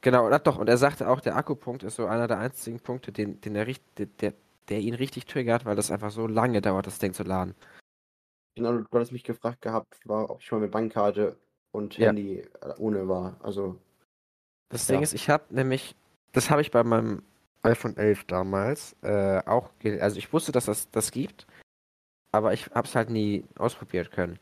Genau, 0.01 0.26
und, 0.26 0.47
doch, 0.47 0.59
und 0.59 0.68
er 0.68 0.76
sagte 0.76 1.09
auch, 1.09 1.20
der 1.20 1.37
Akkupunkt 1.37 1.82
ist 1.82 1.97
so 1.97 2.07
einer 2.07 2.28
der 2.28 2.39
einzigen 2.39 2.80
Punkte, 2.80 3.11
den, 3.12 3.41
den 3.41 3.57
er 3.57 3.66
richt- 3.66 3.99
der, 3.99 4.07
der, 4.07 4.35
der 4.68 4.80
ihn 4.80 4.94
richtig 4.94 5.26
triggert, 5.26 5.64
weil 5.64 5.76
das 5.76 5.90
einfach 5.90 6.10
so 6.10 6.26
lange 6.26 6.60
dauert, 6.60 6.86
das 6.86 6.98
Ding 6.98 7.12
zu 7.12 7.22
laden. 7.22 7.54
Genau, 8.56 8.72
du 8.72 8.86
hattest 8.92 9.12
mich 9.12 9.24
gefragt 9.24 9.62
gehabt, 9.62 9.98
war, 10.04 10.30
ob 10.30 10.40
ich 10.40 10.50
mal 10.52 10.60
mit 10.60 10.70
Bankkarte 10.70 11.36
und 11.72 11.96
Ja. 11.98 12.08
Handy 12.08 12.38
äh, 12.38 12.74
ohne 12.78 13.08
war. 13.08 13.36
Also, 13.42 13.78
Das 14.70 14.88
Ja. 14.88 14.94
Ding 14.94 15.02
ist, 15.02 15.12
ich 15.12 15.28
habe 15.28 15.44
nämlich, 15.54 15.94
das 16.32 16.50
habe 16.50 16.62
ich 16.62 16.70
bei 16.70 16.82
meinem 16.84 17.22
iPhone 17.62 17.96
11 17.96 18.24
damals 18.24 18.94
äh, 19.02 19.42
auch, 19.46 19.70
also 20.00 20.18
ich 20.18 20.32
wusste, 20.32 20.52
dass 20.52 20.66
das 20.66 20.90
das 20.90 21.10
gibt, 21.10 21.46
aber 22.32 22.52
ich 22.52 22.66
habe 22.74 22.86
es 22.86 22.94
halt 22.94 23.10
nie 23.10 23.44
ausprobiert 23.56 24.10
können. 24.10 24.38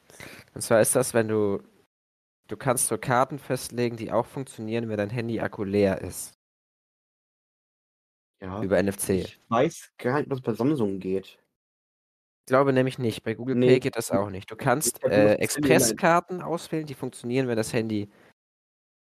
Und 0.55 0.63
zwar 0.63 0.81
ist 0.81 0.95
das, 0.97 1.15
wenn 1.15 1.29
du, 1.29 1.63
du 2.49 2.57
kannst 2.57 2.89
so 2.89 2.99
Karten 2.99 3.39
festlegen, 3.39 3.97
die 3.97 4.11
auch 4.13 4.27
funktionieren, 4.27 4.89
wenn 4.89 4.97
dein 4.97 5.11
Handy-Akku 5.11 5.65
leer 5.65 6.01
ist, 6.01 6.33
ja. 8.43 8.63
über 8.63 8.79
NFC. 8.83 9.11
Ich 9.11 9.25
Ich 9.25 9.41
weiß 9.49 9.93
gar 9.99 10.19
nicht, 10.19 10.31
das 10.31 10.41
bei 10.41 10.53
Samsung 10.53 10.99
geht. 10.99 11.39
glaube 12.47 12.73
nämlich 12.73 12.99
nicht, 12.99 13.23
bei 13.23 13.35
Google 13.35 13.55
Nee. 13.55 13.69
Pay 13.69 13.81
geht 13.81 13.97
das 13.97 14.11
auch 14.11 14.29
nicht. 14.31 14.51
Du 14.51 14.57
kannst 14.57 15.01
Ja, 15.03 15.09
du 15.09 15.15
äh, 15.15 15.35
Expresskarten 15.35 16.43
auswählen, 16.43 16.87
die 16.87 16.95
funktionieren, 16.95 17.49
wenn 17.49 17.57
das 17.57 17.73
Handy 17.73 18.11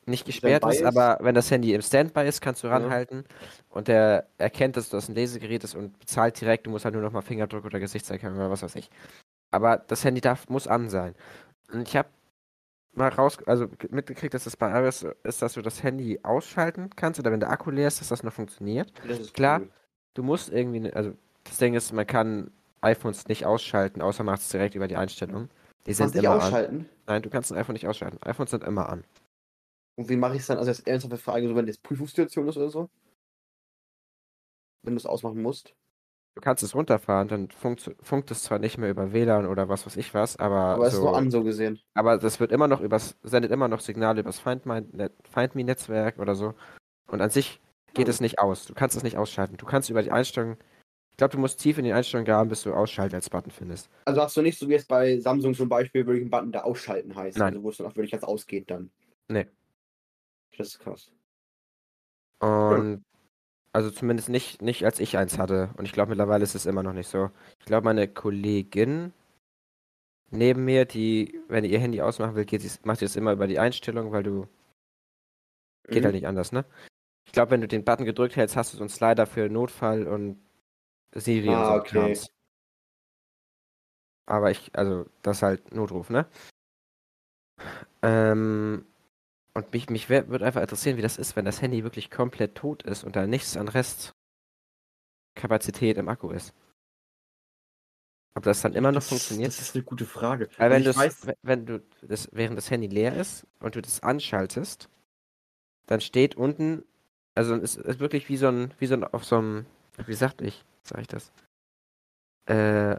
nicht 0.06 0.24
gesperrt 0.24 0.64
ist, 0.66 0.80
ist. 0.80 0.84
aber 0.84 1.18
wenn 1.20 1.34
das 1.34 1.50
Handy 1.50 1.72
im 1.74 1.82
Standby 1.82 2.26
ist, 2.26 2.40
kannst 2.40 2.62
du 2.64 2.66
Ja. 2.66 2.72
ranhalten 2.74 3.24
und 3.68 3.86
der 3.86 4.26
erkennt, 4.38 4.76
dass 4.76 4.88
das 4.88 5.08
ein 5.08 5.14
Lesegerät 5.14 5.62
ist 5.62 5.74
und 5.76 5.98
bezahlt 6.00 6.40
direkt. 6.40 6.66
Du 6.66 6.70
musst 6.70 6.84
halt 6.84 6.94
nur 6.94 7.02
noch 7.02 7.12
mal 7.12 7.22
Fingerdruck 7.22 7.64
oder 7.64 7.78
Gesichtserkennung 7.78 8.36
oder 8.38 8.50
was 8.50 8.62
weiß 8.62 8.74
ich. 8.76 8.90
Aber 9.52 9.76
das 9.78 10.04
Handy 10.04 10.20
darf, 10.20 10.48
muss 10.48 10.66
an 10.66 10.88
sein. 10.90 11.14
Und 11.72 11.86
ich 11.86 11.96
habe 11.96 12.08
mal 12.92 13.08
raus, 13.08 13.38
also 13.46 13.68
ge- 13.68 13.90
mitgekriegt, 13.92 14.34
dass 14.34 14.44
das 14.44 14.56
bei 14.56 14.70
iOS 14.82 15.06
ist, 15.22 15.42
dass 15.42 15.54
du 15.54 15.62
das 15.62 15.82
Handy 15.82 16.20
ausschalten 16.22 16.90
kannst 16.96 17.20
oder 17.20 17.30
wenn 17.32 17.40
der 17.40 17.50
Akku 17.50 17.70
leer 17.70 17.88
ist, 17.88 18.00
dass 18.00 18.08
das 18.08 18.22
noch 18.22 18.32
funktioniert. 18.32 18.92
Das 19.06 19.18
ist 19.18 19.34
Klar. 19.34 19.60
cool. 19.60 19.70
Du 20.14 20.22
musst 20.22 20.50
irgendwie, 20.52 20.80
ne- 20.80 20.94
also 20.94 21.12
das 21.44 21.58
Ding 21.58 21.74
ist, 21.74 21.92
man 21.92 22.06
kann 22.06 22.50
iPhones 22.80 23.28
nicht 23.28 23.46
ausschalten, 23.46 24.02
außer 24.02 24.24
macht 24.24 24.40
es 24.40 24.48
direkt 24.48 24.74
über 24.74 24.88
die 24.88 24.96
Einstellung. 24.96 25.48
Die 25.86 25.94
Kannst 25.94 25.98
sind 25.98 26.14
nicht 26.14 26.24
immer 26.24 26.34
an. 26.34 26.40
ausschalten. 26.40 26.88
Nein, 27.06 27.22
du 27.22 27.30
kannst 27.30 27.52
ein 27.52 27.58
iPhone 27.58 27.74
nicht 27.74 27.86
ausschalten. 27.88 28.18
iPhones 28.22 28.50
sind 28.50 28.64
immer 28.64 28.88
an. 28.88 29.04
Und 29.96 30.08
wie 30.08 30.16
mache 30.16 30.34
ich 30.34 30.40
es 30.40 30.46
dann? 30.46 30.58
Also, 30.58 30.70
jetzt 30.70 30.86
ernsthafte 30.86 31.16
Frage, 31.16 31.46
so 31.48 31.54
wenn 31.54 31.66
das 31.66 31.78
Prüfungssituation 31.78 32.48
ist 32.48 32.56
oder 32.56 32.70
so? 32.70 32.88
Wenn 34.82 34.94
du 34.94 34.98
es 34.98 35.06
ausmachen 35.06 35.42
musst. 35.42 35.74
Du 36.36 36.40
kannst 36.40 36.62
es 36.62 36.74
runterfahren, 36.74 37.28
dann 37.28 37.50
funkt, 37.50 37.94
funkt 38.00 38.30
es 38.30 38.44
zwar 38.44 38.58
nicht 38.60 38.78
mehr 38.78 38.88
über 38.90 39.12
WLAN 39.12 39.46
oder 39.46 39.68
was 39.68 39.84
weiß 39.84 39.96
ich 39.96 40.14
was, 40.14 40.36
aber, 40.36 40.56
Aber 40.56 40.86
es 40.86 40.92
ist 40.94 41.00
so, 41.00 41.06
nur 41.06 41.16
an, 41.16 41.30
so 41.30 41.42
gesehen. 41.42 41.80
aber 41.94 42.18
das 42.18 42.38
wird 42.38 42.52
immer 42.52 42.68
noch 42.68 42.80
übers, 42.80 43.18
sendet 43.22 43.50
immer 43.50 43.66
noch 43.68 43.80
Signale 43.80 44.20
übers 44.20 44.38
Find 44.38 44.64
My- 44.64 44.80
Net- 44.92 45.12
Find 45.28 45.54
Me-Netzwerk 45.56 46.18
oder 46.18 46.34
so. 46.36 46.54
Und 47.08 47.20
an 47.20 47.30
sich 47.30 47.60
geht 47.94 48.06
Hm. 48.06 48.10
es 48.10 48.20
nicht 48.20 48.38
aus. 48.38 48.64
Du 48.64 48.74
kannst 48.74 48.96
es 48.96 49.02
nicht 49.02 49.16
ausschalten. 49.18 49.56
Du 49.56 49.66
kannst 49.66 49.90
über 49.90 50.02
die 50.02 50.12
Einstellung, 50.12 50.56
ich 51.10 51.16
glaube, 51.16 51.32
du 51.32 51.38
musst 51.38 51.58
tief 51.60 51.76
in 51.78 51.84
die 51.84 51.92
Einstellung 51.92 52.24
graben, 52.24 52.48
bis 52.48 52.62
du 52.62 52.72
Ausschalten 52.72 53.16
als 53.16 53.28
Button 53.28 53.50
findest. 53.50 53.90
Also 54.04 54.22
hast 54.22 54.36
du 54.36 54.42
nicht 54.42 54.56
so 54.58 54.68
wie 54.68 54.72
jetzt 54.74 54.86
bei 54.88 55.18
Samsung 55.18 55.52
zum 55.54 55.68
Beispiel 55.68 56.06
wirklich 56.06 56.22
einen 56.22 56.30
Button, 56.30 56.52
der 56.52 56.64
ausschalten 56.64 57.14
heißt. 57.16 57.38
Nein. 57.38 57.54
Also 57.54 57.62
wo 57.64 57.70
es 57.70 57.76
dann 57.78 57.88
auch 57.88 57.96
wirklich 57.96 58.14
als 58.14 58.22
ausgeht 58.22 58.70
dann. 58.70 58.90
Nee. 59.28 59.46
Das 60.56 60.68
ist 60.68 60.78
krass. 60.78 61.10
Und 62.40 63.02
also 63.72 63.90
zumindest 63.90 64.28
nicht, 64.28 64.62
nicht 64.62 64.84
als 64.84 65.00
ich 65.00 65.16
eins 65.16 65.38
hatte. 65.38 65.70
Und 65.76 65.84
ich 65.86 65.92
glaube, 65.92 66.10
mittlerweile 66.10 66.44
ist 66.44 66.54
es 66.54 66.66
immer 66.66 66.82
noch 66.82 66.92
nicht 66.92 67.08
so. 67.08 67.30
Ich 67.60 67.66
glaube, 67.66 67.84
meine 67.84 68.08
Kollegin 68.08 69.12
neben 70.30 70.64
mir, 70.64 70.84
die, 70.84 71.40
wenn 71.48 71.64
ihr 71.64 71.78
Handy 71.80 72.00
ausmachen 72.02 72.34
will, 72.34 72.44
geht 72.44 72.62
macht 72.84 73.00
sie 73.00 73.04
das 73.04 73.16
immer 73.16 73.32
über 73.32 73.46
die 73.46 73.58
Einstellung, 73.58 74.12
weil 74.12 74.22
du 74.22 74.46
Geht 75.90 76.00
Mhm. 76.00 76.04
halt 76.04 76.14
nicht 76.14 76.26
anders, 76.26 76.52
ne? 76.52 76.64
Ich 77.26 77.32
glaube, 77.32 77.50
wenn 77.52 77.60
du 77.60 77.68
den 77.68 77.84
Button 77.84 78.04
gedrückt 78.06 78.36
hältst, 78.36 78.56
hast 78.56 78.72
du 78.72 78.76
so 78.78 78.82
einen 78.84 78.90
Slider 78.90 79.26
für 79.26 79.48
Notfall 79.48 80.06
und 80.06 80.38
Siri 81.14 81.48
und 81.48 81.54
Ah, 81.54 81.66
so 81.66 81.80
okay. 81.80 81.90
Krams. 81.92 82.28
Aber 84.26 84.50
ich, 84.50 84.70
also, 84.74 85.06
das 85.22 85.38
ist 85.38 85.42
halt 85.42 85.74
Notruf, 85.74 86.08
ne? 86.10 86.26
Ähm, 88.02 88.84
und 89.54 89.72
mich, 89.72 89.90
mich 89.90 90.08
würde 90.08 90.44
einfach 90.44 90.62
interessieren, 90.62 90.96
wie 90.96 91.02
das 91.02 91.16
ist, 91.18 91.36
wenn 91.36 91.44
das 91.44 91.60
Handy 91.62 91.82
wirklich 91.84 92.10
komplett 92.10 92.54
tot 92.54 92.82
ist 92.82 93.04
und 93.04 93.16
da 93.16 93.26
nichts 93.26 93.56
an 93.56 93.68
Restkapazität 95.34 95.96
im 95.98 96.08
Akku 96.08 96.30
ist. 96.30 96.54
Ob 98.34 98.44
das 98.44 98.62
dann 98.62 98.74
immer 98.74 98.92
noch 98.92 99.00
das, 99.00 99.08
funktioniert? 99.08 99.48
Das 99.48 99.60
ist 99.60 99.74
eine 99.74 99.82
gute 99.84 100.06
Frage. 100.06 100.48
Weil 100.56 100.70
wenn, 100.70 100.86
Also 100.86 100.90
du's- 100.90 100.96
weiß, 100.96 101.26
we- 101.26 101.34
wenn 101.42 101.66
du 101.66 101.82
das, 102.02 102.28
während 102.32 102.56
das 102.56 102.70
Handy 102.70 102.86
leer 102.86 103.16
ist 103.16 103.44
und 103.58 103.74
du 103.74 103.82
das 103.82 104.02
anschaltest, 104.02 104.88
dann 105.86 106.00
steht 106.00 106.36
unten, 106.36 106.84
also 107.34 107.56
es 107.56 107.74
ist 107.76 107.98
wirklich 107.98 108.28
wie 108.28 108.36
so 108.36 108.46
ein, 108.48 108.72
wie 108.78 108.86
so 108.86 108.94
ein 108.94 109.02
auf 109.04 109.24
so 109.24 109.38
einem, 109.38 109.66
wie 110.06 110.14
sagt 110.14 110.42
ich, 110.42 110.64
sag 110.84 111.00
ich 111.00 111.08
das? 111.08 111.32
Äh, 112.46 112.96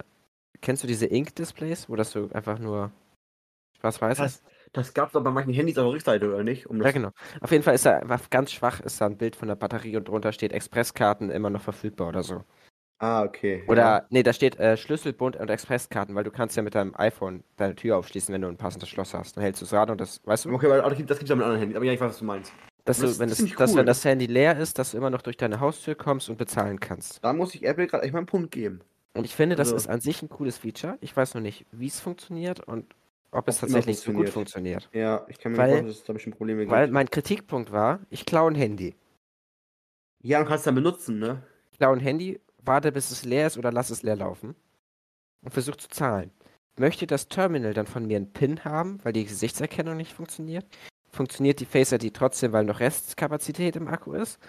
kennst 0.59 0.83
du 0.83 0.87
diese 0.87 1.05
Ink-Displays, 1.07 1.87
wo 1.89 1.95
das 1.95 2.11
so 2.11 2.29
einfach 2.33 2.59
nur 2.59 2.91
schwarz-weiß 3.79 4.19
ist? 4.19 4.43
Das, 4.73 4.93
gab 4.93 5.09
es 5.09 5.15
aber 5.15 5.25
bei 5.25 5.31
manchen 5.31 5.53
Handys 5.53 5.77
auf 5.77 5.85
der 5.85 5.93
Rückseite, 5.93 6.27
oder 6.33 6.43
nicht? 6.43 6.67
Um 6.67 6.81
Ja, 6.81 6.91
genau. 6.91 7.09
Auf 7.41 7.51
jeden 7.51 7.63
Fall 7.63 7.75
ist 7.75 7.85
da 7.85 7.97
einfach 7.97 8.29
ganz 8.29 8.51
schwach, 8.51 8.79
ist 8.81 8.99
da 9.01 9.05
ein 9.07 9.17
Bild 9.17 9.35
von 9.35 9.47
der 9.47 9.55
Batterie 9.55 9.97
und 9.97 10.07
drunter 10.07 10.31
steht 10.31 10.53
Expresskarten 10.53 11.29
immer 11.29 11.49
noch 11.49 11.61
verfügbar 11.61 12.07
oder 12.09 12.23
so. 12.23 12.43
Ah, 12.99 13.23
okay. 13.23 13.63
Oder, 13.67 13.81
Ja. 13.81 14.05
nee, 14.11 14.21
da 14.21 14.31
steht 14.31 14.59
äh, 14.59 14.77
Schlüsselbund 14.77 15.35
und 15.35 15.49
Expresskarten, 15.49 16.13
weil 16.13 16.23
du 16.23 16.29
kannst 16.31 16.55
ja 16.55 16.61
mit 16.61 16.75
deinem 16.75 16.93
iPhone 16.95 17.43
deine 17.57 17.75
Tür 17.75 17.97
aufschließen, 17.97 18.31
wenn 18.33 18.43
du 18.43 18.47
ein 18.47 18.57
passendes 18.57 18.89
Schloss 18.89 19.13
hast. 19.15 19.35
Dann 19.35 19.43
hältst 19.43 19.61
du 19.61 19.65
es 19.65 19.73
ran 19.73 19.89
und 19.89 19.99
das, 19.99 20.21
weißt 20.25 20.45
du? 20.45 20.53
Okay, 20.53 20.67
aber 20.71 20.87
das 20.89 20.97
gibt 20.97 21.09
es 21.09 21.27
ja 21.27 21.35
mit 21.35 21.43
anderen 21.43 21.59
Handys. 21.59 21.75
Aber 21.77 21.85
ja, 21.85 21.93
ich 21.93 21.99
weiß, 21.99 22.09
was 22.11 22.19
du 22.19 22.25
meinst. 22.25 22.53
Dass, 22.85 22.99
Das 22.99 23.13
du, 23.15 23.19
wenn, 23.19 23.29
das, 23.29 23.37
ziemlich 23.37 23.55
dass 23.55 23.71
cool. 23.71 23.77
wenn 23.77 23.85
das 23.87 24.05
Handy 24.05 24.25
leer 24.27 24.57
ist, 24.57 24.77
dass 24.79 24.91
du 24.91 24.97
immer 24.97 25.09
noch 25.09 25.21
durch 25.23 25.37
deine 25.37 25.59
Haustür 25.59 25.95
kommst 25.95 26.29
und 26.29 26.37
bezahlen 26.37 26.79
kannst. 26.79 27.23
Da 27.23 27.33
muss 27.33 27.53
ich 27.55 27.63
Apple 27.63 27.87
gerade 27.87 28.03
echt 28.03 28.13
mal 28.13 28.19
einen 28.19 28.25
Punkt 28.27 28.51
geben. 28.51 28.81
Und 29.13 29.25
ich 29.25 29.35
finde, 29.35 29.55
das 29.55 29.67
Also- 29.69 29.77
ist 29.77 29.87
an 29.89 29.99
sich 30.01 30.21
ein 30.21 30.29
cooles 30.29 30.57
Feature. 30.59 30.97
Ich 31.01 31.15
weiß 31.17 31.33
noch 31.33 31.41
nicht, 31.41 31.65
wie 31.71 31.87
es 31.87 31.99
funktioniert 31.99 32.59
und 32.61 32.85
ob 33.31 33.47
es 33.47 33.59
tatsächlich 33.59 33.99
so 33.99 34.11
gut 34.13 34.29
funktioniert. 34.29 34.89
Ja, 34.93 35.25
ich 35.29 35.39
kann 35.39 35.53
mir 35.53 35.57
Weil- 35.57 35.67
vorstellen, 35.69 35.87
dass 35.87 35.97
es 35.97 36.03
da 36.03 36.13
bestimmt 36.13 36.37
Probleme 36.37 36.67
Weil 36.69 36.85
gibt. 36.85 36.93
mein 36.93 37.09
Kritikpunkt 37.09 37.71
war, 37.71 37.99
ich 38.09 38.25
klaue 38.25 38.51
ein 38.51 38.55
Handy. 38.55 38.95
Ja, 40.23 40.39
und 40.39 40.45
kannst 40.45 40.61
es 40.61 40.65
dann 40.65 40.75
benutzen, 40.75 41.19
ne? 41.19 41.43
Ich 41.71 41.77
klaue 41.79 41.95
ein 41.95 41.99
Handy, 42.01 42.39
warte, 42.63 42.91
bis 42.91 43.09
es 43.11 43.25
leer 43.25 43.47
ist 43.47 43.57
oder 43.57 43.71
lass 43.71 43.89
es 43.89 44.03
leer 44.03 44.15
laufen 44.15 44.55
und 45.43 45.51
versuche 45.51 45.77
zu 45.77 45.87
zahlen. 45.89 46.31
Möchte 46.77 47.07
das 47.07 47.27
Terminal 47.27 47.73
dann 47.73 47.87
von 47.87 48.05
mir 48.05 48.17
einen 48.17 48.31
PIN 48.31 48.63
haben, 48.63 48.99
weil 49.03 49.13
die 49.13 49.25
Gesichtserkennung 49.25 49.97
nicht 49.97 50.13
funktioniert? 50.13 50.65
Funktioniert 51.09 51.59
die 51.59 51.65
Face 51.65 51.91
ID 51.91 52.13
trotzdem, 52.13 52.53
weil 52.53 52.63
noch 52.63 52.79
Restkapazität 52.79 53.75
im 53.75 53.87
Akku 53.87 54.13
ist? 54.13 54.39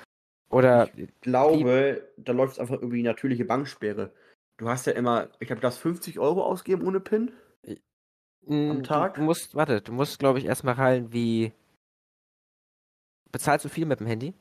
Oder 0.50 0.88
glaube, 1.22 2.06
da 2.18 2.32
läuft 2.32 2.52
es 2.54 2.58
einfach 2.58 2.78
die 2.80 3.02
natürliche 3.02 3.44
Banksperre. 3.44 4.12
Du 4.58 4.68
hast 4.68 4.86
ja 4.86 4.92
immer, 4.92 5.30
ich 5.40 5.50
habe 5.50 5.60
das 5.60 5.78
50 5.78 6.18
Euro 6.20 6.44
ausgeben 6.44 6.86
ohne 6.86 7.00
PIN. 7.00 7.32
Mm, 8.46 8.82
Tag? 8.82 9.14
Du, 9.14 9.22
musst, 9.22 9.54
warte, 9.54 9.80
du 9.80 9.92
musst, 9.92 10.18
glaube 10.18 10.38
ich, 10.38 10.46
erstmal 10.46 10.74
rein, 10.74 11.12
wie. 11.12 11.52
Bezahlst 13.30 13.64
du 13.64 13.68
viel 13.68 13.86
mit 13.86 14.00
dem 14.00 14.06
Handy? 14.06 14.34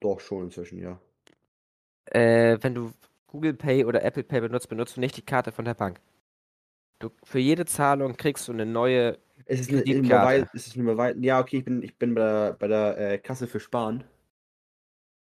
Doch, 0.00 0.20
schon 0.20 0.44
inzwischen, 0.44 0.78
ja. 0.78 1.00
Äh, 2.06 2.58
wenn 2.60 2.74
du 2.74 2.92
Google 3.26 3.54
Pay 3.54 3.84
oder 3.84 4.04
Apple 4.04 4.22
Pay 4.22 4.40
benutzt, 4.42 4.68
benutzt 4.68 4.96
du 4.96 5.00
nicht 5.00 5.16
die 5.16 5.22
Karte 5.22 5.52
von 5.52 5.64
der 5.64 5.74
Bank. 5.74 6.00
Du, 6.98 7.10
für 7.24 7.38
jede 7.38 7.64
Zahlung 7.64 8.16
kriegst 8.16 8.46
du 8.46 8.52
eine 8.52 8.66
neue. 8.66 9.18
Es 9.46 9.60
ist 9.60 9.70
eine 9.70 9.82
Kreditkarte. 9.82 10.48
Es 10.54 10.68
ist 10.68 10.74
eine 10.76 10.84
Überweisung. 10.84 11.22
Ja, 11.22 11.40
okay, 11.40 11.58
ich 11.58 11.64
bin, 11.64 11.82
ich 11.82 11.96
bin 11.98 12.14
bei 12.14 12.20
der, 12.20 12.52
bei 12.52 12.68
der 12.68 12.98
äh, 12.98 13.18
Kasse 13.18 13.46
für 13.46 13.58
Sparen. 13.58 14.04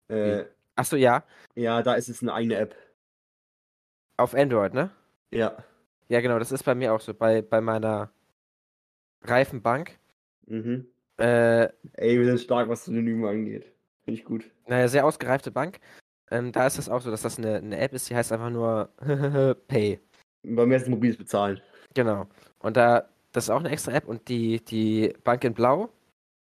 Äh, 0.09 0.45
Achso, 0.77 0.97
ja, 0.97 1.25
ja, 1.55 1.83
da 1.83 1.95
ist 1.95 2.09
es 2.09 2.23
eine 2.23 2.35
eigene 2.35 2.57
App. 2.57 2.77
auf 4.19 4.35
Android, 4.35 4.75
ne? 4.75 4.91
Ja. 5.31 5.57
Ja, 6.09 6.21
genau, 6.21 6.39
das 6.39 6.53
ist 6.53 6.63
bei 6.65 6.75
mir 6.75 6.93
auch 6.95 7.01
so. 7.01 7.15
Bei, 7.15 7.43
bei 7.43 7.61
meiner 7.61 8.11
Reifenbank. 9.23 9.99
Mhm. 10.47 10.87
Äh, 11.19 11.65
Ey, 11.95 12.19
wir 12.19 12.27
sind 12.27 12.41
stark, 12.41 12.69
was 12.69 12.85
Synonyme 12.85 13.29
angeht. 13.29 13.73
Finde 14.05 14.21
ich 14.21 14.25
gut. 14.25 14.51
naja, 14.67 14.87
sehr 14.89 15.05
ausgereifte 15.05 15.51
Bank. 15.51 15.79
Ähm, 16.31 16.53
da 16.53 16.67
ist 16.67 16.79
es 16.79 16.89
auch 16.89 17.01
so, 17.01 17.11
dass 17.11 17.23
das 17.23 17.39
eine, 17.39 17.57
eine 17.57 17.79
App 17.79 17.93
ist, 17.93 18.11
die 18.11 18.17
heißt 18.17 18.33
einfach 18.33 18.51
nur 18.51 18.91
Pay. 19.69 20.01
Bei 20.43 20.67
mir 20.67 20.77
ist 20.77 20.83
es 20.83 20.89
mobiles 20.89 21.17
Bezahlen. 21.17 21.61
Genau. 21.95 22.27
Und 22.59 22.77
da, 22.77 23.09
das 23.33 23.45
ist 23.45 23.51
auch 23.51 23.61
eine 23.61 23.71
extra 23.71 23.93
App 23.93 24.07
und 24.07 24.29
die, 24.29 24.65
die 24.65 25.13
Bank 25.25 25.43
in 25.45 25.55
Blau, 25.55 25.89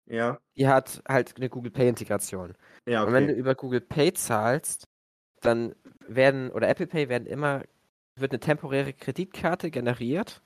Ja. 0.06 0.40
die 0.56 0.68
hat 0.68 1.02
halt 1.08 1.36
eine 1.38 1.50
Google 1.50 1.72
Pay-Integration. 1.72 2.56
Ja, 2.86 3.04
Und 3.04 3.14
wenn 3.14 3.26
du 3.28 3.32
okay. 3.34 3.40
über 3.40 3.56
Google 3.56 3.82
Pay 3.82 4.14
zahlst, 4.14 4.88
dann 5.42 5.76
werden, 6.08 6.52
oder 6.52 6.68
Apple 6.70 6.88
Pay 6.88 7.10
werden 7.10 7.26
immer, 7.28 7.64
wird 8.20 8.32
eine 8.32 8.40
temporäre 8.40 8.94
Kreditkarte 8.94 9.72
generiert 9.72 10.42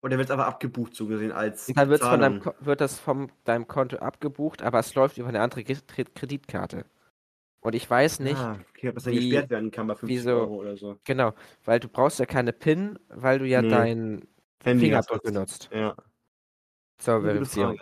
Und 0.00 0.10
der 0.10 0.18
wird 0.18 0.30
aber 0.30 0.46
abgebucht, 0.46 0.94
so 0.94 1.06
gesehen, 1.06 1.32
als 1.32 1.68
und 1.68 1.76
dann 1.76 1.88
wird's 1.88 2.06
von 2.06 2.20
deinem, 2.20 2.42
wird 2.60 2.80
das 2.80 2.98
von 2.98 3.30
deinem 3.44 3.66
Konto 3.66 3.96
abgebucht, 3.96 4.62
aber 4.62 4.78
es 4.78 4.94
läuft 4.94 5.18
über 5.18 5.28
eine 5.28 5.40
andere 5.40 5.64
Kreditkarte. 5.64 6.84
Und 7.60 7.74
ich 7.74 7.88
weiß 7.90 8.20
nicht, 8.20 8.36
Ah, 8.38 8.58
okay, 8.70 8.90
ob 8.90 8.94
das 8.94 9.04
dann 9.04 9.14
wie- 9.14 9.28
gesperrt 9.30 9.50
werden 9.50 9.70
kann 9.72 9.86
bei 9.88 9.94
50 9.96 10.08
wieso- 10.18 10.30
Euro 10.38 10.54
oder 10.56 10.76
so. 10.76 10.98
genau, 11.04 11.32
weil 11.64 11.80
du 11.80 11.88
brauchst 11.88 12.20
ja 12.20 12.26
keine 12.26 12.52
PIN, 12.52 12.98
weil 13.08 13.38
du 13.40 13.46
ja 13.46 13.60
Nee. 13.62 13.68
dein 13.70 14.28
Handy 14.62 14.84
Fingerabdruck 14.84 15.22
benutzt 15.24 15.68
Ja. 15.72 15.96
zur 16.98 17.22
Verifizierung. 17.22 17.80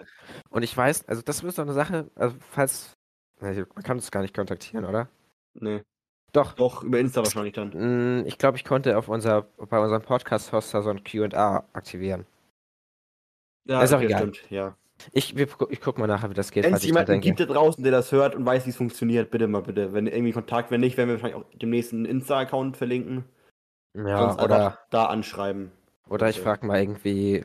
Und 0.49 0.63
ich 0.63 0.75
weiß, 0.75 1.07
also 1.09 1.21
das 1.23 1.43
ist 1.43 1.59
doch 1.59 1.65
eine 1.65 1.73
Sache, 1.75 2.11
also 2.15 2.37
falls, 2.41 2.97
na, 3.41 3.53
man 3.53 3.83
kann 3.85 3.97
uns 3.99 4.11
gar 4.11 4.23
nicht 4.23 4.35
kontaktieren, 4.35 4.85
oder? 4.87 5.09
Nee. 5.55 5.83
Doch. 6.35 6.53
Doch, 6.55 6.83
über 6.83 6.99
Insta 6.99 7.23
wahrscheinlich 7.23 7.55
dann. 7.55 7.71
Mm, 7.71 8.27
Ich 8.27 8.37
glaube, 8.39 8.59
ich 8.59 8.65
konnte 8.65 8.99
auf 8.99 9.09
unser, 9.09 9.43
bei 9.57 9.79
unserem 9.79 10.03
Podcast-Hoster 10.03 10.83
so 10.83 10.91
ein 10.91 11.03
Q&A 11.05 11.65
aktivieren. 11.73 12.27
Ja, 13.67 13.83
Ist 13.83 13.93
auch 13.93 13.97
okay, 13.99 14.07
egal. 14.07 14.19
stimmt, 14.19 14.51
ja. 14.51 14.77
Ich, 15.13 15.37
wir, 15.37 15.49
ich 15.71 15.81
guck 15.81 15.99
mal 15.99 16.07
nachher, 16.07 16.31
wie 16.31 16.35
das 16.35 16.51
geht, 16.51 16.65
Wenn 16.65 16.75
es 16.75 16.85
jemanden 16.85 17.21
gibt 17.21 17.41
da 17.41 17.47
draußen, 17.47 17.83
der 17.83 17.93
das 17.93 18.13
hört 18.13 18.35
und 18.35 18.45
weiß, 18.45 18.67
wie 18.67 18.71
es 18.71 18.77
funktioniert, 18.77 19.31
bitte 19.31 19.49
mal 19.49 19.63
bitte. 19.63 19.93
Wenn 19.93 20.07
irgendwie 20.07 20.33
Kontakt, 20.33 20.71
wenn 20.71 20.81
nicht, 20.81 20.97
werden 20.97 21.09
wir 21.09 21.15
wahrscheinlich 21.23 21.37
auch 21.37 21.51
demnächst 21.59 21.93
einen 21.93 22.05
Insta-Account 22.05 22.77
verlinken. 22.77 23.25
Ja, 23.97 24.19
Sonst 24.33 24.43
oder, 24.43 24.79
da 24.91 25.07
anschreiben. 25.07 25.71
oder 26.09 26.29
ich 26.29 26.37
Okay. 26.37 26.45
frage 26.45 26.67
mal 26.67 26.81
irgendwie 26.81 27.45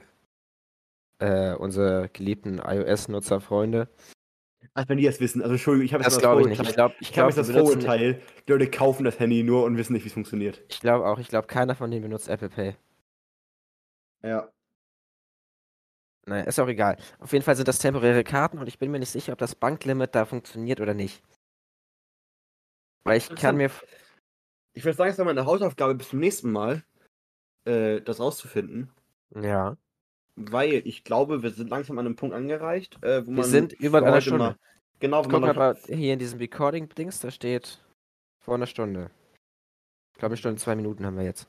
äh, 1.19 1.53
unsere 1.55 2.09
geliebten 2.09 2.59
iOS-Nutzerfreunde. 2.59 3.87
Als 4.73 4.87
wenn 4.87 4.97
die 4.97 5.05
das 5.05 5.19
wissen. 5.19 5.41
Also 5.41 5.53
Entschuldigung, 5.53 5.85
ich 5.85 5.93
habe 5.93 6.03
Das 6.03 6.15
mal 6.15 6.19
glaube 6.19 6.41
ich 6.41 6.47
nicht. 6.47 6.61
Ich 6.61 6.73
glaube 6.73 6.95
ich 6.99 7.07
Ich 7.07 7.13
glaub, 7.13 7.33
das 7.33 7.49
Vorurteil, 7.49 8.21
die 8.47 8.51
Leute 8.51 8.69
kaufen 8.69 9.03
das 9.03 9.19
Handy 9.19 9.43
nur 9.43 9.63
und 9.65 9.77
wissen 9.77 9.93
nicht, 9.93 10.03
wie 10.03 10.07
es 10.07 10.13
funktioniert. 10.13 10.63
ich 10.69 10.79
glaube 10.79 11.05
auch, 11.05 11.19
ich 11.19 11.27
glaube, 11.27 11.47
keiner 11.47 11.75
von 11.75 11.91
denen 11.91 12.03
benutzt 12.03 12.29
Apple 12.29 12.49
Pay. 12.49 12.75
Ja. 14.23 14.49
Naja, 16.25 16.43
ist 16.43 16.59
auch 16.59 16.67
egal. 16.67 16.97
Auf 17.19 17.33
jeden 17.33 17.43
Fall 17.43 17.55
sind 17.55 17.67
das 17.67 17.79
temporäre 17.79 18.23
Karten 18.23 18.59
und 18.59 18.67
ich 18.67 18.77
bin 18.77 18.91
mir 18.91 18.99
nicht 18.99 19.09
sicher, 19.09 19.33
ob 19.33 19.39
das 19.39 19.55
Banklimit 19.55 20.13
da 20.13 20.25
funktioniert 20.25 20.79
oder 20.79 20.93
nicht. 20.93 21.23
Weil 23.03 23.17
ich 23.17 23.29
kann 23.29 23.57
mir. 23.57 23.71
Ich 24.73 24.85
würde 24.85 24.95
sagen, 24.95 25.11
es 25.11 25.17
war 25.17 25.25
meine 25.25 25.45
Hausaufgabe 25.45 25.95
bis 25.95 26.09
zum 26.09 26.19
nächsten 26.19 26.51
Mal, 26.51 26.83
äh, 27.65 28.01
das 28.01 28.19
rauszufinden. 28.19 28.91
Ja. 29.35 29.77
Weil 30.39 30.87
ich 30.87 31.03
glaube, 31.03 31.43
wir 31.43 31.51
sind 31.51 31.69
langsam 31.69 31.97
an 31.99 32.05
einem 32.05 32.15
Punkt 32.15 32.33
angereicht, 32.33 32.95
äh, 33.03 33.23
wo 33.25 33.31
Wir 33.31 33.37
man. 33.37 33.43
sind 33.45 33.73
über 33.73 33.97
einer 34.01 34.21
Stunde. 34.21 34.39
Mal- 34.39 34.55
genau, 34.99 35.25
wo 35.25 35.29
Guck 35.29 35.41
man 35.41 35.49
aber 35.49 35.75
hier 35.87 36.13
in 36.13 36.19
diesem 36.19 36.39
Recording-Dings, 36.39 37.19
da 37.19 37.29
steht 37.29 37.83
vor 38.39 38.55
einer 38.55 38.65
Stunde. 38.65 39.11
Ich 40.13 40.19
glaube, 40.19 40.31
eine 40.33 40.37
Stunde, 40.37 40.61
zwei 40.61 40.75
Minuten 40.75 41.05
haben 41.05 41.17
wir 41.17 41.25
jetzt. 41.25 41.47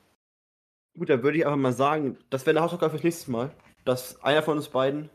Gut, 0.97 1.09
dann 1.09 1.23
würde 1.23 1.37
ich 1.37 1.45
einfach 1.45 1.57
mal 1.57 1.71
sagen, 1.71 2.17
das 2.29 2.45
wäre 2.45 2.57
eine 2.57 2.65
Hausaufgabe 2.65 2.91
fürs 2.91 3.03
nächste 3.03 3.31
Mal, 3.31 3.51
dass 3.85 4.21
einer 4.23 4.43
von 4.43 4.57
uns 4.57 4.67
beiden 4.67 5.09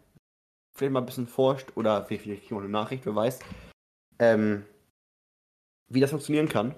vielleicht 0.74 0.93
mal 0.93 1.01
ein 1.01 1.07
bisschen 1.07 1.27
forscht 1.27 1.77
oder 1.77 2.05
vielleicht 2.07 2.22
vielleicht 2.22 2.51
wir 2.51 2.59
eine 2.59 2.68
Nachricht, 2.68 3.05
wer 3.05 3.14
weiß, 3.14 3.41
ähm, 4.18 4.64
wie 5.89 6.01
das 6.01 6.11
funktionieren 6.11 6.49
kann. 6.49 6.74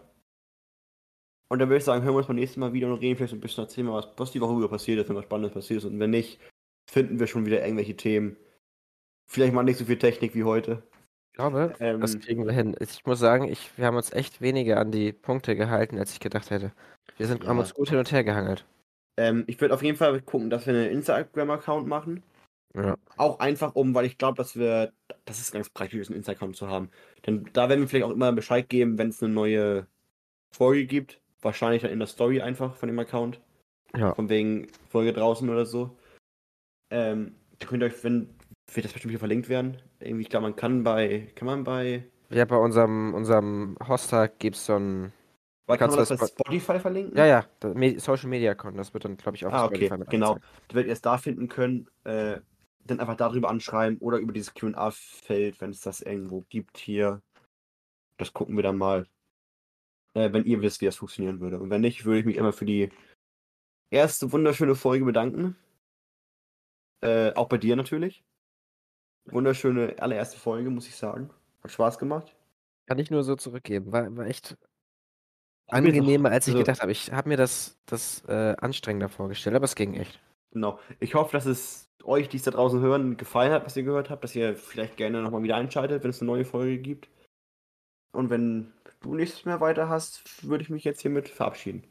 Und 1.51 1.61
dann 1.61 1.69
würde 1.69 1.79
ich 1.79 1.85
sagen, 1.85 2.03
hören 2.03 2.15
wir 2.15 2.19
uns 2.19 2.27
beim 2.27 2.37
nächsten 2.37 2.61
Mal 2.61 2.73
wieder 2.73 2.89
und 2.89 2.99
reden 2.99 3.17
vielleicht 3.17 3.33
ein 3.35 3.41
bisschen, 3.41 3.65
erzählen 3.65 3.87
wir, 3.87 3.95
was, 3.95 4.09
was 4.17 4.33
die 4.33 4.41
Woche 4.41 4.55
über 4.55 4.69
passiert 4.69 4.99
ist, 5.01 5.09
wenn 5.09 5.17
was 5.17 5.25
Spannendes 5.25 5.55
passiert 5.55 5.79
ist. 5.79 5.85
Und 5.85 5.99
wenn 5.99 6.11
nicht, 6.11 6.39
finden 6.91 7.21
wir 7.21 7.27
schon 7.27 7.47
wieder 7.47 7.63
irgendwelche 7.63 7.97
Themen. 7.97 8.37
Vielleicht 9.31 9.53
mal 9.53 9.63
nicht 9.63 9.79
so 9.79 9.85
viel 9.85 9.99
Technik 9.99 10.35
wie 10.35 10.45
heute. 10.45 10.83
Ich 11.33 11.37
glaube, 11.37 11.75
Ähm, 11.79 12.01
das 12.01 12.19
kriegen 12.19 12.47
wir 12.47 12.53
hin. 12.53 12.75
Ich 12.81 13.05
muss 13.07 13.21
sagen, 13.21 13.45
ich, 13.49 13.71
wir 13.77 13.87
haben 13.87 13.97
uns 13.97 14.13
echt 14.13 14.41
weniger 14.41 14.81
an 14.81 14.91
die 14.91 15.13
Punkte 15.13 15.55
gehalten, 15.55 15.99
als 15.99 16.13
ich 16.13 16.21
gedacht 16.21 16.51
hätte. 16.51 16.73
Wir 17.17 17.27
sind, 17.27 17.47
haben 17.47 17.57
Ja. 17.59 17.63
uns 17.63 17.75
gut 17.75 17.91
hin 17.91 17.99
und 17.99 18.11
her 18.11 18.25
gehangelt. 18.25 18.65
Ähm, 19.17 19.45
ich 19.47 19.61
würde 19.61 19.75
auf 19.75 19.83
jeden 19.83 19.97
Fall 19.97 20.21
gucken, 20.23 20.51
dass 20.51 20.67
wir 20.67 20.75
einen 20.75 20.91
Instagram-Account 20.91 21.87
machen. 21.87 22.23
Ja. 22.75 22.97
Auch 23.17 23.39
einfach 23.41 23.75
um, 23.75 23.95
weil 23.95 24.07
ich 24.07 24.19
glaube, 24.19 24.37
dass 24.37 24.57
wir, 24.57 24.93
das 25.25 25.39
ist 25.41 25.53
ganz 25.53 25.69
praktisch, 25.71 26.09
einen 26.09 26.17
Instagram 26.17 26.55
zu 26.55 26.69
haben. 26.69 26.91
Denn 27.27 27.49
da 27.53 27.69
werden 27.69 27.81
wir 27.81 27.89
vielleicht 27.89 28.05
auch 28.07 28.11
immer 28.13 28.33
Bescheid 28.33 28.69
geben, 28.69 28.99
wenn 28.99 29.09
es 29.09 29.23
eine 29.23 29.33
neue 29.33 29.87
Folge 30.55 30.87
gibt. 30.87 31.21
Wahrscheinlich 31.41 31.83
dann 31.83 31.91
in 31.93 31.99
der 31.99 32.09
Story 32.09 32.41
einfach 32.41 32.75
von 32.75 32.89
dem 32.89 32.99
Account. 32.99 33.41
Ja. 33.97 34.15
Von 34.15 34.29
wegen 34.29 34.67
Folge 34.89 35.13
draußen 35.13 35.49
oder 35.49 35.67
so. 35.67 35.97
Ähm, 36.91 37.35
da 37.59 37.67
könnt 37.67 37.83
ihr 37.83 37.87
euch, 37.87 38.05
wenn, 38.05 38.29
wird 38.73 38.85
das 38.85 38.93
bestimmt 38.93 39.13
wieder 39.13 39.19
verlinkt 39.19 39.49
werden. 39.49 39.79
Irgendwie, 40.01 40.23
ich 40.23 40.29
glaube, 40.29 40.45
man 40.45 40.57
kann 40.57 40.83
bei, 40.85 41.31
kann 41.35 41.47
man 41.47 41.65
bei, 41.65 42.05
Ja, 42.31 42.45
bei 42.45 42.57
unserem, 42.57 43.15
unserem 43.15 43.77
Hoster 43.87 44.29
gibt 44.29 44.57
es 44.57 44.67
so 44.67 44.77
ein. 44.77 45.13
bei 45.67 45.77
kann 45.77 45.91
man 45.91 45.99
Kannst 45.99 46.11
das 46.11 46.21
bei 46.21 46.27
Spotify 46.27 46.79
verlinken? 46.81 47.17
Ja, 47.17 47.27
ja, 47.27 47.47
das 47.61 48.05
Social 48.05 48.29
Media 48.29 48.53
Account, 48.53 48.79
das 48.79 48.95
wird 48.95 49.05
dann, 49.05 49.17
glaube 49.17 49.37
ich, 49.37 49.45
auch 49.47 49.53
Ah, 49.53 49.65
auf 49.65 49.71
okay, 49.71 49.87
Spotify 49.87 49.99
mit 49.99 50.11
genau. 50.11 50.39
Da 50.69 50.75
werdet 50.75 50.89
ihr 50.89 50.93
es 50.95 51.03
da 51.03 51.19
finden 51.19 51.49
können. 51.49 51.89
Äh, 52.05 52.41
dann 52.85 53.01
einfach 53.01 53.17
darüber 53.17 53.51
anschreiben 53.51 53.99
oder 53.99 54.17
über 54.19 54.33
dieses 54.33 54.55
QA-Feld, 54.55 55.61
wenn 55.61 55.71
es 55.71 55.81
das 55.81 56.01
irgendwo 56.01 56.45
gibt 56.49 56.79
hier. 56.79 57.21
Das 58.17 58.33
gucken 58.33 58.57
wir 58.57 58.63
dann 58.63 58.79
mal. 58.79 59.07
Äh, 60.15 60.33
wenn 60.33 60.45
ihr 60.45 60.63
wisst, 60.63 60.81
wie 60.81 60.87
das 60.87 60.97
funktionieren 60.97 61.41
würde. 61.41 61.61
Und 61.61 61.69
wenn 61.69 61.83
nicht, 61.83 62.07
würde 62.07 62.21
ich 62.21 62.25
mich 62.25 62.39
einmal 62.39 62.53
für 62.53 62.65
die 62.65 62.89
erste 63.91 64.33
wunderschöne 64.33 64.75
Folge 64.75 65.05
bedanken. 65.05 65.57
Äh, 67.01 67.33
auch 67.35 67.49
bei 67.49 67.59
dir 67.59 67.77
natürlich. 67.77 68.25
Wunderschöne 69.27 69.97
allererste 69.99 70.39
Folge, 70.39 70.71
muss 70.71 70.89
ich 70.89 70.97
sagen. 70.97 71.31
Hat 71.63 71.71
Spaß 71.71 71.99
gemacht. 71.99 72.35
Kann 72.87 72.99
ich 72.99 73.11
nur 73.11 73.23
so 73.23 73.37
zurückgeben. 73.37 73.93
War, 73.93 74.17
war 74.17 74.27
echt 74.27 74.57
angenehmer, 75.69 76.31
als 76.31 76.49
ich 76.49 76.55
also- 76.55 76.65
gedacht 76.65 76.81
habe. 76.81 76.93
Ich 76.93 77.13
habe 77.13 77.29
mir 77.29 77.37
das, 77.37 77.79
das 77.87 78.25
äh, 78.27 78.57
anstrengender 78.59 79.09
vorgestellt, 79.09 79.55
aber 79.57 79.67
es 79.67 79.75
ging 79.75 79.95
echt. 79.95 80.21
Genau. 80.53 80.79
Ich 80.99 81.15
hoffe, 81.15 81.33
dass 81.33 81.45
es 81.45 81.91
euch, 82.05 82.29
die 82.29 82.39
es 82.39 82.45
da 82.45 82.51
draußen 82.51 82.81
hören, 82.81 83.17
gefallen 83.19 83.53
hat, 83.53 83.67
was 83.67 83.77
ihr 83.77 83.83
gehört 83.83 84.09
habt, 84.09 84.25
dass 84.25 84.35
ihr 84.35 84.57
vielleicht 84.57 84.97
gerne 84.97 85.21
nochmal 85.23 85.43
wieder 85.43 85.57
einschaltet, 85.57 86.03
wenn 86.03 86.11
es 86.11 86.23
eine 86.23 86.31
neue 86.31 86.47
Folge 86.47 86.79
gibt. 86.79 87.11
Und 88.13 88.31
wenn 88.31 88.73
du 89.01 89.15
nichts 89.15 89.45
mehr 89.45 89.61
weiter 89.61 89.91
hast, 89.91 90.43
würde 90.43 90.63
ich 90.63 90.71
mich 90.71 90.85
jetzt 90.85 91.03
hiermit 91.03 91.29
verabschieden. 91.29 91.85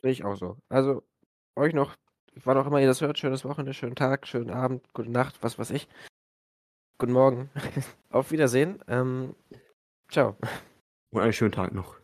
Sehe 0.00 0.12
ich 0.12 0.24
auch 0.24 0.36
so. 0.36 0.56
Also, 0.68 1.02
euch 1.56 1.74
noch, 1.74 1.96
wann 2.44 2.56
auch 2.56 2.66
immer 2.66 2.80
ihr 2.80 2.86
das 2.86 3.00
hört, 3.00 3.18
schönes 3.18 3.44
Wochenende, 3.44 3.74
schönen 3.74 3.94
Tag, 3.94 4.26
schönen 4.26 4.50
Abend, 4.50 4.82
gute 4.92 5.10
Nacht, 5.10 5.42
was 5.42 5.58
weiß 5.58 5.70
ich. 5.70 5.88
Guten 6.98 7.12
Morgen. 7.12 7.50
Auf 8.10 8.30
Wiedersehen. 8.30 8.78
Ähm, 8.86 9.34
ciao. 10.08 10.36
Und 11.10 11.20
einen 11.20 11.32
schönen 11.32 11.52
Tag 11.52 11.74
noch. 11.74 12.01